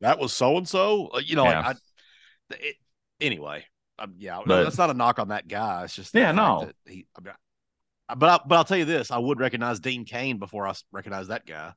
that 0.00 0.18
was 0.18 0.32
so 0.32 0.56
and 0.56 0.68
so. 0.68 1.10
You 1.20 1.36
know, 1.36 1.44
Yeah. 1.44 1.60
like 1.66 1.76
I. 1.76 2.54
It, 2.60 2.76
anyway, 3.20 3.64
um, 3.98 4.14
yeah, 4.18 4.40
But- 4.46 4.64
that's 4.64 4.78
not 4.78 4.90
a 4.90 4.94
knock 4.94 5.18
on 5.18 5.28
that 5.28 5.48
guy. 5.48 5.84
It's 5.84 5.94
just 5.96 6.14
Yeah, 6.14 6.32
no. 6.32 6.70
He, 6.86 7.06
I 7.16 7.20
mean, 7.20 7.34
I- 8.08 8.14
but 8.14 8.28
I, 8.28 8.44
but 8.46 8.54
I'll 8.56 8.64
tell 8.64 8.76
you 8.78 8.84
this: 8.84 9.10
I 9.10 9.18
would 9.18 9.40
recognize 9.40 9.80
Dean 9.80 10.04
Cain 10.04 10.38
before 10.38 10.66
I 10.66 10.74
recognize 10.92 11.28
that 11.28 11.44
guy. 11.46 11.72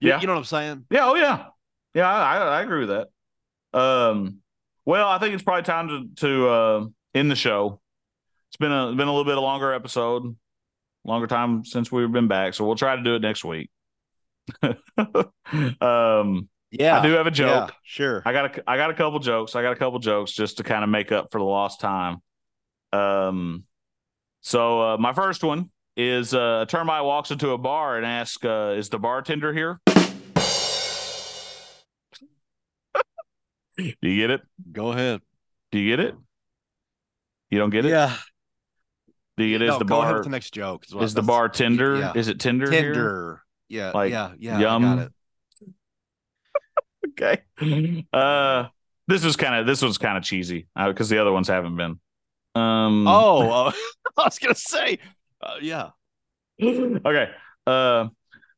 You- 0.00 0.10
Yeah. 0.10 0.20
you 0.20 0.26
know 0.26 0.34
what 0.34 0.38
I'm 0.40 0.44
saying? 0.44 0.84
Yeah, 0.90 1.06
oh 1.08 1.14
yeah, 1.16 1.46
yeah, 1.94 2.08
I, 2.08 2.36
I 2.36 2.58
I 2.58 2.62
agree 2.62 2.86
with 2.86 2.90
that. 2.90 3.78
Um, 3.78 4.38
well, 4.84 5.08
I 5.08 5.18
think 5.18 5.34
it's 5.34 5.42
probably 5.42 5.64
time 5.64 5.88
to 5.88 6.08
to 6.26 6.48
uh, 6.48 6.86
end 7.14 7.30
the 7.30 7.36
show. 7.36 7.80
It's 8.50 8.56
been 8.56 8.70
a 8.72 8.90
been 8.92 9.08
a 9.08 9.12
little 9.12 9.24
bit 9.24 9.36
a 9.36 9.40
longer 9.40 9.72
episode, 9.72 10.36
longer 11.04 11.26
time 11.26 11.64
since 11.64 11.90
we've 11.90 12.10
been 12.12 12.28
back, 12.28 12.54
so 12.54 12.64
we'll 12.64 12.76
try 12.76 12.94
to 12.94 13.02
do 13.02 13.16
it 13.16 13.22
next 13.22 13.44
week. 13.44 13.70
um, 15.80 16.48
Yeah, 16.70 16.98
I 17.00 17.02
do 17.06 17.12
have 17.12 17.26
a 17.26 17.30
yeah, 17.30 17.34
joke. 17.34 17.72
sure. 17.82 18.22
I 18.26 18.32
got 18.32 18.58
a 18.58 18.70
I 18.70 18.76
got 18.76 18.90
a 18.90 18.94
couple 18.94 19.18
jokes. 19.20 19.56
I 19.56 19.62
got 19.62 19.72
a 19.72 19.76
couple 19.76 19.98
jokes 20.00 20.32
just 20.32 20.58
to 20.58 20.62
kind 20.64 20.84
of 20.84 20.90
make 20.90 21.12
up 21.12 21.28
for 21.32 21.38
the 21.38 21.44
lost 21.44 21.80
time. 21.80 22.18
Um, 22.92 23.64
so 24.42 24.80
uh, 24.94 24.96
my 24.98 25.12
first 25.14 25.42
one 25.42 25.70
is 25.96 26.34
uh, 26.34 26.60
a 26.62 26.66
termite 26.66 27.04
walks 27.04 27.30
into 27.30 27.50
a 27.50 27.58
bar 27.58 27.96
and 27.96 28.04
asks, 28.04 28.44
uh, 28.44 28.74
"Is 28.76 28.88
the 28.90 28.98
bartender 28.98 29.52
here?" 29.52 29.80
Do 33.76 33.84
you 34.02 34.16
get 34.16 34.30
it? 34.30 34.40
Go 34.72 34.92
ahead. 34.92 35.20
Do 35.70 35.78
you 35.78 35.96
get 35.96 36.04
it? 36.04 36.14
You 37.50 37.58
don't 37.58 37.70
get 37.70 37.86
it? 37.86 37.90
Yeah. 37.90 38.14
Do 39.36 39.44
you 39.44 39.54
get 39.56 39.62
it? 39.62 39.66
Is 39.66 39.70
No, 39.74 39.78
the 39.78 39.84
go 39.84 39.98
ahead 40.00 40.08
bar 40.10 40.14
with 40.18 40.24
the 40.24 40.30
next 40.30 40.50
joke. 40.52 40.84
what- 40.90 41.04
is 41.04 41.14
the 41.14 41.22
bartender? 41.22 41.96
yeah. 41.96 42.12
Is 42.14 42.28
it 42.28 42.40
Tinder? 42.40 42.70
here? 42.70 43.42
Yeah, 43.68 43.92
Like, 43.92 44.10
yeah, 44.10 44.32
yeah. 44.38 44.58
yum? 44.58 45.10
I 47.18 47.20
got 47.20 47.32
it. 47.34 47.40
Okay. 47.60 48.06
Uh, 48.12 48.68
this 49.06 49.24
was 49.24 49.36
kind 49.36 49.54
of 49.54 49.66
this 49.66 49.82
was 49.82 49.98
kind 49.98 50.16
of 50.16 50.24
cheesy 50.24 50.66
because 50.76 51.08
the 51.08 51.18
other 51.18 51.32
ones 51.32 51.48
haven't 51.48 51.76
been. 51.76 51.98
Um. 52.54 53.06
Oh, 53.06 53.50
uh, 53.50 53.72
I 54.18 54.24
was 54.24 54.38
gonna 54.38 54.54
say, 54.54 54.98
uh, 55.40 55.54
yeah. 55.60 55.90
okay. 56.60 57.30
Uh, 57.66 58.08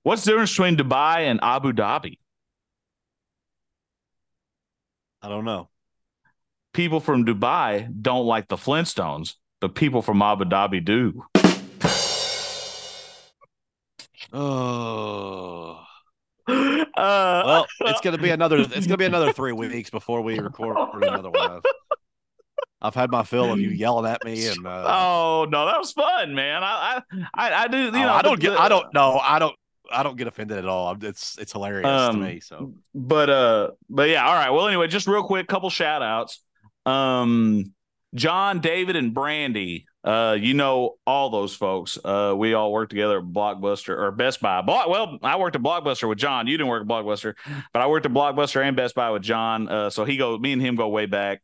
what's 0.02 0.24
the 0.24 0.32
difference 0.32 0.50
between 0.52 0.76
Dubai 0.76 1.20
and 1.30 1.40
Abu 1.42 1.72
Dhabi? 1.72 2.18
I 5.22 5.28
don't 5.28 5.44
know. 5.44 5.68
People 6.72 7.00
from 7.00 7.24
Dubai 7.26 7.88
don't 8.00 8.26
like 8.26 8.48
the 8.48 8.56
Flintstones, 8.56 9.34
but 9.60 9.74
people 9.74 10.02
from 10.02 10.22
Abu 10.22 10.44
Dhabi 10.44 10.84
do. 10.84 11.24
Oh, 14.32 15.84
Uh, 16.48 17.42
well, 17.46 17.66
it's 17.80 18.00
gonna 18.00 18.18
be 18.18 18.30
another. 18.30 18.58
It's 18.72 18.86
gonna 18.86 18.96
be 18.98 19.04
another 19.04 19.32
three 19.32 19.52
weeks 19.52 19.90
before 19.90 20.20
we 20.20 20.38
record 20.38 20.76
another 21.02 21.30
one. 21.30 21.60
I've, 22.82 22.94
had 22.94 23.10
my 23.10 23.22
fill 23.22 23.52
of 23.52 23.60
you 23.60 23.70
yelling 23.70 24.10
at 24.10 24.24
me, 24.24 24.46
and 24.46 24.66
uh, 24.66 24.84
oh 24.86 25.46
no, 25.50 25.66
that 25.66 25.78
was 25.78 25.92
fun, 25.92 26.34
man. 26.34 26.62
I 26.62 27.02
I 27.34 27.52
I, 27.64 27.68
do. 27.68 27.78
You 27.78 27.88
oh, 27.88 27.90
know, 27.90 28.12
I 28.12 28.22
don't 28.22 28.40
get. 28.40 28.58
I 28.58 28.68
don't 28.68 28.92
know. 28.92 29.18
I 29.18 29.38
don't. 29.38 29.54
I 29.90 30.02
don't 30.02 30.16
get 30.16 30.26
offended 30.26 30.58
at 30.58 30.66
all. 30.66 30.96
It's 31.02 31.38
it's 31.38 31.52
hilarious 31.52 31.86
Um, 31.86 32.20
to 32.20 32.26
me. 32.26 32.40
So 32.40 32.74
but 32.94 33.30
uh 33.30 33.70
but 33.88 34.08
yeah 34.08 34.26
all 34.26 34.34
right 34.34 34.50
well 34.50 34.68
anyway 34.68 34.86
just 34.86 35.06
real 35.06 35.22
quick 35.22 35.46
couple 35.48 35.70
shout 35.70 36.02
outs 36.02 36.40
um 36.86 37.72
john 38.14 38.60
david 38.60 38.96
and 38.96 39.14
brandy 39.14 39.86
uh 40.04 40.36
you 40.38 40.54
know 40.54 40.96
all 41.06 41.30
those 41.30 41.54
folks 41.54 41.98
uh 42.04 42.34
we 42.36 42.54
all 42.54 42.72
worked 42.72 42.90
together 42.90 43.18
at 43.18 43.24
blockbuster 43.24 43.96
or 43.96 44.10
best 44.10 44.40
buy 44.40 44.62
Block, 44.62 44.88
well 44.88 45.18
i 45.22 45.36
worked 45.36 45.56
at 45.56 45.62
blockbuster 45.62 46.08
with 46.08 46.18
john 46.18 46.46
you 46.46 46.56
didn't 46.56 46.68
work 46.68 46.82
at 46.82 46.88
blockbuster 46.88 47.34
but 47.72 47.82
i 47.82 47.86
worked 47.86 48.06
at 48.06 48.12
blockbuster 48.12 48.62
and 48.62 48.76
best 48.76 48.94
buy 48.94 49.10
with 49.10 49.22
john 49.22 49.68
uh 49.68 49.90
so 49.90 50.04
he 50.04 50.16
go 50.16 50.38
me 50.38 50.52
and 50.52 50.62
him 50.62 50.74
go 50.74 50.88
way 50.88 51.06
back 51.06 51.42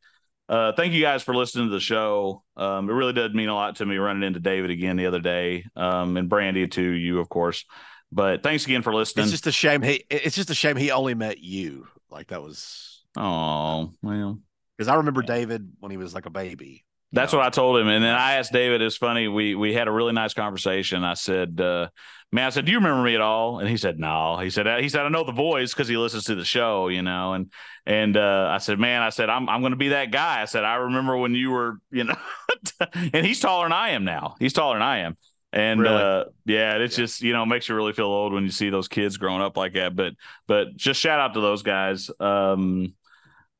uh 0.49 0.73
thank 0.73 0.95
you 0.95 1.03
guys 1.03 1.23
for 1.23 1.35
listening 1.35 1.67
to 1.67 1.73
the 1.73 1.81
show 1.81 2.43
um 2.57 2.89
it 2.89 2.95
really 2.95 3.13
did 3.13 3.35
mean 3.35 3.49
a 3.49 3.55
lot 3.55 3.77
to 3.77 3.85
me 3.85 3.97
running 3.97 4.23
into 4.23 4.41
david 4.41 4.71
again 4.71 4.97
the 4.97 5.07
other 5.07 5.21
day 5.21 5.65
um 5.77 6.17
and 6.17 6.31
brandy 6.31 6.67
to 6.67 6.83
you 6.83 7.21
of 7.21 7.29
course 7.29 7.65
but 8.13 8.43
thanks 8.43 8.65
again 8.65 8.81
for 8.81 8.95
listening 8.95 9.25
it's 9.25 9.33
just 9.33 9.47
a 9.47 9.53
shame. 9.53 9.83
He. 9.83 10.05
It's 10.09 10.35
just 10.37 10.49
a 10.49 10.55
shame 10.55 10.77
he 10.77 10.91
only 10.91 11.15
met 11.15 11.39
you. 11.39 11.87
Like 12.11 12.29
that 12.29 12.43
was 12.43 13.05
oh 13.17 13.93
well 14.03 14.39
because 14.77 14.89
I 14.89 14.95
remember 14.95 15.21
David 15.21 15.73
when 15.81 15.91
he 15.91 15.99
was 15.99 16.15
like 16.15 16.25
a 16.25 16.31
baby. 16.31 16.86
That's 17.13 17.33
what 17.33 17.43
I 17.43 17.51
told 17.51 17.79
him. 17.79 17.89
And 17.89 18.05
then 18.05 18.15
I 18.15 18.35
asked 18.35 18.53
David, 18.53 18.83
it's 18.83 18.97
funny, 18.97 19.29
we 19.29 19.55
we 19.55 19.73
had 19.73 19.89
a 19.89 19.93
really 19.93 20.13
nice 20.13 20.35
conversation. 20.35 21.05
I 21.05 21.15
said, 21.15 21.61
uh, 21.61 21.89
man, 22.33 22.47
I 22.47 22.51
said, 22.51 22.65
Do 22.67 22.73
you 22.73 22.79
remember 22.79 23.03
me 23.05 23.15
at 23.15 23.21
all? 23.21 23.61
And 23.61 23.69
he 23.69 23.77
said, 23.77 23.99
No. 23.99 24.39
He 24.39 24.51
said, 24.51 24.83
he 24.83 24.89
said, 24.89 25.07
I 25.07 25.09
know 25.09 25.25
the 25.25 25.33
voice 25.33 25.73
because 25.73 25.89
he 25.89 25.97
listens 25.97 26.25
to 26.25 26.35
the 26.35 26.45
show, 26.45 26.89
you 26.89 27.03
know. 27.03 27.33
And 27.35 27.53
and 27.87 28.17
uh, 28.17 28.49
I 28.51 28.59
said, 28.59 28.79
Man, 28.79 29.03
I 29.03 29.11
said, 29.11 29.31
I'm 29.31 29.49
I'm 29.49 29.63
gonna 29.63 29.77
be 29.77 29.91
that 29.91 30.11
guy. 30.11 30.43
I 30.43 30.47
said, 30.47 30.65
I 30.65 30.75
remember 30.77 31.17
when 31.17 31.35
you 31.35 31.51
were, 31.53 31.79
you 31.91 32.05
know, 32.05 32.17
and 33.13 33.25
he's 33.25 33.41
taller 33.41 33.65
than 33.65 33.73
I 33.73 33.91
am 33.91 34.05
now. 34.05 34.35
He's 34.39 34.53
taller 34.53 34.75
than 34.75 34.83
I 34.83 34.99
am. 34.99 35.17
And 35.53 35.81
Really? 35.81 36.03
uh, 36.03 36.25
yeah, 36.45 36.75
it's 36.77 36.99
Yeah. 36.99 37.05
just 37.05 37.23
you 37.23 37.33
know 37.33 37.47
makes 37.47 37.69
you 37.69 37.77
really 37.77 37.93
feel 37.93 38.07
old 38.07 38.33
when 38.33 38.43
you 38.45 38.51
see 38.51 38.69
those 38.69 38.89
kids 38.89 39.17
growing 39.17 39.41
up 39.43 39.57
like 39.57 39.75
that. 39.75 39.95
But 39.97 40.15
but 40.47 40.77
just 40.77 41.01
shout 41.01 41.21
out 41.21 41.35
to 41.35 41.41
those 41.41 41.63
guys. 41.63 42.11
Um, 42.21 42.95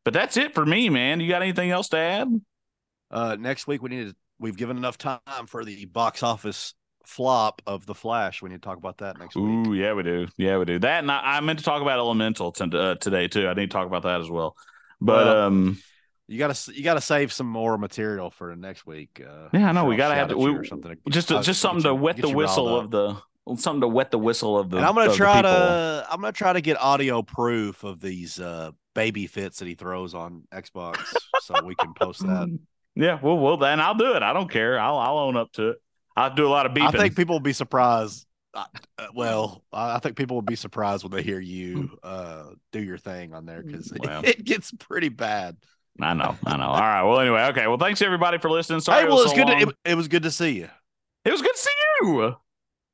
but 0.05 0.15
that's 0.15 0.37
it 0.37 0.55
for 0.55 0.67
me, 0.67 0.89
man. 0.89 1.21
You 1.21 1.29
got 1.29 1.43
anything 1.43 1.71
else 1.71 1.89
to 1.91 1.99
add? 1.99 2.29
Uh, 3.11 3.37
next 3.39 3.67
week 3.67 3.83
we 3.83 3.91
need 3.91 4.09
to. 4.09 4.17
We've 4.39 4.57
given 4.57 4.77
enough 4.77 4.99
time 4.99 5.21
for 5.47 5.65
the 5.65 5.87
box 5.87 6.23
office 6.23 6.75
flop 7.07 7.63
of 7.67 7.87
the 7.87 7.95
Flash. 7.95 8.43
We 8.43 8.51
need 8.51 8.57
to 8.57 8.61
talk 8.69 8.77
about 8.77 8.99
that 8.99 9.19
next 9.19 9.35
week. 9.37 9.45
Ooh, 9.45 9.73
yeah, 9.75 9.95
we 9.95 10.03
do. 10.03 10.27
Yeah, 10.37 10.59
we 10.59 10.65
do. 10.67 10.79
That 10.79 10.99
and 11.05 11.11
I, 11.11 11.21
I 11.37 11.41
meant 11.41 11.59
to 11.61 11.65
talk 11.65 11.81
about 11.81 11.99
Elemental 11.99 12.53
t- 12.53 12.65
uh, 12.77 12.97
today 12.97 13.29
too. 13.29 13.49
I 13.49 13.55
need 13.55 13.71
to 13.71 13.75
talk 13.75 13.87
about 13.87 14.03
that 14.03 14.21
as 14.21 14.29
well. 14.29 14.55
But 15.01 15.27
Well, 15.27 15.43
um, 15.47 15.79
You 16.29 16.39
gotta 16.39 16.73
you 16.75 16.83
gotta 16.83 17.01
save 17.01 17.33
some 17.33 17.47
more 17.47 17.79
material 17.79 18.31
for 18.31 18.55
next 18.57 18.87
week. 18.87 19.23
Uh, 19.27 19.49
Yeah, 19.53 19.69
I 19.69 19.73
know, 19.73 19.85
we 19.85 19.97
gotta 19.97 20.17
have 20.17 20.29
to- 20.29 20.37
we- 20.37 20.67
something. 20.67 20.97
just 21.09 21.29
to, 21.29 21.41
just 21.41 21.61
something 21.61 21.85
to 21.85 21.95
wet 21.95 22.17
the 22.17 22.29
whistle 22.29 22.77
of 22.79 22.91
the 22.91 23.17
something 23.57 23.81
to 23.83 23.89
wet 23.89 24.11
the 24.11 24.19
whistle 24.19 24.59
of 24.59 24.69
the. 24.71 24.79
And 24.79 24.85
I'm 24.87 24.95
gonna 24.95 25.15
try 25.15 25.41
to 25.41 26.07
I'm 26.11 26.21
gonna 26.21 26.33
try 26.33 26.53
to 26.53 26.61
get 26.61 26.77
audio 26.79 27.23
proof 27.23 27.85
of 27.85 28.01
these 28.01 28.41
uh 28.41 28.73
baby 28.95 29.27
fits 29.29 29.61
that 29.61 29.69
he 29.69 29.75
throws 29.75 30.13
on 30.15 30.43
Xbox 30.53 30.99
so 31.43 31.55
we 31.65 31.75
can 31.77 31.95
post 31.95 32.21
that. 32.27 32.59
Yeah, 32.97 33.19
well, 33.23 33.37
well, 33.39 33.59
then 33.59 33.79
I'll 33.79 33.95
do 33.95 34.15
it. 34.15 34.23
I 34.23 34.33
don't 34.33 34.51
care. 34.51 34.81
I'll 34.81 34.99
I'll 34.99 35.19
own 35.19 35.37
up 35.37 35.53
to 35.53 35.71
it. 35.71 35.83
I'll 36.17 36.35
do 36.35 36.47
a 36.47 36.49
lot 36.49 36.65
of 36.65 36.73
beeping. 36.73 36.95
I 36.95 36.99
think 36.99 37.15
people 37.15 37.35
will 37.35 37.41
be 37.41 37.53
surprised. 37.53 38.27
Uh, 38.55 38.65
uh, 38.99 39.07
well, 39.15 39.63
I 39.71 39.97
I 39.97 39.99
think 39.99 40.17
people 40.17 40.37
will 40.37 40.43
be 40.43 40.57
surprised 40.57 41.05
when 41.05 41.13
they 41.13 41.23
hear 41.23 41.39
you 41.39 41.99
uh 42.03 42.45
do 42.73 42.83
your 42.83 42.97
thing 42.97 43.35
on 43.35 43.45
there 43.45 43.63
because 43.63 43.93
Well. 44.01 44.23
it, 44.25 44.45
gets 44.45 44.73
pretty 44.73 45.11
bad. 45.11 45.57
I 46.01 46.15
know. 46.15 46.37
I 46.45 46.57
know. 46.57 46.65
All 46.65 46.81
right. 46.81 47.03
Well, 47.03 47.21
anyway, 47.21 47.43
okay. 47.51 47.67
Well, 47.67 47.79
thanks 47.79 48.01
everybody 48.03 48.39
for 48.39 48.51
listening. 48.51 48.81
Sorry, 48.81 49.01
hey, 49.01 49.05
it 49.05 49.09
well, 49.09 49.19
was 49.19 49.33
it's 49.33 49.39
so 49.39 49.45
good. 49.45 49.59
To, 49.59 49.69
it, 49.69 49.77
it 49.93 49.95
was 49.95 50.09
good 50.09 50.23
to 50.25 50.31
see 50.31 50.57
you. 50.57 50.69
it 51.25 51.33
was 51.33 51.43
good 51.43 51.55
to 51.55 51.61
see 51.61 51.71
you. 52.01 52.37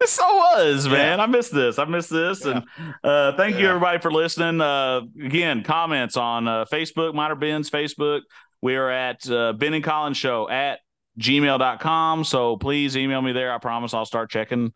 It 0.01 0.09
so 0.09 0.25
was, 0.37 0.89
man. 0.89 1.21
I 1.21 1.27
missed 1.27 1.55
this. 1.55 1.79
I 1.79 1.85
missed 1.85 2.11
this. 2.11 2.45
And 2.45 2.65
uh, 3.05 3.37
thank 3.37 3.57
you 3.57 3.69
everybody 3.69 4.01
for 4.01 4.11
listening. 4.11 4.61
Uh, 4.61 5.03
again, 5.25 5.63
comments 5.63 6.17
on 6.17 6.49
uh, 6.49 6.65
Facebook, 6.65 7.15
Minor 7.15 7.37
Ben's 7.37 7.71
Facebook. 7.71 8.23
We 8.63 8.77
are 8.77 8.89
at 8.89 9.29
uh, 9.29 9.53
Ben 9.53 9.75
and 9.75 9.85
Collin's 9.85 10.17
Show 10.17 10.49
at 10.49 10.79
gmail.com. 11.19 12.25
So 12.25 12.57
please 12.57 12.97
email 12.97 13.21
me 13.21 13.33
there. 13.33 13.53
I 13.53 13.59
promise 13.59 13.93
I'll 13.93 14.07
start 14.07 14.31
checking 14.31 14.73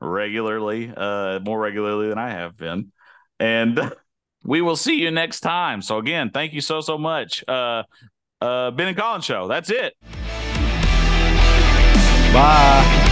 regularly, 0.00 0.92
uh, 0.96 1.38
more 1.40 1.60
regularly 1.60 2.08
than 2.08 2.18
I 2.18 2.30
have 2.30 2.56
been. 2.56 2.90
And 3.38 3.78
we 4.44 4.62
will 4.62 4.76
see 4.76 4.96
you 5.00 5.10
next 5.10 5.40
time. 5.40 5.82
So 5.82 5.98
again, 5.98 6.30
thank 6.30 6.54
you 6.54 6.60
so, 6.60 6.80
so 6.80 6.96
much. 6.96 7.44
Uh, 7.46 7.84
uh, 8.40 8.70
ben 8.70 8.88
and 8.88 8.96
Collin's 8.96 9.24
Show. 9.24 9.46
That's 9.46 9.70
it. 9.70 9.94
Bye. 12.32 13.07